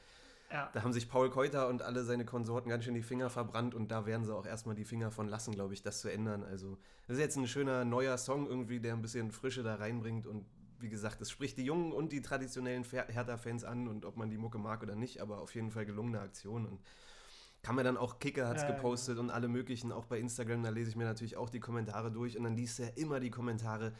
Ja. 0.51 0.69
da 0.73 0.83
haben 0.83 0.93
sich 0.93 1.09
Paul 1.09 1.29
Keuter 1.29 1.67
und 1.67 1.81
alle 1.81 2.03
seine 2.03 2.25
Konsorten 2.25 2.69
ganz 2.69 2.83
schön 2.83 2.93
die 2.93 3.01
Finger 3.01 3.29
verbrannt 3.29 3.73
und 3.73 3.89
da 3.89 4.05
werden 4.05 4.25
sie 4.25 4.35
auch 4.35 4.45
erstmal 4.45 4.75
die 4.75 4.85
Finger 4.85 5.11
von 5.11 5.27
lassen, 5.27 5.53
glaube 5.53 5.73
ich, 5.73 5.81
das 5.81 6.01
zu 6.01 6.11
ändern. 6.11 6.43
Also, 6.43 6.77
das 7.07 7.17
ist 7.17 7.21
jetzt 7.21 7.37
ein 7.37 7.47
schöner 7.47 7.85
neuer 7.85 8.17
Song 8.17 8.47
irgendwie, 8.47 8.79
der 8.79 8.93
ein 8.93 9.01
bisschen 9.01 9.31
Frische 9.31 9.63
da 9.63 9.75
reinbringt 9.75 10.27
und 10.27 10.45
wie 10.79 10.89
gesagt, 10.89 11.21
es 11.21 11.29
spricht 11.29 11.57
die 11.57 11.63
Jungen 11.63 11.91
und 11.91 12.11
die 12.11 12.21
traditionellen 12.21 12.83
Hertha-Fans 12.83 13.63
an 13.63 13.87
und 13.87 14.03
ob 14.03 14.17
man 14.17 14.29
die 14.29 14.37
Mucke 14.37 14.57
mag 14.57 14.81
oder 14.83 14.95
nicht, 14.95 15.21
aber 15.21 15.39
auf 15.39 15.53
jeden 15.55 15.71
Fall 15.71 15.85
gelungene 15.85 16.19
Aktion 16.19 16.65
und 16.65 16.81
kann 17.61 17.75
man 17.75 17.85
dann 17.85 17.97
auch, 17.97 18.19
Kicker 18.19 18.47
hat 18.47 18.57
es 18.57 18.63
ja, 18.63 18.71
gepostet 18.71 19.19
und 19.19 19.29
alle 19.29 19.47
möglichen, 19.47 19.91
auch 19.91 20.05
bei 20.05 20.19
Instagram, 20.19 20.63
da 20.63 20.69
lese 20.69 20.89
ich 20.89 20.95
mir 20.95 21.05
natürlich 21.05 21.37
auch 21.37 21.49
die 21.49 21.59
Kommentare 21.59 22.11
durch 22.11 22.37
und 22.37 22.43
dann 22.43 22.55
liest 22.55 22.79
er 22.79 22.97
immer 22.97 23.19
die 23.19 23.29
Kommentare, 23.29 23.93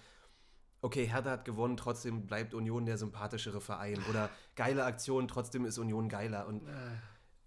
okay, 0.82 1.05
Hertha 1.05 1.32
hat 1.32 1.45
gewonnen, 1.45 1.77
trotzdem 1.77 2.25
bleibt 2.25 2.53
Union 2.53 2.86
der 2.86 2.97
sympathischere 2.97 3.61
Verein 3.61 4.03
oder 4.09 4.29
geile 4.55 4.84
Aktion, 4.86 5.27
trotzdem 5.27 5.65
ist 5.65 5.77
Union 5.77 6.09
geiler 6.09 6.47
und 6.47 6.63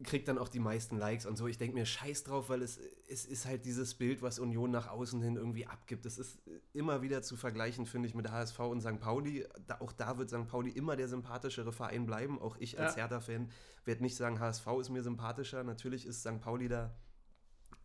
kriegt 0.03 0.29
dann 0.29 0.39
auch 0.39 0.49
die 0.49 0.59
meisten 0.59 0.99
Likes 0.99 1.25
und 1.25 1.37
so. 1.37 1.47
Ich 1.47 1.57
denke 1.57 1.75
mir 1.77 1.87
scheiß 1.87 2.25
drauf, 2.25 2.49
weil 2.49 2.63
es, 2.63 2.79
es 3.09 3.25
ist 3.25 3.47
halt 3.47 3.65
dieses 3.65 3.95
Bild, 3.95 4.23
was 4.23 4.39
Union 4.39 4.71
nach 4.71 4.89
außen 4.89 5.23
hin 5.23 5.37
irgendwie 5.37 5.67
abgibt. 5.67 6.05
Es 6.05 6.19
ist 6.19 6.41
immer 6.73 7.01
wieder 7.01 7.23
zu 7.23 7.37
vergleichen, 7.37 7.87
finde 7.87 8.09
ich, 8.09 8.15
mit 8.15 8.31
HSV 8.31 8.59
und 8.61 8.81
St. 8.81 8.99
Pauli. 8.99 9.47
Da, 9.67 9.81
auch 9.81 9.93
da 9.93 10.19
wird 10.19 10.31
St. 10.31 10.47
Pauli 10.49 10.71
immer 10.71 10.97
der 10.97 11.09
sympathischere 11.09 11.73
Verein 11.73 12.07
bleiben. 12.07 12.41
Auch 12.41 12.57
ich 12.59 12.79
als 12.79 12.97
Ja. 12.97 13.03
Hertha-Fan 13.03 13.51
werde 13.85 14.03
nicht 14.03 14.17
sagen, 14.17 14.41
HSV 14.41 14.67
ist 14.81 14.91
mir 14.91 15.03
sympathischer. 15.03 15.63
Natürlich 15.63 16.07
ist 16.07 16.21
St. 16.21 16.41
Pauli 16.41 16.69
da 16.69 16.93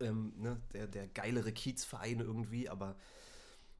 ähm, 0.00 0.32
ne, 0.36 0.60
der, 0.72 0.88
der 0.88 1.06
geilere 1.06 1.52
Kiezverein 1.52 2.20
irgendwie, 2.20 2.68
aber 2.68 2.96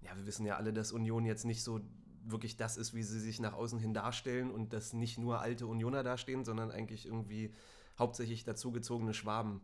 ja, 0.01 0.17
wir 0.17 0.27
wissen 0.27 0.47
ja 0.47 0.57
alle, 0.57 0.73
dass 0.73 0.93
Union 0.93 1.25
jetzt 1.25 1.45
nicht 1.45 1.63
so 1.63 1.81
wirklich 2.23 2.57
das 2.57 2.77
ist, 2.77 2.95
wie 2.95 3.03
sie 3.03 3.21
sich 3.21 3.41
nach 3.41 3.55
außen 3.55 3.79
hin 3.79 3.95
darstellen 3.95 4.51
und 4.51 4.73
dass 4.73 4.93
nicht 4.93 5.19
nur 5.19 5.41
alte 5.41 5.67
Unioner 5.67 6.03
dastehen, 6.03 6.45
sondern 6.45 6.71
eigentlich 6.71 7.07
irgendwie 7.07 7.55
hauptsächlich 7.99 8.45
dazugezogene 8.45 9.15
Schwaben, 9.15 9.63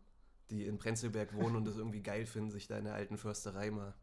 die 0.51 0.67
in 0.67 0.79
Prenzlberg 0.79 1.35
wohnen 1.35 1.57
und 1.57 1.69
es 1.69 1.77
irgendwie 1.77 2.03
geil 2.03 2.27
finden, 2.27 2.51
sich 2.51 2.67
da 2.67 2.79
in 2.79 2.85
der 2.85 2.95
alten 2.95 3.19
Försterei 3.19 3.71
mal 3.71 3.95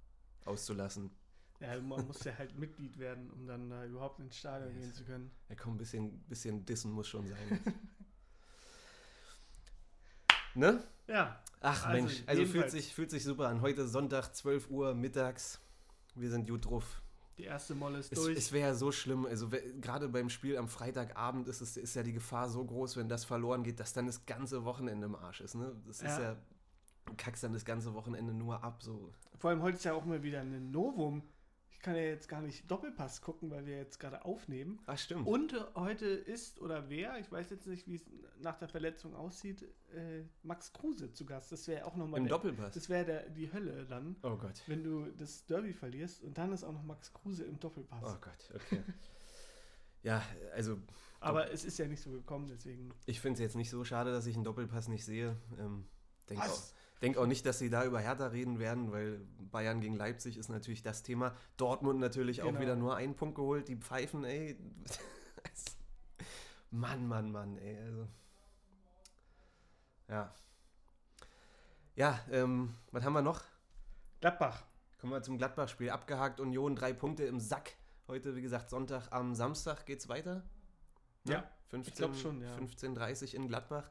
auszulassen. 0.45 1.11
ja, 1.59 1.79
man 1.81 2.05
muss 2.07 2.23
ja 2.23 2.37
halt 2.37 2.57
Mitglied 2.57 2.97
werden, 2.99 3.29
um 3.31 3.47
dann 3.47 3.69
da 3.69 3.85
überhaupt 3.85 4.19
ins 4.19 4.37
Stadion 4.37 4.71
Yes. 4.73 4.81
gehen 4.81 4.93
zu 4.93 5.03
können. 5.05 5.31
Ja, 5.49 5.55
komm, 5.55 5.75
ein 5.75 5.77
bisschen, 5.77 6.19
bisschen 6.23 6.65
Dissen 6.65 6.91
muss 6.91 7.07
schon 7.07 7.27
sein. 7.27 7.59
ne? 10.55 10.83
Ja, 11.07 11.41
Ach 11.61 11.85
Also, 11.85 12.05
Mensch, 12.05 12.23
also 12.27 12.45
fühlt 12.45 12.71
sich, 12.71 12.93
fühlt 12.93 13.09
sich 13.09 13.23
super 13.23 13.47
an. 13.47 13.61
Heute 13.61 13.87
Sonntag, 13.87 14.35
12 14.35 14.69
Uhr 14.69 14.93
mittags. 14.93 15.59
Wir 16.15 16.29
sind 16.29 16.47
gut 16.49 16.65
drauf. 16.65 17.01
die 17.37 17.43
erste 17.45 17.73
Molle 17.75 17.97
ist 17.99 18.11
Es, 18.11 18.19
durch. 18.19 18.37
es 18.37 18.51
wäre 18.51 18.69
ja 18.69 18.73
so 18.75 18.91
schlimm, 18.91 19.25
also 19.25 19.49
gerade 19.81 20.07
beim 20.09 20.29
Spiel 20.29 20.57
am 20.57 20.67
Freitagabend 20.67 21.47
ist, 21.47 21.61
es, 21.61 21.77
ist 21.77 21.95
ja 21.95 22.03
die 22.03 22.13
Gefahr 22.13 22.47
so 22.49 22.63
groß, 22.63 22.97
wenn 22.97 23.09
das 23.09 23.25
verloren 23.25 23.63
geht, 23.63 23.79
dass 23.79 23.93
dann 23.93 24.05
das 24.05 24.25
ganze 24.25 24.63
Wochenende 24.65 25.05
im 25.07 25.15
Arsch 25.15 25.41
ist. 25.41 25.55
Ne? 25.55 25.75
Das 25.87 25.97
ist 25.97 26.03
Ja. 26.03 26.21
ja, 26.21 26.35
du 27.05 27.13
kackst 27.17 27.43
dann 27.43 27.53
das 27.53 27.65
ganze 27.65 27.93
Wochenende 27.95 28.33
nur 28.33 28.63
ab. 28.63 28.83
So. 28.83 29.11
Vor 29.39 29.49
allem 29.49 29.61
heute 29.63 29.77
ist 29.77 29.83
ja 29.85 29.93
auch 29.93 30.05
mal 30.05 30.21
wieder 30.21 30.41
ein 30.41 30.69
Novum. 30.71 31.23
Ich 31.83 31.85
kann 31.85 31.97
ja 31.97 32.03
jetzt 32.03 32.29
gar 32.29 32.41
nicht 32.41 32.71
Doppelpass 32.71 33.21
gucken, 33.21 33.51
weil 33.51 33.65
wir 33.65 33.75
jetzt 33.75 33.99
gerade 33.99 34.23
aufnehmen. 34.23 34.79
Ach 34.85 34.97
stimmt. 34.97 35.27
Und 35.27 35.53
heute 35.75 36.05
ist 36.05 36.61
oder 36.61 36.87
wer, 36.89 37.19
ich 37.19 37.29
weiß 37.29 37.49
jetzt 37.49 37.67
nicht, 37.67 37.85
wie 37.89 37.95
es 37.95 38.05
nach 38.39 38.57
der 38.57 38.69
Verletzung 38.69 39.13
aussieht, 39.13 39.63
äh, 39.93 40.23
Max 40.43 40.71
Kruse 40.71 41.11
zu 41.11 41.25
Gast. 41.25 41.51
Das 41.51 41.67
wäre 41.67 41.83
auch 41.85 41.97
nochmal 41.97 42.19
Im 42.19 42.23
der, 42.23 42.37
Doppelpass. 42.37 42.73
das 42.73 42.87
wäre 42.87 43.29
die 43.31 43.51
Hölle 43.51 43.85
dann, 43.85 44.15
Oh 44.23 44.37
Gott. 44.37 44.63
wenn 44.67 44.81
du 44.81 45.07
das 45.17 45.45
Derby 45.45 45.73
verlierst 45.73 46.23
und 46.23 46.37
dann 46.37 46.53
ist 46.53 46.63
auch 46.63 46.71
noch 46.71 46.83
Max 46.83 47.11
Kruse 47.11 47.43
im 47.43 47.59
Doppelpass. 47.59 48.01
Oh 48.01 48.17
Gott, 48.21 48.49
okay. 48.55 48.81
ja, 50.03 50.23
also 50.53 50.77
Aber 51.19 51.51
es 51.51 51.65
ist 51.65 51.77
ja 51.79 51.85
nicht 51.89 52.01
so 52.01 52.11
gekommen, 52.11 52.47
deswegen. 52.47 52.91
ich 53.07 53.19
finde 53.19 53.33
es 53.33 53.39
jetzt 53.41 53.57
nicht 53.57 53.69
so 53.69 53.83
schade, 53.83 54.13
dass 54.13 54.25
ich 54.25 54.35
einen 54.35 54.45
Doppelpass 54.45 54.87
nicht 54.87 55.03
sehe. 55.03 55.35
Ähm, 55.59 55.83
denk 56.29 56.39
auch, 56.39 56.45
Was? 56.45 56.73
Denk 57.03 57.17
auch 57.17 57.27
nicht, 57.27 57.45
dass 57.45 57.59
sie 57.59 57.69
da 57.69 57.83
über 57.83 57.99
Hertha 57.99 58.27
reden 58.27 58.59
werden, 58.59 58.91
weil 58.93 59.19
Bayern 59.51 59.81
gegen 59.81 59.95
Leipzig 59.95 60.37
ist 60.37 60.49
natürlich 60.49 60.81
das 60.81 61.03
Thema. 61.03 61.35
Dortmund 61.57 61.99
natürlich 61.99 62.41
auch 62.41 62.47
Genau. 62.47 62.61
wieder 62.61 62.75
nur 62.77 62.95
einen 62.95 63.13
Punkt 63.15 63.35
geholt. 63.35 63.67
Die 63.67 63.75
pfeifen, 63.75 64.23
ey. 64.23 64.57
Mann, 66.71 67.05
Mann, 67.05 67.31
Mann, 67.31 67.57
ey. 67.57 67.77
Also. 67.77 68.07
Ja. 70.07 70.33
Ja, 71.95 72.19
ähm, 72.31 72.73
was 72.91 73.03
haben 73.03 73.13
wir 73.13 73.21
noch? 73.21 73.43
Gladbach. 74.21 74.63
Kommen 74.99 75.11
wir 75.11 75.21
zum 75.21 75.37
Gladbach-Spiel. 75.37 75.89
Abgehakt 75.89 76.39
Union, 76.39 76.75
drei 76.77 76.93
Punkte 76.93 77.25
im 77.25 77.39
Sack. 77.41 77.75
Heute, 78.07 78.35
wie 78.37 78.41
gesagt, 78.41 78.69
Sonntag. 78.69 79.11
Am 79.11 79.35
Samstag 79.35 79.85
geht's 79.85 80.07
weiter. 80.07 80.43
Ne? 81.25 81.33
Ja, 81.33 81.51
15, 81.67 81.95
glaub 81.95 82.15
schon, 82.15 82.41
ja. 82.41 82.55
15.30 82.55 83.35
in 83.35 83.49
Gladbach. 83.49 83.89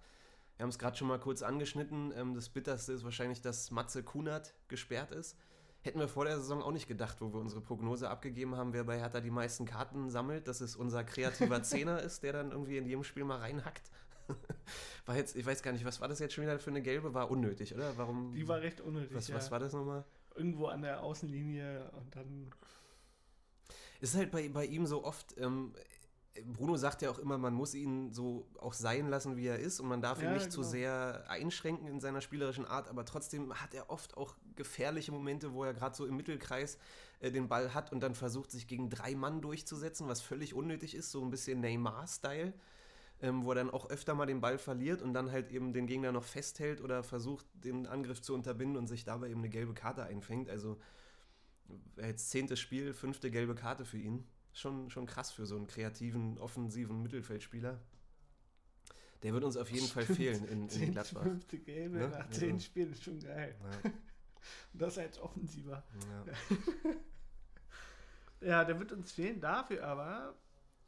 Wir 0.63 0.65
haben 0.67 0.71
es 0.71 0.79
gerade 0.79 0.97
schon 0.97 1.09
mal 1.09 1.19
kurz 1.19 1.43
angeschnitten. 1.43 2.13
Ähm, 2.17 2.37
das 2.37 2.49
Bitterste 2.49 2.93
ist 2.93 3.03
wahrscheinlich, 3.03 3.43
dass 3.43 3.73
Matze 3.73 4.05
Kunert 4.05 4.55
gesperrt 4.69 5.11
ist. 5.11 5.37
Hätten 5.81 5.99
wir 5.99 6.07
vor 6.07 6.25
der 6.25 6.37
Saison 6.37 6.63
auch 6.63 6.71
nicht 6.71 6.87
gedacht, 6.87 7.21
wo 7.21 7.33
wir 7.33 7.41
unsere 7.41 7.61
Prognose 7.61 8.09
abgegeben 8.09 8.55
haben, 8.55 8.73
wer 8.73 8.85
bei 8.85 8.97
Hertha 8.97 9.21
die 9.21 9.33
meisten 9.33 9.65
Karten 9.65 10.09
sammelt, 10.09 10.47
dass 10.47 10.61
es 10.61 10.77
unser 10.77 11.03
kreativer 11.03 11.61
Zehner 11.65 12.01
ist, 12.01 12.23
der 12.23 12.33
dann 12.33 12.53
irgendwie 12.53 12.77
in 12.77 12.87
jedem 12.87 13.03
Spiel 13.03 13.25
mal 13.25 13.39
reinhackt. 13.39 13.91
War 15.07 15.17
jetzt, 15.17 15.35
ich 15.35 15.45
weiß 15.45 15.65
gar 15.65 15.73
nicht, 15.73 15.85
was 15.85 16.01
war 16.01 16.07
das 16.07 16.21
jetzt 16.21 16.33
schon 16.33 16.45
wieder 16.45 16.57
für 16.61 16.71
eine 16.71 16.81
gelbe? 16.81 17.13
War 17.13 17.29
unnötig, 17.29 17.75
oder? 17.75 17.99
Warum? 17.99 18.31
Die 18.33 18.47
war 18.47 18.61
recht 18.61 18.81
unnötig. 18.81 19.17
was, 19.17 19.27
ja. 19.27 19.35
was 19.35 19.51
war 19.51 19.59
das 19.59 19.73
nochmal? 19.73 20.05
Irgendwo 20.37 20.67
an 20.67 20.83
der 20.83 21.03
Außenlinie 21.03 21.91
und 21.91 22.15
dann. 22.15 22.53
Es 24.01 24.11
ist 24.11 24.17
halt 24.17 24.31
bei, 24.31 24.49
bei 24.49 24.65
ihm 24.65 24.87
so 24.87 25.03
oft, 25.03 25.37
ähm, 25.39 25.75
Bruno 26.47 26.77
sagt 26.77 27.03
ja 27.03 27.11
auch 27.11 27.19
immer, 27.19 27.37
man 27.37 27.53
muss 27.53 27.75
ihn 27.75 28.11
so 28.13 28.47
auch 28.59 28.73
sein 28.73 29.09
lassen, 29.09 29.37
wie 29.37 29.47
er 29.47 29.59
ist 29.59 29.81
und 29.81 29.89
man 29.89 30.01
darf 30.01 30.23
ihn 30.23 30.27
Ja, 30.27 30.33
nicht 30.33 30.51
zu 30.51 30.61
genau. 30.61 30.71
sehr 30.71 31.25
einschränken 31.29 31.87
in 31.87 32.01
seiner 32.01 32.23
spielerischen 32.23 32.65
Art, 32.65 32.89
aber 32.89 33.05
trotzdem 33.05 33.53
hat 33.55 33.75
er 33.75 33.91
oft 33.91 34.17
auch 34.17 34.35
gefährliche 34.57 35.13
Momente, 35.13 35.53
wo 35.53 35.65
er 35.65 35.75
gerade 35.75 35.95
so 35.95 36.07
im 36.07 36.17
Mittelkreis 36.17 36.79
äh, 37.21 37.31
den 37.31 37.49
Ball 37.49 37.75
hat 37.75 37.93
und 37.93 38.01
dann 38.01 38.15
versucht, 38.15 38.51
sich 38.51 38.67
gegen 38.67 38.89
drei 38.89 39.15
Mann 39.15 39.43
durchzusetzen, 39.43 40.09
was 40.09 40.23
völlig 40.23 40.55
unnötig 40.55 40.95
ist, 40.95 41.11
so 41.11 41.23
ein 41.23 41.31
bisschen 41.31 41.61
Neymar-Style, 41.61 42.55
ähm, 43.21 43.45
wo 43.45 43.53
er 43.53 43.57
dann 43.57 43.71
auch 43.71 43.91
öfter 43.91 44.15
mal 44.15 44.27
den 44.27 44.41
Ball 44.41 44.57
verliert 44.59 45.03
und 45.03 45.13
dann 45.13 45.31
halt 45.31 45.51
eben 45.53 45.75
den 45.75 45.87
Gegner 45.87 46.13
noch 46.13 46.25
festhält 46.25 46.81
oder 46.81 47.03
versucht, 47.03 47.47
den 47.53 47.87
Angriff 47.87 48.23
zu 48.23 48.33
unterbinden 48.35 48.79
und 48.79 48.87
sich 48.87 49.05
dabei 49.05 49.29
eben 49.29 49.41
eine 49.41 49.51
gelbe 49.51 49.75
Karte 49.75 50.05
einfängt. 50.05 50.49
Also 50.49 50.79
äh, 51.97 52.09
jetzt 52.09 52.31
zehntes 52.31 52.59
Spiel, 52.61 52.95
fünfte 52.95 53.31
gelbe 53.31 53.55
Karte 53.55 53.85
für 53.85 53.99
ihn. 53.99 54.25
Schon, 54.53 54.91
schon 54.91 55.07
krass 55.07 55.31
für 55.31 55.47
so 55.47 55.57
einen 55.57 55.67
kreativen, 55.67 56.39
offensiven 56.39 57.03
Mittelfeldspieler. 57.03 57.81
Der 59.23 59.33
wird 59.33 59.45
uns 59.45 59.57
auf 59.57 59.71
jeden 59.71 59.87
Fall 59.87 60.03
Stimmt. 60.05 60.19
fehlen 60.19 60.45
in, 60.49 60.63
in 60.63 60.69
Zehn, 60.69 60.91
Gladbach. 60.93 61.23
fünfte 61.23 61.59
Gelbe 61.59 61.99
Ne? 61.99 62.09
nach 62.09 62.27
Ja. 62.27 62.31
zehn 62.31 62.61
Spielen 62.61 62.93
ist 62.93 63.03
schon 63.05 63.21
geil. 63.21 63.55
Ja, 63.63 63.91
Und 63.91 63.95
das 64.83 64.99
als 64.99 65.19
Offensiver. 65.21 65.83
ja. 66.11 66.25
Ja, 68.41 68.65
der 68.65 68.79
wird 68.81 68.91
uns 68.93 69.13
fehlen. 69.13 69.41
Dafür 69.41 69.85
aber 69.87 70.35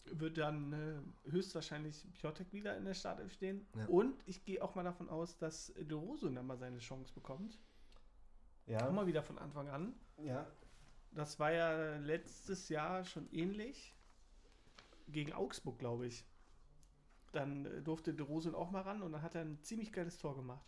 wird 0.07 0.37
dann 0.39 0.73
äh, 0.73 1.31
höchstwahrscheinlich 1.31 2.05
Piotek 2.15 2.53
wieder 2.53 2.77
in 2.77 2.85
der 2.85 2.95
Startelf 2.95 3.33
stehen. 3.33 3.67
Ja. 3.77 3.87
Und 3.87 4.23
ich 4.27 4.45
gehe 4.45 4.61
auch 4.63 4.75
mal 4.75 4.83
davon 4.83 5.09
aus, 5.09 5.39
dass 5.39 5.73
De 5.79 5.97
Rose 5.97 6.31
dann 6.33 6.47
mal 6.47 6.59
seine 6.59 6.79
Chance 6.79 7.13
bekommt. 7.15 7.57
Auch 8.67 8.71
Ja. 8.73 8.91
mal 8.91 9.07
wieder 9.07 9.23
von 9.23 9.39
Anfang 9.39 9.69
an. 9.69 9.95
ja. 10.19 10.47
Das 11.15 11.39
war 11.39 11.53
ja 11.53 11.97
letztes 11.99 12.69
Jahr 12.69 13.05
schon 13.05 13.31
ähnlich. 13.33 13.95
Gegen 15.09 15.33
Augsburg, 15.33 15.79
glaube 15.79 16.07
ich. 16.07 16.25
Dann 17.33 17.67
äh, 17.67 17.83
durfte 17.83 18.15
De 18.15 18.27
Rose 18.27 18.55
auch 18.57 18.71
mal 18.71 18.83
ran 18.83 19.03
und 19.03 19.13
dann 19.13 19.23
hat 19.23 19.35
er 19.35 19.43
ein 19.43 19.63
ziemlich 19.63 19.93
geiles 19.93 20.19
Tor 20.19 20.35
gemacht. 20.37 20.65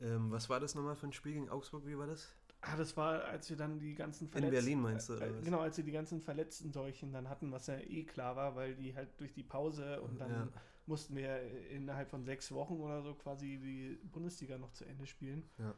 Ähm, 0.00 0.30
was 0.30 0.48
war 0.48 0.60
das 0.60 0.74
nochmal 0.74 0.96
für 0.96 1.06
ein 1.06 1.12
Spiel 1.12 1.34
gegen 1.34 1.48
Augsburg? 1.48 1.86
Wie 1.86 1.96
war 1.96 2.06
das? 2.06 2.34
Ah, 2.60 2.76
das 2.76 2.96
war, 2.96 3.24
als 3.24 3.48
wir 3.48 3.56
dann 3.56 3.78
die 3.78 3.94
ganzen 3.94 4.30
In 4.32 4.50
Berlin 4.50 4.80
meinst 4.80 5.08
du, 5.08 5.14
Äh, 5.14 5.40
genau, 5.42 5.60
als 5.60 5.76
wir 5.76 5.84
die 5.84 5.92
ganzen 5.92 6.20
verletzten 6.20 6.72
Seuchen 6.72 7.12
dann 7.12 7.28
hatten, 7.28 7.52
was 7.52 7.68
ja 7.68 7.78
eh 7.78 8.04
klar 8.04 8.34
war, 8.34 8.56
weil 8.56 8.74
die 8.74 8.94
halt 8.94 9.20
durch 9.20 9.32
die 9.32 9.44
Pause 9.44 10.02
und 10.02 10.18
dann 10.18 10.30
Ja. 10.30 10.48
mussten 10.86 11.14
wir 11.16 11.40
innerhalb 11.70 12.10
von 12.10 12.24
sechs 12.24 12.50
Wochen 12.52 12.74
oder 12.80 13.02
so 13.02 13.14
quasi 13.14 13.58
die 13.58 14.00
Bundesliga 14.08 14.58
noch 14.58 14.72
zu 14.72 14.84
Ende 14.84 15.06
spielen. 15.06 15.48
Ja. 15.58 15.74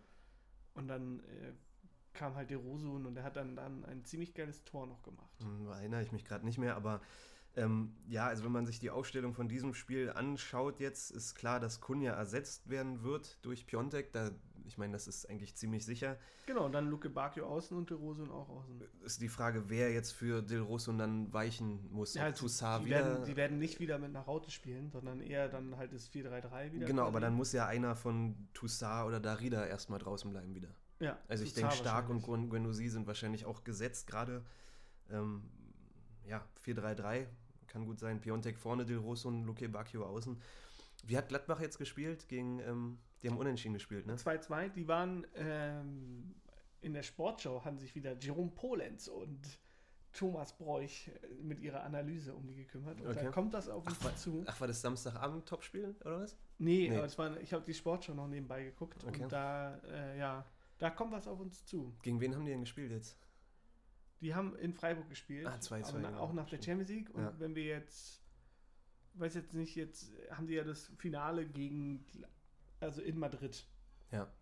Und 0.75 0.89
dann 0.89 1.21
äh, 1.21 1.53
kam 2.19 2.35
halt 2.35 2.51
der 2.51 2.59
Rosun 2.59 3.07
und 3.07 3.15
der 3.15 3.23
hat 3.23 3.37
dann, 3.37 3.55
dann 3.55 3.85
ein 3.85 4.05
ziemlich 4.05 4.35
geiles 4.35 4.65
Tor 4.65 4.87
noch 4.87 5.03
gemacht. 5.03 5.31
Hm, 5.41 5.69
erinnere 5.69 6.03
ich 6.03 6.11
mich 6.11 6.25
gerade 6.25 6.45
nicht 6.45 6.59
mehr, 6.59 6.75
aber 6.75 7.01
ähm, 7.57 7.93
ja, 8.09 8.27
also 8.27 8.45
wenn 8.45 8.53
man 8.53 8.67
sich 8.67 8.81
die 8.81 8.91
Aufstellung 8.91 9.35
von 9.35 9.49
diesem 9.49 9.73
Spiel 9.75 10.11
anschaut 10.11 10.81
jetzt, 10.81 11.11
ist 11.11 11.35
klar, 11.35 11.61
dass 11.61 11.81
Kunja 11.81 12.13
ersetzt 12.13 12.69
werden 12.69 13.03
wird 13.03 13.39
durch 13.45 13.67
Piontek. 13.67 14.13
Da, 14.13 14.33
ich 14.67 14.79
meine, 14.79 14.93
das 14.93 15.09
ist 15.09 15.31
eigentlich 15.31 15.55
ziemlich 15.55 15.85
sicher. 15.85 16.19
Genau, 16.47 16.67
und 16.67 16.73
dann 16.73 16.89
Luke 16.89 17.09
Bakio 17.09 17.47
außen 17.47 17.77
und 17.77 17.91
der 17.91 17.97
Rosun 17.97 18.31
auch 18.31 18.49
außen. 18.49 18.81
Ist 19.05 19.23
die 19.23 19.29
Frage, 19.29 19.71
wer 19.71 19.93
jetzt 19.93 20.13
für 20.13 20.43
Del 20.43 20.61
Rosso 20.61 20.93
dann 20.93 21.33
weichen 21.33 21.91
muss. 21.91 22.15
Ja, 22.15 22.25
also 22.25 22.43
Toussaint 22.43 22.83
die, 22.83 22.91
wieder... 22.91 23.05
werden, 23.05 23.25
die 23.25 23.37
werden 23.37 23.59
nicht 23.59 23.81
wieder 23.81 23.99
mit 23.99 24.13
nach 24.13 24.27
Raute 24.27 24.51
spielen, 24.51 24.91
sondern 24.91 25.21
eher 25.21 25.49
dann 25.49 25.77
halt 25.77 25.93
das 25.93 26.11
4-3-3 26.13 26.73
wieder. 26.73 26.87
Genau, 26.87 27.07
aber 27.07 27.21
dann 27.21 27.35
muss 27.35 27.53
ja 27.53 27.67
einer 27.67 27.97
von 27.97 28.49
Toussaint 28.55 29.07
oder 29.07 29.21
Darida 29.21 29.67
erstmal 29.67 29.99
draußen 29.99 30.31
bleiben 30.31 30.55
wieder. 30.55 30.69
Ja, 31.01 31.19
Also 31.29 31.45
ich 31.45 31.55
denke, 31.55 31.73
Stark 31.75 32.09
und 32.09 32.23
Guendouzi 32.23 32.89
sind 32.89 33.07
wahrscheinlich 33.07 33.45
auch 33.47 33.65
gesetzt 33.65 34.07
gerade. 34.07 34.45
Ähm, 35.11 35.43
ja, 36.27 36.45
4-3-3 36.65 37.27
kann 37.67 37.87
gut 37.87 37.99
sein. 37.99 38.21
Piontek 38.21 38.59
vorne, 38.59 38.85
Del 38.85 38.99
Rosso 38.99 39.29
und 39.29 39.45
Luque 39.45 39.69
Bacchio 39.69 40.05
außen. 40.05 40.41
Wie 41.05 41.17
hat 41.17 41.29
Gladbach 41.29 41.61
jetzt 41.61 41.79
gespielt? 41.79 42.29
Gegen, 42.29 42.59
ähm, 42.61 42.99
die 43.23 43.29
haben 43.29 43.39
unentschieden 43.39 43.75
gespielt, 43.75 44.07
ne? 44.07 44.17
2-2, 44.17 44.71
die 44.71 44.89
waren 44.89 45.27
ähm, 45.37 46.35
in 46.81 46.93
der 46.93 47.03
Sportschau, 47.03 47.65
haben 47.65 47.79
sich 47.79 47.95
wieder 47.95 48.17
Jerome 48.19 48.51
Polenz 48.51 49.07
und 49.09 49.41
Thomas 50.13 50.57
Bräuch 50.57 51.09
äh, 51.09 51.43
mit 51.43 51.61
ihrer 51.61 51.85
Analyse 51.85 52.35
um 52.35 52.47
die 52.47 52.57
gekümmert. 52.57 53.01
Und 53.01 53.09
Okay. 53.09 53.25
da 53.25 53.31
kommt 53.31 53.55
das 53.55 53.69
auf 53.69 53.87
uns 53.87 53.99
Ach, 54.05 54.15
zu. 54.17 54.43
Ach, 54.47 54.61
war 54.61 54.67
das 54.67 54.81
Samstagabend 54.81 55.47
Topspiel 55.47 55.95
oder 56.01 56.21
was? 56.21 56.37
Nee, 56.59 56.89
nee. 56.89 56.97
aber 56.97 57.07
es 57.07 57.17
war, 57.17 57.37
ich 57.41 57.53
habe 57.53 57.65
die 57.65 57.75
Sportschau 57.75 58.15
noch 58.15 58.27
nebenbei 58.27 58.65
geguckt 58.65 59.05
Okay. 59.07 59.23
und 59.23 59.33
da, 59.33 59.77
äh, 59.91 60.19
ja, 60.19 60.45
da 60.79 60.91
kommt 60.91 61.13
was 61.13 61.27
auf 61.29 61.41
uns 61.41 61.65
zu. 61.65 61.95
Gegen 62.03 62.21
wen 62.21 62.35
haben 62.35 62.45
die 62.45 62.53
denn 62.53 62.61
gespielt 62.61 62.91
jetzt? 62.91 63.19
Die 64.21 64.35
haben 64.35 64.57
in 64.57 64.73
Freiburg 64.75 65.09
gespielt, 65.09 65.47
Ah, 65.47 65.57
2-2, 65.61 65.89
aber 65.91 65.99
na, 66.01 66.09
genau, 66.11 66.21
auch 66.21 66.33
nach 66.33 66.49
der. 66.49 66.61
Champions 66.63 66.91
League. 66.91 67.11
Und 67.15 67.23
Ja. 67.23 67.35
wenn 67.39 67.55
wir 67.55 67.65
jetzt, 67.65 68.21
weiß 69.15 69.35
jetzt 69.35 69.55
nicht, 69.55 69.77
jetzt 69.77 70.13
haben 70.31 70.47
die 70.49 70.55
ja 70.55 70.65
das 70.65 70.87
Finale 70.99 71.47
gegen, 71.47 72.05
also 72.81 73.01
in 73.03 73.19
Madrid. 73.19 73.65
Ja. 74.11 74.33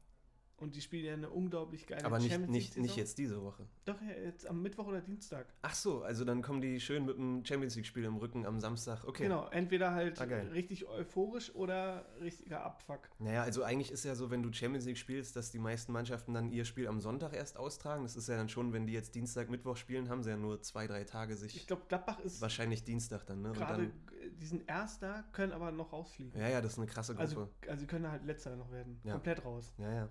Und 0.59 0.75
die 0.75 0.81
spielen 0.81 1.05
ja 1.05 1.13
eine 1.13 1.29
unglaublich 1.29 1.87
geile 1.87 2.05
Aber 2.05 2.19
nicht, 2.19 2.31
Champions 2.31 2.51
nicht, 2.51 2.77
nicht 2.79 2.97
jetzt 2.97 3.19
diese 3.19 3.43
Woche. 3.43 3.67
Doch, 3.85 4.01
ja, 4.01 4.15
jetzt 4.25 4.47
am 4.47 4.63
Mittwoch 4.63 4.87
oder 4.87 5.03
Dienstag. 5.03 5.47
Ach 5.61 5.75
so, 5.75 6.03
also 6.03 6.25
dann 6.25 6.41
kommen 6.41 6.63
die 6.63 6.81
schön 6.81 7.05
mit 7.05 7.19
dem 7.19 7.45
Champions 7.45 7.77
League-Spiel 7.77 8.05
im 8.05 8.17
Rücken 8.17 8.47
am 8.47 8.59
Samstag. 8.59 9.05
Okay. 9.05 9.25
Genau, 9.25 9.49
entweder 9.49 9.93
halt 9.93 10.19
Ah, 10.19 10.25
richtig 10.25 10.87
euphorisch 10.87 11.55
oder 11.55 12.07
richtiger 12.23 12.65
Abfuck. 12.65 13.11
Naja, 13.19 13.43
also 13.43 13.63
eigentlich 13.65 13.91
ist 13.93 14.05
ja 14.05 14.15
so, 14.15 14.31
wenn 14.31 14.43
du 14.43 14.51
Champions 14.51 14.87
League 14.87 14.97
spielst, 14.97 15.37
dass 15.37 15.51
die 15.51 15.59
meisten 15.59 15.93
Mannschaften 15.93 16.33
dann 16.33 16.51
ihr 16.51 16.65
Spiel 16.65 16.89
am 16.89 17.01
Sonntag 17.01 17.35
erst 17.35 17.59
austragen. 17.59 18.05
Das 18.05 18.17
ist 18.17 18.29
ja 18.29 18.37
dann 18.37 18.49
schon, 18.49 18.73
wenn 18.73 18.87
die 18.87 18.95
jetzt 18.95 19.15
Dienstag, 19.15 19.51
Mittwoch 19.51 19.77
spielen, 19.77 20.09
haben 20.09 20.23
sie 20.23 20.31
ja 20.31 20.37
nur 20.39 20.63
zwei, 20.63 20.87
drei 20.87 21.05
Tage 21.05 21.37
sich. 21.37 21.55
Ich 21.55 21.67
glaube, 21.67 21.83
Gladbach 21.89 22.19
ist 22.21 22.41
wahrscheinlich 22.41 22.83
Dienstag 22.83 23.27
dann, 23.27 23.43
ne? 23.43 23.53
Gerade, 23.53 23.89
dann, 23.89 23.93
die 24.41 24.47
sind 24.47 24.67
Erster, 24.69 25.25
können 25.33 25.53
aber 25.53 25.71
noch 25.71 25.93
rausfliegen. 25.93 26.41
ja, 26.41 26.49
ja, 26.49 26.61
das 26.63 26.73
ist 26.73 26.79
eine 26.79 26.87
krasse 26.87 27.13
Gruppe. 27.15 27.23
also, 27.23 27.51
also 27.69 27.81
sie 27.81 27.87
können 27.87 28.11
halt 28.11 28.25
Letzter 28.25 28.57
noch 28.57 28.71
werden. 28.73 29.01
Ja. 29.05 29.13
Komplett 29.13 29.45
raus. 29.45 29.75
ja, 29.79 29.93
ja. 29.93 30.09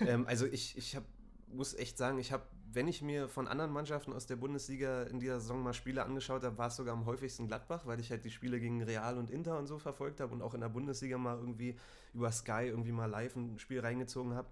Ähm, 0.00 0.26
also 0.26 0.46
ich, 0.46 0.76
ich 0.76 0.96
hab, 0.96 1.04
muss 1.48 1.74
echt 1.74 1.96
sagen, 1.98 2.18
ich 2.18 2.32
habe, 2.32 2.44
wenn 2.72 2.88
ich 2.88 3.02
mir 3.02 3.28
von 3.28 3.48
anderen 3.48 3.70
Mannschaften 3.72 4.12
aus 4.12 4.26
der 4.26 4.36
Bundesliga 4.36 5.04
in 5.04 5.20
dieser 5.20 5.40
Saison 5.40 5.62
mal 5.62 5.72
Spiele 5.72 6.04
angeschaut 6.04 6.42
habe, 6.44 6.58
war 6.58 6.68
es 6.68 6.76
sogar 6.76 6.94
am 6.94 7.06
häufigsten 7.06 7.46
Gladbach, 7.46 7.86
weil 7.86 8.00
ich 8.00 8.10
halt 8.10 8.24
die 8.24 8.30
Spiele 8.30 8.60
gegen 8.60 8.82
Real 8.82 9.16
und 9.18 9.30
Inter 9.30 9.58
und 9.58 9.66
so 9.66 9.78
verfolgt 9.78 10.20
habe 10.20 10.34
und 10.34 10.42
auch 10.42 10.54
in 10.54 10.60
der 10.60 10.68
Bundesliga 10.68 11.18
mal 11.18 11.38
irgendwie 11.38 11.76
über 12.12 12.30
Sky 12.32 12.66
irgendwie 12.66 12.92
mal 12.92 13.06
live 13.06 13.36
ein 13.36 13.58
Spiel 13.58 13.80
reingezogen 13.80 14.34
habe. 14.34 14.48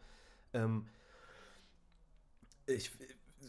Ähm, 0.52 0.86
ich, 2.66 2.90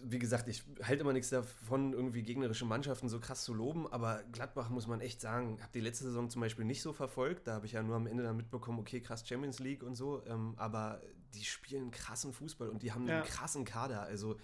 wie 0.03 0.19
gesagt, 0.19 0.47
ich 0.47 0.63
halte 0.83 1.01
immer 1.01 1.13
nichts 1.13 1.29
davon, 1.29 1.93
irgendwie 1.93 2.23
gegnerische 2.23 2.65
Mannschaften 2.65 3.09
so 3.09 3.19
krass 3.19 3.43
zu 3.43 3.53
loben, 3.53 3.87
aber 3.91 4.23
Gladbach 4.31 4.69
muss 4.69 4.87
man 4.87 5.01
echt 5.01 5.21
sagen, 5.21 5.57
habe 5.61 5.71
die 5.73 5.79
letzte 5.79 6.05
Saison 6.05 6.29
zum 6.29 6.41
Beispiel 6.41 6.65
nicht 6.65 6.81
so 6.81 6.93
verfolgt. 6.93 7.47
Da 7.47 7.53
habe 7.55 7.65
ich 7.65 7.73
ja 7.73 7.83
nur 7.83 7.95
am 7.95 8.07
Ende 8.07 8.23
dann 8.23 8.37
mitbekommen, 8.37 8.79
okay, 8.79 9.01
krass 9.01 9.27
Champions 9.27 9.59
League 9.59 9.83
und 9.83 9.95
so, 9.95 10.23
ähm, 10.27 10.53
aber 10.57 11.01
die 11.33 11.43
spielen 11.43 11.91
krassen 11.91 12.33
Fußball 12.33 12.69
und 12.69 12.81
die 12.83 12.91
haben 12.91 13.07
Ja. 13.07 13.15
einen 13.15 13.23
krassen 13.25 13.65
Kader. 13.65 14.01
Also 14.01 14.37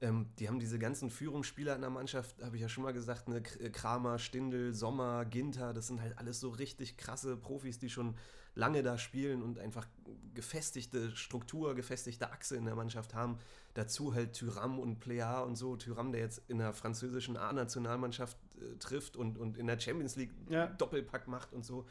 ähm, 0.00 0.28
die 0.38 0.48
haben 0.48 0.58
diese 0.58 0.78
ganzen 0.78 1.10
Führungsspieler 1.10 1.74
in 1.74 1.80
der 1.80 1.90
Mannschaft, 1.90 2.42
habe 2.42 2.56
ich 2.56 2.62
ja 2.62 2.68
schon 2.68 2.84
mal 2.84 2.92
gesagt, 2.92 3.28
ne, 3.28 3.40
Kramer, 3.42 4.18
Stindl, 4.18 4.74
Sommer, 4.74 5.24
Ginter, 5.24 5.72
das 5.72 5.86
sind 5.86 6.00
halt 6.02 6.18
alles 6.18 6.38
so 6.38 6.50
richtig 6.50 6.96
krasse 6.98 7.36
Profis, 7.36 7.78
die 7.78 7.88
schon 7.88 8.14
lange 8.56 8.82
da 8.82 8.98
spielen 8.98 9.42
und 9.42 9.58
einfach 9.60 9.86
gefestigte 10.34 11.14
Struktur, 11.14 11.74
gefestigte 11.74 12.30
Achse 12.32 12.56
in 12.56 12.64
der 12.64 12.74
Mannschaft 12.74 13.14
haben. 13.14 13.38
Dazu 13.74 14.14
halt 14.14 14.32
Tyram 14.32 14.78
und 14.80 14.98
Plea 14.98 15.40
und 15.40 15.56
so. 15.56 15.76
Tyram, 15.76 16.10
der 16.12 16.22
jetzt 16.22 16.42
in 16.48 16.58
der 16.58 16.72
französischen 16.72 17.36
A-Nationalmannschaft 17.36 18.36
äh, 18.60 18.76
trifft 18.78 19.16
und, 19.16 19.38
und 19.38 19.56
in 19.56 19.66
der 19.66 19.78
Champions 19.78 20.16
League 20.16 20.32
Ja. 20.48 20.66
Doppelpack 20.66 21.28
macht 21.28 21.52
und 21.52 21.64
so. 21.64 21.86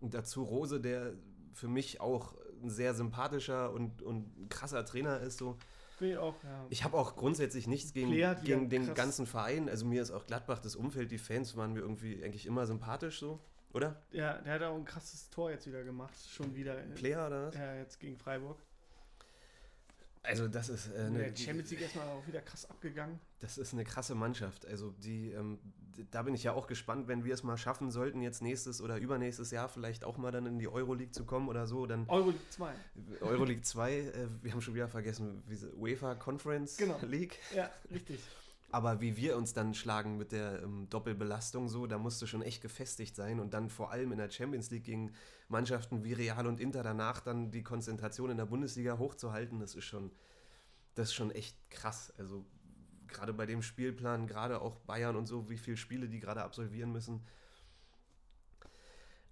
Und 0.00 0.14
dazu 0.14 0.42
Rose, 0.42 0.80
der 0.80 1.14
für 1.52 1.68
mich 1.68 2.00
auch 2.00 2.34
ein 2.62 2.70
sehr 2.70 2.94
sympathischer 2.94 3.72
und, 3.72 4.02
und 4.02 4.48
krasser 4.50 4.84
Trainer 4.84 5.20
ist. 5.20 5.38
So. 5.38 5.56
Ich 6.00 6.08
ja. 6.10 6.34
Ich 6.70 6.84
habe 6.84 6.96
auch 6.96 7.14
grundsätzlich 7.16 7.66
nichts 7.66 7.92
gegen, 7.92 8.10
gegen 8.42 8.68
den 8.70 8.86
krass- 8.86 8.94
ganzen 8.94 9.26
Verein. 9.26 9.68
Also 9.68 9.84
mir 9.86 10.00
ist 10.02 10.10
auch 10.10 10.26
Gladbach, 10.26 10.58
das 10.60 10.74
Umfeld, 10.76 11.10
die 11.10 11.18
Fans 11.18 11.56
waren 11.56 11.72
mir 11.74 11.80
irgendwie 11.80 12.22
eigentlich 12.24 12.46
immer 12.46 12.66
sympathisch 12.66 13.20
so, 13.20 13.38
oder? 13.72 14.02
ja, 14.12 14.38
der 14.38 14.52
hat 14.54 14.62
auch 14.62 14.76
ein 14.76 14.84
krasses 14.84 15.28
Tor 15.30 15.50
jetzt 15.50 15.66
wieder 15.66 15.82
gemacht. 15.84 16.14
Schon 16.30 16.54
wieder. 16.54 16.78
äh, 16.78 16.86
Player 16.94 17.26
oder 17.26 17.46
was? 17.48 17.54
Ja, 17.54 17.74
jetzt 17.76 17.98
gegen 18.00 18.16
Freiburg. 18.16 18.58
Also 20.22 20.48
das 20.48 20.68
ist, 20.68 20.88
äh, 20.88 21.00
In 21.06 21.06
eine, 21.14 21.18
der 21.30 21.36
Champions 21.36 21.70
League 21.70 21.80
erstmal 21.80 22.06
auch 22.08 22.26
wieder 22.26 22.42
krass 22.42 22.68
abgegangen. 22.68 23.18
das 23.38 23.56
ist 23.56 23.72
eine 23.72 23.84
krasse 23.84 24.14
Mannschaft. 24.14 24.66
Also 24.66 24.90
die, 24.98 25.30
ähm, 25.30 25.58
da 26.10 26.22
bin 26.22 26.34
ich 26.34 26.42
ja 26.42 26.52
auch 26.52 26.66
gespannt, 26.66 27.08
wenn 27.08 27.24
wir 27.24 27.32
es 27.32 27.42
mal 27.42 27.56
schaffen 27.56 27.90
sollten, 27.90 28.20
jetzt 28.20 28.42
nächstes 28.42 28.82
oder 28.82 28.98
übernächstes 28.98 29.50
Jahr 29.50 29.70
vielleicht 29.70 30.04
auch 30.04 30.18
mal 30.18 30.30
dann 30.30 30.44
in 30.44 30.58
die 30.58 30.68
Euroleague 30.68 31.12
zu 31.12 31.24
kommen 31.24 31.48
oder 31.48 31.66
so, 31.66 31.86
dann 31.86 32.06
Euroleague 32.08 32.38
2. 32.50 32.72
Euroleague 33.22 33.62
2, 33.62 33.92
äh, 33.98 34.28
wir 34.42 34.52
haben 34.52 34.60
schon 34.60 34.74
wieder 34.74 34.88
vergessen, 34.88 35.42
wie 35.46 35.56
UEFA 35.74 36.14
Conference 36.16 36.76
Genau. 36.76 36.98
League. 37.06 37.38
Ja, 37.54 37.70
richtig. 37.90 38.20
Aber 38.72 39.00
wie 39.00 39.16
wir 39.16 39.36
uns 39.36 39.52
dann 39.52 39.74
schlagen 39.74 40.16
mit 40.16 40.30
der 40.30 40.62
ähm, 40.62 40.88
Doppelbelastung 40.88 41.68
so, 41.68 41.86
da 41.86 41.98
musst 41.98 42.22
du 42.22 42.26
schon 42.26 42.42
echt 42.42 42.62
gefestigt 42.62 43.16
sein 43.16 43.40
und 43.40 43.52
dann 43.52 43.68
vor 43.68 43.90
allem 43.90 44.12
in 44.12 44.18
der 44.18 44.30
Champions 44.30 44.70
League 44.70 44.84
gegen 44.84 45.12
Mannschaften 45.48 46.04
wie 46.04 46.12
Real 46.12 46.46
und 46.46 46.60
Inter 46.60 46.84
danach 46.84 47.20
dann 47.20 47.50
die 47.50 47.64
Konzentration 47.64 48.30
in 48.30 48.36
der 48.36 48.46
Bundesliga 48.46 48.96
hochzuhalten, 48.98 49.58
das 49.58 49.74
ist 49.74 49.84
schon, 49.84 50.12
das 50.94 51.08
ist 51.08 51.14
schon 51.14 51.32
echt 51.32 51.56
krass. 51.70 52.12
Also 52.16 52.46
gerade 53.08 53.32
bei 53.32 53.44
dem 53.44 53.60
Spielplan, 53.60 54.28
gerade 54.28 54.60
auch 54.60 54.78
Bayern 54.80 55.16
und 55.16 55.26
so, 55.26 55.50
wie 55.50 55.58
viele 55.58 55.76
Spiele 55.76 56.08
die 56.08 56.20
gerade 56.20 56.42
absolvieren 56.42 56.92
müssen. 56.92 57.26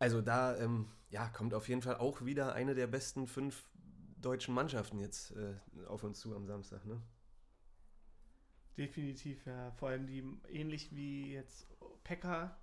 Also 0.00 0.20
da 0.20 0.56
ähm, 0.56 0.86
ja, 1.10 1.28
kommt 1.28 1.54
auf 1.54 1.68
jeden 1.68 1.82
Fall 1.82 1.96
auch 1.96 2.24
wieder 2.24 2.54
eine 2.54 2.74
der 2.74 2.88
besten 2.88 3.28
fünf 3.28 3.64
deutschen 4.20 4.52
Mannschaften 4.52 4.98
jetzt 4.98 5.32
äh, 5.32 5.54
auf 5.86 6.02
uns 6.02 6.18
zu 6.18 6.34
am 6.34 6.46
Samstag. 6.46 6.84
Ne? 6.84 7.00
Definitiv, 8.78 9.44
ja. 9.44 9.72
Vor 9.72 9.88
allem 9.88 10.06
die, 10.06 10.22
ähnlich 10.48 10.94
wie 10.94 11.32
jetzt 11.32 11.66
Pekka, 12.04 12.56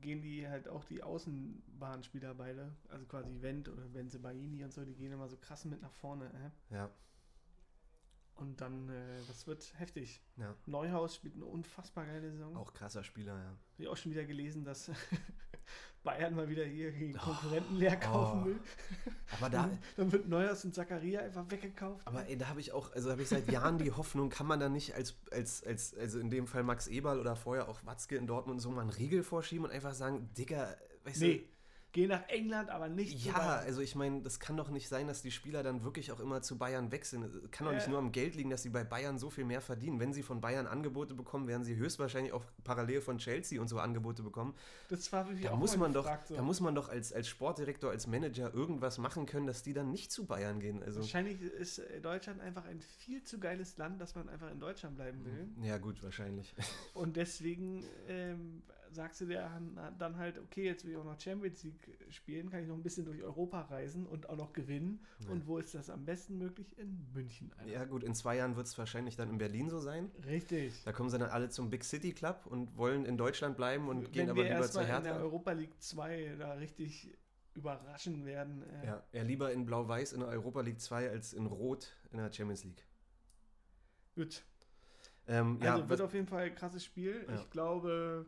gehen 0.00 0.22
die 0.22 0.48
halt 0.48 0.66
auch 0.68 0.84
die 0.84 1.02
Außenbahnspieler 1.02 2.34
beide, 2.34 2.74
also 2.88 3.04
quasi 3.04 3.30
Wendt 3.42 3.68
oder 3.68 3.82
Benzebaini 3.88 4.64
und 4.64 4.72
so, 4.72 4.84
die 4.84 4.94
gehen 4.94 5.12
immer 5.12 5.28
so 5.28 5.36
krass 5.36 5.66
mit 5.66 5.82
nach 5.82 5.92
vorne. 5.92 6.52
Äh? 6.70 6.74
Ja. 6.74 6.90
Und 8.40 8.58
dann, 8.62 8.88
äh, 8.88 9.20
das 9.28 9.46
wird 9.46 9.70
heftig. 9.78 10.22
Ja. 10.38 10.54
Neuhaus 10.64 11.14
spielt 11.14 11.34
eine 11.34 11.44
unfassbar 11.44 12.06
geile 12.06 12.30
Saison. 12.30 12.56
Auch 12.56 12.72
krasser 12.72 13.04
Spieler, 13.04 13.36
ja. 13.36 13.44
Habe 13.44 13.58
ich 13.76 13.88
auch 13.88 13.96
schon 13.98 14.12
wieder 14.12 14.24
gelesen, 14.24 14.64
dass 14.64 14.90
Bayern 16.02 16.34
mal 16.34 16.48
wieder 16.48 16.64
hier 16.64 16.90
gegen 16.90 17.12
Konkurrenten 17.12 17.76
leer 17.76 17.96
kaufen 17.96 18.40
oh. 18.42 18.46
will. 18.46 18.60
Aber 19.36 19.50
da, 19.50 19.70
Dann 19.96 20.10
wird 20.10 20.26
Neuhaus 20.26 20.64
und 20.64 20.74
Zakaria 20.74 21.20
einfach 21.20 21.50
weggekauft. 21.50 22.06
aber 22.06 22.26
ey, 22.26 22.38
da 22.38 22.48
habe 22.48 22.60
ich 22.60 22.72
auch, 22.72 22.92
also 22.92 23.10
habe 23.10 23.20
ich 23.20 23.28
seit 23.28 23.52
Jahren 23.52 23.76
die 23.76 23.92
Hoffnung, 23.92 24.30
kann 24.30 24.46
man 24.46 24.58
da 24.58 24.70
nicht 24.70 24.94
als, 24.94 25.16
als, 25.30 25.62
als, 25.62 25.94
also 25.94 26.18
in 26.18 26.30
dem 26.30 26.46
Fall 26.46 26.62
Max 26.62 26.86
Eberl 26.88 27.20
oder 27.20 27.36
vorher 27.36 27.68
auch 27.68 27.84
Watzke 27.84 28.16
in 28.16 28.26
Dortmund 28.26 28.62
so 28.62 28.70
mal 28.70 28.80
einen 28.80 28.90
Riegel 28.90 29.22
vorschieben 29.22 29.66
und 29.66 29.70
einfach 29.70 29.92
sagen, 29.92 30.30
Digga, 30.32 30.74
weißt 31.04 31.20
nee, 31.20 31.46
geh 31.92 32.06
nach 32.06 32.28
England, 32.28 32.70
aber 32.70 32.88
nicht 32.88 33.20
zu 33.20 33.28
ja, 33.28 33.34
also 33.56 33.80
ich 33.80 33.94
meine, 33.94 34.22
das 34.22 34.38
kann 34.40 34.56
doch 34.56 34.70
nicht 34.70 34.88
sein, 34.88 35.06
dass 35.08 35.22
die 35.22 35.30
Spieler 35.30 35.62
dann 35.62 35.82
wirklich 35.84 36.12
auch 36.12 36.20
immer 36.20 36.40
zu 36.42 36.56
Bayern 36.58 36.92
wechseln. 36.92 37.22
Es 37.24 37.50
kann 37.50 37.66
doch 37.66 37.72
nicht 37.74 37.84
Ja. 37.84 37.90
nur 37.90 37.98
am 37.98 38.12
Geld 38.12 38.34
liegen, 38.34 38.50
dass 38.50 38.62
sie 38.62 38.68
bei 38.70 38.84
Bayern 38.84 39.18
so 39.18 39.30
viel 39.30 39.44
mehr 39.44 39.60
verdienen. 39.60 39.98
Wenn 40.00 40.12
sie 40.12 40.22
von 40.22 40.40
Bayern 40.40 40.66
Angebote 40.66 41.14
bekommen, 41.14 41.48
werden 41.48 41.64
sie 41.64 41.76
höchstwahrscheinlich 41.76 42.32
auch 42.32 42.44
parallel 42.64 43.00
von 43.00 43.18
Chelsea 43.18 43.60
und 43.60 43.68
so 43.68 43.78
Angebote 43.80 44.22
bekommen. 44.22 44.54
Das 44.88 45.12
war 45.12 45.26
wirklich 45.26 45.44
Da 45.46 45.52
auch 45.52 45.56
muss 45.58 45.76
man 45.76 45.92
doch, 45.92 46.08
so. 46.28 46.36
da 46.36 46.42
muss 46.42 46.60
man 46.60 46.74
doch 46.74 46.88
als, 46.88 47.12
als 47.12 47.28
Sportdirektor, 47.28 47.90
als 47.90 48.06
Manager 48.06 48.54
irgendwas 48.54 48.98
machen 48.98 49.26
können, 49.26 49.46
dass 49.46 49.62
die 49.62 49.72
dann 49.72 49.90
nicht 49.90 50.12
zu 50.12 50.26
Bayern 50.26 50.60
gehen. 50.60 50.82
Also, 50.82 51.00
Wahrscheinlich 51.00 51.40
ist 51.40 51.78
äh, 51.78 52.00
Deutschland 52.00 52.40
einfach 52.40 52.64
ein 52.66 52.80
viel 52.80 53.22
zu 53.24 53.38
geiles 53.40 53.76
Land, 53.78 54.00
dass 54.00 54.14
man 54.14 54.28
einfach 54.28 54.50
in 54.50 54.60
Deutschland 54.60 54.96
bleiben 54.96 55.24
will. 55.24 55.48
ja 55.66 55.78
gut, 55.78 56.02
wahrscheinlich. 56.02 56.54
Und 56.94 57.16
deswegen 57.16 57.84
ähm, 58.08 58.62
sagst 58.92 59.20
du 59.20 59.26
dir 59.26 59.48
dann 59.98 60.16
halt, 60.16 60.38
okay, 60.38 60.64
jetzt 60.64 60.84
will 60.84 60.92
ich 60.92 60.96
auch 60.98 61.04
noch 61.04 61.18
Champions 61.20 61.62
League 61.62 61.96
spielen, 62.10 62.50
kann 62.50 62.62
ich 62.62 62.68
noch 62.68 62.74
ein 62.74 62.82
bisschen 62.82 63.04
durch 63.04 63.22
Europa 63.22 63.62
reisen 63.62 64.06
und 64.06 64.28
auch 64.28 64.36
noch 64.36 64.52
gewinnen. 64.52 65.04
Ja. 65.24 65.30
Und 65.30 65.46
wo 65.46 65.58
ist 65.58 65.74
das 65.74 65.90
am 65.90 66.04
besten 66.04 66.38
möglich? 66.38 66.76
In 66.78 67.06
München. 67.12 67.52
Alter. 67.58 67.70
Ja 67.70 67.84
gut, 67.84 68.02
in 68.02 68.14
zwei 68.14 68.36
Jahren 68.36 68.56
wird 68.56 68.66
es 68.66 68.76
wahrscheinlich 68.78 69.16
dann 69.16 69.30
in 69.30 69.38
Berlin 69.38 69.68
so 69.70 69.78
sein. 69.80 70.10
Richtig. 70.26 70.82
Da 70.84 70.92
kommen 70.92 71.08
sie 71.10 71.18
dann 71.18 71.30
alle 71.30 71.48
zum 71.50 71.70
Big 71.70 71.84
City 71.84 72.12
Club 72.12 72.46
und 72.46 72.76
wollen 72.76 73.04
in 73.04 73.16
Deutschland 73.16 73.56
bleiben 73.56 73.88
und 73.88 74.04
Wenn 74.06 74.12
gehen 74.12 74.30
aber 74.30 74.36
wir 74.42 74.44
lieber 74.44 74.68
zur 74.68 74.82
erstmal 74.82 74.98
in 74.98 75.02
der 75.04 75.12
Hertha. 75.14 75.24
Europa 75.24 75.52
League 75.52 75.80
2 75.82 76.36
da 76.38 76.52
richtig 76.54 77.16
überraschen 77.54 78.24
werden. 78.24 78.62
Äh, 78.82 78.86
Ja, 78.86 79.04
ja, 79.12 79.22
lieber 79.22 79.52
in 79.52 79.66
Blau-Weiß 79.66 80.12
in 80.12 80.20
der 80.20 80.28
Europa 80.28 80.60
League 80.62 80.80
2 80.80 81.10
als 81.10 81.32
in 81.32 81.46
Rot 81.46 81.88
in 82.12 82.18
der 82.18 82.32
Champions 82.32 82.64
League. 82.64 82.84
Gut. 84.14 84.42
Ähm, 85.26 85.58
ja, 85.62 85.74
also 85.74 85.88
wird 85.88 86.00
was- 86.00 86.06
auf 86.06 86.14
jeden 86.14 86.26
Fall 86.26 86.44
ein 86.46 86.54
krasses 86.54 86.84
Spiel. 86.84 87.24
Ja. 87.28 87.34
Ich 87.36 87.50
glaube, 87.50 88.26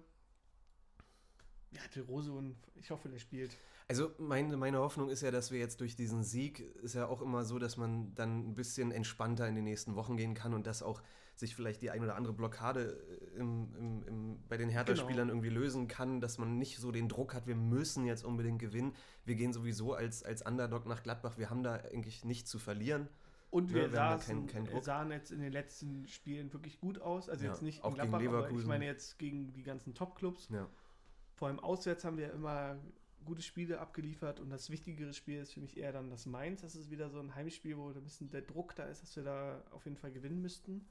ja, 1.73 1.81
De 1.95 2.03
Rose 2.05 2.33
und 2.33 2.57
ich 2.77 2.91
hoffe, 2.91 3.09
der 3.09 3.19
spielt. 3.19 3.57
Also 3.89 4.11
meine, 4.19 4.57
meine 4.57 4.79
Hoffnung 4.79 5.11
ist 5.11 5.23
ja, 5.23 5.31
dass 5.31 5.51
wir 5.51 5.59
jetzt 5.59 5.81
durch 5.81 5.97
diesen 5.97 6.23
Sieg, 6.23 6.61
ist 6.83 6.95
ja 6.95 7.07
auch 7.07 7.21
immer 7.21 7.45
so, 7.45 7.59
dass 7.59 7.77
man 7.77 8.15
dann 8.15 8.51
ein 8.51 8.55
bisschen 8.55 8.91
entspannter 8.93 9.47
in 9.49 9.55
die 9.55 9.63
nächsten 9.63 9.97
Wochen 9.97 10.17
gehen 10.17 10.35
kann 10.35 10.55
und 10.55 10.67
dass 10.67 10.83
auch 10.83 11.03
sich 11.35 11.55
vielleicht 11.57 11.83
die 11.83 11.91
ein 11.91 12.03
oder 12.03 12.15
andere 12.15 12.33
Blockade 12.35 13.03
äh, 13.35 13.39
im, 13.41 13.75
im, 13.77 14.03
im, 14.07 14.39
bei 14.49 14.57
den 14.57 14.69
Hertha-Spielern 14.69 15.29
irgendwie 15.29 15.49
lösen 15.49 15.89
kann, 15.89 16.21
dass 16.21 16.39
man 16.39 16.59
nicht 16.59 16.79
so 16.79 16.93
den 16.93 17.09
Druck 17.09 17.35
hat, 17.35 17.47
wir 17.47 17.57
müssen 17.57 18.05
jetzt 18.05 18.25
unbedingt 18.25 18.59
gewinnen. 18.61 18.95
Wir 19.25 19.35
gehen 19.35 19.53
sowieso 19.53 19.95
als, 19.95 20.23
als 20.23 20.43
Underdog 20.43 20.87
nach 20.87 21.03
Gladbach, 21.03 21.39
wir 21.39 21.51
haben 21.51 21.63
da 21.63 21.75
eigentlich 21.75 22.25
nichts 22.25 22.51
zu 22.51 22.59
verlieren. 22.59 23.09
Und 23.51 23.71
Ja, 23.71 23.77
wir 23.77 23.89
da 23.89 24.19
saßen, 24.19 24.49
äh, 24.49 24.65
Druck. 24.65 24.85
sahen 24.85 25.11
jetzt 25.11 25.31
in 25.31 25.41
den 25.41 25.53
letzten 25.53 26.07
Spielen 26.09 26.53
wirklich 26.53 26.81
gut 26.81 27.01
aus. 27.01 27.29
Also 27.29 27.45
Ja, 27.45 27.51
jetzt 27.51 27.63
nicht 27.63 27.83
auch 27.83 27.91
in 27.91 27.97
gegen 27.97 28.09
Gladbach, 28.09 28.19
aber 28.19 28.27
ich 28.27 28.33
Leverkusen. 28.45 28.69
meine 28.69 28.87
jetzt 28.87 29.19
gegen 29.19 29.53
die 29.53 29.63
ganzen 29.63 29.95
Top-Clubs. 29.95 30.49
Ja. 30.51 30.69
Vor 31.43 31.49
allem 31.49 31.59
auswärts 31.59 32.05
haben 32.05 32.19
wir 32.19 32.33
immer 32.33 32.79
gute 33.25 33.43
Spiele 33.43 33.81
abgeliefert 33.81 34.39
und 34.39 34.51
das 34.51 34.71
wichtigere 34.71 35.13
Spiel 35.13 35.41
ist 35.41 35.55
für 35.55 35.61
mich 35.61 35.77
eher 35.77 35.91
dann 35.91 36.09
das 36.09 36.25
Mainz. 36.25 36.61
Das 36.61 36.77
ist 36.77 36.89
wieder 36.89 37.11
so 37.11 37.19
ein 37.19 37.35
Heimspiel, 37.35 37.77
wo 37.77 37.89
ein 37.89 38.05
bisschen 38.05 38.31
der 38.31 38.43
Druck 38.43 38.77
da 38.77 38.85
ist, 38.85 39.03
dass 39.03 39.17
wir 39.17 39.25
da 39.25 39.65
auf 39.73 39.85
jeden 39.85 39.97
Fall 39.97 40.13
gewinnen 40.13 40.41
müssten. 40.41 40.87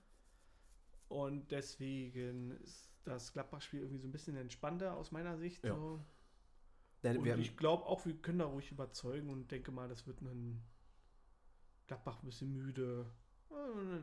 Und 1.07 1.51
deswegen 1.51 2.51
ist 2.65 2.91
das 3.05 3.31
Gladbach-Spiel 3.31 3.79
irgendwie 3.79 4.01
so 4.01 4.09
ein 4.09 4.11
bisschen 4.11 4.35
entspannter 4.35 4.97
aus 4.97 5.13
meiner 5.13 5.37
Sicht. 5.37 5.63
Ja. 5.63 5.73
So. 5.73 6.01
Und 7.01 7.39
ich 7.39 7.55
glaube 7.55 7.85
auch, 7.85 8.05
wir 8.05 8.17
können 8.17 8.39
da 8.39 8.45
ruhig 8.47 8.73
überzeugen 8.73 9.29
und 9.29 9.51
denke 9.51 9.71
mal, 9.71 9.87
das 9.87 10.05
wird 10.05 10.19
ein 10.19 10.61
Gladbach 11.87 12.21
ein 12.21 12.25
bisschen 12.25 12.51
müde. 12.51 13.09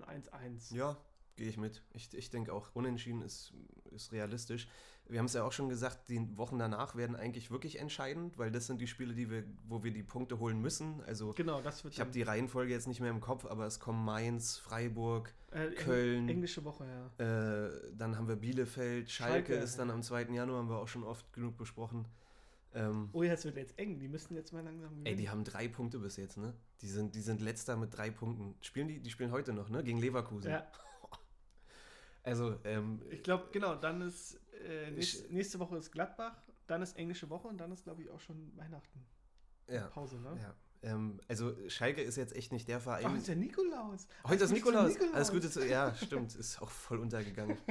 Ein 0.07 0.22
1-1. 0.22 0.74
Ja, 0.74 0.96
gehe 1.39 1.49
ich 1.49 1.57
mit. 1.57 1.82
Ich, 1.95 2.12
ich 2.12 2.28
denke 2.30 2.53
auch, 2.53 2.68
unentschieden 2.74 3.22
ist, 3.22 3.55
ist 3.93 4.12
realistisch. 4.12 4.68
Wir 5.09 5.20
haben 5.20 5.26
es 5.26 5.32
ja 5.32 5.43
auch 5.43 5.53
schon 5.53 5.70
gesagt, 5.70 6.11
die 6.11 6.20
Wochen 6.36 6.59
danach 6.59 6.95
werden 6.95 7.16
eigentlich 7.16 7.51
wirklich 7.51 7.78
entscheidend, 7.78 8.36
weil 8.36 8.51
das 8.51 8.66
sind 8.66 8.78
die 8.82 8.86
Spiele, 8.86 9.14
die 9.14 9.30
wir, 9.30 9.43
wo 9.66 9.82
wir 9.82 9.91
die 9.91 10.03
Punkte 10.03 10.39
holen 10.39 10.61
müssen. 10.61 11.03
Also 11.07 11.32
Genau, 11.32 11.62
das 11.62 11.82
wird 11.82 11.95
ich 11.95 12.01
habe 12.01 12.11
die 12.11 12.20
Reihenfolge 12.22 12.70
jetzt 12.74 12.86
nicht 12.89 13.01
mehr 13.01 13.11
im 13.11 13.20
Kopf, 13.20 13.47
aber 13.47 13.64
es 13.66 13.80
kommen 13.80 14.05
Mainz, 14.05 14.59
Freiburg, 14.59 15.32
äh, 15.51 15.70
Köln. 15.70 16.28
Englische 16.28 16.62
Woche, 16.64 16.84
ja. 17.18 17.24
äh, 17.68 17.70
dann 17.97 18.18
haben 18.18 18.28
wir 18.28 18.36
Bielefeld, 18.36 19.11
Schalke, 19.11 19.47
Schalke, 19.47 19.55
ist 19.55 19.78
dann 19.78 19.91
am 19.91 20.03
2. 20.03 20.24
Januar, 20.24 20.59
haben 20.59 20.68
wir 20.68 20.76
auch 20.78 20.89
schon 20.89 21.05
oft 21.05 21.32
genug 21.32 21.57
besprochen. 21.57 22.05
Ähm, 22.74 23.09
Oh 23.12 23.22
ja, 23.22 23.32
es 23.32 23.47
wird 23.47 23.57
jetzt 23.57 23.78
eng. 23.78 23.99
Die 23.99 24.09
müssten 24.09 24.34
jetzt 24.34 24.53
mal 24.53 24.62
langsam 24.62 24.91
Ey, 24.93 24.99
gewinnen. 24.99 25.16
die 25.16 25.30
haben 25.30 25.43
drei 25.45 25.68
Punkte 25.68 25.99
bis 26.01 26.16
jetzt, 26.18 26.36
ne? 26.36 26.53
Die 26.82 26.89
sind, 26.89 27.14
die 27.14 27.22
sind 27.22 27.41
letzter 27.41 27.76
mit 27.78 27.97
drei 27.97 28.11
Punkten. 28.11 28.55
Spielen 28.61 28.89
die, 28.89 29.01
die 29.01 29.11
spielen 29.11 29.32
heute 29.32 29.55
noch, 29.55 29.70
ne? 29.70 29.82
Gegen 29.82 29.99
Leverkusen. 29.99 30.51
Ja, 30.51 30.66
Also, 32.28 32.58
ähm, 32.64 33.00
ich 33.10 33.22
glaube, 33.22 33.48
genau, 33.52 33.74
dann 33.74 34.00
ist 34.02 34.38
äh, 34.66 34.90
Ich- 34.94 35.28
nächste, 35.30 35.58
Woche 35.58 35.76
ist 35.76 35.90
Gladbach, 35.92 36.36
dann 36.66 36.82
ist 36.82 36.96
englische 36.96 37.28
Woche 37.30 37.48
und 37.48 37.58
dann 37.58 37.72
ist, 37.72 37.84
glaube 37.84 38.02
ich, 38.02 38.10
auch 38.10 38.20
schon 38.20 38.52
Weihnachten. 38.56 39.04
ja, 39.68 39.86
Pause, 39.88 40.18
ne? 40.20 40.36
ja. 40.40 40.54
Ähm, 40.80 41.20
also 41.26 41.56
Schalke 41.68 42.02
ist 42.02 42.14
jetzt 42.16 42.36
echt 42.36 42.52
nicht 42.52 42.68
der 42.68 42.78
Verein. 42.80 43.04
Ach, 43.08 43.16
ist 43.16 43.26
der 43.26 43.34
Nikolaus. 43.34 44.06
Heute 44.24 44.44
ist 44.44 44.52
Nikolaus. 44.52 44.90
Nikolaus. 44.92 45.14
Alles 45.14 45.30
Gute 45.32 45.50
zu. 45.50 45.66
Ja, 45.66 45.92
stimmt. 45.94 46.34
Ist 46.36 46.62
auch 46.62 46.70
voll 46.70 47.00
untergegangen. 47.00 47.58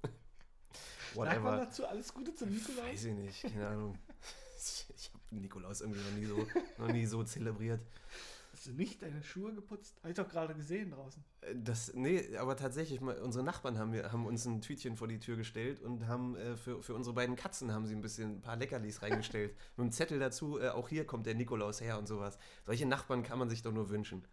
Sagt 0.00 1.16
man 1.16 1.26
Whatever. 1.26 1.56
dazu 1.56 1.86
alles 1.86 2.14
Gute 2.14 2.32
zum 2.34 2.50
Nikolaus? 2.50 2.84
Weiß 2.86 3.04
ich 3.04 3.14
nicht. 3.14 3.42
Keine 3.42 3.66
Ahnung. 3.68 3.98
Ich 4.62 5.10
habe 5.14 5.24
Nikolaus 5.40 5.80
irgendwie 5.80 6.00
noch 6.00 6.12
nie 6.12 6.26
so, 6.26 6.46
noch 6.76 6.92
nie 6.92 7.06
so 7.06 7.24
zelebriert. 7.24 7.80
Hast 8.60 8.66
du 8.66 8.72
nicht 8.72 9.00
deine 9.00 9.22
Schuhe 9.22 9.54
geputzt? 9.54 9.96
Habe 10.00 10.10
ich 10.10 10.16
doch 10.16 10.28
gerade 10.28 10.54
gesehen 10.54 10.90
draußen. 10.90 11.24
Äh, 11.40 11.54
Das, 11.64 11.94
nee, 11.94 12.36
aber 12.36 12.58
tatsächlich, 12.58 13.00
unsere 13.00 13.42
Nachbarn 13.42 13.78
haben, 13.78 13.94
haben 13.94 14.26
uns 14.26 14.44
ein 14.44 14.60
Tütchen 14.60 14.98
vor 14.98 15.08
die 15.08 15.18
Tür 15.18 15.36
gestellt 15.38 15.80
und 15.80 16.06
haben 16.06 16.36
äh, 16.36 16.58
für, 16.58 16.82
für 16.82 16.94
unsere 16.94 17.14
beiden 17.14 17.36
Katzen 17.36 17.72
haben 17.72 17.86
sie 17.86 17.94
ein 17.94 18.02
bisschen 18.02 18.36
ein 18.36 18.40
paar 18.42 18.56
Leckerlis 18.56 19.00
reingestellt. 19.00 19.56
Mit 19.78 19.84
einem 19.84 19.92
Zettel 19.92 20.18
dazu, 20.18 20.60
äh, 20.60 20.68
auch 20.68 20.90
hier 20.90 21.06
kommt 21.06 21.24
der 21.24 21.36
Nikolaus 21.36 21.80
her 21.80 21.98
und 21.98 22.06
sowas. 22.06 22.38
Solche 22.66 22.84
Nachbarn 22.84 23.22
kann 23.22 23.38
man 23.38 23.48
sich 23.48 23.62
doch 23.62 23.72
nur 23.72 23.88
wünschen. 23.88 24.26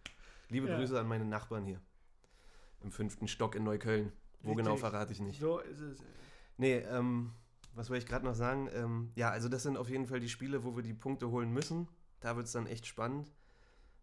Liebe 0.50 0.68
Ja. 0.68 0.76
Grüße 0.76 1.00
an 1.00 1.08
meine 1.08 1.24
Nachbarn 1.24 1.64
hier. 1.64 1.80
Im 2.84 2.92
fünften 2.92 3.30
Stock 3.30 3.56
in 3.56 3.64
Neukölln. 3.64 4.12
Wo 4.42 4.50
Richtig. 4.50 4.66
genau 4.66 4.76
verrate 4.76 5.14
ich 5.14 5.22
nicht. 5.22 5.40
So 5.40 5.60
ist 5.60 5.80
es. 5.80 6.00
Nee, 6.58 6.80
ähm, 6.80 7.32
was 7.76 7.90
wollte 7.90 8.04
ich 8.04 8.10
gerade 8.10 8.26
noch 8.26 8.36
sagen? 8.36 8.70
Ähm, 8.74 9.10
ja, 9.16 9.30
also 9.30 9.48
das 9.48 9.64
sind 9.64 9.78
auf 9.78 9.90
jeden 9.90 10.06
Fall 10.06 10.20
die 10.20 10.28
Spiele, 10.28 10.66
wo 10.66 10.76
wir 10.76 10.84
die 10.84 10.94
Punkte 10.94 11.32
holen 11.32 11.54
müssen. 11.54 11.88
Da 12.20 12.36
wird 12.36 12.48
es 12.48 12.52
dann 12.52 12.68
echt 12.68 12.86
spannend. 12.86 13.32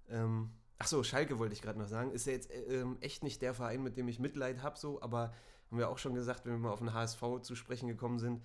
Ähm, 0.08 0.50
ach 0.78 0.86
so, 0.86 1.02
Schalke 1.02 1.38
wollte 1.38 1.54
ich 1.54 1.62
gerade 1.62 1.78
noch 1.78 1.88
sagen. 1.88 2.10
Ist 2.12 2.26
ja 2.26 2.32
jetzt 2.32 2.50
äh, 2.50 2.80
ähm, 2.80 2.96
echt 3.00 3.22
nicht 3.22 3.42
der 3.42 3.54
Verein, 3.54 3.82
mit 3.82 3.96
dem 3.96 4.08
ich 4.08 4.18
Mitleid 4.18 4.62
habe, 4.62 4.78
so, 4.78 5.00
aber 5.02 5.32
haben 5.70 5.78
wir 5.78 5.88
auch 5.88 5.98
schon 5.98 6.14
gesagt, 6.14 6.44
wenn 6.44 6.52
wir 6.52 6.58
mal 6.58 6.70
auf 6.72 6.78
den 6.80 6.92
HSV 6.94 7.22
zu 7.42 7.54
sprechen 7.54 7.88
gekommen 7.88 8.18
sind, 8.18 8.42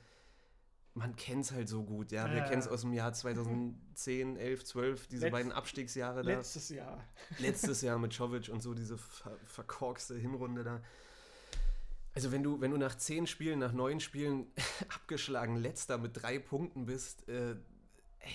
man 0.96 1.16
kennt 1.16 1.46
es 1.46 1.52
halt 1.52 1.70
so 1.70 1.84
gut, 1.84 2.12
ja. 2.12 2.30
Wir 2.30 2.38
Ja. 2.40 2.44
kennen 2.48 2.60
es 2.62 2.68
aus 2.68 2.82
dem 2.82 2.94
Jahr 2.94 3.14
2010, 3.14 4.38
11, 4.38 4.66
12, 4.66 5.08
diese 5.08 5.28
Letz- 5.28 5.32
beiden 5.32 5.52
Abstiegsjahre 5.52 6.24
da 6.24 6.30
Letztes 6.30 6.70
Jahr. 6.70 7.04
letztes 7.38 7.82
Jahr 7.82 8.00
mit 8.00 8.14
Jovic 8.14 8.50
und 8.50 8.62
so 8.62 8.74
diese 8.74 8.98
ver 8.98 9.38
verkorkste 9.46 10.16
Hinrunde 10.16 10.64
da. 10.64 10.82
Also 12.16 12.32
wenn 12.32 12.42
du, 12.44 12.60
wenn 12.60 12.72
du 12.72 12.78
nach 12.78 12.96
zehn 12.98 13.28
Spielen, 13.28 13.60
nach 13.60 13.72
neun 13.72 14.00
Spielen 14.00 14.48
abgeschlagen 14.94 15.56
letzter 15.56 15.98
mit 16.00 16.22
drei 16.22 16.40
Punkten 16.40 16.86
bist, 16.88 17.30
äh, 17.30 17.52
ey, 18.20 18.32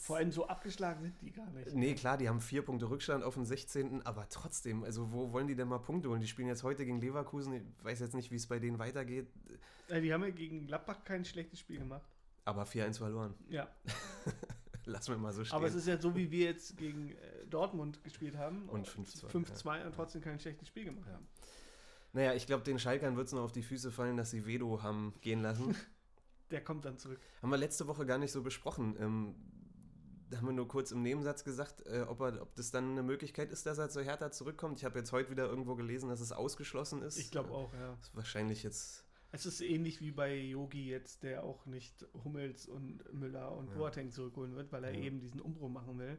Vor 0.00 0.16
allem 0.16 0.32
so 0.32 0.46
abgeschlagen 0.46 1.02
sind 1.02 1.14
die 1.20 1.30
gar 1.32 1.50
nicht. 1.50 1.74
Nee, 1.74 1.94
klar, 1.94 2.16
die 2.16 2.28
haben 2.28 2.40
vier 2.40 2.62
Punkte 2.62 2.88
Rückstand 2.88 3.24
auf 3.24 3.34
den 3.34 3.44
16., 3.44 4.04
aber 4.06 4.28
trotzdem, 4.28 4.84
also 4.84 5.12
wo 5.12 5.32
wollen 5.32 5.46
die 5.46 5.54
denn 5.56 5.68
mal 5.68 5.78
Punkte 5.78 6.08
holen? 6.08 6.20
Die 6.20 6.28
spielen 6.28 6.48
jetzt 6.48 6.62
heute 6.62 6.84
gegen 6.84 7.00
Leverkusen, 7.00 7.52
ich 7.54 7.62
weiß 7.84 8.00
jetzt 8.00 8.14
nicht, 8.14 8.30
wie 8.30 8.36
es 8.36 8.46
bei 8.46 8.58
denen 8.58 8.78
weitergeht, 8.78 9.28
Äh, 9.88 10.00
Die 10.00 10.12
haben 10.12 10.22
ja 10.22 10.30
gegen 10.30 10.66
Gladbach 10.66 11.04
kein 11.04 11.24
schlechtes 11.24 11.58
Spiel 11.60 11.78
gemacht. 11.78 12.06
aber 12.44 12.64
4-1 12.64 12.98
verloren. 12.98 13.34
Ja. 13.48 13.68
Lassen 14.84 15.12
wir 15.12 15.18
mal 15.18 15.32
so 15.32 15.44
stehen. 15.44 15.54
Aber 15.56 15.66
es 15.68 15.74
ist 15.76 15.86
ja 15.86 15.96
so, 16.00 16.14
wie 16.16 16.30
wir 16.30 16.46
jetzt 16.46 16.76
gegen 16.76 17.10
äh, 17.10 17.46
Dortmund 17.48 18.02
gespielt 18.02 18.36
haben. 18.36 18.68
Und 18.68 18.88
5-2, 18.88 19.26
5-2 19.30 19.86
und 19.86 19.94
trotzdem 19.94 20.22
kein 20.22 20.40
schlechtes 20.40 20.66
Spiel 20.68 20.84
gemacht 20.86 21.06
Ja. 21.06 21.14
haben. 21.14 21.26
Naja, 22.14 22.34
ich 22.34 22.46
glaube, 22.46 22.62
den 22.64 22.78
Schalkern 22.78 23.16
wird 23.16 23.28
es 23.28 23.32
noch 23.32 23.42
auf 23.42 23.52
die 23.52 23.62
Füße 23.62 23.90
fallen, 23.92 24.16
dass 24.16 24.30
sie 24.30 24.44
Vedo 24.44 24.82
haben 24.82 25.14
gehen 25.20 25.40
lassen. 25.40 25.74
Der 26.50 26.62
kommt 26.62 26.84
dann 26.84 26.98
zurück. 26.98 27.18
haben 27.40 27.48
wir 27.50 27.56
letzte 27.56 27.86
Woche 27.86 28.04
gar 28.04 28.18
nicht 28.18 28.32
so 28.32 28.42
besprochen. 28.42 28.94
Ähm, 29.00 29.34
haben 30.36 30.46
wir 30.46 30.52
nur 30.52 30.68
kurz 30.68 30.90
im 30.92 31.02
Nebensatz 31.02 31.44
gesagt, 31.44 31.84
äh, 31.86 32.02
ob, 32.08 32.20
er, 32.20 32.40
ob 32.42 32.54
das 32.56 32.70
dann 32.70 32.92
eine 32.92 33.02
Möglichkeit 33.02 33.50
ist, 33.50 33.66
dass 33.66 33.78
er 33.78 33.88
zu 33.90 34.02
Hertha 34.02 34.30
zurückkommt. 34.30 34.78
Ich 34.78 34.84
habe 34.84 34.98
jetzt 34.98 35.12
heute 35.12 35.30
wieder 35.30 35.46
irgendwo 35.48 35.74
gelesen, 35.74 36.08
dass 36.08 36.20
es 36.20 36.32
ausgeschlossen 36.32 37.02
ist. 37.02 37.18
Ich 37.18 37.30
glaube 37.30 37.50
auch, 37.50 37.72
ja. 37.74 37.96
Das 37.98 38.08
ist 38.08 38.16
wahrscheinlich 38.16 38.62
jetzt. 38.62 39.04
Es 39.34 39.46
ist 39.46 39.60
ähnlich 39.62 40.00
wie 40.00 40.10
bei 40.10 40.34
Yogi 40.36 40.88
jetzt, 40.88 41.22
der 41.22 41.42
auch 41.44 41.64
nicht 41.66 42.06
Hummels 42.24 42.66
und 42.66 43.00
Müller 43.14 43.52
und 43.56 43.70
Ja. 43.70 43.76
Boateng 43.76 44.10
zurückholen 44.10 44.54
wird, 44.54 44.70
weil 44.72 44.84
er 44.84 44.92
Ja. 44.92 45.00
eben 45.00 45.20
diesen 45.20 45.40
Umbruch 45.40 45.70
machen 45.70 45.98
will. 45.98 46.18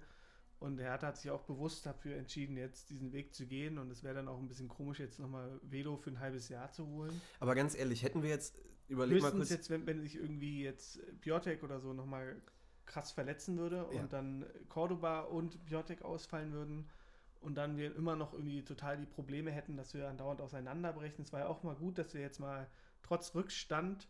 Und 0.59 0.80
Hertha 0.80 1.07
hat 1.07 1.18
sich 1.18 1.30
auch 1.30 1.43
bewusst 1.43 1.86
dafür 1.86 2.16
entschieden, 2.16 2.55
jetzt 2.57 2.89
diesen 2.89 3.11
Weg 3.11 3.36
zu 3.36 3.45
gehen. 3.45 3.78
Und 3.78 3.91
es 3.91 4.01
wäre 4.03 4.16
dann 4.16 4.28
auch 4.30 4.39
ein 4.39 4.47
bisschen 4.47 4.70
komisch, 4.70 4.99
jetzt 4.99 5.20
nochmal 5.20 5.59
Velo 5.61 5.97
für 5.97 6.09
ein 6.11 6.20
halbes 6.20 6.47
Jahr 6.49 6.72
zu 6.72 6.88
holen. 6.88 7.22
Aber 7.39 7.53
ganz 7.53 7.76
ehrlich, 7.76 8.01
hätten 8.01 8.24
wir 8.24 8.30
jetzt, 8.30 8.55
überleg 8.88 9.22
mal 9.22 9.32
kurz. 9.32 9.49
jetzt, 9.49 9.70
wenn, 9.70 9.86
wenn 9.86 10.01
sich 10.01 10.16
irgendwie 10.16 10.64
jetzt 10.64 10.99
Biotek 11.22 11.64
oder 11.64 11.80
so 11.82 11.93
nochmal 11.93 12.41
krass 12.86 13.11
verletzen 13.11 13.57
würde 13.57 13.88
Ja. 13.91 14.01
und 14.01 14.13
dann 14.13 14.45
Cordoba 14.69 15.21
und 15.21 15.63
Biotek 15.65 16.01
ausfallen 16.03 16.51
würden 16.51 16.89
und 17.41 17.55
dann 17.55 17.77
wir 17.77 17.95
immer 17.95 18.15
noch 18.15 18.34
irgendwie 18.34 18.63
total 18.63 18.97
die 18.97 19.05
Probleme 19.05 19.51
hätten, 19.51 19.75
dass 19.77 19.93
wir 19.93 20.07
andauernd 20.09 20.41
auseinanderbrechen. 20.41 21.23
Es 21.23 21.34
war 21.34 21.41
ja 21.41 21.47
auch 21.47 21.63
mal 21.63 21.75
gut, 21.75 21.97
dass 21.97 22.13
wir 22.13 22.21
jetzt 22.21 22.39
mal 22.39 22.67
trotz 23.01 23.36
Rückstand, 23.36 24.07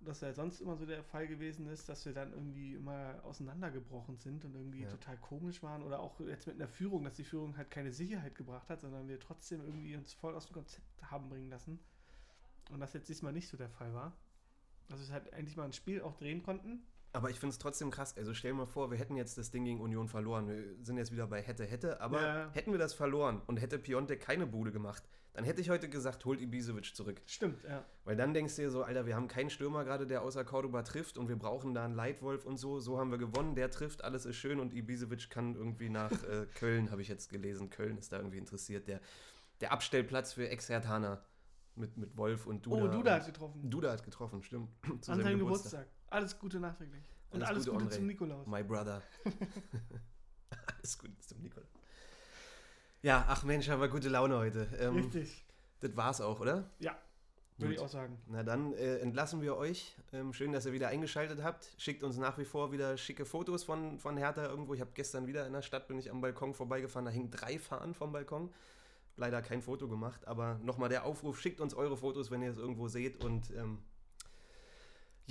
dass 0.00 0.20
ja 0.20 0.32
sonst 0.32 0.60
immer 0.60 0.76
so 0.76 0.84
der 0.84 1.04
Fall 1.04 1.28
gewesen 1.28 1.68
ist, 1.68 1.88
dass 1.88 2.04
wir 2.06 2.12
dann 2.12 2.32
irgendwie 2.32 2.74
immer 2.74 3.20
auseinandergebrochen 3.24 4.16
sind 4.18 4.44
und 4.44 4.54
irgendwie 4.54 4.82
Ja. 4.82 4.90
total 4.90 5.16
komisch 5.18 5.62
waren 5.62 5.82
oder 5.82 6.00
auch 6.00 6.18
jetzt 6.20 6.46
mit 6.46 6.56
einer 6.56 6.66
Führung, 6.68 7.04
dass 7.04 7.14
die 7.14 7.24
Führung 7.24 7.56
halt 7.56 7.70
keine 7.70 7.92
Sicherheit 7.92 8.34
gebracht 8.34 8.68
hat, 8.68 8.80
sondern 8.80 9.06
wir 9.06 9.20
trotzdem 9.20 9.60
irgendwie 9.64 9.94
uns 9.96 10.12
voll 10.12 10.34
aus 10.34 10.46
dem 10.46 10.54
Konzept 10.54 11.02
haben 11.10 11.28
bringen 11.28 11.50
lassen. 11.50 11.78
Und 12.70 12.80
das 12.80 12.94
jetzt 12.94 13.08
diesmal 13.08 13.32
nicht 13.32 13.48
so 13.48 13.56
der 13.56 13.68
Fall 13.68 13.92
war. 13.94 14.12
Dass 14.88 15.06
wir 15.06 15.14
halt 15.14 15.32
endlich 15.32 15.56
mal 15.56 15.64
ein 15.64 15.72
Spiel 15.72 16.02
auch 16.02 16.16
drehen 16.16 16.42
konnten. 16.42 16.82
Aber 17.14 17.28
ich 17.30 17.38
finde 17.38 17.52
es 17.52 17.58
trotzdem 17.58 17.90
krass. 17.90 18.16
Also 18.16 18.32
stell 18.32 18.52
dir 18.52 18.56
mal 18.58 18.66
vor, 18.66 18.90
wir 18.90 18.98
hätten 18.98 19.16
jetzt 19.16 19.36
das 19.36 19.50
Ding 19.50 19.64
gegen 19.64 19.80
Union 19.80 20.08
verloren. 20.08 20.48
Wir 20.48 20.64
sind 20.82 20.96
jetzt 20.96 21.12
wieder 21.12 21.26
bei 21.26 21.42
hätte, 21.42 21.64
hätte. 21.64 22.00
Aber 22.00 22.22
Ja. 22.22 22.50
hätten 22.52 22.72
wir 22.72 22.78
das 22.78 22.94
verloren 22.94 23.42
und 23.46 23.58
hätte 23.58 23.78
Piontek 23.78 24.20
keine 24.20 24.46
Bude 24.46 24.72
gemacht, 24.72 25.02
dann 25.34 25.44
hätte 25.44 25.60
ich 25.62 25.70
heute 25.70 25.88
gesagt, 25.88 26.24
holt 26.26 26.40
Ibisevic 26.40 26.94
zurück. 26.94 27.20
Stimmt, 27.26 27.64
ja. 27.64 27.84
Weil 28.04 28.16
dann 28.16 28.34
denkst 28.34 28.56
du 28.56 28.62
dir 28.62 28.70
so, 28.70 28.82
Alter, 28.82 29.06
wir 29.06 29.14
haben 29.16 29.28
keinen 29.28 29.48
Stürmer 29.50 29.84
gerade, 29.84 30.06
der 30.06 30.22
außer 30.22 30.44
Cordoba 30.44 30.82
trifft 30.82 31.16
und 31.18 31.28
wir 31.28 31.36
brauchen 31.36 31.72
da 31.74 31.84
einen 31.84 31.94
Leitwolf 31.94 32.44
und 32.44 32.56
so. 32.58 32.80
So 32.80 32.98
haben 32.98 33.10
wir 33.10 33.18
gewonnen, 33.18 33.54
der 33.54 33.70
trifft, 33.70 34.04
alles 34.04 34.26
ist 34.26 34.36
schön 34.36 34.60
und 34.60 34.74
Ibisevic 34.74 35.30
kann 35.30 35.54
irgendwie 35.54 35.88
nach 35.88 36.12
äh, 36.24 36.46
Köln, 36.54 36.90
habe 36.90 37.00
ich 37.02 37.08
jetzt 37.08 37.30
gelesen. 37.30 37.70
Köln 37.70 37.96
ist 37.98 38.12
da 38.12 38.18
irgendwie 38.18 38.38
interessiert. 38.38 38.88
Der, 38.88 39.00
der 39.60 39.72
Abstellplatz 39.72 40.32
für 40.34 40.48
Ex-Hertaner 40.48 41.24
mit, 41.76 41.96
mit 41.96 42.16
Wolf 42.18 42.46
und 42.46 42.66
Duda. 42.66 42.84
oh, 42.84 42.88
Duda 42.88 43.14
hat 43.14 43.24
getroffen. 43.26 43.70
Duda 43.70 43.92
hat 43.92 44.02
getroffen, 44.04 44.42
stimmt. 44.42 44.68
Zu 44.82 45.12
An 45.12 45.18
seinem 45.18 45.22
seinem 45.22 45.38
Geburtstag. 45.38 45.86
Alles 46.12 46.38
Gute 46.38 46.60
nachträglich. 46.60 47.02
Und 47.30 47.42
Alles 47.42 47.48
alles, 47.48 47.66
Gute, 47.66 47.84
Gute, 47.84 47.96
zum 47.96 48.06
Nikolaus. 48.06 48.46
My 48.46 48.62
brother. 48.62 49.00
Alles 50.76 50.98
gut 50.98 51.10
zum 51.22 51.40
Nikolaus. 51.40 51.70
Ja, 53.00 53.24
ach 53.26 53.42
Mensch, 53.44 53.70
aber 53.70 53.88
gute 53.88 54.10
Laune 54.10 54.36
heute. 54.36 54.68
Ähm, 54.78 54.96
Richtig. 54.96 55.44
das 55.80 55.96
war's 55.96 56.20
auch, 56.20 56.38
oder? 56.40 56.70
Ja, 56.78 56.96
würde 57.56 57.74
ich 57.74 57.80
auch 57.80 57.88
sagen. 57.88 58.20
Na 58.26 58.42
dann 58.42 58.74
äh, 58.74 58.98
entlassen 58.98 59.40
wir 59.40 59.56
euch. 59.56 59.96
Ähm, 60.12 60.34
schön, 60.34 60.52
dass 60.52 60.66
ihr 60.66 60.72
wieder 60.74 60.88
eingeschaltet 60.88 61.42
habt. 61.42 61.74
Schickt 61.78 62.02
uns 62.04 62.18
nach 62.18 62.36
wie 62.36 62.44
vor 62.44 62.72
wieder 62.72 62.98
schicke 62.98 63.24
Fotos 63.24 63.64
von, 63.64 63.98
von 63.98 64.18
Hertha 64.18 64.46
irgendwo. 64.46 64.74
Ich 64.74 64.80
habe 64.80 64.90
gestern 64.92 65.26
wieder 65.26 65.46
in 65.46 65.54
der 65.54 65.62
Stadt, 65.62 65.88
bin 65.88 65.98
ich 65.98 66.10
am 66.10 66.20
Balkon 66.20 66.52
vorbeigefahren, 66.52 67.06
da 67.06 67.10
hingen 67.10 67.30
drei 67.30 67.58
Fahnen 67.58 67.94
vom 67.94 68.12
Balkon. 68.12 68.52
Leider 69.16 69.40
kein 69.40 69.62
Foto 69.62 69.88
gemacht, 69.88 70.26
aber 70.26 70.58
nochmal 70.62 70.88
der 70.88 71.04
Aufruf, 71.04 71.40
schickt 71.40 71.60
uns 71.60 71.74
eure 71.74 71.96
Fotos, 71.96 72.30
wenn 72.30 72.42
ihr 72.42 72.50
es 72.50 72.58
irgendwo 72.58 72.88
seht 72.88 73.22
und 73.24 73.50
ähm, 73.50 73.78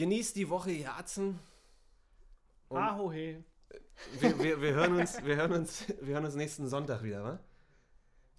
genießt 0.02 0.36
die 0.36 0.50
Woche, 0.50 0.72
ihr 0.72 0.92
Atzen. 0.98 1.38
Und 2.70 2.82
Aho, 2.82 3.12
hey. 3.12 3.44
wir, 4.20 4.40
wir, 4.40 4.60
wir, 4.60 4.74
hören 4.74 4.96
uns, 4.96 5.24
wir, 5.24 5.36
hören 5.36 5.52
uns, 5.52 5.86
wir 6.02 6.16
hören 6.16 6.26
uns 6.26 6.34
nächsten 6.34 6.68
Sonntag 6.68 7.04
wieder, 7.04 7.24
wa? 7.24 7.40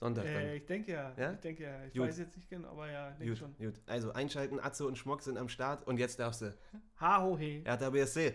Sonntag 0.00 0.24
dann. 0.24 0.34
Äh, 0.34 0.56
ich 0.56 0.66
denke 0.66 0.90
ja. 0.90 1.14
Ja? 1.16 1.32
Ich 1.34 1.38
denke 1.38 1.62
ja. 1.62 1.84
Ich 1.84 1.92
Gut. 1.92 2.08
weiß 2.08 2.18
jetzt 2.18 2.36
nicht 2.36 2.50
genau, 2.50 2.70
aber 2.70 2.90
ja, 2.90 3.10
denke 3.10 3.26
Gut, 3.26 3.38
schon. 3.38 3.56
gut. 3.58 3.74
Also 3.86 4.12
einschalten, 4.12 4.58
Atze 4.58 4.84
und 4.88 4.98
Schmock 4.98 5.22
sind 5.22 5.38
am 5.38 5.48
Start 5.48 5.86
und 5.86 5.98
jetzt 5.98 6.18
darfst 6.18 6.42
du. 6.42 6.52
Aho, 6.98 7.38
hey. 7.38 7.62
Hertha 7.64 7.90
BSC. 7.90 8.34